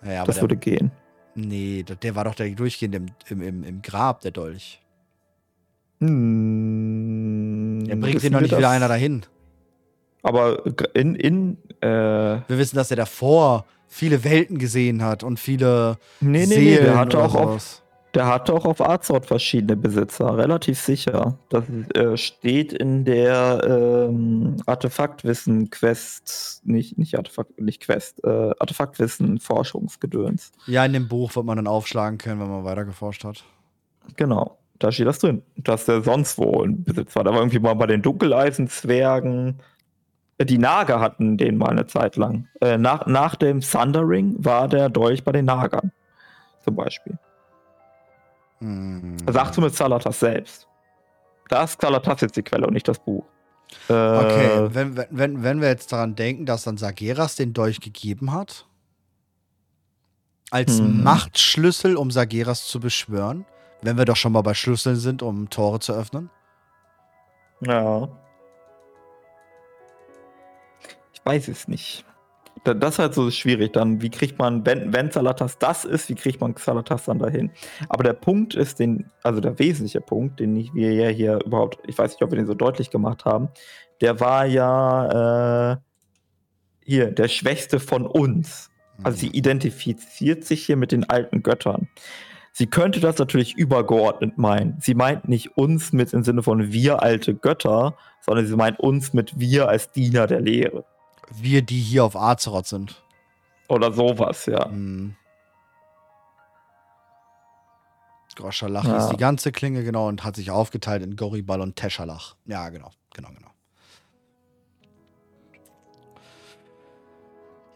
ja 0.05 0.25
das 0.25 0.41
würde 0.41 0.57
gehen. 0.57 0.93
Nee, 1.35 1.83
der 1.83 2.15
war 2.15 2.25
doch 2.25 2.37
der 2.37 2.51
durchgehend 2.51 2.95
im, 2.95 3.07
im, 3.29 3.43
im, 3.43 3.65
im 3.65 3.83
Grab, 3.83 4.21
der 4.21 4.31
Dolch. 4.31 4.81
Hm, 6.01 7.85
der 7.89 7.97
bringt 7.97 8.23
den 8.23 8.33
noch 8.33 8.41
nicht 8.41 8.57
wieder 8.57 8.71
einer 8.71 8.89
dahin. 8.89 9.23
Aber 10.23 10.63
in. 10.95 11.15
in 11.17 11.59
äh 11.81 11.87
wir 11.87 12.59
wissen, 12.59 12.77
dass 12.77 12.91
er 12.91 12.97
davor 12.97 13.67
viele 13.95 14.25
Welten 14.25 14.59
gesehen 14.59 15.05
hat 15.05 15.23
und 15.23 15.39
viele. 15.39 15.99
Nee, 16.21 16.41
nee, 16.41 16.45
Seelen 16.47 16.65
nee, 16.65 16.77
der 16.79 16.99
hatte 16.99 17.23
auch 17.23 17.37
auf, 17.37 17.83
der 18.13 18.27
hatte 18.27 18.53
auch 18.53 18.65
auf 18.65 18.81
Arzort 18.81 19.27
verschiedene 19.27 19.77
Besitzer, 19.77 20.37
relativ 20.37 20.81
sicher. 20.81 21.39
Das 21.49 21.63
äh, 21.95 22.17
steht 22.17 22.73
in 22.73 23.05
der 23.05 24.09
ähm, 24.11 24.57
Artefaktwissen-Quest, 24.67 26.63
nicht, 26.65 26.99
nicht 26.99 27.17
Artefakt, 27.17 27.61
nicht 27.61 27.83
Quest, 27.83 28.25
äh, 28.25 28.51
Artefaktwissen-Forschungsgedöns. 28.59 30.51
Ja, 30.67 30.85
in 30.85 30.93
dem 30.93 31.07
Buch 31.07 31.37
wird 31.37 31.47
man 31.47 31.57
dann 31.57 31.69
aufschlagen 31.69 32.19
können, 32.19 32.41
wenn 32.41 32.51
man 32.51 32.65
weiter 32.65 32.85
geforscht 32.85 33.23
hat. 33.23 33.45
Genau, 34.17 34.59
da 34.81 34.91
steht 34.91 35.07
das 35.07 35.21
drin, 35.21 35.43
dass 35.57 35.85
der 35.85 36.03
sonst 36.03 36.37
wo 36.37 36.65
in 36.65 36.83
Besitz 36.83 37.15
war. 37.15 37.23
Da 37.23 37.31
war 37.31 37.39
irgendwie 37.39 37.61
mal 37.61 37.75
bei 37.75 37.87
den 37.87 38.03
Dunkeleisenzwergen 38.03 39.61
Die 40.41 40.59
Nager 40.59 41.01
hatten 41.01 41.37
den 41.37 41.57
mal 41.57 41.71
eine 41.71 41.87
Zeit 41.87 42.17
lang. 42.17 42.49
Äh, 42.61 42.77
nach, 42.77 43.07
nach 43.07 43.37
dem 43.37 43.61
Thundering 43.61 44.35
war 44.39 44.69
der 44.69 44.89
Dolch 44.89 45.23
bei 45.23 45.33
den 45.33 45.45
Nagern. 45.45 45.93
Zum 46.65 46.75
Beispiel. 46.75 47.19
Hm. 48.59 49.17
Sagt 49.31 49.55
zumindest 49.55 49.79
Salatas 49.79 50.21
selbst. 50.21 50.67
Da 51.49 51.65
ist 51.65 51.81
Salatas 51.81 52.21
jetzt 52.23 52.37
die 52.37 52.43
Quelle 52.43 52.67
und 52.67 52.73
nicht 52.73 52.89
das 52.89 52.99
Buch. 52.99 53.25
Äh, 53.89 53.93
okay, 53.93 54.69
wenn, 54.71 54.97
wenn, 55.11 55.43
wenn 55.43 55.61
wir 55.61 55.69
jetzt 55.69 55.93
daran 55.93 56.17
denken, 56.17 56.47
dass 56.47 56.65
dann 56.65 56.79
Sageras 56.79 57.37
den 57.37 57.53
Dolch 57.53 57.81
gegeben 57.81 58.33
hat, 58.33 58.67
als 60.51 60.79
hm. 60.79 61.03
Machtschlüssel, 61.03 61.97
um 61.97 62.11
Sageras 62.11 62.67
zu 62.67 62.81
beschwören, 62.81 63.45
wenn 63.83 63.99
wir 63.99 64.05
doch 64.05 64.17
schon 64.17 64.33
mal 64.33 64.43
bei 64.43 64.55
Schlüsseln 64.55 64.97
sind, 64.97 65.23
um 65.23 65.51
Tore 65.51 65.81
zu 65.81 65.93
öffnen. 65.93 66.31
Ja. 67.61 68.09
Ich 71.25 71.31
weiß 71.33 71.49
es 71.49 71.69
nicht. 71.69 72.05
Das 72.65 72.95
ist 72.95 72.99
halt 72.99 73.15
so 73.15 73.31
schwierig. 73.31 73.73
Dann, 73.73 74.03
wie 74.03 74.11
kriegt 74.11 74.39
man, 74.39 74.65
wenn, 74.67 74.93
wenn 74.93 75.11
Salatas 75.11 75.59
das 75.59 75.87
ist, 75.87 76.11
wie 76.11 76.15
kriegt 76.15 76.41
man 76.41 76.55
Salatas 76.55 77.07
dann 77.07 77.19
dahin? 77.19 77.51
Aber 77.89 78.05
der 78.05 78.13
Punkt 78.13 78.55
ist, 78.55 78.79
den, 78.79 79.11
also 79.23 79.41
der 79.41 79.59
wesentliche 79.59 80.03
Punkt, 80.03 80.41
den 80.41 80.55
wir 80.75 80.93
ja 80.93 81.09
hier 81.09 81.41
überhaupt, 81.45 81.79
ich 81.87 81.97
weiß 81.97 82.13
nicht, 82.13 82.23
ob 82.23 82.31
wir 82.31 82.37
den 82.37 82.47
so 82.47 82.55
deutlich 82.55 82.91
gemacht 82.91 83.25
haben, 83.25 83.49
der 84.03 84.21
war 84.21 84.45
ja 84.45 85.73
äh, 85.73 85.77
hier 86.85 87.11
der 87.11 87.29
Schwächste 87.29 87.81
von 87.81 88.07
uns. 88.07 88.71
Also 89.03 89.19
sie 89.19 89.29
mhm. 89.29 89.35
identifiziert 89.35 90.45
sich 90.45 90.67
hier 90.67 90.77
mit 90.77 90.93
den 90.93 91.09
alten 91.09 91.43
Göttern. 91.43 91.89
Sie 92.53 92.67
könnte 92.67 93.01
das 93.01 93.19
natürlich 93.19 93.57
übergeordnet 93.57 94.39
meinen. 94.39 94.77
Sie 94.81 94.95
meint 94.95 95.29
nicht 95.29 95.57
uns 95.57 95.93
mit 95.93 96.13
im 96.13 96.23
Sinne 96.23 96.43
von 96.43 96.71
wir 96.71 97.03
alte 97.03 97.35
Götter, 97.35 97.97
sondern 98.21 98.47
sie 98.47 98.55
meint 98.55 98.79
uns 98.79 99.13
mit 99.13 99.41
wir 99.41 99.69
als 99.69 99.91
Diener 99.91 100.29
der 100.29 100.41
Lehre. 100.41 100.85
Wir, 101.31 101.63
die 101.63 101.81
hier 101.81 102.05
auf 102.05 102.17
Azeroth 102.17 102.67
sind. 102.67 103.03
Oder 103.69 103.93
sowas, 103.93 104.47
ja. 104.47 104.67
Hm. 104.67 105.17
Groschalach 108.35 108.85
ja. 108.85 108.99
ist 108.99 109.11
die 109.11 109.17
ganze 109.17 109.53
Klinge, 109.53 109.85
genau, 109.85 110.09
und 110.09 110.25
hat 110.25 110.37
sich 110.37 110.51
aufgeteilt 110.51 111.03
in 111.03 111.17
Goribal 111.17 111.61
und 111.61 111.77
Teschalach. 111.77 112.35
Ja, 112.47 112.69
genau, 112.69 112.91
genau, 113.13 113.29
genau. 113.29 113.51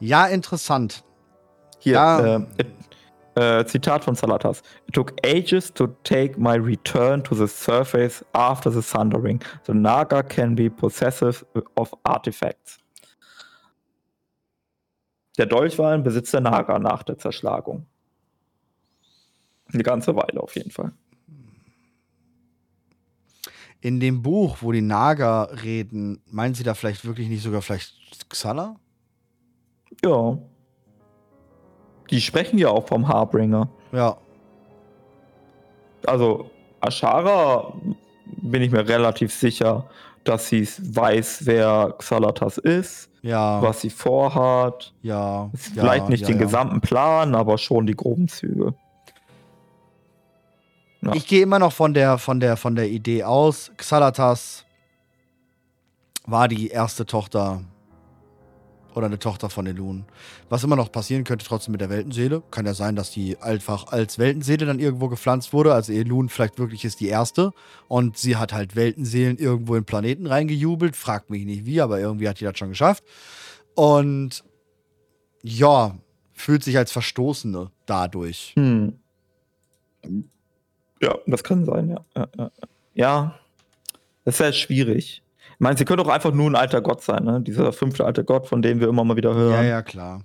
Ja, 0.00 0.26
interessant. 0.26 1.04
Hier, 1.78 1.94
ja. 1.94 2.36
äh, 3.36 3.60
äh, 3.60 3.66
Zitat 3.66 4.04
von 4.04 4.14
Salatas. 4.14 4.62
It 4.86 4.94
took 4.94 5.12
ages 5.24 5.72
to 5.74 5.88
take 6.04 6.38
my 6.38 6.56
return 6.56 7.22
to 7.24 7.34
the 7.34 7.46
surface 7.46 8.24
after 8.32 8.70
the 8.70 8.82
thundering. 8.82 9.40
The 9.66 9.74
Naga 9.74 10.22
can 10.22 10.54
be 10.54 10.68
possessive 10.68 11.44
of 11.76 11.92
artifacts. 12.04 12.78
Der 15.38 15.46
Dolch 15.46 15.78
war 15.78 15.94
im 15.94 16.02
Besitz 16.02 16.32
der 16.32 16.40
Naga 16.40 16.78
nach 16.78 17.04
der 17.04 17.16
Zerschlagung. 17.16 17.86
Eine 19.72 19.82
ganze 19.82 20.16
Weile 20.16 20.40
auf 20.40 20.56
jeden 20.56 20.70
Fall. 20.70 20.92
In 23.80 24.00
dem 24.00 24.22
Buch, 24.22 24.58
wo 24.60 24.72
die 24.72 24.82
Naga 24.82 25.44
reden, 25.44 26.20
meinen 26.26 26.54
sie 26.54 26.64
da 26.64 26.74
vielleicht 26.74 27.04
wirklich 27.04 27.28
nicht 27.28 27.42
sogar 27.42 27.62
vielleicht 27.62 28.28
Xala? 28.28 28.76
Ja. 30.04 30.38
Die 32.10 32.20
sprechen 32.20 32.58
ja 32.58 32.70
auch 32.70 32.88
vom 32.88 33.06
Harbringer. 33.06 33.68
Ja. 33.92 34.16
Also, 36.06 36.50
Ashara 36.80 37.72
bin 38.24 38.62
ich 38.62 38.72
mir 38.72 38.88
relativ 38.88 39.32
sicher, 39.32 39.88
dass 40.24 40.48
sie 40.48 40.66
weiß, 40.66 41.46
wer 41.46 41.94
Xalatas 41.98 42.58
ist, 42.58 43.07
ja. 43.22 43.62
was 43.62 43.80
sie 43.80 43.90
vorhat. 43.90 44.92
Ja. 45.02 45.50
Vielleicht 45.54 46.04
ja, 46.04 46.10
nicht 46.10 46.22
ja, 46.22 46.28
den 46.28 46.38
gesamten 46.38 46.80
Plan, 46.80 47.34
aber 47.34 47.58
schon 47.58 47.86
die 47.86 47.96
groben 47.96 48.28
Züge. 48.28 48.74
Ich 51.14 51.26
gehe 51.26 51.42
immer 51.42 51.58
noch 51.58 51.72
von 51.72 51.94
der, 51.94 52.18
von, 52.18 52.40
der, 52.40 52.56
von 52.56 52.74
der 52.74 52.88
Idee 52.88 53.22
aus, 53.22 53.70
Xalatas 53.76 54.64
war 56.26 56.48
die 56.48 56.68
erste 56.68 57.06
Tochter 57.06 57.62
oder 58.98 59.06
eine 59.06 59.18
Tochter 59.18 59.48
von 59.48 59.66
Elun. 59.66 60.04
Was 60.48 60.64
immer 60.64 60.76
noch 60.76 60.92
passieren 60.92 61.24
könnte, 61.24 61.46
trotzdem 61.46 61.72
mit 61.72 61.80
der 61.80 61.88
Weltenseele. 61.88 62.42
Kann 62.50 62.66
ja 62.66 62.74
sein, 62.74 62.96
dass 62.96 63.10
die 63.10 63.38
einfach 63.38 63.86
als 63.86 64.18
Weltenseele 64.18 64.66
dann 64.66 64.78
irgendwo 64.78 65.08
gepflanzt 65.08 65.52
wurde. 65.52 65.72
Also 65.72 65.92
Elun 65.92 66.28
vielleicht 66.28 66.58
wirklich 66.58 66.84
ist 66.84 67.00
die 67.00 67.08
erste. 67.08 67.52
Und 67.86 68.18
sie 68.18 68.36
hat 68.36 68.52
halt 68.52 68.76
Weltenseelen 68.76 69.38
irgendwo 69.38 69.76
in 69.76 69.84
Planeten 69.84 70.26
reingejubelt. 70.26 70.96
Fragt 70.96 71.30
mich 71.30 71.46
nicht 71.46 71.64
wie, 71.64 71.80
aber 71.80 71.98
irgendwie 71.98 72.28
hat 72.28 72.40
die 72.40 72.44
das 72.44 72.58
schon 72.58 72.68
geschafft. 72.68 73.04
Und 73.74 74.44
ja, 75.42 75.96
fühlt 76.32 76.64
sich 76.64 76.76
als 76.76 76.92
Verstoßene 76.92 77.70
dadurch. 77.86 78.52
Hm. 78.56 78.98
Ja, 81.00 81.18
das 81.26 81.44
kann 81.44 81.64
sein, 81.64 81.90
ja. 81.90 82.04
Ja, 82.16 82.28
ja. 82.36 82.50
ja. 82.94 83.38
das 84.24 84.34
ist 84.34 84.40
ja 84.40 84.52
schwierig. 84.52 85.22
Ich 85.58 85.60
meine, 85.60 85.76
sie 85.76 85.84
könnte 85.84 86.04
auch 86.04 86.08
einfach 86.08 86.32
nur 86.32 86.48
ein 86.48 86.54
alter 86.54 86.80
Gott 86.80 87.02
sein, 87.02 87.24
ne? 87.24 87.40
Dieser 87.40 87.72
fünfte 87.72 88.04
alte 88.04 88.22
Gott, 88.22 88.46
von 88.46 88.62
dem 88.62 88.78
wir 88.78 88.88
immer 88.88 89.02
mal 89.02 89.16
wieder 89.16 89.34
hören. 89.34 89.54
Ja, 89.54 89.62
ja, 89.62 89.82
klar. 89.82 90.22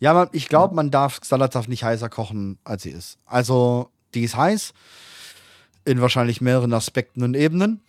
Ja, 0.00 0.12
man, 0.14 0.28
ich 0.32 0.48
glaube, 0.48 0.74
man 0.74 0.90
darf 0.90 1.20
Xalatath 1.20 1.68
nicht 1.68 1.84
heißer 1.84 2.08
kochen, 2.08 2.58
als 2.64 2.82
sie 2.82 2.90
ist. 2.90 3.18
Also, 3.24 3.90
die 4.14 4.24
ist 4.24 4.36
heiß. 4.36 4.74
In 5.84 6.00
wahrscheinlich 6.00 6.40
mehreren 6.40 6.72
Aspekten 6.72 7.22
und 7.22 7.36
Ebenen. 7.36 7.82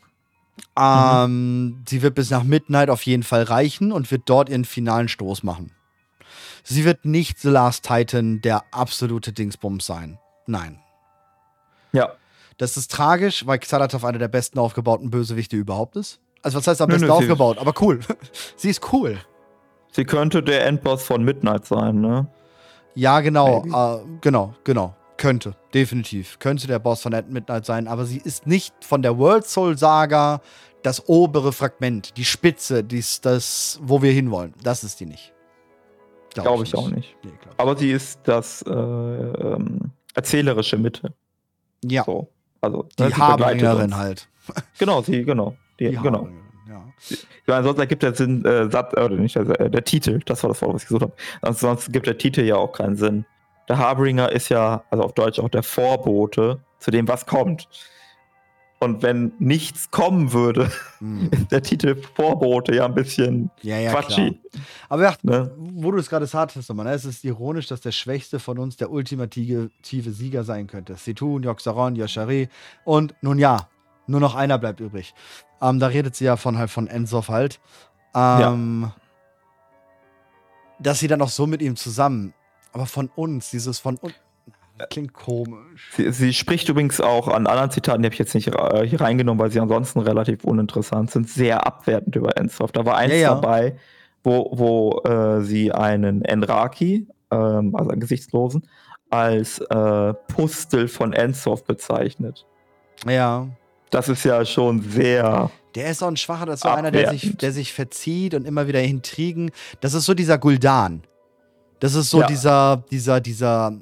Ähm, 0.78 1.64
mhm. 1.64 1.84
Sie 1.88 2.03
wird 2.03 2.14
bis 2.14 2.30
nach 2.30 2.44
Midnight 2.44 2.91
auf 2.91 3.02
jeden 3.02 3.24
Fall 3.24 3.41
reichen 3.41 3.91
und 3.91 4.12
wird 4.12 4.24
dort 4.28 4.49
ihren 4.49 4.64
finalen 4.64 5.07
Stoß 5.07 5.41
machen. 5.41 5.72
Sie 6.64 6.86
wird 6.86 7.03
nicht 7.03 7.40
The 7.40 7.49
Last 7.49 7.84
Titan 7.84 8.41
der 8.41 8.64
absolute 8.72 9.34
Dingsbums 9.34 9.88
sein. 9.88 10.20
Nein. 10.45 10.80
Ja. 11.94 12.14
Das 12.57 12.78
ist 12.78 12.91
tragisch, 12.91 13.48
weil 13.48 13.57
Xalatath 13.57 14.03
einer 14.03 14.20
der 14.20 14.28
besten 14.28 14.60
aufgebauten 14.60 15.10
Bösewichte 15.10 15.56
überhaupt 15.56 15.95
ist. 15.95 16.20
Also 16.46 16.60
was 16.60 16.68
heißt 16.68 16.82
am 16.82 16.90
besten 16.90 17.10
aufgebaut, 17.10 17.58
aber 17.58 17.74
cool. 17.82 18.02
sie 18.56 18.70
ist 18.70 18.94
cool. 18.94 19.18
Sie 19.92 20.06
könnte 20.06 20.44
der 20.44 20.68
Endboss 20.68 21.02
von 21.02 21.24
Midnight 21.24 21.66
sein, 21.66 22.02
ne? 22.02 22.28
Ja, 22.94 23.22
genau, 23.22 23.64
äh, 23.66 24.06
genau, 24.22 24.54
genau. 24.64 24.96
Könnte, 25.18 25.56
definitiv. 25.74 26.38
Könnte 26.38 26.68
der 26.68 26.78
Boss 26.78 27.02
von 27.02 27.14
Midnight 27.30 27.66
sein, 27.66 27.88
aber 27.88 28.06
sie 28.06 28.22
ist 28.24 28.46
nicht 28.46 28.76
von 28.86 29.02
der 29.02 29.18
World 29.18 29.48
Soul 29.48 29.76
Saga 29.76 30.40
das 30.84 31.10
obere 31.10 31.52
Fragment, 31.52 32.16
die 32.16 32.26
Spitze, 32.26 32.84
dies, 32.84 33.22
das, 33.22 33.80
wo 33.82 34.04
wir 34.04 34.12
hinwollen. 34.12 34.54
Das 34.62 34.84
ist 34.84 35.00
die 35.00 35.08
nicht. 35.08 35.34
Glaube 36.36 36.50
glaub 36.50 36.62
ich, 36.62 36.74
ich, 36.74 36.76
auch 36.76 36.92
nicht. 36.92 37.16
Nee, 37.24 37.32
aber 37.58 37.76
sie 37.76 37.90
ist 37.90 38.20
das 38.26 38.62
äh, 38.62 38.70
ähm, 38.70 39.94
erzählerische 40.14 40.78
Mitte. 40.78 41.12
Ja. 41.84 42.04
So. 42.04 42.30
Also, 42.62 42.88
die 43.00 43.04
ne, 43.04 43.18
Harbringerin 43.18 43.98
halt. 43.98 44.30
Genau, 44.78 45.02
sie, 45.02 45.24
genau. 45.24 45.56
Die, 45.80 45.89
die 45.89 45.97
genau. 45.97 46.30
Ja. 46.68 46.84
Ja, 47.47 47.57
ansonsten 47.57 47.81
ergibt 47.81 48.03
der 48.03 48.15
Sinn, 48.15 48.43
äh, 48.43 48.69
Satz, 48.72 48.93
äh, 48.93 49.02
oder 49.02 49.15
nicht, 49.15 49.38
also, 49.38 49.53
äh, 49.53 49.69
der 49.69 49.84
Titel, 49.84 50.19
das 50.26 50.43
war 50.43 50.49
das 50.49 50.61
Wort, 50.61 50.73
was 50.73 50.84
ich 50.84 50.88
gesucht 50.88 51.03
habe. 51.03 51.14
Ansonsten 51.41 51.91
gibt 51.91 52.07
der 52.07 52.18
Titel 52.18 52.41
ja 52.41 52.56
auch 52.56 52.72
keinen 52.72 52.95
Sinn. 52.95 53.26
Der 53.69 53.77
Harbringer 53.77 54.31
ist 54.31 54.49
ja, 54.49 54.84
also 54.89 55.03
auf 55.03 55.14
Deutsch 55.14 55.39
auch 55.39 55.49
der 55.49 55.64
Vorbote 55.64 56.64
zu 56.80 56.91
dem, 56.91 57.07
was 57.07 57.26
kommt. 57.26 57.68
Und 58.80 59.02
wenn 59.02 59.31
nichts 59.39 59.89
kommen 59.89 60.34
würde, 60.34 60.69
hm. 60.99 61.30
ist 61.31 61.52
der 61.52 61.61
Titel 61.61 61.95
Vorbote 62.15 62.76
ja 62.76 62.85
ein 62.85 62.93
bisschen 62.93 63.49
ja, 63.61 63.80
ja, 63.80 63.91
quatschig. 63.91 64.38
Aber 64.89 65.03
ja, 65.03 65.15
ne? 65.23 65.52
wo 65.57 65.91
du 65.91 65.97
es 65.97 66.10
gerade 66.10 66.27
sagtest, 66.27 66.72
ne? 66.73 66.91
es 66.91 67.06
ist 67.06 67.23
ironisch, 67.23 67.68
dass 67.68 67.81
der 67.81 67.91
Schwächste 67.91 68.39
von 68.39 68.60
uns 68.60 68.76
der 68.76 68.91
ultimative 68.91 69.72
Sieger 69.81 70.43
sein 70.43 70.68
könnte. 70.68 70.95
Situn, 70.95 71.43
Yoxaron, 71.43 71.95
Yashari 71.95 72.49
und 72.84 73.15
nun 73.22 73.39
ja, 73.39 73.69
nur 74.07 74.19
noch 74.19 74.35
einer 74.35 74.57
bleibt 74.57 74.81
übrig. 74.81 75.14
Ähm, 75.61 75.80
da 75.80 75.88
redet 75.88 76.15
sie 76.15 76.26
ja 76.26 76.38
von 76.38 76.57
halt 76.57 76.69
von 76.69 76.88
Ensof 76.88 77.30
halt. 77.30 77.60
Ähm, 78.14 78.84
ja. 78.84 78.95
Dass 80.80 80.99
sie 80.99 81.07
dann 81.07 81.22
auch 81.22 81.30
so 81.30 81.48
mit 81.48 81.61
ihm 81.61 81.76
zusammen. 81.76 82.34
Aber 82.73 82.86
von 82.86 83.10
uns, 83.15 83.52
dieses 83.52 83.80
von 83.80 83.95
uns. 83.98 84.14
Klingt 84.90 85.14
komisch. 85.14 85.91
Sie, 85.95 86.11
sie, 86.11 86.34
spricht 86.34 86.68
übrigens 86.68 86.99
auch 86.99 87.30
an 87.30 87.48
anderen 87.48 87.72
Zitaten, 87.72 88.02
die 88.02 88.07
habe 88.07 88.14
ich 88.14 88.19
jetzt 88.19 88.36
nicht 88.36 88.49
äh, 88.49 88.86
hier 88.86 88.99
reingenommen, 88.99 89.40
weil 89.40 89.49
sie 89.49 89.61
ansonsten 89.61 89.99
relativ 89.99 90.44
uninteressant 90.44 91.11
sind, 91.11 91.30
sehr 91.30 91.65
abwertend 91.65 92.18
über 92.18 92.36
Ensof. 92.36 92.73
Da 92.73 92.86
war 92.86 92.98
eins 92.98 93.14
ja, 93.14 93.19
ja. 93.19 93.36
dabei, 93.36 93.77
wo, 94.22 94.52
wo 94.52 95.02
äh, 95.10 95.41
sie 95.44 95.72
einen 95.72 96.26
Enraki, 96.26 97.07
ähm, 97.32 97.73
also 97.73 97.90
einen 97.90 98.02
Gesichtslosen, 98.02 98.68
als 99.10 99.60
äh, 99.60 100.14
Pustel 100.27 100.90
von 100.90 101.14
Ensof 101.14 101.64
bezeichnet. 101.64 102.45
Ja. 103.07 103.48
Das 103.90 104.10
ist 104.10 104.24
ja 104.24 104.44
schon 104.45 104.82
sehr. 104.82 105.52
Der 105.76 105.91
ist 105.91 105.99
so 105.99 106.06
ein 106.06 106.18
schwacher, 106.18 106.45
das 106.45 106.56
ist 106.56 106.64
so 106.64 106.70
einer, 106.70 106.91
der 106.91 107.10
sich, 107.12 107.36
der 107.38 107.52
sich 107.52 107.74
verzieht 107.74 108.34
und 108.34 108.45
immer 108.45 108.68
wieder 108.68 108.82
Intrigen. 108.82 109.52
Das 109.82 109.94
ist 109.94 110.06
so 110.06 110.14
dieser 110.14 110.38
Guldan. 110.38 111.03
Das 111.80 111.95
ist 111.95 112.10
so 112.10 112.22
ja. 112.22 112.28
dieser, 112.28 112.84
dieser, 112.90 113.20
dieser 113.20 113.74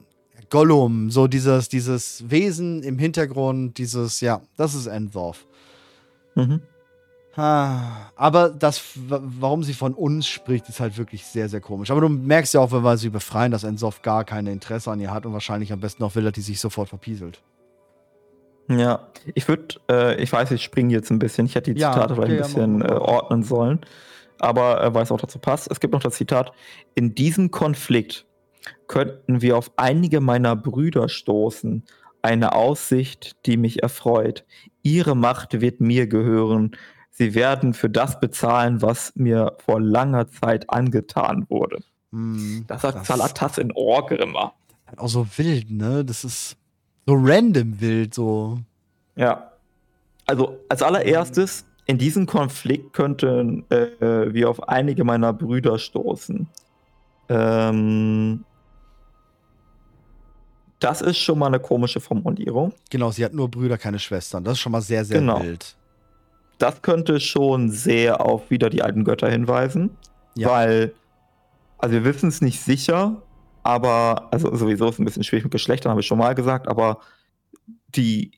Gollum, 0.50 1.10
so 1.12 1.28
dieses, 1.28 1.70
dieses 1.70 2.30
Wesen 2.30 2.84
im 2.84 2.98
Hintergrund, 2.98 3.78
dieses, 3.78 4.22
ja, 4.22 4.42
das 4.58 4.74
ist 4.76 4.88
Endorf. 4.88 5.46
Mhm. 6.36 6.62
Aber 7.36 8.50
das, 8.50 8.82
warum 8.96 9.64
sie 9.64 9.74
von 9.74 9.96
uns 9.96 10.28
spricht, 10.28 10.70
ist 10.70 10.80
halt 10.80 10.98
wirklich 10.98 11.26
sehr, 11.26 11.50
sehr 11.50 11.62
komisch. 11.62 11.90
Aber 11.90 12.02
du 12.02 12.10
merkst 12.10 12.54
ja 12.54 12.60
auch, 12.60 12.72
wenn 12.72 12.84
wir 12.84 12.98
sie 12.98 13.10
befreien, 13.10 13.52
dass 13.52 13.64
Ensof 13.64 14.04
gar 14.04 14.24
kein 14.24 14.46
Interesse 14.46 14.92
an 14.92 15.00
ihr 15.00 15.12
hat 15.12 15.26
und 15.26 15.34
wahrscheinlich 15.34 15.74
am 15.74 15.80
besten 15.80 16.04
auch 16.04 16.14
will, 16.14 16.24
dass 16.24 16.34
die 16.34 16.42
sich 16.42 16.60
sofort 16.60 16.90
verpieselt. 16.90 17.42
Ja, 18.70 19.08
ich 19.36 19.48
würde, 19.48 19.76
äh, 19.90 20.22
ich 20.22 20.32
weiß, 20.32 20.52
ich 20.52 20.64
springe 20.64 20.94
jetzt 20.94 21.12
ein 21.12 21.20
bisschen. 21.20 21.46
Ich 21.46 21.56
hätte 21.56 21.74
die 21.74 21.80
Zitate 21.80 22.14
ja, 22.14 22.20
okay, 22.20 22.28
vielleicht 22.28 22.58
ein 22.58 22.78
bisschen 22.78 22.82
äh, 22.82 22.94
ordnen 22.94 23.44
sollen. 23.44 23.82
Aber 24.40 24.84
äh, 24.84 24.94
weil 24.94 25.04
es 25.04 25.12
auch 25.12 25.20
dazu 25.20 25.40
passt. 25.40 25.70
Es 25.70 25.80
gibt 25.80 25.94
noch 25.94 26.02
das 26.02 26.16
Zitat: 26.16 26.52
In 26.96 27.16
diesem 27.16 27.52
Konflikt 27.52 28.26
könnten 28.88 29.42
wir 29.42 29.58
auf 29.58 29.72
einige 29.76 30.22
meiner 30.22 30.56
Brüder 30.56 31.10
stoßen. 31.10 31.84
Eine 32.22 32.54
Aussicht, 32.54 33.36
die 33.46 33.58
mich 33.58 33.84
erfreut. 33.84 34.46
Ihre 34.82 35.16
Macht 35.16 35.60
wird 35.60 35.82
mir 35.82 36.08
gehören 36.08 36.78
sie 37.14 37.36
werden 37.36 37.74
für 37.74 37.90
das 37.90 38.20
bezahlen, 38.20 38.82
was 38.82 39.14
mir 39.16 39.56
vor 39.64 39.80
langer 39.80 40.30
Zeit 40.30 40.70
angetan 40.70 41.46
wurde. 41.50 41.80
Mm, 42.12 42.62
das 42.68 42.84
hat 42.84 43.06
Salatas 43.06 43.58
in 43.58 43.72
Orgrimmer. 43.72 44.54
Auch 44.98 45.08
so 45.08 45.26
wild, 45.38 45.72
ne? 45.72 46.04
Das 46.04 46.24
ist 46.24 46.58
so 47.06 47.14
random 47.16 47.80
wild, 47.80 48.14
so. 48.14 48.60
Ja. 49.16 49.52
Also 50.26 50.58
als 50.70 50.82
allererstes, 50.82 51.66
in 51.86 51.98
diesem 51.98 52.26
Konflikt 52.26 52.94
könnten 52.94 53.70
äh, 53.70 54.34
wir 54.34 54.50
auf 54.50 54.68
einige 54.70 55.04
meiner 55.04 55.34
Brüder 55.34 55.78
stoßen. 55.78 56.48
Ähm, 57.30 58.46
das 60.80 61.02
ist 61.02 61.18
schon 61.18 61.40
mal 61.40 61.48
eine 61.48 61.60
komische 61.60 62.00
Formulierung. 62.00 62.74
Genau, 62.90 63.12
sie 63.12 63.24
hat 63.24 63.34
nur 63.34 63.50
Brüder, 63.50 63.78
keine 63.78 64.00
Schwestern. 64.00 64.44
Das 64.44 64.54
ist 64.54 64.60
schon 64.60 64.72
mal 64.72 64.82
sehr, 64.82 65.04
sehr 65.04 65.20
genau. 65.20 65.42
wild 65.42 65.76
das 66.64 66.82
könnte 66.82 67.20
schon 67.20 67.70
sehr 67.70 68.22
auf 68.26 68.50
wieder 68.50 68.70
die 68.70 68.82
alten 68.82 69.04
Götter 69.04 69.30
hinweisen. 69.30 69.98
Ja. 70.36 70.50
Weil, 70.50 70.94
also 71.78 71.94
wir 71.94 72.06
wissen 72.06 72.30
es 72.30 72.42
nicht 72.42 72.62
sicher, 72.62 73.22
aber, 73.64 74.28
also 74.32 74.54
sowieso 74.56 74.88
ist 74.88 74.96
es 74.96 75.00
ein 75.00 75.06
bisschen 75.06 75.24
schwierig 75.24 75.46
mit 75.46 75.52
Geschlechtern, 75.52 75.90
habe 75.90 76.02
ich 76.02 76.08
schon 76.08 76.18
mal 76.18 76.36
gesagt, 76.36 76.68
aber 76.68 77.00
die 77.96 78.32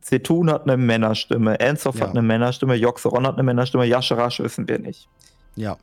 Zetun 0.00 0.50
hat 0.50 0.64
eine 0.64 0.76
Männerstimme, 0.76 1.58
Ensov 1.58 1.96
ja. 1.96 2.02
hat 2.02 2.10
eine 2.10 2.22
Männerstimme, 2.22 2.74
Joxeron 2.74 3.26
hat 3.26 3.34
eine 3.34 3.42
Männerstimme, 3.42 3.86
Yasharash 3.86 4.40
wissen 4.40 4.68
wir 4.68 4.78
nicht. 4.78 5.08
Ja. 5.56 5.78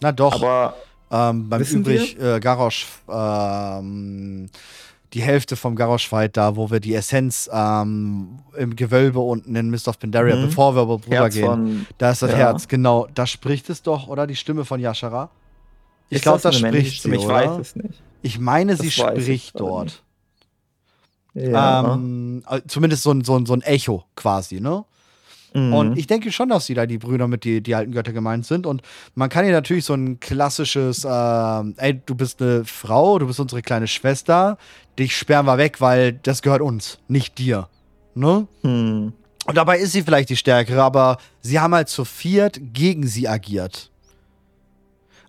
Na 0.00 0.12
doch. 0.12 0.34
Aber 0.42 0.74
ähm, 1.10 1.48
beim 1.48 1.62
übrig 1.62 2.20
äh, 2.20 2.40
Garrosh 2.40 2.86
ähm, 3.08 4.50
die 5.14 5.22
Hälfte 5.22 5.56
vom 5.56 5.74
Garrosh-Fight 5.74 6.36
da, 6.36 6.56
wo 6.56 6.70
wir 6.70 6.80
die 6.80 6.94
Essenz 6.94 7.48
ähm, 7.52 8.40
im 8.56 8.76
Gewölbe 8.76 9.20
unten 9.20 9.56
in 9.56 9.70
Mist 9.70 9.88
of 9.88 9.98
Pandaria, 9.98 10.36
mhm. 10.36 10.46
bevor 10.46 10.74
wir 10.76 10.82
rübergehen. 10.82 11.86
Da 11.96 12.10
ist 12.10 12.22
das 12.22 12.32
ja. 12.32 12.36
Herz, 12.36 12.68
genau. 12.68 13.08
Da 13.14 13.26
spricht 13.26 13.70
es 13.70 13.82
doch, 13.82 14.08
oder? 14.08 14.26
Die 14.26 14.36
Stimme 14.36 14.64
von 14.64 14.80
Yashara. 14.80 15.30
Ich 16.10 16.22
glaube, 16.22 16.40
das, 16.40 16.56
spricht 16.56 17.02
sie, 17.02 17.10
Ich 17.10 17.24
oder? 17.24 17.34
weiß 17.34 17.58
es 17.60 17.76
nicht. 17.76 18.02
Ich 18.22 18.38
meine, 18.38 18.72
das 18.72 18.80
sie 18.80 18.90
spricht 18.90 19.58
dort. 19.60 20.02
Ja. 21.34 21.94
Ähm, 21.94 22.42
äh, 22.48 22.60
zumindest 22.66 23.02
so 23.02 23.12
ein, 23.12 23.22
so, 23.24 23.36
ein, 23.36 23.46
so 23.46 23.52
ein 23.52 23.62
Echo 23.62 24.04
quasi, 24.16 24.60
ne? 24.60 24.84
Mhm. 25.54 25.72
Und 25.72 25.98
ich 25.98 26.06
denke 26.06 26.30
schon, 26.30 26.48
dass 26.48 26.66
sie 26.66 26.74
da 26.74 26.86
die 26.86 26.98
Brüder 26.98 27.26
mit 27.26 27.44
die, 27.44 27.62
die 27.62 27.74
alten 27.74 27.92
Götter 27.92 28.12
gemeint 28.12 28.46
sind. 28.46 28.66
Und 28.66 28.82
man 29.14 29.28
kann 29.28 29.44
hier 29.44 29.54
natürlich 29.54 29.84
so 29.84 29.94
ein 29.94 30.20
klassisches, 30.20 31.04
äh, 31.04 31.08
ey, 31.08 32.00
du 32.04 32.14
bist 32.14 32.42
eine 32.42 32.64
Frau, 32.64 33.18
du 33.18 33.26
bist 33.26 33.40
unsere 33.40 33.62
kleine 33.62 33.86
Schwester, 33.86 34.58
dich 34.98 35.16
sperren 35.16 35.46
wir 35.46 35.58
weg, 35.58 35.80
weil 35.80 36.12
das 36.12 36.42
gehört 36.42 36.60
uns, 36.60 36.98
nicht 37.08 37.38
dir. 37.38 37.68
Ne? 38.14 38.46
Mhm. 38.62 39.12
Und 39.46 39.56
dabei 39.56 39.78
ist 39.78 39.92
sie 39.92 40.02
vielleicht 40.02 40.28
die 40.28 40.36
Stärkere, 40.36 40.82
aber 40.82 41.16
sie 41.40 41.58
haben 41.58 41.74
halt 41.74 41.88
zu 41.88 42.04
viert 42.04 42.60
gegen 42.74 43.06
sie 43.06 43.28
agiert. 43.28 43.90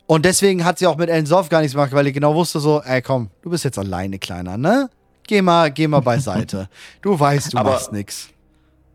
Und 0.10 0.26
deswegen 0.26 0.65
hat 0.65 0.80
sie 0.80 0.88
auch 0.88 0.98
mit 0.98 1.07
Elensov 1.07 1.49
gar 1.49 1.61
nichts 1.61 1.76
gemacht, 1.76 1.91
weil 1.94 2.03
sie 2.03 2.11
genau 2.11 2.34
wusste 2.34 2.60
so, 2.60 2.81
ey 2.81 3.02
komm, 3.02 3.30
du 3.44 3.52
bist 3.52 3.64
jetzt 3.64 3.77
alleine, 3.77 4.18
Kleiner, 4.18 4.57
ne? 4.57 4.90
Geh 5.27 5.44
mal, 5.44 5.72
geh 5.72 5.88
mal 5.88 5.99
beiseite. 5.99 6.68
du 7.03 7.19
weißt, 7.19 7.53
du 7.53 7.57
aber 7.57 7.72
machst 7.72 7.91
nix 7.91 8.30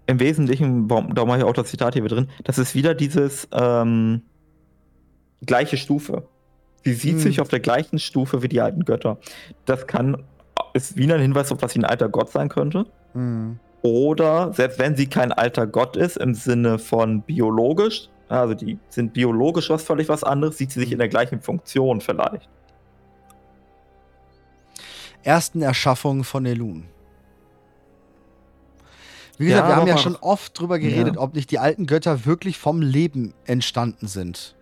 im 0.06 0.20
Wesentlichen, 0.20 0.88
da 0.88 1.24
mache 1.24 1.38
ich 1.38 1.44
auch 1.44 1.52
das 1.52 1.68
Zitat 1.68 1.94
hier 1.94 2.04
drin, 2.04 2.28
das 2.44 2.58
ist 2.58 2.74
wieder 2.74 2.94
dieses 2.94 3.48
ähm, 3.52 4.22
gleiche 5.42 5.76
Stufe. 5.76 6.24
Sie 6.84 6.92
sieht 6.92 7.14
hm. 7.14 7.20
sich 7.20 7.40
auf 7.40 7.48
der 7.48 7.60
gleichen 7.60 7.98
Stufe 7.98 8.42
wie 8.42 8.48
die 8.48 8.60
alten 8.60 8.84
Götter. 8.84 9.18
Das 9.64 9.86
kann, 9.86 10.22
ist 10.74 10.96
wieder 10.96 11.14
ein 11.14 11.22
Hinweis 11.22 11.50
auf, 11.50 11.58
dass 11.58 11.72
sie 11.72 11.80
ein 11.80 11.84
alter 11.84 12.08
Gott 12.08 12.30
sein 12.30 12.48
könnte. 12.48 12.86
Hm. 13.12 13.58
Oder, 13.82 14.52
selbst 14.52 14.78
wenn 14.78 14.96
sie 14.96 15.06
kein 15.06 15.32
alter 15.32 15.66
Gott 15.66 15.96
ist, 15.96 16.16
im 16.16 16.34
Sinne 16.34 16.78
von 16.78 17.22
biologisch, 17.22 18.08
also 18.28 18.54
die 18.54 18.78
sind 18.88 19.12
biologisch 19.12 19.70
was 19.70 19.82
völlig 19.82 20.08
was 20.08 20.24
anderes, 20.24 20.58
sieht 20.58 20.72
sie 20.72 20.80
sich 20.80 20.92
in 20.92 20.98
der 20.98 21.08
gleichen 21.08 21.40
Funktion 21.40 22.00
vielleicht. 22.00 22.48
Ersten 25.22 25.62
Erschaffung 25.62 26.24
von 26.24 26.44
Elun. 26.44 26.84
Wie 29.36 29.46
gesagt, 29.46 29.68
ja, 29.68 29.74
wir 29.74 29.76
haben 29.76 29.88
ja 29.88 29.98
schon 29.98 30.16
oft 30.16 30.58
drüber 30.58 30.78
geredet, 30.78 31.16
ja. 31.16 31.20
ob 31.20 31.34
nicht 31.34 31.50
die 31.50 31.58
alten 31.58 31.86
Götter 31.86 32.24
wirklich 32.24 32.58
vom 32.58 32.80
Leben 32.80 33.34
entstanden 33.46 34.06
sind. 34.06 34.54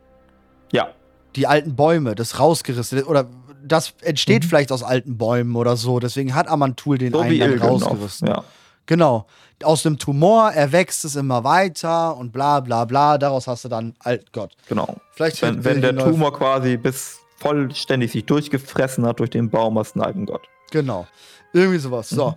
Ja. 0.72 0.88
Die 1.36 1.46
alten 1.46 1.76
Bäume, 1.76 2.14
das 2.14 2.38
rausgerissen 2.38 3.02
oder 3.04 3.28
das 3.64 3.94
entsteht 4.00 4.44
mhm. 4.44 4.48
vielleicht 4.48 4.72
aus 4.72 4.82
alten 4.82 5.18
Bäumen 5.18 5.56
oder 5.56 5.76
so. 5.76 6.00
Deswegen 6.00 6.34
hat 6.34 6.48
Amantul 6.48 6.98
den 6.98 7.12
so 7.12 7.20
einen 7.20 7.38
dann 7.38 7.58
rausgerissen. 7.58 8.28
Ja. 8.28 8.44
Genau. 8.86 9.26
Aus 9.62 9.82
dem 9.82 9.98
Tumor 9.98 10.50
erwächst 10.52 11.04
es 11.04 11.16
immer 11.16 11.44
weiter 11.44 12.16
und 12.16 12.32
bla 12.32 12.60
bla 12.60 12.84
bla. 12.84 13.16
Daraus 13.18 13.46
hast 13.46 13.64
du 13.64 13.68
dann 13.68 13.94
Altgott. 14.00 14.56
Genau. 14.68 14.96
Vielleicht 15.12 15.40
wenn, 15.42 15.64
wenn 15.64 15.80
der 15.80 15.96
Tumor 15.96 16.32
quasi 16.32 16.76
bis 16.76 17.20
vollständig 17.36 18.12
sich 18.12 18.24
durchgefressen 18.24 19.04
hat 19.06 19.20
durch 19.20 19.30
den 19.30 19.50
Baum, 19.50 19.78
hast 19.78 19.94
du 19.94 20.00
einen 20.00 20.06
alten 20.06 20.26
Gott. 20.26 20.42
Genau. 20.70 21.06
Irgendwie 21.52 21.78
sowas. 21.78 22.10
Mhm. 22.12 22.16
So. 22.16 22.34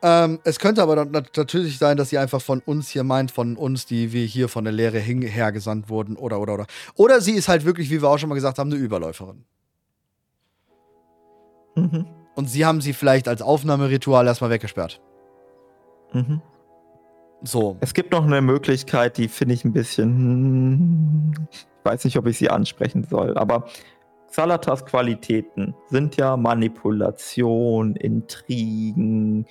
Ähm, 0.00 0.38
es 0.44 0.60
könnte 0.60 0.82
aber 0.82 1.04
natürlich 1.04 1.78
sein, 1.78 1.96
dass 1.96 2.10
sie 2.10 2.18
einfach 2.18 2.40
von 2.40 2.60
uns 2.60 2.88
hier 2.88 3.02
meint, 3.02 3.32
von 3.32 3.56
uns, 3.56 3.84
die 3.86 4.12
wir 4.12 4.24
hier 4.24 4.48
von 4.48 4.62
der 4.62 4.72
Lehre 4.72 4.98
hergesandt 4.98 5.88
wurden, 5.88 6.16
oder, 6.16 6.38
oder, 6.40 6.54
oder. 6.54 6.66
Oder 6.94 7.20
sie 7.20 7.32
ist 7.32 7.48
halt 7.48 7.64
wirklich, 7.64 7.90
wie 7.90 8.00
wir 8.00 8.08
auch 8.08 8.18
schon 8.18 8.28
mal 8.28 8.36
gesagt 8.36 8.58
haben, 8.58 8.70
eine 8.70 8.80
Überläuferin. 8.80 9.44
Mhm. 11.74 12.06
Und 12.36 12.48
sie 12.48 12.64
haben 12.64 12.80
sie 12.80 12.92
vielleicht 12.92 13.26
als 13.26 13.42
Aufnahmeritual 13.42 14.26
erstmal 14.28 14.50
weggesperrt. 14.50 15.00
Mhm. 16.12 16.42
So. 17.42 17.76
Es 17.80 17.94
gibt 17.94 18.12
noch 18.12 18.24
eine 18.24 18.40
Möglichkeit, 18.40 19.16
die 19.16 19.28
finde 19.28 19.54
ich 19.54 19.64
ein 19.64 19.72
bisschen. 19.72 20.08
Hm, 20.08 21.34
ich 21.50 21.66
weiß 21.84 22.04
nicht, 22.04 22.18
ob 22.18 22.26
ich 22.26 22.38
sie 22.38 22.50
ansprechen 22.50 23.04
soll, 23.04 23.38
aber 23.38 23.66
Salatas 24.30 24.84
Qualitäten 24.84 25.74
sind 25.86 26.16
ja 26.16 26.36
Manipulation, 26.36 27.96
Intrigen, 27.96 29.46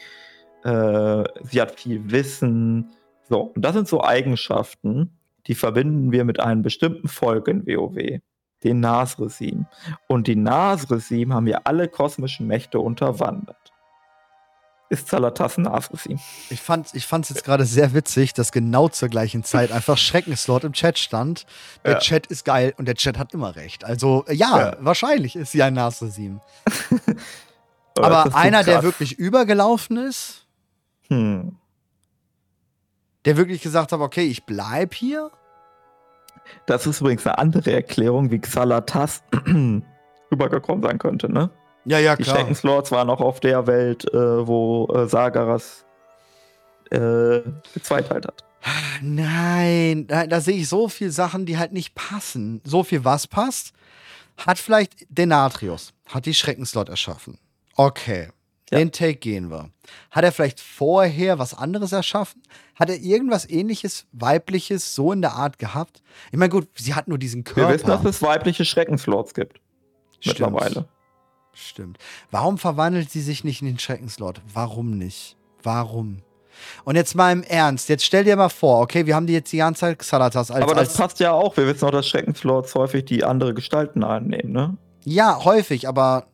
äh, 0.63 1.23
sie 1.43 1.61
hat 1.61 1.79
viel 1.79 2.11
Wissen. 2.11 2.91
So, 3.23 3.51
und 3.55 3.63
das 3.63 3.73
sind 3.73 3.87
so 3.87 4.03
Eigenschaften, 4.03 5.17
die 5.47 5.55
verbinden 5.55 6.11
wir 6.11 6.25
mit 6.25 6.39
einem 6.39 6.61
bestimmten 6.61 7.07
Volk 7.07 7.47
in 7.47 7.65
WoW, 7.65 8.19
den 8.63 8.79
Nasresim. 8.79 9.65
Und 10.07 10.27
die 10.27 10.35
Nasresim 10.35 11.33
haben 11.33 11.47
ja 11.47 11.61
alle 11.63 11.87
kosmischen 11.87 12.47
Mächte 12.47 12.79
unterwandert. 12.79 13.73
Ist 14.89 15.09
Zalatas 15.09 15.57
Nasresim. 15.57 16.19
Ich 16.49 16.61
fand 16.61 16.87
es 16.87 16.93
ich 16.93 17.05
fand's 17.05 17.29
jetzt 17.29 17.43
gerade 17.43 17.65
sehr 17.65 17.93
witzig, 17.93 18.33
dass 18.33 18.53
genau 18.53 18.87
zur 18.87 19.09
gleichen 19.09 19.43
Zeit 19.43 19.71
einfach 19.71 19.97
Schreckenslord 19.97 20.63
im 20.63 20.73
Chat 20.73 20.97
stand. 20.97 21.45
Der 21.83 21.93
ja. 21.93 21.99
Chat 21.99 22.27
ist 22.27 22.45
geil 22.45 22.73
und 22.77 22.87
der 22.87 22.95
Chat 22.95 23.17
hat 23.17 23.33
immer 23.33 23.55
recht. 23.57 23.83
Also 23.83 24.23
ja, 24.29 24.59
ja. 24.59 24.77
wahrscheinlich 24.79 25.35
ist 25.35 25.51
sie 25.51 25.61
ein 25.61 25.73
Nasresim. 25.73 26.39
Aber 27.97 28.35
einer, 28.35 28.63
der 28.63 28.83
wirklich 28.83 29.17
übergelaufen 29.17 29.97
ist, 29.97 30.47
hm. 31.09 31.57
Der 33.25 33.37
wirklich 33.37 33.61
gesagt 33.61 33.91
hat, 33.91 33.99
okay, 33.99 34.25
ich 34.25 34.45
bleib 34.45 34.93
hier? 34.93 35.31
Das 36.65 36.87
ist 36.87 37.01
übrigens 37.01 37.25
eine 37.27 37.37
andere 37.37 37.73
Erklärung, 37.73 38.31
wie 38.31 38.39
Xalatas 38.39 39.23
rübergekommen 40.31 40.83
sein 40.83 40.97
könnte, 40.97 41.31
ne? 41.31 41.49
Ja, 41.87 41.99
ja, 41.99 42.15
klar. 42.15 42.25
Die 42.25 42.41
Schreckenslords 42.41 42.91
waren 42.91 43.09
auch 43.09 43.21
auf 43.21 43.39
der 43.39 43.65
Welt, 43.65 44.05
äh, 44.13 44.47
wo 44.47 44.87
äh, 44.93 45.07
Sagaras 45.07 45.85
äh, 46.91 47.39
gezweiteilt 47.73 48.27
hat. 48.27 48.43
Nein, 49.01 50.07
da, 50.07 50.27
da 50.27 50.41
sehe 50.41 50.57
ich 50.57 50.67
so 50.67 50.89
viele 50.89 51.11
Sachen, 51.11 51.45
die 51.45 51.57
halt 51.57 51.71
nicht 51.71 51.95
passen. 51.95 52.61
So 52.65 52.83
viel, 52.83 53.05
was 53.05 53.27
passt. 53.27 53.73
Hat 54.37 54.57
vielleicht 54.57 55.05
Denatrius, 55.09 55.93
hat 56.07 56.25
die 56.25 56.33
Schreckenslord 56.33 56.89
erschaffen. 56.89 57.39
Okay. 57.75 58.29
Ja. 58.69 58.79
Den 58.79 58.91
Take 58.91 59.15
gehen 59.15 59.49
wir. 59.49 59.69
Hat 60.11 60.25
er 60.25 60.33
vielleicht 60.33 60.59
vorher 60.59 61.39
was 61.39 61.53
anderes 61.53 61.93
erschaffen? 61.93 62.43
Hat 62.75 62.89
er 62.89 62.97
irgendwas 62.97 63.49
ähnliches, 63.49 64.05
weibliches, 64.11 64.93
so 64.93 65.13
in 65.13 65.21
der 65.21 65.33
Art 65.33 65.57
gehabt? 65.57 66.03
Ich 66.33 66.37
meine, 66.37 66.49
gut, 66.49 66.67
sie 66.75 66.93
hat 66.93 67.07
nur 67.07 67.17
diesen 67.17 67.45
Körper. 67.45 67.69
Wir 67.69 67.75
wissen, 67.75 67.87
dass 67.87 68.03
es 68.03 68.21
weibliche 68.21 68.65
Schreckenslords 68.65 69.33
gibt. 69.33 69.61
Stimmt. 70.19 70.39
Mittlerweile. 70.39 70.85
Stimmt. 71.57 71.97
Warum 72.29 72.57
verwandelt 72.59 73.09
sie 73.09 73.21
sich 73.21 73.43
nicht 73.43 73.61
in 73.61 73.67
den 73.67 73.79
Schreckenslord? 73.79 74.41
Warum 74.53 74.97
nicht? 74.97 75.35
Warum? 75.63 76.19
Und 76.85 76.95
jetzt 76.95 77.15
mal 77.15 77.31
im 77.31 77.43
Ernst, 77.43 77.89
jetzt 77.89 78.05
stell 78.05 78.23
dir 78.23 78.35
mal 78.35 78.49
vor, 78.49 78.81
okay, 78.81 79.05
wir 79.05 79.15
haben 79.15 79.27
die 79.27 79.33
jetzt 79.33 79.51
die 79.51 79.57
ganze 79.57 79.81
Zeit 79.81 79.99
Xalatas 79.99 80.51
als. 80.51 80.63
Aber 80.63 80.75
das 80.75 80.89
als 80.89 80.97
passt 80.97 81.19
ja 81.19 81.31
auch. 81.31 81.57
Wir 81.57 81.67
wissen 81.67 81.85
auch, 81.85 81.91
dass 81.91 82.07
Schreckenslords 82.07 82.75
häufig 82.75 83.05
die 83.05 83.23
andere 83.23 83.53
Gestalten 83.53 84.03
annehmen, 84.03 84.51
ne? 84.51 84.77
Ja, 85.03 85.43
häufig, 85.43 85.87
aber 85.87 86.27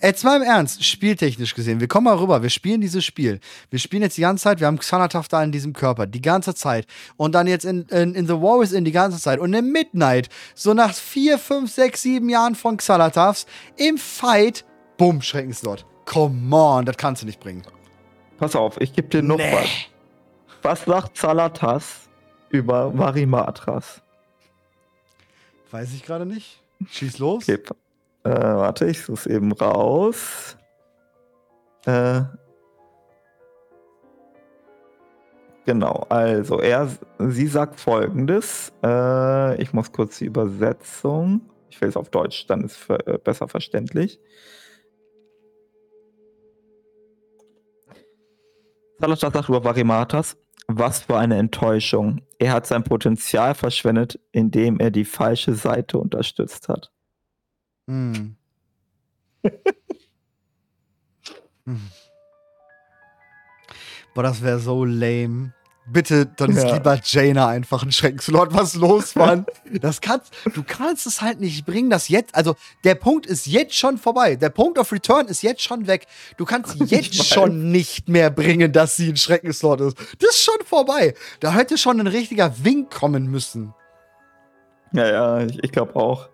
Jetzt 0.00 0.22
mal 0.22 0.36
im 0.36 0.42
Ernst, 0.42 0.84
spieltechnisch 0.84 1.54
gesehen, 1.54 1.80
wir 1.80 1.88
kommen 1.88 2.04
mal 2.04 2.16
rüber, 2.16 2.40
wir 2.42 2.50
spielen 2.50 2.80
dieses 2.80 3.04
Spiel. 3.04 3.40
Wir 3.70 3.80
spielen 3.80 4.02
jetzt 4.02 4.16
die 4.16 4.20
ganze 4.20 4.44
Zeit, 4.44 4.60
wir 4.60 4.68
haben 4.68 4.78
Xanataf 4.78 5.26
da 5.26 5.42
in 5.42 5.50
diesem 5.50 5.72
Körper, 5.72 6.06
die 6.06 6.22
ganze 6.22 6.54
Zeit. 6.54 6.86
Und 7.16 7.34
dann 7.34 7.48
jetzt 7.48 7.64
in, 7.64 7.82
in, 7.86 8.14
in 8.14 8.26
The 8.26 8.34
War 8.34 8.62
is 8.62 8.72
In 8.72 8.84
die 8.84 8.92
ganze 8.92 9.18
Zeit. 9.18 9.40
Und 9.40 9.52
in 9.54 9.72
Midnight, 9.72 10.28
so 10.54 10.72
nach 10.72 10.94
vier, 10.94 11.36
fünf, 11.36 11.72
sechs, 11.72 12.02
sieben 12.02 12.28
Jahren 12.28 12.54
von 12.54 12.76
Xanatafs, 12.76 13.46
im 13.76 13.98
Fight, 13.98 14.64
bumm, 14.98 15.20
Schreckenslot. 15.20 15.84
Come 16.04 16.54
on, 16.54 16.84
das 16.84 16.96
kannst 16.96 17.22
du 17.22 17.26
nicht 17.26 17.40
bringen. 17.40 17.62
Pass 18.38 18.54
auf, 18.54 18.80
ich 18.80 18.92
gebe 18.92 19.08
dir 19.08 19.22
noch 19.22 19.38
nee. 19.38 19.52
was. 19.52 19.68
Was 20.62 20.84
sagt 20.84 21.16
Zalatas 21.16 22.08
über 22.50 22.92
Marimatras? 22.92 24.00
Weiß 25.72 25.92
ich 25.92 26.04
gerade 26.04 26.24
nicht. 26.24 26.62
Schieß 26.88 27.18
los. 27.18 27.48
Okay. 27.48 27.58
Äh, 28.28 28.30
warte, 28.30 28.84
ich 28.84 29.00
suche 29.00 29.20
es 29.20 29.26
eben 29.26 29.52
raus. 29.52 30.58
Äh, 31.86 32.20
genau, 35.64 36.04
also 36.10 36.60
er, 36.60 36.90
sie 37.18 37.46
sagt 37.46 37.80
folgendes. 37.80 38.70
Äh, 38.84 39.62
ich 39.62 39.72
muss 39.72 39.90
kurz 39.92 40.18
die 40.18 40.26
Übersetzung. 40.26 41.40
Ich 41.70 41.80
will 41.80 41.88
es 41.88 41.96
auf 41.96 42.10
Deutsch, 42.10 42.46
dann 42.48 42.64
ist 42.64 42.90
es 42.90 42.98
äh, 43.06 43.16
besser 43.16 43.48
verständlich. 43.48 44.20
Salazar 48.98 49.30
sagt 49.30 49.48
über 49.48 49.64
Varimatas, 49.64 50.36
was 50.66 50.98
für 51.00 51.16
eine 51.16 51.38
Enttäuschung. 51.38 52.20
Er 52.38 52.52
hat 52.52 52.66
sein 52.66 52.84
Potenzial 52.84 53.54
verschwendet, 53.54 54.20
indem 54.32 54.80
er 54.80 54.90
die 54.90 55.06
falsche 55.06 55.54
Seite 55.54 55.96
unterstützt 55.96 56.68
hat. 56.68 56.92
Hm. 57.88 58.36
hm. 61.64 61.80
Boah, 64.14 64.22
das 64.22 64.42
wäre 64.42 64.58
so 64.58 64.84
lame. 64.84 65.52
Bitte, 65.90 66.26
dann 66.26 66.50
ist 66.50 66.64
ja. 66.64 66.74
lieber 66.74 67.00
Jaina 67.02 67.48
einfach 67.48 67.82
ein 67.82 67.92
Schreckslord. 67.92 68.52
Was 68.52 68.74
los, 68.74 69.14
Mann? 69.14 69.46
Das 69.80 70.02
kannst, 70.02 70.34
du 70.54 70.62
kannst 70.62 71.06
es 71.06 71.22
halt 71.22 71.40
nicht 71.40 71.64
bringen, 71.64 71.88
dass 71.88 72.08
jetzt, 72.08 72.34
also 72.34 72.56
der 72.84 72.94
Punkt 72.94 73.24
ist 73.24 73.46
jetzt 73.46 73.74
schon 73.74 73.96
vorbei. 73.96 74.36
Der 74.36 74.50
Punkt 74.50 74.78
of 74.78 74.92
Return 74.92 75.28
ist 75.28 75.42
jetzt 75.42 75.62
schon 75.62 75.86
weg. 75.86 76.06
Du 76.36 76.44
kannst 76.44 76.74
jetzt 76.90 77.24
schon 77.24 77.70
nicht 77.70 78.08
mehr 78.08 78.28
bringen, 78.30 78.70
dass 78.70 78.96
sie 78.96 79.08
ein 79.08 79.16
Schreckenslord 79.16 79.80
ist. 79.80 79.98
Das 80.18 80.30
ist 80.30 80.44
schon 80.44 80.62
vorbei. 80.66 81.14
Da 81.40 81.54
hätte 81.54 81.78
schon 81.78 81.98
ein 82.00 82.06
richtiger 82.06 82.52
Wink 82.62 82.90
kommen 82.90 83.30
müssen. 83.30 83.72
Ja, 84.92 85.08
ja, 85.08 85.46
ich, 85.46 85.62
ich 85.64 85.72
glaube 85.72 85.96
auch. 85.96 86.28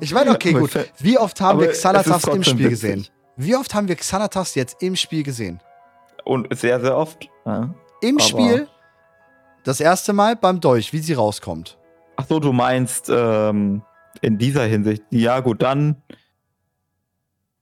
Ich 0.00 0.12
meine, 0.14 0.30
okay, 0.30 0.52
gut. 0.52 0.72
Wie 0.98 1.18
oft 1.18 1.40
haben 1.40 1.60
wir 1.60 1.68
Xanatas 1.68 2.24
im 2.24 2.42
Spiel 2.42 2.58
witzig. 2.58 2.70
gesehen? 2.70 3.06
Wie 3.36 3.56
oft 3.56 3.74
haben 3.74 3.88
wir 3.88 3.96
Xanatas 3.96 4.54
jetzt 4.54 4.82
im 4.82 4.96
Spiel 4.96 5.22
gesehen? 5.22 5.60
Und 6.24 6.54
sehr, 6.56 6.80
sehr 6.80 6.96
oft. 6.96 7.28
Ja. 7.44 7.74
Im 8.02 8.16
Aber 8.16 8.24
Spiel 8.24 8.68
das 9.64 9.80
erste 9.80 10.12
Mal 10.12 10.36
beim 10.36 10.60
Dolch, 10.60 10.92
wie 10.92 10.98
sie 10.98 11.14
rauskommt. 11.14 11.78
Ach 12.16 12.26
so, 12.28 12.38
du 12.38 12.52
meinst 12.52 13.10
ähm, 13.10 13.82
in 14.20 14.38
dieser 14.38 14.64
Hinsicht. 14.64 15.02
Ja, 15.10 15.40
gut, 15.40 15.62
dann 15.62 16.02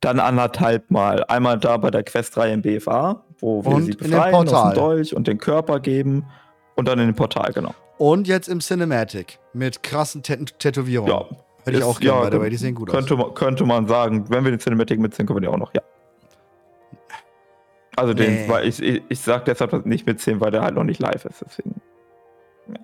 dann 0.01 0.21
anderthalb 0.21 0.91
Mal. 0.91 1.25
Einmal 1.25 1.59
da 1.59 1.77
bei 1.77 1.91
der 1.91 2.05
Questreihe 2.05 2.53
im 2.53 2.63
BFA, 2.63 3.25
wo 3.39 3.65
wir 3.65 3.73
und 3.73 3.85
sie 3.85 3.93
befreien 3.93 4.35
aus 4.35 4.51
dem 4.51 4.75
Dolch 4.75 5.15
und 5.15 5.27
den 5.27 5.39
Körper 5.39 5.81
geben. 5.81 6.27
Und 6.77 6.87
dann 6.87 6.99
in 7.01 7.07
dem 7.07 7.17
Portal, 7.17 7.53
genau. 7.53 7.75
Und 7.99 8.29
jetzt 8.29 8.49
im 8.49 8.61
Cinematic 8.61 9.39
mit 9.53 9.83
krassen 9.83 10.23
Tät 10.23 10.59
Tätowierungen. 10.59 11.13
Ja. 11.13 11.27
Hätte 11.65 11.79
ich 11.79 11.85
auch 11.85 12.01
gerne, 12.01 12.35
ja, 12.35 12.41
way, 12.41 12.51
die 12.51 12.57
sehen 12.57 12.75
gut 12.75 12.89
könnte 12.89 13.15
aus. 13.15 13.21
Man, 13.21 13.35
könnte 13.35 13.67
man 13.67 13.87
sagen, 13.87 14.25
wenn 14.31 14.45
wir 14.45 14.53
den 14.53 14.61
Cinematic 14.61 14.99
mitziehen, 14.99 15.27
können 15.27 15.39
wir 15.39 15.41
die 15.43 15.49
auch 15.49 15.59
noch, 15.59 15.75
ja. 15.75 15.83
Also 17.97 18.15
nee. 18.15 18.25
den, 18.25 18.49
weil 18.49 18.67
ich, 18.67 18.81
ich, 18.81 19.03
ich 19.09 19.21
sag 19.21 19.45
deshalb 19.45 19.85
nicht 19.85 20.07
mitziehen, 20.07 20.41
weil 20.41 20.53
der 20.53 20.63
halt 20.63 20.77
noch 20.77 20.85
nicht 20.85 21.01
live 21.01 21.25
ist, 21.25 21.43
deswegen. 21.45 21.81
Ja. 22.69 22.81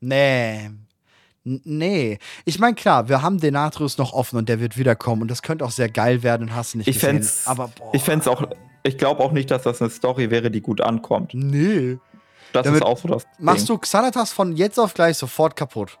Nee. 0.00 0.70
Nee. 1.42 2.18
Ich 2.44 2.58
meine, 2.58 2.74
klar, 2.74 3.08
wir 3.08 3.20
haben 3.20 3.38
den 3.38 3.54
Natrius 3.54 3.98
noch 3.98 4.12
offen 4.12 4.38
und 4.38 4.48
der 4.48 4.60
wird 4.60 4.78
wiederkommen 4.78 5.22
und 5.22 5.30
das 5.30 5.42
könnte 5.42 5.64
auch 5.64 5.72
sehr 5.72 5.90
geil 5.90 6.22
werden, 6.22 6.54
hast 6.54 6.74
du 6.74 6.78
nicht 6.78 6.88
ich 6.88 6.94
gesehen. 6.94 7.16
Fänd's, 7.16 7.46
Aber 7.46 7.68
boah. 7.68 7.90
Ich 7.92 8.02
fände 8.02 8.30
auch, 8.30 8.48
ich 8.82 8.96
glaube 8.96 9.22
auch 9.22 9.32
nicht, 9.32 9.50
dass 9.50 9.64
das 9.64 9.82
eine 9.82 9.90
Story 9.90 10.30
wäre, 10.30 10.50
die 10.50 10.62
gut 10.62 10.80
ankommt. 10.80 11.34
Nee. 11.34 11.98
Das 12.54 12.62
Damit 12.64 12.82
ist 12.82 12.86
auch 12.86 12.98
so 12.98 13.08
das. 13.08 13.26
Machst 13.40 13.68
Ding. 13.68 13.74
du 13.74 13.80
Xanatas 13.80 14.32
von 14.32 14.52
jetzt 14.52 14.78
auf 14.78 14.94
gleich 14.94 15.18
sofort 15.18 15.56
kaputt. 15.56 15.98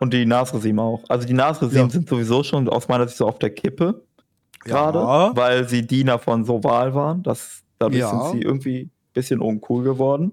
Und 0.00 0.12
die 0.12 0.26
Nasresim 0.26 0.80
auch. 0.80 1.04
Also 1.08 1.28
die 1.28 1.32
Nasresim 1.32 1.78
ja. 1.78 1.88
sind 1.88 2.08
sowieso 2.08 2.42
schon 2.42 2.68
aus 2.68 2.88
meiner 2.88 3.06
Sicht 3.06 3.18
so 3.18 3.28
auf 3.28 3.38
der 3.38 3.50
Kippe. 3.50 4.02
Gerade, 4.64 4.98
ja. 4.98 5.30
weil 5.36 5.68
sie 5.68 5.86
Diener 5.86 6.18
von 6.18 6.44
Soval 6.44 6.94
waren. 6.94 7.22
Das, 7.22 7.62
dadurch 7.78 8.00
ja. 8.00 8.10
sind 8.10 8.32
sie 8.32 8.42
irgendwie 8.42 8.82
ein 8.82 8.90
bisschen 9.12 9.40
uncool 9.40 9.84
geworden. 9.84 10.32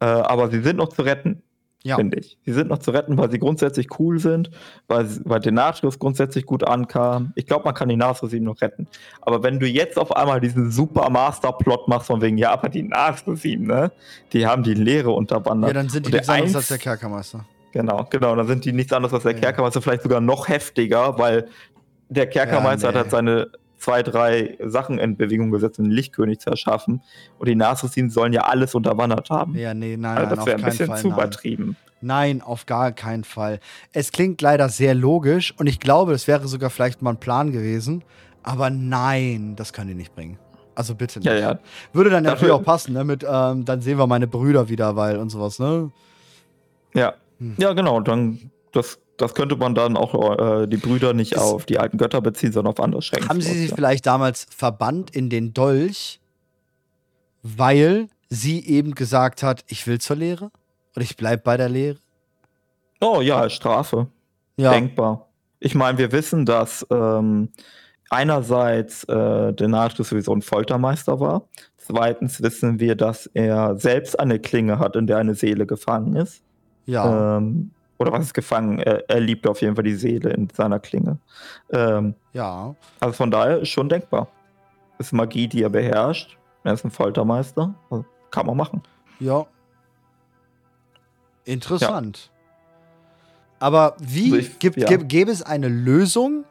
Äh, 0.00 0.04
aber 0.04 0.50
sie 0.50 0.60
sind 0.60 0.76
noch 0.76 0.90
zu 0.90 1.00
retten 1.00 1.42
ja. 1.84 1.96
finde 1.96 2.18
ich. 2.18 2.38
Sie 2.44 2.52
sind 2.52 2.68
noch 2.68 2.78
zu 2.78 2.90
retten, 2.90 3.18
weil 3.18 3.30
sie 3.30 3.38
grundsätzlich 3.38 3.88
cool 3.98 4.18
sind, 4.18 4.50
weil, 4.88 5.08
weil 5.24 5.40
der 5.40 5.52
Nachschluss 5.52 5.98
grundsätzlich 5.98 6.46
gut 6.46 6.64
ankam. 6.64 7.32
Ich 7.34 7.46
glaube, 7.46 7.64
man 7.64 7.74
kann 7.74 7.88
die 7.88 7.96
Nasresim 7.96 8.44
noch 8.44 8.60
retten. 8.60 8.86
Aber 9.20 9.42
wenn 9.42 9.58
du 9.58 9.66
jetzt 9.66 9.98
auf 9.98 10.14
einmal 10.14 10.40
diesen 10.40 10.70
super 10.70 11.10
Masterplot 11.10 11.88
machst, 11.88 12.06
von 12.06 12.20
wegen, 12.20 12.38
ja, 12.38 12.52
aber 12.52 12.68
die 12.68 12.82
Nasresim, 12.82 13.66
ne, 13.66 13.92
die 14.32 14.46
haben 14.46 14.62
die 14.62 14.74
Lehre 14.74 15.10
unterwandert. 15.10 15.70
Ja, 15.70 15.74
dann 15.74 15.88
sind 15.88 16.06
die 16.06 16.12
nichts 16.12 16.28
anderes 16.28 16.56
als 16.56 16.68
der 16.68 16.78
Kerkermeister. 16.78 17.44
Genau, 17.72 18.06
genau, 18.10 18.36
dann 18.36 18.46
sind 18.46 18.64
die 18.64 18.72
nichts 18.72 18.92
anderes 18.92 19.14
als 19.14 19.22
der 19.22 19.32
ja. 19.32 19.40
Kerkermeister, 19.40 19.80
vielleicht 19.80 20.02
sogar 20.02 20.20
noch 20.20 20.48
heftiger, 20.48 21.18
weil 21.18 21.48
der 22.10 22.26
Kerkermeister 22.26 22.88
ja, 22.88 22.92
nee. 22.92 22.98
hat 22.98 23.10
seine 23.10 23.50
zwei, 23.82 24.02
drei 24.02 24.56
Sachen 24.64 24.98
in 24.98 25.16
Bewegung 25.16 25.50
gesetzt, 25.50 25.78
um 25.78 25.86
den 25.86 25.92
Lichtkönig 25.92 26.40
zu 26.40 26.50
erschaffen. 26.50 27.02
Und 27.38 27.48
die 27.48 27.54
Nasrusin 27.54 28.10
sollen 28.10 28.32
ja 28.32 28.42
alles 28.42 28.74
unterwandert 28.74 29.28
haben. 29.30 29.56
Ja, 29.56 29.74
nee, 29.74 29.96
nein, 29.96 30.18
also 30.18 30.36
das 30.36 30.46
wäre 30.46 30.58
ein 30.58 30.64
bisschen 30.64 30.86
Fall, 30.86 30.98
zu 30.98 31.08
übertrieben. 31.08 31.76
Nein. 32.00 32.38
nein, 32.38 32.42
auf 32.42 32.66
gar 32.66 32.92
keinen 32.92 33.24
Fall. 33.24 33.60
Es 33.92 34.12
klingt 34.12 34.40
leider 34.40 34.68
sehr 34.68 34.94
logisch 34.94 35.52
und 35.58 35.66
ich 35.66 35.80
glaube, 35.80 36.12
es 36.12 36.26
wäre 36.28 36.46
sogar 36.48 36.70
vielleicht 36.70 37.02
mal 37.02 37.10
ein 37.10 37.20
Plan 37.20 37.52
gewesen. 37.52 38.04
Aber 38.42 38.70
nein, 38.70 39.54
das 39.56 39.72
können 39.72 39.88
die 39.88 39.94
nicht 39.94 40.14
bringen. 40.14 40.38
Also 40.74 40.94
bitte 40.94 41.18
nicht. 41.18 41.26
Ja, 41.26 41.34
ja. 41.34 41.58
Würde 41.92 42.10
dann 42.10 42.24
Dafür 42.24 42.34
natürlich 42.34 42.54
auch 42.54 42.64
passen, 42.64 42.94
ne? 42.94 43.04
Mit, 43.04 43.24
ähm, 43.28 43.64
dann 43.64 43.80
sehen 43.82 43.98
wir 43.98 44.06
meine 44.06 44.26
Brüder 44.26 44.68
wieder, 44.68 44.96
weil 44.96 45.18
und 45.18 45.28
sowas, 45.28 45.58
ne? 45.58 45.90
Ja. 46.94 47.14
Hm. 47.38 47.54
Ja, 47.58 47.72
genau. 47.72 48.00
Dann 48.00 48.50
das 48.72 48.98
das 49.16 49.34
könnte 49.34 49.56
man 49.56 49.74
dann 49.74 49.96
auch 49.96 50.38
äh, 50.38 50.66
die 50.66 50.76
Brüder 50.76 51.12
nicht 51.12 51.32
ist, 51.32 51.38
auf 51.38 51.64
die 51.66 51.78
alten 51.78 51.98
Götter 51.98 52.20
beziehen, 52.20 52.52
sondern 52.52 52.72
auf 52.72 52.80
andere 52.80 53.02
Schränke. 53.02 53.28
Haben 53.28 53.40
sie 53.40 53.52
sich 53.52 53.72
vielleicht 53.74 54.06
damals 54.06 54.46
verbannt 54.50 55.14
in 55.14 55.30
den 55.30 55.54
Dolch, 55.54 56.20
weil 57.42 58.08
sie 58.28 58.66
eben 58.66 58.94
gesagt 58.94 59.42
hat, 59.42 59.64
ich 59.68 59.86
will 59.86 60.00
zur 60.00 60.16
Lehre 60.16 60.50
und 60.94 61.02
ich 61.02 61.16
bleib 61.16 61.44
bei 61.44 61.56
der 61.56 61.68
Lehre? 61.68 61.98
Oh 63.00 63.20
ja, 63.20 63.38
als 63.38 63.52
Strafe. 63.52 64.06
Ja. 64.56 64.72
Denkbar. 64.72 65.28
Ich 65.60 65.74
meine, 65.74 65.98
wir 65.98 66.12
wissen, 66.12 66.46
dass 66.46 66.86
ähm, 66.90 67.50
einerseits 68.10 69.04
äh, 69.04 69.52
Denatus 69.52 70.08
sowieso 70.08 70.34
ein 70.34 70.42
Foltermeister 70.42 71.20
war. 71.20 71.48
Zweitens 71.78 72.42
wissen 72.42 72.78
wir, 72.78 72.94
dass 72.94 73.26
er 73.26 73.76
selbst 73.76 74.18
eine 74.18 74.38
Klinge 74.38 74.78
hat, 74.78 74.96
in 74.96 75.06
der 75.06 75.18
eine 75.18 75.34
Seele 75.34 75.66
gefangen 75.66 76.16
ist. 76.16 76.42
Ja. 76.86 77.36
Ähm, 77.38 77.70
oder 78.02 78.12
was 78.12 78.26
ist 78.26 78.34
gefangen? 78.34 78.78
Er, 78.78 79.08
er, 79.08 79.20
liebt 79.20 79.46
auf 79.46 79.60
jeden 79.60 79.74
Fall 79.74 79.84
die 79.84 79.94
Seele 79.94 80.30
in 80.30 80.48
seiner 80.50 80.78
Klinge. 80.78 81.18
Ähm, 81.70 82.14
ja. 82.32 82.74
Also 83.00 83.14
von 83.14 83.30
daher 83.30 83.60
ist 83.60 83.68
schon 83.68 83.88
denkbar. 83.88 84.28
Ist 84.98 85.12
Magie, 85.12 85.48
die 85.48 85.62
er 85.62 85.70
beherrscht. 85.70 86.36
Er 86.64 86.74
ist 86.74 86.84
ein 86.84 86.90
Foltermeister. 86.90 87.74
Also 87.90 88.04
kann 88.30 88.46
man 88.46 88.56
machen. 88.56 88.82
Ja. 89.20 89.46
Interessant. 91.44 92.30
Ja. 92.32 92.32
Aber 93.58 93.96
wie 94.00 94.32
also 94.32 94.50
gibt, 94.58 94.76
ja. 94.76 94.88
gibt, 94.88 95.08
gäbe 95.08 95.30
es 95.30 95.42
eine 95.42 95.68
Lösung, 95.68 96.44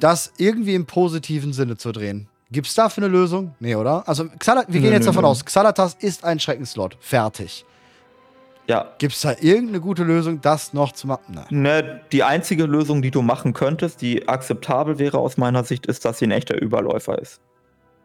das 0.00 0.32
irgendwie 0.38 0.74
im 0.74 0.86
positiven 0.86 1.52
Sinne 1.52 1.76
zu 1.76 1.92
drehen? 1.92 2.28
Gibt 2.50 2.68
es 2.68 2.74
dafür 2.74 3.04
eine 3.04 3.12
Lösung? 3.12 3.54
Nee, 3.58 3.74
oder? 3.74 4.08
Also, 4.08 4.28
Xala, 4.38 4.64
wir 4.68 4.80
gehen 4.80 4.90
nö, 4.90 4.96
jetzt 4.96 5.06
davon 5.06 5.22
nö. 5.22 5.28
aus, 5.28 5.44
Xalatas 5.44 5.94
ist 5.94 6.24
ein 6.24 6.38
Schreckenslot. 6.38 6.96
Fertig. 7.00 7.64
Ja. 8.66 8.92
Gibt 8.98 9.14
es 9.14 9.20
da 9.20 9.32
irgendeine 9.40 9.80
gute 9.80 10.04
Lösung, 10.04 10.40
das 10.40 10.72
noch 10.72 10.92
zu 10.92 11.06
machen? 11.06 11.38
Ne, 11.50 12.00
die 12.12 12.22
einzige 12.22 12.64
Lösung, 12.64 13.02
die 13.02 13.10
du 13.10 13.22
machen 13.22 13.52
könntest, 13.52 14.00
die 14.00 14.26
akzeptabel 14.28 14.98
wäre 14.98 15.18
aus 15.18 15.36
meiner 15.36 15.64
Sicht, 15.64 15.86
ist, 15.86 16.04
dass 16.04 16.18
sie 16.18 16.26
ein 16.26 16.30
echter 16.30 16.60
Überläufer 16.60 17.18
ist. 17.18 17.40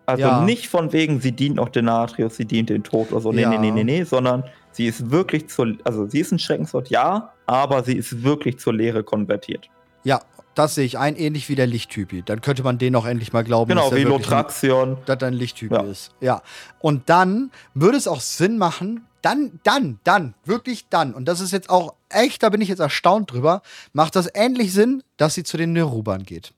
Also 0.05 0.23
ja. 0.23 0.41
nicht 0.43 0.67
von 0.67 0.91
wegen, 0.91 1.21
sie 1.21 1.31
dient 1.31 1.55
noch 1.55 1.69
Denatrius, 1.69 2.35
sie 2.35 2.45
dient 2.45 2.69
den 2.69 2.83
Tod 2.83 3.11
oder 3.11 3.21
so. 3.21 3.31
Nee, 3.31 3.41
ja. 3.41 3.49
nee, 3.49 3.59
nee, 3.59 3.71
nee, 3.71 3.83
nee, 3.83 4.03
sondern 4.03 4.43
sie 4.71 4.87
ist 4.87 5.11
wirklich 5.11 5.49
zur, 5.49 5.75
also 5.83 6.07
sie 6.07 6.19
ist 6.19 6.31
ein 6.31 6.39
Schreckenswort, 6.39 6.89
ja, 6.89 7.31
aber 7.45 7.83
sie 7.83 7.93
ist 7.93 8.23
wirklich 8.23 8.57
zur 8.57 8.73
Lehre 8.73 9.03
konvertiert. 9.03 9.69
Ja, 10.03 10.21
das 10.55 10.75
sehe 10.75 10.85
ich 10.85 10.97
ein, 10.97 11.15
ähnlich 11.15 11.47
wie 11.47 11.55
der 11.55 11.67
Lichttypi. 11.67 12.23
Dann 12.23 12.41
könnte 12.41 12.63
man 12.63 12.79
den 12.79 12.95
auch 12.95 13.05
endlich 13.05 13.33
mal 13.33 13.43
glauben. 13.43 13.69
Genau, 13.69 13.93
wie 13.93 14.03
Lotraxion. 14.03 14.97
Dass 15.05 15.21
ein 15.21 15.33
Lichttypi 15.33 15.75
ja. 15.75 15.81
ist. 15.81 16.11
Ja. 16.21 16.41
Und 16.79 17.09
dann 17.09 17.51
würde 17.75 17.97
es 17.97 18.07
auch 18.07 18.19
Sinn 18.19 18.57
machen, 18.57 19.05
dann, 19.21 19.59
dann, 19.63 19.99
dann, 20.03 20.35
wirklich 20.45 20.87
dann, 20.89 21.13
und 21.13 21.25
das 21.25 21.41
ist 21.41 21.51
jetzt 21.51 21.69
auch 21.69 21.95
echt, 22.09 22.43
da 22.43 22.49
bin 22.49 22.61
ich 22.61 22.69
jetzt 22.69 22.79
erstaunt 22.79 23.31
drüber, 23.31 23.61
macht 23.93 24.15
das 24.15 24.27
endlich 24.27 24.73
Sinn, 24.73 25.03
dass 25.17 25.33
sie 25.33 25.43
zu 25.43 25.57
den 25.57 25.73
Nerubern 25.73 26.23
geht. 26.23 26.53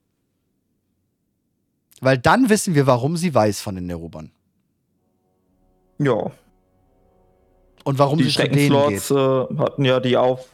Weil 2.02 2.18
dann 2.18 2.50
wissen 2.50 2.74
wir, 2.74 2.88
warum 2.88 3.16
sie 3.18 3.34
weiß 3.34 3.62
von 3.62 3.76
den 3.76 3.86
Nerubern. 3.86 4.32
Ja. 6.00 6.32
Und 7.84 8.00
warum 8.00 8.18
die 8.18 8.26
sie 8.26 8.32
zu 8.32 8.48
denen 8.48 8.90
geht. 8.90 9.12
Äh, 9.12 9.58
hatten 9.58 9.86
ja 9.86 10.00
die 10.00 10.18
auf, 10.18 10.48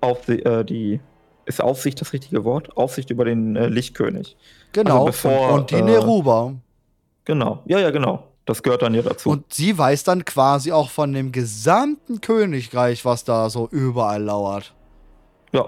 auf 0.00 0.24
die, 0.24 0.42
äh, 0.42 0.64
die 0.64 1.00
ist 1.44 1.60
Aufsicht 1.62 2.00
das 2.00 2.12
richtige 2.12 2.44
Wort? 2.44 2.76
Aufsicht 2.76 3.10
über 3.10 3.24
den 3.24 3.56
äh, 3.56 3.68
Lichtkönig. 3.68 4.36
Genau. 4.72 5.06
Also 5.06 5.06
bevor, 5.06 5.52
und 5.52 5.70
die 5.70 5.80
Neruba. 5.80 6.54
Genau. 7.24 7.62
Ja, 7.66 7.78
ja, 7.78 7.90
genau. 7.90 8.24
Das 8.46 8.62
gehört 8.62 8.82
dann 8.82 8.94
ja 8.94 9.02
dazu. 9.02 9.28
Und 9.28 9.52
sie 9.52 9.76
weiß 9.76 10.04
dann 10.04 10.24
quasi 10.24 10.70
auch 10.70 10.90
von 10.90 11.12
dem 11.12 11.32
gesamten 11.32 12.20
Königreich, 12.20 13.04
was 13.04 13.24
da 13.24 13.50
so 13.50 13.68
überall 13.68 14.22
lauert. 14.22 14.72
Ja. 15.52 15.66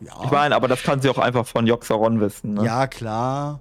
ja. 0.00 0.12
Ich 0.24 0.30
meine, 0.30 0.56
aber 0.56 0.66
das 0.66 0.82
kann 0.82 1.02
sie 1.02 1.10
auch 1.10 1.18
einfach 1.18 1.46
von 1.46 1.66
Joxaron 1.66 2.20
wissen. 2.20 2.54
Ne? 2.54 2.64
Ja, 2.64 2.86
klar. 2.86 3.60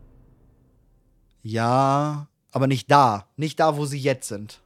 Ja, 1.41 2.27
aber 2.53 2.67
nicht 2.67 2.89
da. 2.89 3.25
Nicht 3.35 3.59
da, 3.59 3.75
wo 3.75 3.85
sie 3.85 3.99
jetzt 3.99 4.29
sind. 4.29 4.61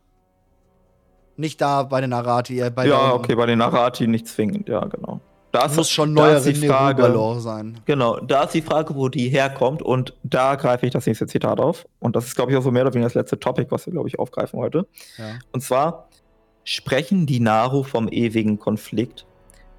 Nicht 1.36 1.60
da 1.60 1.82
bei 1.82 2.00
den 2.00 2.14
Arati. 2.14 2.60
Äh, 2.60 2.70
bei 2.70 2.86
ja, 2.86 3.14
okay, 3.14 3.36
bei 3.36 3.48
den 3.48 3.62
Arati 3.62 4.08
nicht 4.08 4.28
zwingend, 4.28 4.70
ja, 4.70 4.86
genau. 4.86 5.20
Das 5.62 5.76
muss 5.76 5.90
schon 5.90 6.14
neuere 6.14 6.54
Frage 6.54 7.40
sein. 7.40 7.80
Genau, 7.86 8.20
da 8.20 8.44
ist 8.44 8.54
die 8.54 8.62
Frage, 8.62 8.96
wo 8.96 9.10
die 9.10 9.30
herkommt 9.30 9.82
und 9.82 10.14
da 10.24 10.56
greife 10.56 10.86
ich 10.86 10.94
das 10.94 11.06
nächste 11.06 11.26
Zitat 11.26 11.60
auf. 11.60 11.88
Und 12.00 12.16
das 12.16 12.26
ist, 12.26 12.36
glaube 12.36 12.52
ich, 12.52 12.58
auch 12.58 12.62
so 12.62 12.72
mehr 12.72 12.84
oder 12.84 12.94
weniger 12.94 13.08
das 13.08 13.16
letzte 13.16 13.40
Topic, 13.40 13.72
was 13.72 13.86
wir, 13.86 13.94
glaube 13.94 14.08
ich, 14.08 14.20
aufgreifen 14.20 14.60
heute. 14.60 14.88
Ja. 15.18 15.40
Und 15.52 15.62
zwar 15.62 16.10
sprechen 16.64 17.26
die 17.26 17.40
Naru 17.40 17.84
vom 17.84 18.08
ewigen 18.08 18.60
Konflikt, 18.60 19.26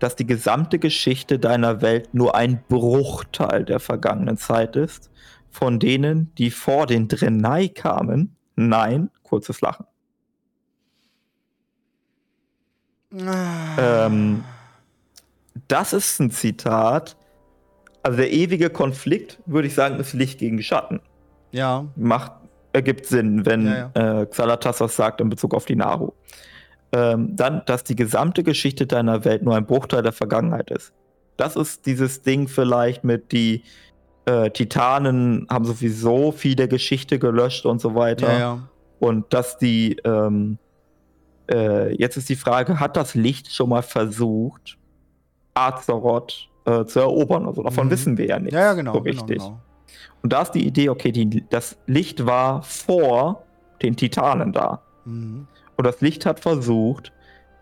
dass 0.00 0.16
die 0.16 0.26
gesamte 0.26 0.78
Geschichte 0.78 1.38
deiner 1.38 1.80
Welt 1.80 2.12
nur 2.12 2.34
ein 2.34 2.62
Bruchteil 2.68 3.64
der 3.64 3.78
vergangenen 3.78 4.36
Zeit 4.36 4.74
ist, 4.74 5.10
von 5.50 5.78
denen, 5.78 6.32
die 6.38 6.50
vor 6.50 6.86
den 6.86 7.08
Drenai 7.08 7.68
kamen. 7.68 8.36
Nein, 8.56 9.10
kurzes 9.22 9.60
Lachen. 9.60 9.86
Ah. 13.26 14.06
Ähm, 14.06 14.44
das 15.68 15.92
ist 15.92 16.20
ein 16.20 16.30
Zitat. 16.30 17.16
Also 18.02 18.18
der 18.18 18.32
ewige 18.32 18.70
Konflikt, 18.70 19.38
würde 19.46 19.68
ich 19.68 19.74
sagen, 19.74 19.98
ist 20.00 20.12
Licht 20.14 20.38
gegen 20.38 20.62
Schatten. 20.62 21.00
Ja. 21.52 21.86
Macht, 21.96 22.32
ergibt 22.72 23.06
Sinn, 23.06 23.44
wenn 23.46 23.66
ja, 23.66 23.90
ja. 23.94 24.20
Äh, 24.22 24.26
Xalatas 24.26 24.80
was 24.80 24.96
sagt 24.96 25.20
in 25.20 25.28
Bezug 25.28 25.54
auf 25.54 25.64
die 25.64 25.76
Naru. 25.76 26.12
Ähm, 26.92 27.36
dann, 27.36 27.62
dass 27.66 27.84
die 27.84 27.96
gesamte 27.96 28.42
Geschichte 28.42 28.86
deiner 28.86 29.24
Welt 29.24 29.42
nur 29.42 29.56
ein 29.56 29.66
Bruchteil 29.66 30.02
der 30.02 30.12
Vergangenheit 30.12 30.70
ist. 30.70 30.92
Das 31.36 31.54
ist 31.54 31.86
dieses 31.86 32.22
Ding 32.22 32.48
vielleicht 32.48 33.04
mit 33.04 33.32
die 33.32 33.62
äh, 34.28 34.50
Titanen 34.50 35.46
haben 35.50 35.64
sowieso 35.64 36.32
viel 36.32 36.54
der 36.54 36.68
Geschichte 36.68 37.18
gelöscht 37.18 37.66
und 37.66 37.80
so 37.80 37.94
weiter. 37.94 38.32
Ja, 38.32 38.38
ja. 38.38 38.68
Und 38.98 39.32
dass 39.32 39.58
die, 39.58 39.96
ähm, 40.04 40.58
äh, 41.50 41.94
jetzt 41.96 42.16
ist 42.16 42.28
die 42.28 42.36
Frage, 42.36 42.80
hat 42.80 42.96
das 42.96 43.14
Licht 43.14 43.54
schon 43.54 43.70
mal 43.70 43.82
versucht, 43.82 44.76
Azeroth 45.58 46.48
äh, 46.64 46.84
zu 46.84 47.00
erobern. 47.00 47.46
Also 47.46 47.62
davon 47.62 47.86
mhm. 47.86 47.90
wissen 47.90 48.18
wir 48.18 48.26
ja 48.26 48.38
nicht 48.38 48.52
ja, 48.52 48.60
ja, 48.60 48.72
genau, 48.74 48.92
so 48.94 49.00
genau, 49.00 49.20
richtig. 49.20 49.38
Genau, 49.38 49.48
genau. 49.48 49.60
Und 50.22 50.32
da 50.32 50.42
ist 50.42 50.52
die 50.52 50.66
Idee, 50.66 50.88
okay, 50.88 51.12
die, 51.12 51.44
das 51.48 51.78
Licht 51.86 52.26
war 52.26 52.62
vor 52.62 53.44
den 53.82 53.96
Titanen 53.96 54.52
da. 54.52 54.82
Mhm. 55.04 55.46
Und 55.76 55.86
das 55.86 56.00
Licht 56.00 56.26
hat 56.26 56.40
versucht, 56.40 57.12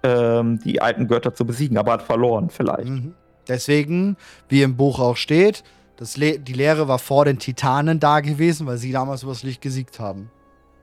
ähm, 0.02 0.58
die 0.64 0.80
alten 0.80 1.06
Götter 1.08 1.34
zu 1.34 1.44
besiegen, 1.44 1.76
aber 1.78 1.92
hat 1.92 2.02
verloren 2.02 2.50
vielleicht. 2.50 2.88
Mhm. 2.88 3.14
Deswegen, 3.48 4.16
wie 4.48 4.62
im 4.62 4.76
Buch 4.76 4.98
auch 4.98 5.16
steht, 5.16 5.62
das 5.96 6.16
Le 6.16 6.38
die 6.38 6.52
Lehre 6.52 6.88
war 6.88 6.98
vor 6.98 7.24
den 7.24 7.38
Titanen 7.38 8.00
da 8.00 8.20
gewesen, 8.20 8.66
weil 8.66 8.78
sie 8.78 8.92
damals 8.92 9.22
über 9.22 9.32
das 9.32 9.42
Licht 9.42 9.60
gesiegt 9.60 10.00
haben. 10.00 10.30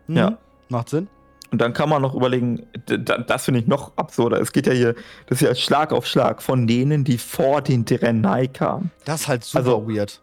Mhm. 0.08 0.18
Ja. 0.18 0.38
Macht 0.70 0.90
Sinn? 0.90 1.08
Und 1.54 1.60
dann 1.60 1.74
kann 1.74 1.88
man 1.88 2.02
noch 2.02 2.16
überlegen, 2.16 2.66
das 2.88 3.46
finde 3.46 3.60
ich 3.60 3.68
noch 3.68 3.96
absurder. 3.96 4.42
Es 4.42 4.52
geht 4.52 4.66
ja 4.66 4.74
hier, 4.74 4.96
das 5.28 5.40
ist 5.40 5.48
ja 5.48 5.54
Schlag 5.54 5.94
auf 5.94 6.08
Schlag 6.08 6.42
von 6.42 6.66
denen, 6.66 7.04
die 7.04 7.20
vor 7.20 7.62
den 7.62 7.86
Drenai 7.86 8.48
kamen. 8.48 8.90
Das 9.06 9.22
ist 9.22 9.28
halt 9.28 9.44
super 9.44 9.60
also, 9.60 9.88
weird. 9.88 10.20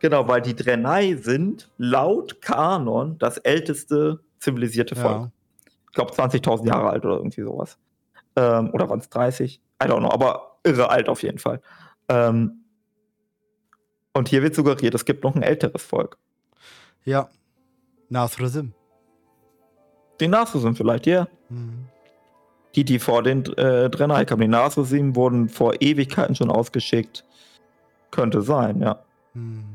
Genau, 0.00 0.26
weil 0.26 0.42
die 0.42 0.56
Drenai 0.56 1.14
sind 1.14 1.70
laut 1.78 2.42
Kanon 2.42 3.16
das 3.20 3.38
älteste 3.38 4.18
zivilisierte 4.40 4.96
Volk. 4.96 5.14
Ja. 5.14 5.30
Ich 5.90 5.94
glaube 5.94 6.12
20.000 6.12 6.66
Jahre 6.66 6.90
alt 6.90 7.04
oder 7.04 7.18
irgendwie 7.18 7.42
sowas. 7.42 7.78
Ähm, 8.34 8.70
oder 8.72 8.90
waren 8.90 8.98
es 8.98 9.08
30? 9.10 9.62
I 9.80 9.86
don't 9.86 10.00
know, 10.00 10.10
aber 10.10 10.58
irre 10.64 10.90
alt 10.90 11.08
auf 11.08 11.22
jeden 11.22 11.38
Fall. 11.38 11.60
Ähm, 12.08 12.64
und 14.12 14.28
hier 14.28 14.42
wird 14.42 14.56
suggeriert, 14.56 14.96
es 14.96 15.04
gibt 15.04 15.22
noch 15.22 15.36
ein 15.36 15.44
älteres 15.44 15.84
Volk. 15.84 16.18
Ja. 17.04 17.28
Nathrasim. 18.08 18.74
Die 20.20 20.28
Nasusim 20.28 20.76
vielleicht, 20.76 21.06
ja. 21.06 21.28
Mhm. 21.48 21.86
Die, 22.74 22.84
die 22.84 22.98
vor 22.98 23.22
den 23.22 23.44
äh, 23.56 23.88
Drenai 23.88 24.24
kamen. 24.24 24.42
Die 24.42 24.48
Nasusim 24.48 25.14
wurden 25.14 25.48
vor 25.48 25.74
Ewigkeiten 25.80 26.34
schon 26.34 26.50
ausgeschickt. 26.50 27.24
Könnte 28.10 28.42
sein, 28.42 28.80
ja. 28.80 29.00
Mhm. 29.34 29.74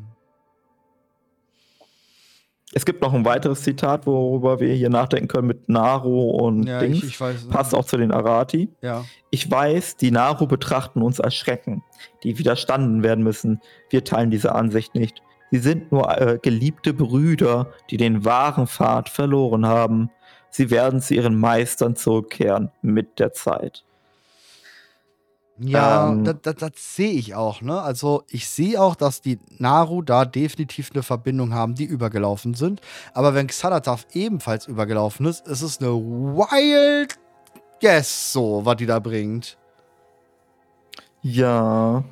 Es 2.71 2.85
gibt 2.85 3.01
noch 3.01 3.13
ein 3.13 3.25
weiteres 3.25 3.63
Zitat, 3.63 4.05
worüber 4.05 4.59
wir 4.59 4.73
hier 4.73 4.89
nachdenken 4.89 5.27
können 5.27 5.47
mit 5.47 5.69
Naru 5.69 6.29
und 6.29 6.67
ja, 6.67 6.79
Dings. 6.79 6.97
Ich, 6.97 7.03
ich 7.05 7.21
weiß, 7.21 7.47
Passt 7.47 7.73
auch 7.73 7.85
zu 7.85 7.97
den 7.97 8.11
Arati. 8.11 8.69
Ja. 8.81 9.05
Ich 9.31 9.49
weiß, 9.49 9.97
die 9.97 10.11
Naru 10.11 10.45
betrachten 10.45 11.01
uns 11.01 11.19
als 11.19 11.35
Schrecken, 11.35 11.83
die 12.23 12.37
widerstanden 12.37 13.01
werden 13.01 13.23
müssen. 13.23 13.59
Wir 13.89 14.03
teilen 14.03 14.29
diese 14.29 14.53
Ansicht 14.53 14.93
nicht. 14.93 15.23
Sie 15.51 15.57
sind 15.57 15.91
nur 15.91 16.15
äh, 16.21 16.37
geliebte 16.39 16.93
Brüder, 16.93 17.73
die 17.89 17.97
den 17.97 18.23
wahren 18.23 18.67
Pfad 18.67 19.09
verloren 19.09 19.65
haben. 19.65 20.11
Sie 20.49 20.71
werden 20.71 21.01
zu 21.01 21.13
ihren 21.13 21.39
Meistern 21.39 21.95
zurückkehren 21.95 22.71
mit 22.81 23.19
der 23.19 23.33
Zeit. 23.33 23.83
Ja, 25.61 26.09
ähm, 26.09 26.23
das, 26.23 26.35
das, 26.41 26.55
das 26.55 26.71
sehe 26.75 27.11
ich 27.11 27.35
auch, 27.35 27.61
ne? 27.61 27.81
Also 27.81 28.23
ich 28.29 28.47
sehe 28.47 28.81
auch, 28.81 28.95
dass 28.95 29.21
die 29.21 29.39
Naru 29.57 30.01
da 30.01 30.23
definitiv 30.23 30.91
eine 30.93 31.03
Verbindung 31.03 31.53
haben, 31.53 31.75
die 31.75 31.83
übergelaufen 31.83 32.53
sind. 32.53 32.79
Aber 33.13 33.33
wenn 33.33 33.47
Xanataf 33.47 34.07
ebenfalls 34.13 34.67
übergelaufen 34.67 35.25
ist, 35.25 35.47
ist 35.47 35.61
es 35.61 35.79
eine 35.79 35.89
wild 35.89 37.19
guess, 37.81 38.33
so, 38.33 38.61
was 38.63 38.77
die 38.77 38.85
da 38.85 38.99
bringt. 38.99 39.57
Ja. 41.21 42.03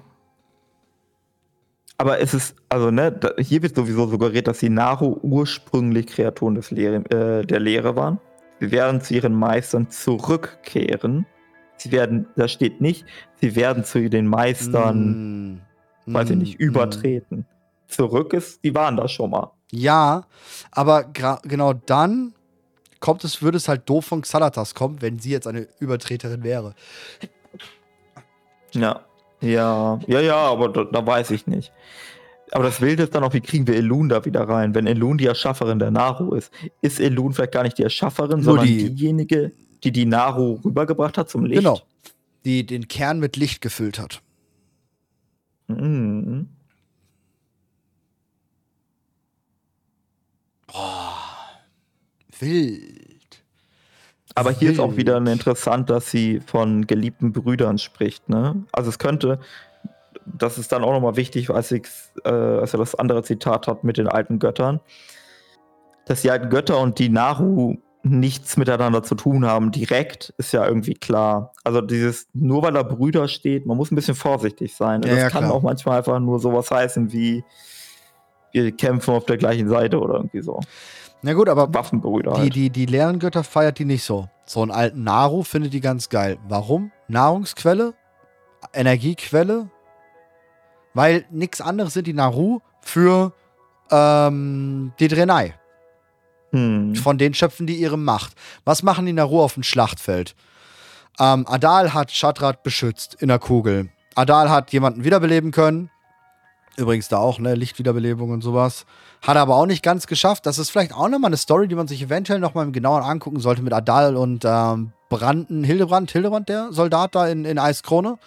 Aber 1.97 2.19
es 2.19 2.33
ist, 2.33 2.55
also, 2.69 2.91
ne, 2.91 3.19
hier 3.39 3.63
wird 3.63 3.75
sowieso 3.75 4.07
suggeriert, 4.07 4.47
dass 4.47 4.59
die 4.59 4.69
Naru 4.69 5.17
ursprünglich 5.23 6.07
Kreaturen 6.07 6.55
des 6.55 6.69
Lehre, 6.69 6.97
äh, 7.09 7.45
der 7.45 7.59
Lehre 7.59 7.95
waren. 7.95 8.19
Sie 8.59 8.71
werden 8.71 9.01
zu 9.01 9.13
ihren 9.13 9.33
Meistern 9.33 9.89
zurückkehren. 9.89 11.25
Sie 11.77 11.91
werden, 11.91 12.27
da 12.35 12.47
steht 12.47 12.81
nicht, 12.81 13.05
sie 13.39 13.55
werden 13.55 13.83
zu 13.83 14.09
den 14.09 14.27
Meistern, 14.27 15.53
mm. 15.53 16.13
weiß 16.13 16.31
ich 16.31 16.35
nicht, 16.37 16.59
mm. 16.59 16.63
übertreten. 16.63 17.37
Mm. 17.39 17.45
Zurück 17.87 18.33
ist, 18.33 18.63
die 18.63 18.73
waren 18.73 18.97
da 18.97 19.07
schon 19.07 19.29
mal. 19.29 19.51
Ja, 19.71 20.25
aber 20.71 21.03
genau 21.03 21.73
dann 21.73 22.33
kommt 22.99 23.23
es, 23.23 23.41
würde 23.41 23.57
es 23.57 23.67
halt 23.67 23.87
doof 23.87 24.05
von 24.05 24.21
Xalatas 24.21 24.73
kommen, 24.73 25.01
wenn 25.01 25.19
sie 25.19 25.31
jetzt 25.31 25.45
eine 25.45 25.67
Übertreterin 25.79 26.43
wäre. 26.43 26.73
Ja, 28.71 29.01
ja, 29.41 29.99
ja, 30.07 30.19
ja, 30.19 30.37
aber 30.37 30.69
da, 30.69 30.83
da 30.85 31.05
weiß 31.05 31.31
ich 31.31 31.45
nicht. 31.47 31.71
Aber 32.51 32.63
das 32.63 32.79
Wilde 32.79 33.03
ist 33.03 33.13
dann 33.13 33.23
auch, 33.23 33.33
wie 33.33 33.41
kriegen 33.41 33.67
wir 33.67 33.75
Elun 33.75 34.09
da 34.09 34.23
wieder 34.23 34.47
rein, 34.47 34.73
wenn 34.73 34.87
Elun 34.87 35.17
die 35.17 35.25
Erschafferin 35.25 35.79
der 35.79 35.91
Naru 35.91 36.33
ist? 36.33 36.51
Ist 36.81 36.99
Elun 36.99 37.33
vielleicht 37.33 37.51
gar 37.51 37.63
nicht 37.63 37.77
die 37.77 37.83
Erschafferin, 37.83 38.39
Nur 38.39 38.43
sondern 38.43 38.67
die, 38.67 38.93
diejenige, 38.93 39.51
die 39.83 39.91
die 39.91 40.05
Naru 40.05 40.59
rübergebracht 40.63 41.17
hat 41.17 41.29
zum 41.29 41.45
Licht? 41.45 41.59
Genau. 41.59 41.81
Die 42.45 42.65
den 42.65 42.87
Kern 42.87 43.19
mit 43.19 43.35
Licht 43.35 43.61
gefüllt 43.61 43.99
hat. 43.99 44.21
Mhm. 45.67 46.47
Boah. 50.67 51.13
Wild. 52.39 53.07
Aber 54.35 54.51
hier 54.51 54.71
ist 54.71 54.79
auch 54.79 54.95
wieder 54.95 55.17
interessant, 55.17 55.89
dass 55.89 56.11
sie 56.11 56.41
von 56.45 56.85
geliebten 56.85 57.33
Brüdern 57.33 57.79
spricht. 57.79 58.29
Ne? 58.29 58.63
Also 58.71 58.89
es 58.89 58.99
könnte, 58.99 59.39
das 60.37 60.57
ist 60.57 60.71
dann 60.71 60.83
auch 60.83 60.91
nochmal 60.91 61.15
wichtig, 61.15 61.49
als, 61.49 61.71
ich, 61.71 61.87
äh, 62.23 62.29
als 62.29 62.73
er 62.73 62.79
das 62.79 62.95
andere 62.95 63.23
Zitat 63.23 63.67
hat 63.67 63.83
mit 63.83 63.97
den 63.97 64.07
alten 64.07 64.39
Göttern, 64.39 64.79
dass 66.05 66.21
die 66.21 66.31
alten 66.31 66.49
Götter 66.49 66.79
und 66.79 66.99
die 66.99 67.09
Naru 67.09 67.77
nichts 68.03 68.57
miteinander 68.57 69.03
zu 69.03 69.15
tun 69.15 69.45
haben, 69.45 69.71
direkt, 69.71 70.33
ist 70.37 70.53
ja 70.53 70.65
irgendwie 70.65 70.93
klar. 70.93 71.51
Also 71.63 71.81
dieses, 71.81 72.27
nur 72.33 72.63
weil 72.63 72.73
da 72.73 72.83
Brüder 72.83 73.27
steht, 73.27 73.65
man 73.65 73.77
muss 73.77 73.91
ein 73.91 73.95
bisschen 73.95 74.15
vorsichtig 74.15 74.75
sein. 74.75 75.01
Ja, 75.03 75.09
das 75.09 75.19
ja, 75.19 75.29
kann 75.29 75.43
klar. 75.43 75.53
auch 75.53 75.61
manchmal 75.61 75.97
einfach 75.97 76.19
nur 76.19 76.39
sowas 76.39 76.71
heißen 76.71 77.11
wie, 77.11 77.43
wir 78.51 78.71
kämpfen 78.71 79.13
auf 79.13 79.25
der 79.25 79.37
gleichen 79.37 79.67
Seite 79.67 79.99
oder 79.99 80.15
irgendwie 80.15 80.41
so. 80.41 80.59
Na 81.21 81.33
gut, 81.33 81.49
aber 81.49 81.73
Waffenbrüder 81.73 82.33
die, 82.33 82.39
halt. 82.39 82.55
die, 82.55 82.69
die 82.69 82.85
leeren 82.85 83.19
Götter 83.19 83.43
feiert 83.43 83.79
die 83.79 83.85
nicht 83.85 84.03
so. 84.03 84.29
So 84.45 84.61
einen 84.61 84.71
alten 84.71 85.03
Naru 85.03 85.43
findet 85.43 85.73
die 85.73 85.81
ganz 85.81 86.09
geil. 86.09 86.37
Warum? 86.47 86.91
Nahrungsquelle, 87.07 87.93
Energiequelle, 88.73 89.69
weil 90.97 91.25
nichts 91.29 91.61
anderes 91.61 91.93
sind 91.93 92.07
die 92.07 92.13
Naru 92.13 92.59
für 92.81 93.31
ähm, 93.91 94.93
die 94.99 95.07
Drenai. 95.07 95.53
Hm. 96.51 96.95
Von 96.95 97.19
denen 97.19 97.35
schöpfen 97.35 97.67
die 97.67 97.75
ihre 97.75 97.99
Macht. 97.99 98.33
Was 98.65 98.81
machen 98.81 99.05
die 99.05 99.13
Naru 99.13 99.43
auf 99.43 99.53
dem 99.53 99.61
Schlachtfeld? 99.61 100.35
Ähm, 101.19 101.45
Adal 101.47 101.93
hat 101.93 102.11
Shatrat 102.11 102.63
beschützt 102.63 103.13
in 103.19 103.27
der 103.27 103.37
Kugel. 103.37 103.89
Adal 104.15 104.49
hat 104.49 104.73
jemanden 104.73 105.03
wiederbeleben 105.03 105.51
können. 105.51 105.91
Übrigens 106.77 107.09
da 107.09 107.17
auch, 107.17 107.37
ne, 107.37 107.53
Lichtwiederbelebung 107.53 108.31
und 108.31 108.41
sowas. 108.41 108.87
Hat 109.21 109.35
er 109.35 109.43
aber 109.43 109.55
auch 109.55 109.67
nicht 109.67 109.83
ganz 109.83 110.07
geschafft. 110.07 110.47
Das 110.47 110.57
ist 110.57 110.71
vielleicht 110.71 110.93
auch 110.93 111.09
nochmal 111.09 111.29
eine 111.29 111.37
Story, 111.37 111.67
die 111.67 111.75
man 111.75 111.87
sich 111.87 112.01
eventuell 112.01 112.39
nochmal 112.39 112.71
genauer 112.71 113.05
angucken 113.05 113.39
sollte 113.39 113.61
mit 113.61 113.73
Adal 113.73 114.15
und 114.15 114.45
ähm, 114.45 114.93
Branden, 115.09 115.63
Hildebrand, 115.63 116.09
Hildebrand, 116.09 116.49
der 116.49 116.71
Soldat 116.71 117.13
da 117.13 117.27
in, 117.27 117.45
in 117.45 117.59
Eiskrone 117.59 118.17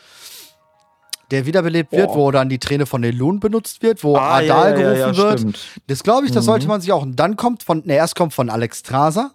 der 1.31 1.47
wiederbelebt 1.47 1.93
wird, 1.93 2.11
wo 2.11 2.31
dann 2.31 2.49
die 2.49 2.59
Träne 2.59 2.87
von 2.87 3.05
Elun 3.05 3.41
benutzt 3.41 3.83
wird, 3.83 4.03
wo 4.03 4.17
ah, 4.17 4.39
Adal 4.39 4.73
ja, 4.73 4.93
ja, 4.93 4.95
gerufen 4.95 5.15
ja, 5.15 5.17
wird. 5.17 5.39
Stimmt. 5.41 5.59
Das 5.87 6.03
glaube 6.03 6.27
ich, 6.27 6.33
das 6.33 6.45
mhm. 6.45 6.47
sollte 6.47 6.69
man 6.69 6.81
sich 6.81 6.93
auch. 6.93 7.03
Und 7.03 7.17
dann 7.17 7.37
kommt 7.37 7.63
von, 7.63 7.83
ne, 7.85 7.95
erst 7.95 8.17
kommt 8.17 8.35
von 8.35 8.51
Alex 8.51 8.83
Traser, 8.83 9.33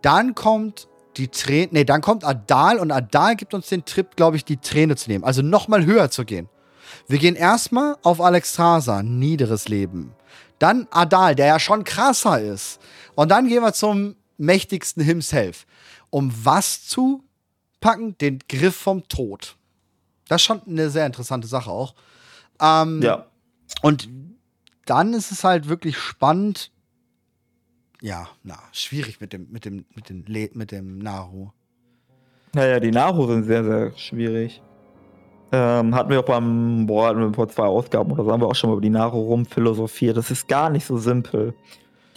dann 0.00 0.34
kommt 0.34 0.88
die 1.16 1.28
Träne, 1.28 1.68
ne, 1.72 1.84
dann 1.84 2.00
kommt 2.00 2.24
Adal 2.24 2.78
und 2.78 2.90
Adal 2.90 3.36
gibt 3.36 3.54
uns 3.54 3.68
den 3.68 3.84
Trip, 3.84 4.16
glaube 4.16 4.36
ich, 4.36 4.44
die 4.44 4.56
Träne 4.56 4.96
zu 4.96 5.10
nehmen. 5.10 5.24
Also 5.24 5.42
nochmal 5.42 5.84
höher 5.84 6.10
zu 6.10 6.24
gehen. 6.24 6.48
Wir 7.06 7.18
gehen 7.18 7.36
erstmal 7.36 7.96
auf 8.02 8.20
Alex 8.20 8.54
Traser, 8.54 9.02
niederes 9.02 9.68
Leben. 9.68 10.14
Dann 10.58 10.86
Adal, 10.90 11.34
der 11.34 11.46
ja 11.46 11.58
schon 11.58 11.84
krasser 11.84 12.40
ist. 12.40 12.80
Und 13.14 13.30
dann 13.30 13.48
gehen 13.48 13.62
wir 13.62 13.72
zum 13.72 14.16
mächtigsten 14.38 15.02
himself. 15.02 15.66
Um 16.10 16.32
was 16.44 16.86
zu 16.86 17.24
packen? 17.80 18.16
Den 18.18 18.38
Griff 18.48 18.76
vom 18.76 19.06
Tod. 19.08 19.56
Das 20.32 20.40
ist 20.40 20.46
schon 20.46 20.62
eine 20.66 20.88
sehr 20.88 21.04
interessante 21.04 21.46
Sache 21.46 21.70
auch. 21.70 21.94
Ähm, 22.58 23.02
ja. 23.02 23.26
Und 23.82 24.08
dann 24.86 25.12
ist 25.12 25.30
es 25.30 25.44
halt 25.44 25.68
wirklich 25.68 25.98
spannend. 25.98 26.70
Ja, 28.00 28.28
na, 28.42 28.58
schwierig 28.72 29.20
mit 29.20 29.34
dem, 29.34 29.48
mit 29.50 29.66
dem, 29.66 29.84
mit 29.94 30.08
dem, 30.08 30.24
mit 30.54 30.70
dem 30.70 30.98
Naru. 31.00 31.50
Naja, 32.54 32.80
die 32.80 32.90
Naru 32.90 33.26
sind 33.26 33.44
sehr, 33.44 33.62
sehr 33.62 33.92
schwierig. 33.98 34.62
Ähm, 35.52 35.94
hatten 35.94 36.08
wir 36.08 36.20
auch 36.20 36.24
beim, 36.24 36.86
boah, 36.86 37.08
hatten 37.08 37.20
wir 37.20 37.34
vor 37.34 37.50
zwei 37.50 37.66
Ausgaben 37.66 38.10
oder 38.10 38.24
so, 38.24 38.32
haben 38.32 38.40
wir 38.40 38.48
auch 38.48 38.54
schon 38.54 38.70
mal 38.70 38.76
über 38.76 38.82
die 38.82 38.88
Naru 38.88 39.20
rumphilosophiert. 39.20 40.16
Das 40.16 40.30
ist 40.30 40.48
gar 40.48 40.70
nicht 40.70 40.86
so 40.86 40.96
simpel, 40.96 41.52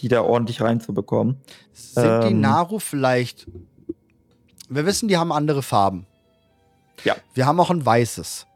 die 0.00 0.08
da 0.08 0.22
ordentlich 0.22 0.62
reinzubekommen. 0.62 1.36
Sind 1.74 2.06
ähm, 2.06 2.28
die 2.28 2.34
Naru 2.34 2.78
vielleicht. 2.78 3.46
Wir 4.70 4.86
wissen, 4.86 5.06
die 5.06 5.18
haben 5.18 5.32
andere 5.32 5.60
Farben. 5.62 6.06
Ja. 7.04 7.16
Wir 7.34 7.46
haben 7.46 7.60
auch 7.60 7.70
ein 7.70 7.84
weißes. 7.84 8.46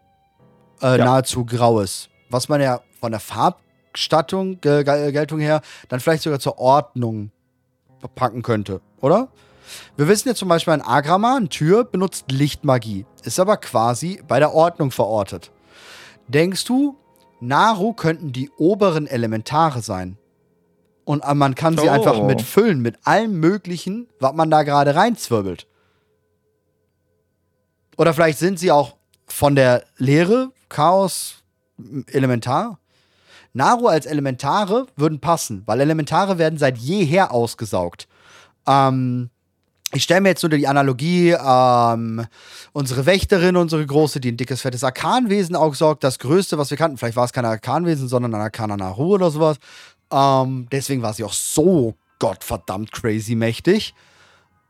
Äh, 0.82 0.98
ja. 0.98 1.04
Nahezu 1.04 1.44
graues. 1.44 2.08
Was 2.30 2.48
man 2.48 2.60
ja 2.60 2.80
von 3.00 3.12
der 3.12 3.20
Farbstattung, 3.20 4.58
äh, 4.64 4.84
Geltung 4.84 5.40
her, 5.40 5.60
dann 5.88 6.00
vielleicht 6.00 6.22
sogar 6.22 6.40
zur 6.40 6.58
Ordnung 6.58 7.30
packen 8.14 8.42
könnte, 8.42 8.80
oder? 9.00 9.28
Wir 9.96 10.08
wissen 10.08 10.28
ja 10.28 10.34
zum 10.34 10.48
Beispiel, 10.48 10.72
ein 10.72 10.82
Agrama, 10.82 11.36
ein 11.36 11.48
Tür, 11.48 11.84
benutzt 11.84 12.30
Lichtmagie, 12.30 13.06
ist 13.22 13.38
aber 13.38 13.56
quasi 13.56 14.22
bei 14.26 14.38
der 14.38 14.52
Ordnung 14.52 14.90
verortet. 14.90 15.52
Denkst 16.28 16.64
du, 16.64 16.96
Naru 17.40 17.92
könnten 17.92 18.32
die 18.32 18.50
oberen 18.56 19.06
Elementare 19.06 19.82
sein? 19.82 20.16
Und 21.04 21.24
äh, 21.24 21.34
man 21.34 21.54
kann 21.54 21.76
sie 21.76 21.88
oh. 21.88 21.92
einfach 21.92 22.22
mitfüllen 22.22 22.80
mit 22.80 22.98
allem 23.04 23.40
Möglichen, 23.40 24.08
was 24.20 24.34
man 24.34 24.50
da 24.50 24.62
gerade 24.62 24.94
reinzwirbelt. 24.94 25.66
Oder 28.00 28.14
vielleicht 28.14 28.38
sind 28.38 28.58
sie 28.58 28.70
auch 28.72 28.96
von 29.26 29.54
der 29.54 29.84
Lehre, 29.98 30.52
Chaos, 30.70 31.42
Elementar. 32.06 32.78
Naru 33.52 33.88
als 33.88 34.06
Elementare 34.06 34.86
würden 34.96 35.20
passen, 35.20 35.64
weil 35.66 35.82
Elementare 35.82 36.38
werden 36.38 36.58
seit 36.58 36.78
jeher 36.78 37.30
ausgesaugt. 37.30 38.08
Ähm, 38.66 39.28
ich 39.92 40.04
stelle 40.04 40.22
mir 40.22 40.30
jetzt 40.30 40.42
nur 40.42 40.48
die 40.48 40.66
Analogie, 40.66 41.32
ähm, 41.32 42.24
unsere 42.72 43.04
Wächterin, 43.04 43.56
unsere 43.56 43.84
Große, 43.84 44.18
die 44.18 44.32
ein 44.32 44.38
dickes, 44.38 44.62
fettes 44.62 44.82
Arkanwesen 44.82 45.54
aussaugt, 45.54 46.02
das 46.02 46.18
Größte, 46.18 46.56
was 46.56 46.70
wir 46.70 46.78
kannten. 46.78 46.96
Vielleicht 46.96 47.16
war 47.16 47.26
es 47.26 47.34
kein 47.34 47.44
Arkanwesen, 47.44 48.08
sondern 48.08 48.34
ein 48.34 48.40
Arkana 48.40 48.78
Naru 48.78 49.16
oder 49.16 49.30
sowas. 49.30 49.58
Ähm, 50.10 50.68
deswegen 50.72 51.02
war 51.02 51.12
sie 51.12 51.24
auch 51.24 51.34
so 51.34 51.96
gottverdammt 52.18 52.92
crazy 52.92 53.34
mächtig. 53.34 53.92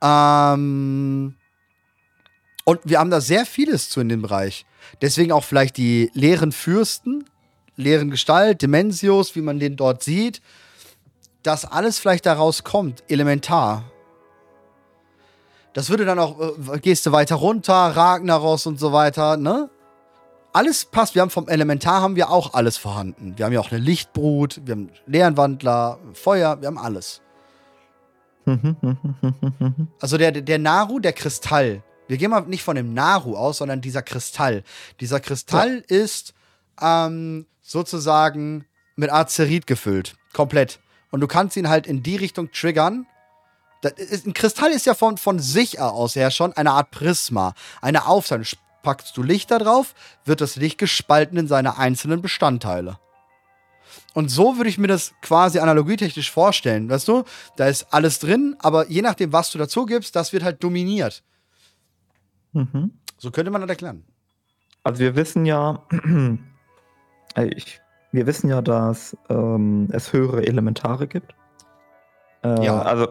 Ähm, 0.03 1.37
und 2.71 2.81
wir 2.85 3.01
haben 3.01 3.11
da 3.11 3.21
sehr 3.21 3.47
vieles 3.47 3.91
zu 3.91 4.01
in 4.01 4.09
dem 4.09 4.23
Bereich. 4.23 4.65
Deswegen 5.03 5.33
auch 5.33 5.43
vielleicht 5.43 5.77
die 5.77 6.09
leeren 6.15 6.53
Fürsten, 6.53 7.25
leeren 7.75 8.11
Gestalt, 8.13 8.63
Dimensios, 8.63 9.35
wie 9.35 9.41
man 9.41 9.59
den 9.59 9.75
dort 9.75 10.05
sieht. 10.05 10.41
Dass 11.43 11.65
alles 11.65 11.99
vielleicht 11.99 12.27
daraus 12.27 12.63
kommt, 12.63 13.03
elementar. 13.09 13.91
Das 15.73 15.91
würde 15.91 16.05
dann 16.05 16.21
auch, 16.21 16.39
äh, 16.41 16.79
gehst 16.79 17.07
du 17.07 17.13
weiter 17.13 17.35
runter, 17.37 17.75
Ragnaros 17.75 18.67
und 18.67 18.79
so 18.79 18.93
weiter, 18.93 19.37
ne? 19.37 19.69
Alles 20.53 20.85
passt. 20.85 21.17
Wir 21.17 21.23
haben 21.23 21.31
vom 21.31 21.49
Elementar 21.49 22.03
haben 22.03 22.15
wir 22.15 22.31
auch 22.31 22.55
alles 22.55 22.77
vorhanden. 22.77 23.35
Wir 23.37 23.47
haben 23.47 23.53
ja 23.53 23.59
auch 23.59 23.73
eine 23.73 23.81
Lichtbrut, 23.81 24.61
wir 24.65 24.75
haben 24.75 24.91
Leerenwandler, 25.07 25.99
Feuer, 26.13 26.61
wir 26.61 26.69
haben 26.69 26.79
alles. 26.79 27.21
also 30.01 30.19
der, 30.19 30.31
der 30.31 30.59
Naru, 30.59 31.01
der 31.01 31.13
Kristall, 31.13 31.83
wir 32.11 32.17
gehen 32.17 32.33
mal 32.33 32.43
nicht 32.43 32.65
von 32.65 32.75
dem 32.75 32.93
Naru 32.93 33.37
aus, 33.37 33.59
sondern 33.59 33.81
dieser 33.81 34.03
Kristall. 34.03 34.65
Dieser 34.99 35.21
Kristall 35.21 35.85
ja. 35.89 35.97
ist 35.97 36.35
ähm, 36.81 37.47
sozusagen 37.63 38.67
mit 38.97 39.13
Azerit 39.13 39.69
gefüllt. 39.69 40.17
Komplett. 40.33 40.81
Und 41.13 41.21
du 41.21 41.29
kannst 41.29 41.57
ihn 41.57 41.69
halt 41.69 41.87
in 41.87 42.03
die 42.03 42.17
Richtung 42.17 42.51
triggern. 42.51 43.07
Ist, 43.97 44.27
ein 44.27 44.35
Kristall 44.35 44.73
ist 44.73 44.87
ja 44.87 44.95
von, 44.95 45.19
von 45.19 45.39
sich 45.39 45.79
aus 45.79 46.17
her 46.17 46.33
schon 46.33 46.53
eine 46.53 46.73
Art 46.73 46.91
Prisma. 46.91 47.55
Eine 47.81 48.07
Aufteilung. 48.07 48.45
Packst 48.83 49.17
du 49.17 49.23
Licht 49.23 49.53
da 49.53 49.59
drauf, 49.59 49.95
wird 50.25 50.41
das 50.41 50.57
Licht 50.57 50.79
gespalten 50.79 51.39
in 51.39 51.47
seine 51.47 51.79
einzelnen 51.79 52.23
Bestandteile. 52.23 52.99
Und 54.15 54.31
so 54.31 54.57
würde 54.57 54.71
ich 54.71 54.79
mir 54.79 54.89
das 54.89 55.13
quasi 55.23 55.61
analogietechnisch 55.61 56.31
vorstellen. 56.31 56.89
Weißt 56.89 57.07
du, 57.07 57.25
da 57.57 57.69
ist 57.69 57.87
alles 57.93 58.19
drin, 58.19 58.57
aber 58.59 58.89
je 58.89 59.03
nachdem, 59.03 59.33
was 59.33 59.51
du 59.51 59.59
dazu 59.59 59.87
gibst, 59.87 60.17
das 60.17 60.33
wird 60.33 60.43
halt 60.43 60.65
dominiert. 60.65 61.23
Mhm. 62.53 62.93
So 63.19 63.31
könnte 63.31 63.51
man 63.51 63.61
das 63.61 63.71
erklären. 63.71 64.05
Also 64.83 65.01
wir 65.01 65.17
wissen 65.17 65.45
ja, 65.45 65.83
ich, 67.37 67.81
wir 68.13 68.27
wissen 68.27 68.49
ja, 68.49 68.63
dass 68.63 69.17
ähm, 69.29 69.89
es 69.93 70.13
höhere 70.13 70.47
Elementare 70.47 71.07
gibt. 71.07 71.35
Äh, 72.43 72.65
ja. 72.65 72.81
Also 72.83 73.09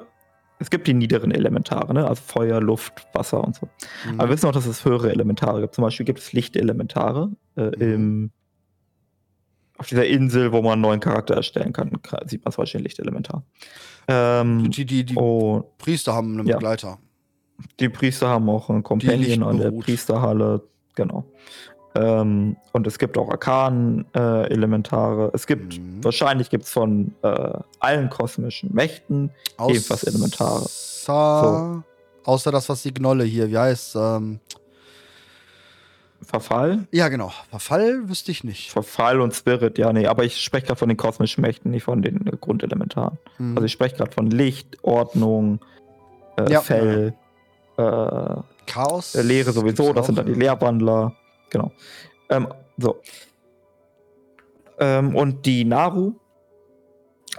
es 0.60 0.70
gibt 0.70 0.88
die 0.88 0.94
niederen 0.94 1.32
Elementare, 1.32 1.94
ne? 1.94 2.06
also 2.06 2.22
Feuer, 2.22 2.60
Luft, 2.60 3.08
Wasser 3.14 3.44
und 3.44 3.56
so. 3.56 3.70
Mhm. 4.06 4.20
Aber 4.20 4.30
wir 4.30 4.36
wissen 4.36 4.48
auch, 4.48 4.52
dass 4.52 4.66
es 4.66 4.84
höhere 4.84 5.10
Elementare 5.10 5.62
gibt. 5.62 5.76
Zum 5.76 5.84
Beispiel 5.84 6.06
gibt 6.06 6.20
es 6.20 6.34
Lichtelementare 6.34 7.32
äh, 7.56 7.68
mhm. 7.68 7.74
im, 7.80 8.32
auf 9.78 9.88
dieser 9.88 10.06
Insel, 10.06 10.52
wo 10.52 10.62
man 10.62 10.74
einen 10.74 10.82
neuen 10.82 11.00
Charakter 11.00 11.36
erstellen 11.36 11.72
kann, 11.72 11.92
sieht 12.26 12.44
man 12.44 12.52
zum 12.52 12.64
Beispiel 12.64 12.82
ein 12.82 12.84
Lichtelementar. 12.84 13.44
Ähm, 14.10 14.70
die 14.70 14.86
die, 14.86 15.06
die 15.06 15.16
oh, 15.16 15.72
Priester 15.78 16.14
haben 16.14 16.34
einen 16.34 16.46
Begleiter. 16.46 16.98
Die 17.80 17.90
Priester 17.90 18.30
haben 18.30 18.50
auch 18.50 18.70
ein 18.70 18.84
Companion 18.84 19.44
an 19.44 19.58
der 19.58 19.72
Priesterhalle, 19.72 20.62
genau. 20.96 21.26
Ähm, 21.96 22.56
und 22.72 22.88
es 22.88 23.00
gibt 23.00 23.18
auch 23.18 23.30
Arkan-Elementare. 23.30 25.28
Äh, 25.28 25.32
es 25.34 25.48
gibt, 25.48 25.80
mhm. 25.80 26.04
wahrscheinlich 26.04 26.50
gibt 26.50 26.66
es 26.66 26.72
von 26.72 27.14
äh, 27.24 27.52
allen 27.80 28.10
kosmischen 28.10 28.74
Mächten 28.74 29.32
Außer, 29.58 29.76
ebenfalls 29.76 30.04
Elementare. 30.04 30.66
So. 30.68 31.84
Außer 32.26 32.52
das, 32.52 32.70
was 32.70 32.84
die 32.84 32.94
Gnolle 32.94 33.24
hier, 33.24 33.50
wie 33.50 33.58
heißt 33.58 33.96
ähm 33.96 34.40
Verfall? 36.22 36.86
Ja, 36.92 37.08
genau. 37.08 37.32
Verfall 37.50 38.08
wüsste 38.08 38.32
ich 38.32 38.44
nicht. 38.44 38.72
Verfall 38.72 39.22
und 39.22 39.34
Spirit, 39.34 39.78
ja, 39.80 39.92
nee. 39.92 40.06
Aber 40.06 40.26
ich 40.26 40.40
spreche 40.40 40.68
gerade 40.68 40.78
von 40.78 40.90
den 40.90 40.98
kosmischen 40.98 41.42
Mächten, 41.42 41.72
nicht 41.72 41.84
von 41.84 42.02
den 42.04 42.24
Grundelementaren. 42.40 43.18
Mhm. 43.40 43.56
Also 43.56 43.66
ich 43.66 43.72
spreche 43.72 43.96
gerade 43.96 44.12
von 44.12 44.30
Licht, 44.30 44.78
Ordnung, 44.84 45.60
äh, 46.38 46.52
ja. 46.52 46.62
Fell. 46.62 47.14
Ja 47.18 47.29
äh, 47.80 48.42
Chaos. 48.66 49.16
Äh, 49.16 49.22
Lehre 49.24 49.52
sowieso, 49.52 49.94
das 49.94 50.06
sind 50.06 50.18
dann 50.18 50.26
die 50.26 50.34
Lehrwandler. 50.34 51.14
Genau. 51.50 51.72
Ähm, 52.30 52.48
so. 52.78 53.02
Ähm, 54.80 55.16
und 55.16 55.46
die 55.46 55.66
Naru 55.66 56.14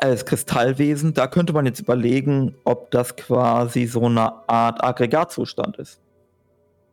als 0.00 0.24
Kristallwesen, 0.24 1.14
da 1.14 1.26
könnte 1.26 1.52
man 1.52 1.66
jetzt 1.66 1.80
überlegen, 1.80 2.54
ob 2.64 2.90
das 2.90 3.16
quasi 3.16 3.86
so 3.86 4.06
eine 4.06 4.48
Art 4.48 4.82
Aggregatzustand 4.82 5.76
ist. 5.76 6.00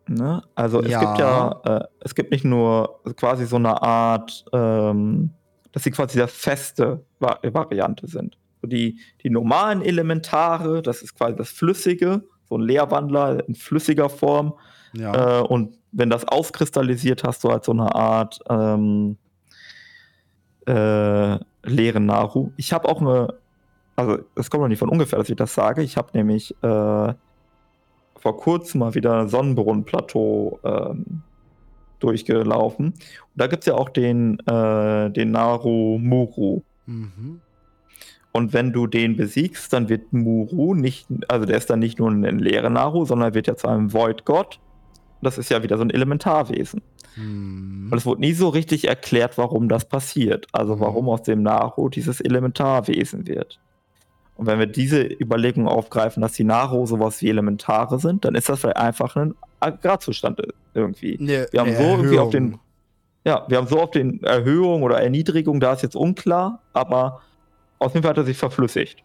Ne? 0.08 0.42
Also 0.56 0.82
es 0.82 0.92
ja. 0.92 1.00
gibt 1.00 1.20
ja, 1.20 1.62
äh, 1.64 1.86
es 2.02 2.16
gibt 2.16 2.32
nicht 2.32 2.46
nur 2.46 3.00
quasi 3.16 3.46
so 3.46 3.58
eine 3.58 3.82
Art, 3.82 4.46
ähm, 4.54 5.32
dass 5.72 5.84
sie 5.84 5.92
quasi 5.92 6.18
der 6.18 6.28
feste 6.28 7.04
Va 7.20 7.40
Variante 7.44 8.08
sind. 8.08 8.38
So 8.62 8.68
die, 8.68 9.00
die 9.24 9.30
normalen 9.30 9.82
Elementare, 9.82 10.82
das 10.82 11.02
ist 11.02 11.16
quasi 11.16 11.36
das 11.36 11.50
Flüssige, 11.50 12.24
so 12.48 12.58
ein 12.58 12.62
Leerwandler 12.62 13.48
in 13.48 13.56
flüssiger 13.56 14.10
Form. 14.10 14.54
Ja. 14.94 15.40
Äh, 15.40 15.44
und 15.44 15.78
wenn 15.92 16.10
das 16.10 16.28
auskristallisiert, 16.28 17.24
hast 17.24 17.44
du 17.44 17.50
halt 17.50 17.64
so 17.64 17.72
eine 17.72 17.94
Art 17.94 18.40
ähm, 18.50 19.18
äh, 20.66 21.38
leeren 21.64 22.06
Naru. 22.06 22.52
Ich 22.58 22.74
habe 22.74 22.88
auch 22.88 23.02
eine, 23.02 23.34
also 23.96 24.20
es 24.36 24.50
kommt 24.50 24.62
noch 24.62 24.68
nicht 24.68 24.80
von 24.80 24.90
ungefähr, 24.90 25.20
dass 25.20 25.30
ich 25.30 25.36
das 25.36 25.54
sage. 25.54 25.82
Ich 25.82 25.98
habe 25.98 26.10
nämlich 26.14 26.52
äh, 26.62 27.14
vor 28.18 28.38
kurzem 28.38 28.80
mal 28.80 28.96
wieder 28.96 29.28
Sonnenbrunnenplateau 29.28 30.60
ähm, 30.64 31.24
durchgelaufen. 32.00 32.88
Und 32.88 32.96
da 33.36 33.48
gibt 33.48 33.64
es 33.64 33.68
ja 33.68 33.76
auch 33.76 33.90
den, 33.90 34.40
äh, 34.48 35.10
den 35.10 35.32
Naru 35.32 35.98
Muru. 36.00 36.62
Mhm. 36.86 37.42
Und 38.32 38.54
wenn 38.54 38.72
du 38.72 38.88
den 38.88 39.16
besiegst, 39.16 39.74
dann 39.74 39.90
wird 39.90 40.14
Muru 40.14 40.76
nicht, 40.76 41.08
also 41.28 41.46
der 41.46 41.58
ist 41.58 41.70
dann 41.70 41.80
nicht 41.80 41.98
nur 41.98 42.12
ein 42.12 42.40
leerer 42.40 42.70
Naru, 42.70 43.06
sondern 43.06 43.34
wird 43.34 43.48
ja 43.48 43.56
zu 43.56 43.68
einem 43.68 43.94
Void-Gott. 43.94 44.60
Das 45.22 45.38
ist 45.38 45.50
ja 45.50 45.64
wieder 45.64 45.78
so 45.78 45.84
ein 45.84 45.90
Elementarwesen. 45.90 46.82
Mhm. 47.16 47.90
Und 47.92 47.98
es 47.98 48.06
wurde 48.06 48.22
nie 48.22 48.34
so 48.34 48.50
richtig 48.50 48.88
erklärt, 48.88 49.38
warum 49.38 49.70
das 49.70 49.86
passiert. 49.86 50.48
Also 50.52 50.76
mhm. 50.76 50.80
warum 50.82 51.10
aus 51.10 51.24
dem 51.24 51.42
Naru 51.42 51.90
dieses 51.90 52.22
Elementarwesen 52.22 53.28
wird. 53.28 53.60
Und 54.38 54.46
wenn 54.46 54.60
wir 54.60 54.68
diese 54.68 55.02
Überlegung 55.04 55.68
aufgreifen, 55.68 56.22
dass 56.22 56.34
die 56.34 56.44
Naro 56.44 56.86
sowas 56.86 57.22
wie 57.22 57.30
Elementare 57.30 58.00
sind, 58.00 58.24
dann 58.24 58.36
ist 58.36 58.48
das 58.48 58.60
vielleicht 58.60 58.78
einfach 58.78 59.16
ein 59.16 59.34
Agrarzustand 59.60 60.40
irgendwie. 60.76 61.18
Ne, 61.20 61.48
wir 61.52 61.60
haben 61.60 61.74
so 61.74 61.82
Erhöhung. 61.82 62.00
irgendwie 62.00 62.20
auf 62.20 62.30
den, 62.30 62.60
ja, 63.26 63.46
wir 63.50 63.58
haben 63.58 63.68
so 63.68 63.82
auf 63.82 63.90
den 63.90 64.22
Erhöhung 64.24 64.84
oder 64.84 65.02
Erniedrigung, 65.02 65.60
da 65.60 65.74
ist 65.74 65.82
jetzt 65.82 65.96
unklar, 65.96 66.62
aber 66.74 67.22
auf 67.80 67.94
jeden 67.94 68.04
Fall 68.04 68.12
hat 68.12 68.18
er 68.18 68.26
sich 68.26 68.38
verflüssigt. 68.38 69.04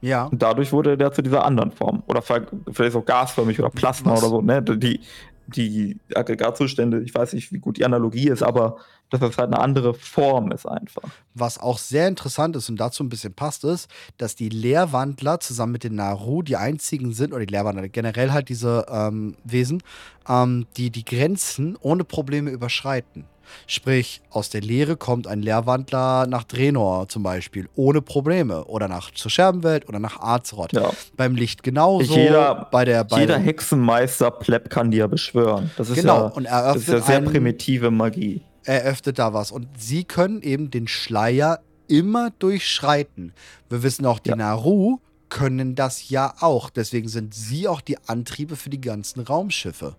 Ja. 0.00 0.24
Und 0.26 0.42
dadurch 0.42 0.70
wurde 0.72 0.98
der 0.98 1.12
zu 1.12 1.22
dieser 1.22 1.44
anderen 1.44 1.70
Form. 1.70 2.02
Oder 2.06 2.20
vielleicht 2.20 2.92
so 2.92 3.00
gasförmig 3.00 3.58
oder 3.58 3.70
Plasma 3.70 4.12
Was? 4.12 4.22
oder 4.22 4.28
so. 4.28 4.40
Ne? 4.42 4.62
Die, 4.62 5.00
die 5.46 5.98
Aggregatzustände, 6.14 7.00
ich 7.00 7.14
weiß 7.14 7.32
nicht, 7.32 7.52
wie 7.52 7.58
gut 7.58 7.78
die 7.78 7.86
Analogie 7.86 8.28
ist, 8.28 8.42
aber 8.42 8.76
dass 9.08 9.20
das 9.20 9.38
halt 9.38 9.52
eine 9.52 9.60
andere 9.60 9.94
Form 9.94 10.52
ist 10.52 10.66
einfach. 10.66 11.02
Was 11.34 11.58
auch 11.58 11.78
sehr 11.78 12.08
interessant 12.08 12.56
ist 12.56 12.68
und 12.68 12.78
dazu 12.78 13.02
ein 13.02 13.08
bisschen 13.08 13.32
passt, 13.32 13.64
ist, 13.64 13.88
dass 14.18 14.36
die 14.36 14.48
Leerwandler 14.48 15.40
zusammen 15.40 15.72
mit 15.72 15.84
den 15.84 15.94
Naru 15.94 16.42
die 16.42 16.56
einzigen 16.56 17.12
sind, 17.12 17.32
oder 17.32 17.46
die 17.46 17.52
Leerwandler, 17.52 17.88
generell 17.88 18.32
halt 18.32 18.48
diese 18.48 18.86
ähm, 18.90 19.36
Wesen, 19.44 19.82
ähm, 20.28 20.66
die 20.76 20.90
die 20.90 21.04
Grenzen 21.04 21.76
ohne 21.80 22.04
Probleme 22.04 22.50
überschreiten. 22.50 23.24
Sprich, 23.66 24.20
aus 24.30 24.50
der 24.50 24.60
Leere 24.60 24.96
kommt 24.96 25.26
ein 25.26 25.42
Lehrwandler 25.42 26.26
nach 26.26 26.44
Drenor 26.44 27.08
zum 27.08 27.22
Beispiel, 27.22 27.68
ohne 27.74 28.02
Probleme. 28.02 28.64
Oder 28.66 28.88
nach 28.88 29.10
zur 29.12 29.30
Scherbenwelt 29.30 29.88
oder 29.88 29.98
nach 29.98 30.20
Azeroth. 30.20 30.72
Ja. 30.72 30.90
Beim 31.16 31.34
Licht 31.34 31.62
genauso. 31.62 32.14
Jeder, 32.14 32.68
bei 32.70 32.84
der, 32.84 33.04
bei 33.04 33.20
jeder 33.20 33.38
Hexenmeister 33.38 34.30
Pleb 34.30 34.70
kann 34.70 34.90
die 34.90 34.98
ja 34.98 35.06
beschwören. 35.06 35.70
Das 35.76 35.88
ist 35.90 35.96
genau. 35.96 36.16
ja, 36.16 36.26
und 36.26 36.44
das 36.44 36.76
ist 36.76 36.88
ja 36.88 37.00
sehr 37.00 37.16
einen, 37.18 37.26
primitive 37.26 37.90
Magie. 37.90 38.42
Eröffnet 38.64 39.18
da 39.18 39.32
was. 39.32 39.50
Und 39.50 39.68
sie 39.78 40.04
können 40.04 40.42
eben 40.42 40.70
den 40.70 40.88
Schleier 40.88 41.60
immer 41.86 42.30
durchschreiten. 42.38 43.32
Wir 43.68 43.82
wissen 43.82 44.06
auch, 44.06 44.18
die 44.18 44.30
ja. 44.30 44.36
Naru 44.36 44.98
können 45.28 45.74
das 45.74 46.08
ja 46.08 46.34
auch. 46.40 46.70
Deswegen 46.70 47.08
sind 47.08 47.34
sie 47.34 47.68
auch 47.68 47.80
die 47.80 47.98
Antriebe 48.06 48.56
für 48.56 48.70
die 48.70 48.80
ganzen 48.80 49.20
Raumschiffe. 49.20 49.96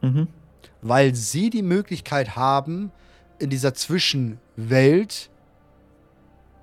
Mhm 0.00 0.28
weil 0.88 1.14
sie 1.14 1.50
die 1.50 1.62
Möglichkeit 1.62 2.36
haben, 2.36 2.92
in 3.38 3.50
dieser 3.50 3.74
Zwischenwelt 3.74 5.30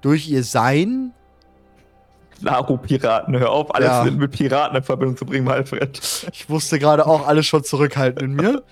durch 0.02 0.30
ihr 0.30 0.44
Sein. 0.44 1.14
Naru-Piraten, 2.42 3.38
hör 3.38 3.52
auf, 3.52 3.74
alles 3.74 3.90
ja. 3.90 4.04
mit 4.06 4.32
Piraten 4.32 4.76
in 4.78 4.84
Verbindung 4.84 5.18
zu 5.18 5.26
bringen, 5.26 5.48
Alfred. 5.48 6.00
Ich 6.34 6.50
wusste 6.50 6.80
gerade 6.80 7.06
auch 7.06 7.28
alles 7.28 7.46
schon 7.46 7.64
zurückhalten 7.64 8.26
in 8.26 8.36
mir. 8.36 8.64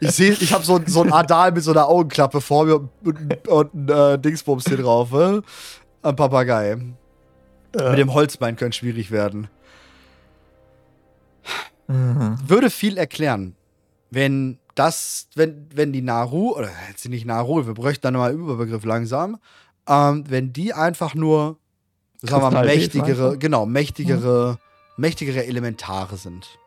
Ich 0.00 0.10
sehe, 0.10 0.32
ich 0.32 0.52
habe 0.52 0.64
so, 0.64 0.80
so 0.86 1.02
ein 1.02 1.12
Adal 1.12 1.52
mit 1.52 1.62
so 1.62 1.70
einer 1.70 1.88
Augenklappe 1.88 2.40
vor 2.40 2.66
mir 2.66 2.88
und, 3.04 3.48
und 3.48 3.74
ein 3.74 3.88
äh, 3.88 4.18
Dingsbums 4.18 4.64
hier 4.66 4.76
drauf. 4.76 5.12
Äh? 5.12 5.40
Ein 6.02 6.16
Papagei. 6.16 6.76
Ja. 7.74 7.90
Mit 7.90 7.98
dem 7.98 8.12
Holzbein 8.12 8.56
könnte 8.56 8.76
schwierig 8.76 9.10
werden. 9.10 9.48
Mhm. 11.86 12.38
Würde 12.46 12.70
viel 12.70 12.98
erklären 12.98 13.56
wenn 14.14 14.58
das, 14.74 15.28
wenn, 15.34 15.68
wenn 15.74 15.92
die 15.92 16.02
Naru, 16.02 16.52
oder 16.52 16.70
jetzt 16.88 17.08
nicht 17.08 17.26
Naru, 17.26 17.66
wir 17.66 17.74
bräuchten 17.74 18.02
dann 18.02 18.14
mal 18.14 18.30
einen 18.30 18.40
Überbegriff 18.40 18.84
langsam, 18.84 19.38
ähm, 19.88 20.24
wenn 20.28 20.52
die 20.52 20.72
einfach 20.72 21.14
nur, 21.14 21.58
sagen 22.22 22.42
wir 22.42 22.50
mal, 22.50 22.66
mächtigere, 22.66 23.38
genau, 23.38 23.66
mächtigere, 23.66 24.52
mhm. 24.52 25.02
mächtigere 25.02 25.46
Elementare 25.46 26.16
sind. 26.16 26.58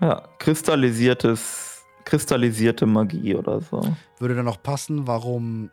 Ja, 0.00 0.22
kristallisiertes, 0.38 1.82
kristallisierte 2.04 2.86
Magie 2.86 3.34
oder 3.34 3.60
so. 3.60 3.82
Würde 4.18 4.34
dann 4.34 4.48
auch 4.48 4.62
passen, 4.62 5.06
warum 5.06 5.70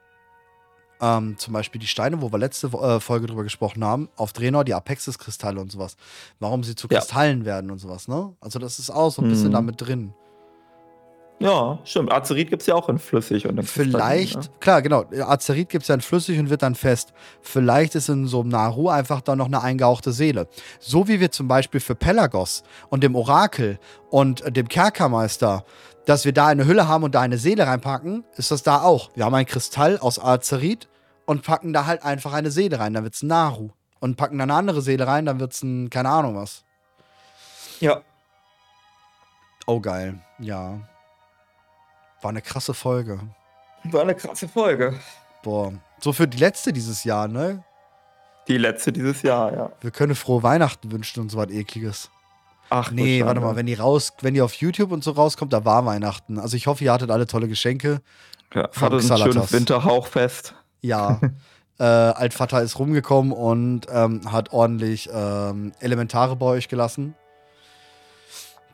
ähm, 1.02 1.38
zum 1.38 1.53
Beispiel 1.53 1.80
die 1.80 1.88
Steine, 1.88 2.22
wo 2.22 2.32
wir 2.32 2.40
letzte 2.40 2.68
äh, 2.68 2.99
Folge 2.99 3.27
drüber 3.27 3.44
gesprochen 3.44 3.84
haben, 3.84 4.10
auf 4.15 4.34
Drenor 4.34 4.64
die 4.64 4.73
Apexis-Kristalle 4.73 5.60
und 5.60 5.72
sowas, 5.72 5.98
warum 6.40 6.64
sie 6.64 6.76
zu 6.76 6.88
Kristallen 6.88 7.40
ja. 7.40 7.45
werden 7.45 7.72
und 7.72 7.80
sowas, 7.80 8.07
ne? 8.07 8.34
Also 8.40 8.60
das 8.60 8.80
ist 8.80 8.90
auch 8.90 9.11
so 9.11 9.22
ein 9.22 9.30
bisschen 9.30 9.49
mhm. 9.49 9.53
damit 9.53 9.82
drin. 9.82 10.14
Ja, 11.40 11.80
stimmt. 11.84 12.14
Azerit 12.14 12.49
gibt 12.49 12.62
es 12.62 12.68
ja 12.68 12.76
auch 12.76 12.88
in 12.88 12.98
flüssig 12.98 13.45
und 13.45 13.57
in 13.57 13.66
Vielleicht, 13.66 14.36
ne? 14.36 14.49
klar, 14.62 14.82
genau. 14.82 15.03
Azerit 15.22 15.68
gibt 15.68 15.82
es 15.82 15.90
ja 15.90 15.95
in 15.95 16.02
flüssig 16.02 16.40
und 16.40 16.49
wird 16.49 16.62
dann 16.62 16.76
fest. 16.76 17.14
Vielleicht 17.41 17.95
ist 17.95 18.07
in 18.07 18.28
so 18.28 18.40
einem 18.40 18.49
Naru 18.49 18.88
einfach 18.88 19.20
dann 19.20 19.38
noch 19.40 19.48
eine 19.48 19.62
eingehauchte 19.62 20.14
Seele. 20.14 20.48
So 20.80 21.10
wie 21.10 21.20
wir 21.20 21.32
zum 21.32 21.48
Beispiel 21.49 21.82
für 21.82 21.95
Pelagos 21.95 22.64
und 22.90 23.03
dem 23.03 23.16
Orakel 23.16 23.80
und 24.10 24.56
dem 24.56 24.70
Kerkermeister, 24.70 25.66
dass 26.06 26.24
wir 26.24 26.32
da 26.32 26.48
eine 26.48 26.68
Hülle 26.68 26.88
haben 26.88 27.03
und 27.03 27.16
da 27.16 27.22
eine 27.22 27.38
Seele 27.38 27.68
reinpacken, 27.68 28.24
ist 28.38 28.52
das 28.52 28.64
da 28.64 28.82
auch. 28.82 29.10
Wir 29.16 29.26
haben 29.26 29.36
ein 29.36 29.45
Kristall 29.45 29.98
aus 29.98 30.24
Azerit 30.24 30.88
und 31.26 31.44
packen 31.44 31.74
da 31.74 31.86
halt 31.86 32.03
einfach 32.03 32.32
eine 32.32 32.52
Seele 32.52 32.80
rein, 32.80 32.94
dann 32.94 33.03
wird 33.03 33.16
es 33.16 33.24
ein 33.24 33.28
Naru. 33.28 33.72
Und 33.99 34.16
packen 34.16 34.38
dann 34.38 34.52
eine 34.52 34.60
andere 34.60 34.82
Seele 34.82 35.07
rein, 35.07 35.26
dann 35.26 35.40
wird 35.40 35.53
es 35.53 35.64
ein, 35.64 35.90
keine 35.90 36.10
Ahnung 36.10 36.36
was. 36.36 36.64
Ja. 37.80 38.02
Oh, 39.66 39.80
geil. 39.80 40.20
Ja. 40.40 40.80
War 42.26 42.31
eine 42.31 42.41
krasse 42.41 42.73
Folge. 42.73 43.19
War 43.84 44.02
eine 44.02 44.15
krasse 44.15 44.47
Folge. 44.47 44.99
Boah. 45.43 45.73
So 45.99 46.11
für 46.11 46.27
die 46.27 46.39
letzte 46.39 46.73
dieses 46.73 47.03
Jahr, 47.03 47.27
ne? 47.27 47.64
Die 48.47 48.57
letzte 48.57 48.91
dieses 48.91 49.22
Jahr, 49.22 49.53
ja. 49.53 49.72
Wir 49.80 49.91
können 49.91 50.15
frohe 50.15 50.41
Weihnachten 50.41 50.91
wünschen 50.91 51.19
und 51.19 51.30
so 51.30 51.38
was 51.38 51.52
ekliges. 51.52 52.10
Ach 52.72 52.89
nee, 52.89 53.23
warte 53.23 53.41
mal, 53.41 53.56
wenn 53.56 53.68
die 53.68 53.76
raus, 53.76 54.11
wenn 54.22 54.34
die 54.34 54.41
auf 54.41 54.56
YouTube 54.56 54.91
und 54.91 55.03
so 55.03 55.11
rauskommt, 55.11 55.53
da 55.53 55.65
war 55.65 55.85
Weihnachten. 55.85 56.39
Also 56.39 56.57
ich 56.57 56.65
hoffe, 56.65 56.84
ihr 56.84 56.91
hattet 56.91 57.11
alle 57.11 57.27
tolle 57.27 57.47
Geschenke. 57.47 58.02
Ja, 58.56 58.72
hattet 58.76 59.11
ein 59.11 59.18
schönes 59.19 59.53
Winterhauchfest. 59.53 60.56
Ja. 60.81 61.22
äh, 61.80 61.84
Altvater 61.84 62.64
ist 62.64 62.80
rumgekommen 62.80 63.34
und 63.34 63.85
ähm, 63.91 64.31
hat 64.31 64.52
ordentlich 64.52 65.11
ähm, 65.14 65.73
Elementare 65.80 66.35
bei 66.35 66.47
euch 66.47 66.69
gelassen. 66.69 67.14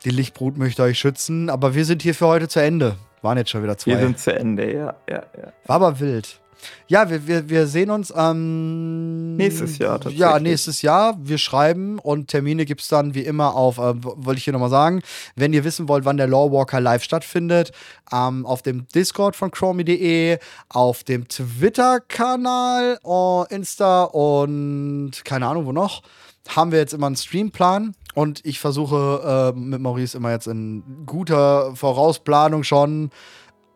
Die 0.06 0.10
Lichtbrut 0.10 0.58
möchte 0.58 0.84
euch 0.84 0.98
schützen, 0.98 1.50
aber 1.50 1.76
wir 1.76 1.84
sind 1.84 2.02
hier 2.02 2.16
für 2.16 2.28
heute 2.28 2.48
zu 2.48 2.62
Ende. 2.62 2.96
Waren 3.22 3.38
jetzt 3.38 3.50
schon 3.50 3.64
wieder 3.64 3.78
zwei. 3.78 3.92
Wir 3.92 4.00
sind 4.00 4.20
zu 4.20 4.34
Ende, 4.34 4.74
ja. 4.74 4.96
ja, 5.10 5.24
ja. 5.38 5.54
War 5.66 5.76
aber 5.76 6.00
wild. 6.00 6.42
Ja, 6.88 7.10
wir, 7.10 7.26
wir, 7.28 7.50
wir 7.50 7.68
sehen 7.68 7.90
uns 7.90 8.14
ähm, 8.16 9.36
nächstes 9.36 9.78
Jahr. 9.78 10.00
Ja, 10.10 10.40
nächstes 10.40 10.82
Jahr. 10.82 11.18
Wir 11.22 11.38
schreiben 11.38 12.00
und 12.00 12.28
Termine 12.28 12.66
gibt 12.66 12.82
es 12.82 12.88
dann 12.88 13.16
wie 13.16 13.22
immer 13.22 13.56
auf, 13.56 13.78
äh, 13.78 13.94
wollte 14.04 14.38
ich 14.38 14.44
hier 14.44 14.54
nochmal 14.54 14.70
sagen, 14.70 15.02
wenn 15.36 15.54
ihr 15.54 15.64
wissen 15.64 15.88
wollt, 15.88 16.06
wann 16.06 16.18
der 16.18 16.28
Lawwalker 16.28 16.80
live 16.80 17.04
stattfindet, 17.04 17.72
ähm, 18.12 18.46
auf 18.46 18.62
dem 18.62 18.88
Discord 18.94 19.36
von 19.36 19.52
chromie.de, 19.52 20.38
auf 20.70 21.04
dem 21.04 21.28
Twitter-Kanal, 21.28 23.00
oh, 23.04 23.46
Insta 23.50 24.04
und 24.04 25.12
keine 25.24 25.48
Ahnung 25.48 25.66
wo 25.66 25.72
noch, 25.72 26.04
haben 26.50 26.72
wir 26.72 26.80
jetzt 26.80 26.94
immer 26.94 27.08
einen 27.08 27.16
Streamplan. 27.16 27.96
Und 28.14 28.46
ich 28.46 28.60
versuche 28.60 29.54
äh, 29.56 29.60
mit 29.60 29.82
Maurice 29.82 30.18
immer 30.18 30.32
jetzt 30.32 30.48
in 30.48 31.06
guter 31.06 31.76
Vorausplanung 31.76 32.64
schon 32.64 33.10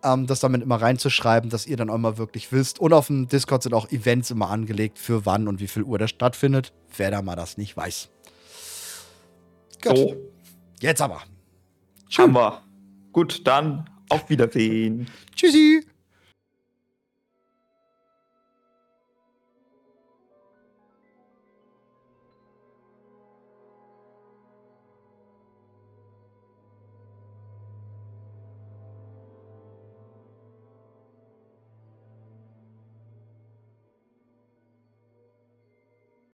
ähm, 0.05 0.27
das 0.27 0.39
damit 0.39 0.61
immer 0.61 0.81
reinzuschreiben, 0.81 1.49
dass 1.49 1.65
ihr 1.65 1.77
dann 1.77 1.89
auch 1.89 1.97
mal 1.97 2.17
wirklich 2.17 2.51
wisst. 2.51 2.79
Und 2.79 2.93
auf 2.93 3.07
dem 3.07 3.27
Discord 3.27 3.63
sind 3.63 3.73
auch 3.73 3.89
Events 3.91 4.31
immer 4.31 4.49
angelegt, 4.49 4.99
für 4.99 5.25
wann 5.25 5.47
und 5.47 5.59
wie 5.59 5.67
viel 5.67 5.83
Uhr 5.83 5.97
das 5.97 6.11
stattfindet. 6.11 6.73
Wer 6.95 7.11
da 7.11 7.21
mal 7.21 7.35
das 7.35 7.57
nicht 7.57 7.75
weiß. 7.75 8.09
Gut. 9.83 9.97
So. 9.97 10.15
Jetzt 10.79 11.01
aber. 11.01 11.21
Schön. 12.09 12.25
Haben 12.25 12.35
wir. 12.35 12.61
Gut, 13.11 13.47
dann 13.47 13.89
auf 14.09 14.29
Wiedersehen. 14.29 15.09
Tschüssi. 15.35 15.85